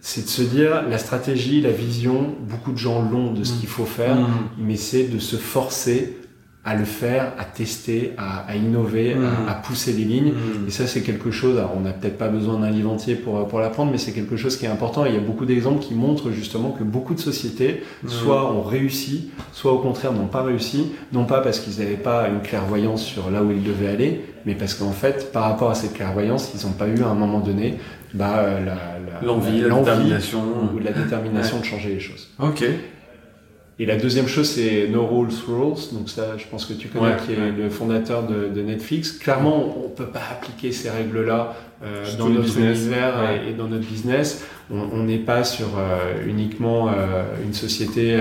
c'est 0.00 0.22
de 0.22 0.28
se 0.28 0.42
dire 0.42 0.86
la 0.88 0.96
stratégie, 0.98 1.60
la 1.60 1.72
vision, 1.72 2.36
beaucoup 2.40 2.70
de 2.70 2.78
gens 2.78 3.02
l'ont 3.02 3.32
de 3.32 3.42
ce 3.42 3.54
mmh. 3.54 3.58
qu'il 3.58 3.68
faut 3.68 3.84
faire, 3.84 4.14
mmh. 4.14 4.28
mais 4.58 4.76
c'est 4.76 5.04
de 5.04 5.18
se 5.18 5.34
forcer 5.34 6.16
à 6.66 6.74
le 6.74 6.84
faire, 6.84 7.32
à 7.38 7.44
tester, 7.44 8.14
à, 8.16 8.46
à 8.48 8.56
innover, 8.56 9.12
à, 9.12 9.16
mmh. 9.16 9.48
à, 9.48 9.54
pousser 9.54 9.92
les 9.92 10.04
lignes. 10.04 10.32
Mmh. 10.32 10.68
Et 10.68 10.70
ça, 10.70 10.86
c'est 10.86 11.02
quelque 11.02 11.30
chose, 11.30 11.58
alors 11.58 11.72
on 11.76 11.80
n'a 11.80 11.92
peut-être 11.92 12.16
pas 12.16 12.28
besoin 12.28 12.58
d'un 12.58 12.70
livre 12.70 12.90
entier 12.90 13.16
pour, 13.16 13.46
pour 13.48 13.60
l'apprendre, 13.60 13.92
mais 13.92 13.98
c'est 13.98 14.12
quelque 14.12 14.36
chose 14.36 14.56
qui 14.56 14.64
est 14.64 14.68
important. 14.68 15.04
Et 15.04 15.10
il 15.10 15.14
y 15.14 15.18
a 15.18 15.20
beaucoup 15.20 15.44
d'exemples 15.44 15.82
qui 15.82 15.94
montrent 15.94 16.30
justement 16.30 16.70
que 16.70 16.82
beaucoup 16.82 17.12
de 17.12 17.20
sociétés, 17.20 17.82
mmh. 18.02 18.08
soit 18.08 18.50
ont 18.50 18.62
réussi, 18.62 19.30
soit 19.52 19.72
au 19.72 19.78
contraire 19.78 20.14
n'ont 20.14 20.26
pas 20.26 20.42
réussi, 20.42 20.92
non 21.12 21.26
pas 21.26 21.40
parce 21.40 21.60
qu'ils 21.60 21.82
n'avaient 21.82 21.96
pas 21.96 22.28
une 22.28 22.40
clairvoyance 22.40 23.04
sur 23.04 23.30
là 23.30 23.42
où 23.42 23.50
ils 23.50 23.62
devaient 23.62 23.88
aller, 23.88 24.24
mais 24.46 24.54
parce 24.54 24.72
qu'en 24.72 24.92
fait, 24.92 25.32
par 25.32 25.44
rapport 25.44 25.70
à 25.70 25.74
cette 25.74 25.92
clairvoyance, 25.92 26.50
ils 26.54 26.66
n'ont 26.66 26.72
pas 26.72 26.88
eu 26.88 27.02
à 27.02 27.08
un 27.08 27.14
moment 27.14 27.40
donné 27.40 27.78
bah, 28.14 28.46
l'envie, 29.22 29.60
la, 29.60 29.68
la, 29.68 29.74
détermination, 29.80 30.42
ou 30.74 30.78
la 30.78 30.92
détermination 30.92 31.56
ouais. 31.56 31.62
de 31.62 31.66
changer 31.66 31.88
les 31.90 32.00
choses. 32.00 32.30
Ok. 32.38 32.64
Et 33.78 33.86
la 33.86 33.96
deuxième 33.96 34.28
chose, 34.28 34.48
c'est 34.48 34.86
No 34.88 35.04
Rules 35.04 35.34
Rules. 35.48 35.92
Donc 35.92 36.08
ça, 36.08 36.36
je 36.38 36.44
pense 36.46 36.64
que 36.64 36.74
tu 36.74 36.88
connais, 36.88 37.06
ouais, 37.06 37.16
qui 37.26 37.32
est 37.32 37.36
ouais. 37.36 37.50
le 37.50 37.68
fondateur 37.70 38.22
de, 38.24 38.48
de, 38.48 38.62
Netflix. 38.62 39.12
Clairement, 39.12 39.76
on 39.84 39.88
peut 39.88 40.06
pas 40.06 40.22
appliquer 40.30 40.70
ces 40.70 40.90
règles-là 40.90 41.56
euh, 41.82 42.04
dans 42.16 42.28
notre 42.28 42.44
business. 42.44 42.78
univers 42.78 43.18
ouais. 43.18 43.46
et, 43.46 43.50
et, 43.50 43.52
dans 43.52 43.66
notre 43.66 43.86
business. 43.86 44.46
On 44.70 45.02
n'est 45.02 45.18
pas 45.18 45.42
sur 45.44 45.76
euh, 45.76 46.24
uniquement 46.26 46.88
euh, 46.88 47.24
une 47.44 47.52
société 47.52 48.18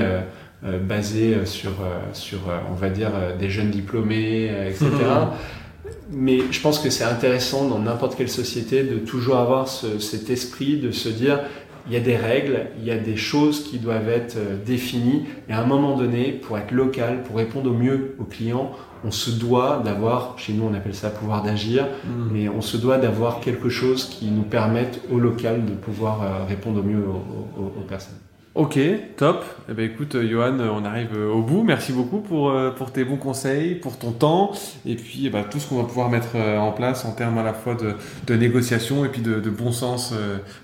basée 0.63 1.45
sur, 1.45 1.71
sur 2.13 2.39
on 2.71 2.73
va 2.73 2.89
dire, 2.89 3.11
des 3.39 3.49
jeunes 3.49 3.69
diplômés, 3.69 4.49
etc. 4.67 4.87
Mais 6.11 6.39
je 6.51 6.61
pense 6.61 6.79
que 6.79 6.89
c'est 6.89 7.03
intéressant 7.03 7.67
dans 7.67 7.79
n'importe 7.79 8.15
quelle 8.15 8.29
société 8.29 8.83
de 8.83 8.97
toujours 8.97 9.37
avoir 9.37 9.67
ce, 9.67 9.99
cet 9.99 10.29
esprit 10.29 10.77
de 10.77 10.91
se 10.91 11.09
dire 11.09 11.39
il 11.87 11.93
y 11.93 11.97
a 11.97 11.99
des 11.99 12.15
règles, 12.15 12.67
il 12.77 12.85
y 12.85 12.91
a 12.91 12.97
des 12.97 13.17
choses 13.17 13.63
qui 13.63 13.77
doivent 13.77 14.09
être 14.09 14.37
euh, 14.37 14.57
définies. 14.63 15.25
Et 15.49 15.53
à 15.53 15.61
un 15.61 15.65
moment 15.65 15.97
donné, 15.97 16.31
pour 16.31 16.57
être 16.57 16.71
local, 16.71 17.23
pour 17.23 17.37
répondre 17.37 17.69
au 17.69 17.73
mieux 17.73 18.15
aux 18.19 18.23
clients, 18.23 18.71
on 19.05 19.11
se 19.11 19.31
doit 19.31 19.81
d'avoir, 19.83 20.39
chez 20.39 20.53
nous 20.53 20.63
on 20.63 20.73
appelle 20.73 20.95
ça 20.95 21.09
pouvoir 21.09 21.43
d'agir, 21.43 21.83
mmh. 21.83 22.09
mais 22.31 22.47
on 22.47 22.61
se 22.61 22.77
doit 22.77 22.97
d'avoir 22.97 23.41
quelque 23.41 23.67
chose 23.67 24.05
qui 24.05 24.27
nous 24.27 24.43
permette 24.43 25.01
au 25.11 25.19
local 25.19 25.65
de 25.65 25.73
pouvoir 25.73 26.21
euh, 26.21 26.45
répondre 26.47 26.79
au 26.79 26.83
mieux 26.83 27.03
aux, 27.05 27.61
aux, 27.61 27.65
aux 27.65 27.85
personnes. 27.87 28.22
Ok, 28.55 28.77
top. 29.17 29.43
Eh 29.67 29.73
ben 29.73 29.89
écoute, 29.89 30.13
euh, 30.13 30.29
Johan, 30.29 30.59
euh, 30.59 30.69
on 30.71 30.85
arrive 30.85 31.17
euh, 31.17 31.31
au 31.31 31.41
bout. 31.41 31.63
Merci 31.63 31.91
beaucoup 31.91 32.19
pour, 32.19 32.53
pour 32.77 32.91
tes 32.91 33.03
bons 33.03 33.17
conseils, 33.17 33.73
pour 33.73 33.97
ton 33.97 34.11
temps, 34.11 34.51
et 34.85 34.95
puis 34.95 35.25
eh 35.25 35.29
ben, 35.31 35.43
tout 35.43 35.59
ce 35.59 35.67
qu'on 35.67 35.77
va 35.77 35.85
pouvoir 35.87 36.09
mettre 36.09 36.35
en 36.37 36.71
place 36.71 37.03
en 37.03 37.13
termes 37.13 37.39
à 37.39 37.43
la 37.43 37.53
fois 37.53 37.73
de, 37.73 37.95
de 38.27 38.35
négociation 38.35 39.05
et 39.05 39.09
puis 39.09 39.21
de, 39.21 39.39
de 39.39 39.49
bon 39.49 39.71
sens 39.71 40.13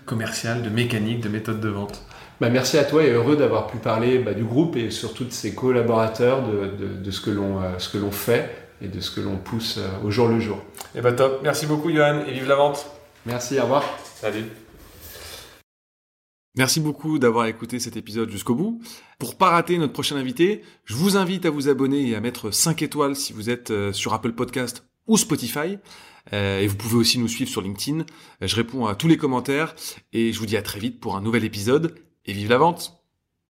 commercial, 0.06 0.62
de 0.62 0.70
mécanique, 0.70 1.22
de 1.22 1.30
méthode 1.30 1.62
de 1.62 1.70
vente. 1.70 2.04
Bah, 2.40 2.50
merci 2.50 2.78
à 2.78 2.84
toi 2.84 3.04
et 3.04 3.10
heureux 3.10 3.36
d'avoir 3.36 3.66
pu 3.66 3.78
parler 3.78 4.20
bah, 4.20 4.34
du 4.36 4.44
groupe 4.44 4.76
et 4.78 4.92
surtout 4.92 5.26
de 5.26 5.32
ses 5.32 5.56
collaborateurs, 5.56 6.44
de, 6.44 6.86
de, 6.86 6.94
de 7.04 7.12
ce 7.12 7.22
que 7.22 7.32
l'on 7.32 7.60
ce 7.80 7.90
que 7.90 7.98
l'on 7.98 8.12
fait 8.12 8.50
et 8.84 8.88
de 8.88 9.00
ce 9.00 9.10
que 9.10 9.20
l'on 9.22 9.38
pousse 9.38 9.80
au 10.06 10.12
jour 10.12 10.28
le 10.28 10.40
jour. 10.40 10.60
Eh 10.96 11.02
ben 11.02 11.16
top. 11.16 11.42
Merci 11.44 11.66
beaucoup, 11.66 11.92
Johan, 11.92 12.22
et 12.28 12.34
vive 12.34 12.48
la 12.48 12.56
vente. 12.56 12.86
Merci, 13.26 13.60
au 13.60 13.64
revoir. 13.64 13.84
Salut. 14.04 14.46
Merci 16.56 16.80
beaucoup 16.80 17.20
d'avoir 17.20 17.46
écouté 17.46 17.80
cet 17.80 17.96
épisode 17.96 18.30
jusqu'au 18.30 18.56
bout. 18.56 18.82
Pour 19.20 19.38
pas 19.38 19.50
rater 19.50 19.78
notre 19.78 19.94
prochain 19.94 20.16
invité, 20.16 20.64
je 20.86 20.96
vous 20.96 21.16
invite 21.16 21.46
à 21.46 21.50
vous 21.50 21.70
abonner 21.70 22.10
et 22.10 22.16
à 22.16 22.22
mettre 22.22 22.52
5 22.52 22.82
étoiles 22.82 23.16
si 23.16 23.34
vous 23.34 23.50
êtes 23.50 23.72
euh, 23.72 23.94
sur 23.94 24.14
Apple 24.14 24.34
Podcast 24.34 24.84
ou 25.08 25.18
Spotify. 25.18 25.78
Euh, 26.34 26.60
et 26.60 26.68
vous 26.68 26.76
pouvez 26.76 26.96
aussi 26.96 27.20
nous 27.20 27.28
suivre 27.28 27.50
sur 27.50 27.62
LinkedIn. 27.62 28.06
Je 28.42 28.56
réponds 28.56 28.88
à 28.88 28.96
tous 28.96 29.08
les 29.08 29.18
commentaires 29.18 29.76
et 30.12 30.34
je 30.34 30.40
vous 30.40 30.46
dis 30.46 30.58
à 30.58 30.62
très 30.62 30.80
vite 30.80 31.00
pour 31.00 31.16
un 31.16 31.22
nouvel 31.22 31.46
épisode 31.46 31.96
et 32.26 32.34
vive 32.34 32.50
la 32.50 32.58
vente 32.58 32.99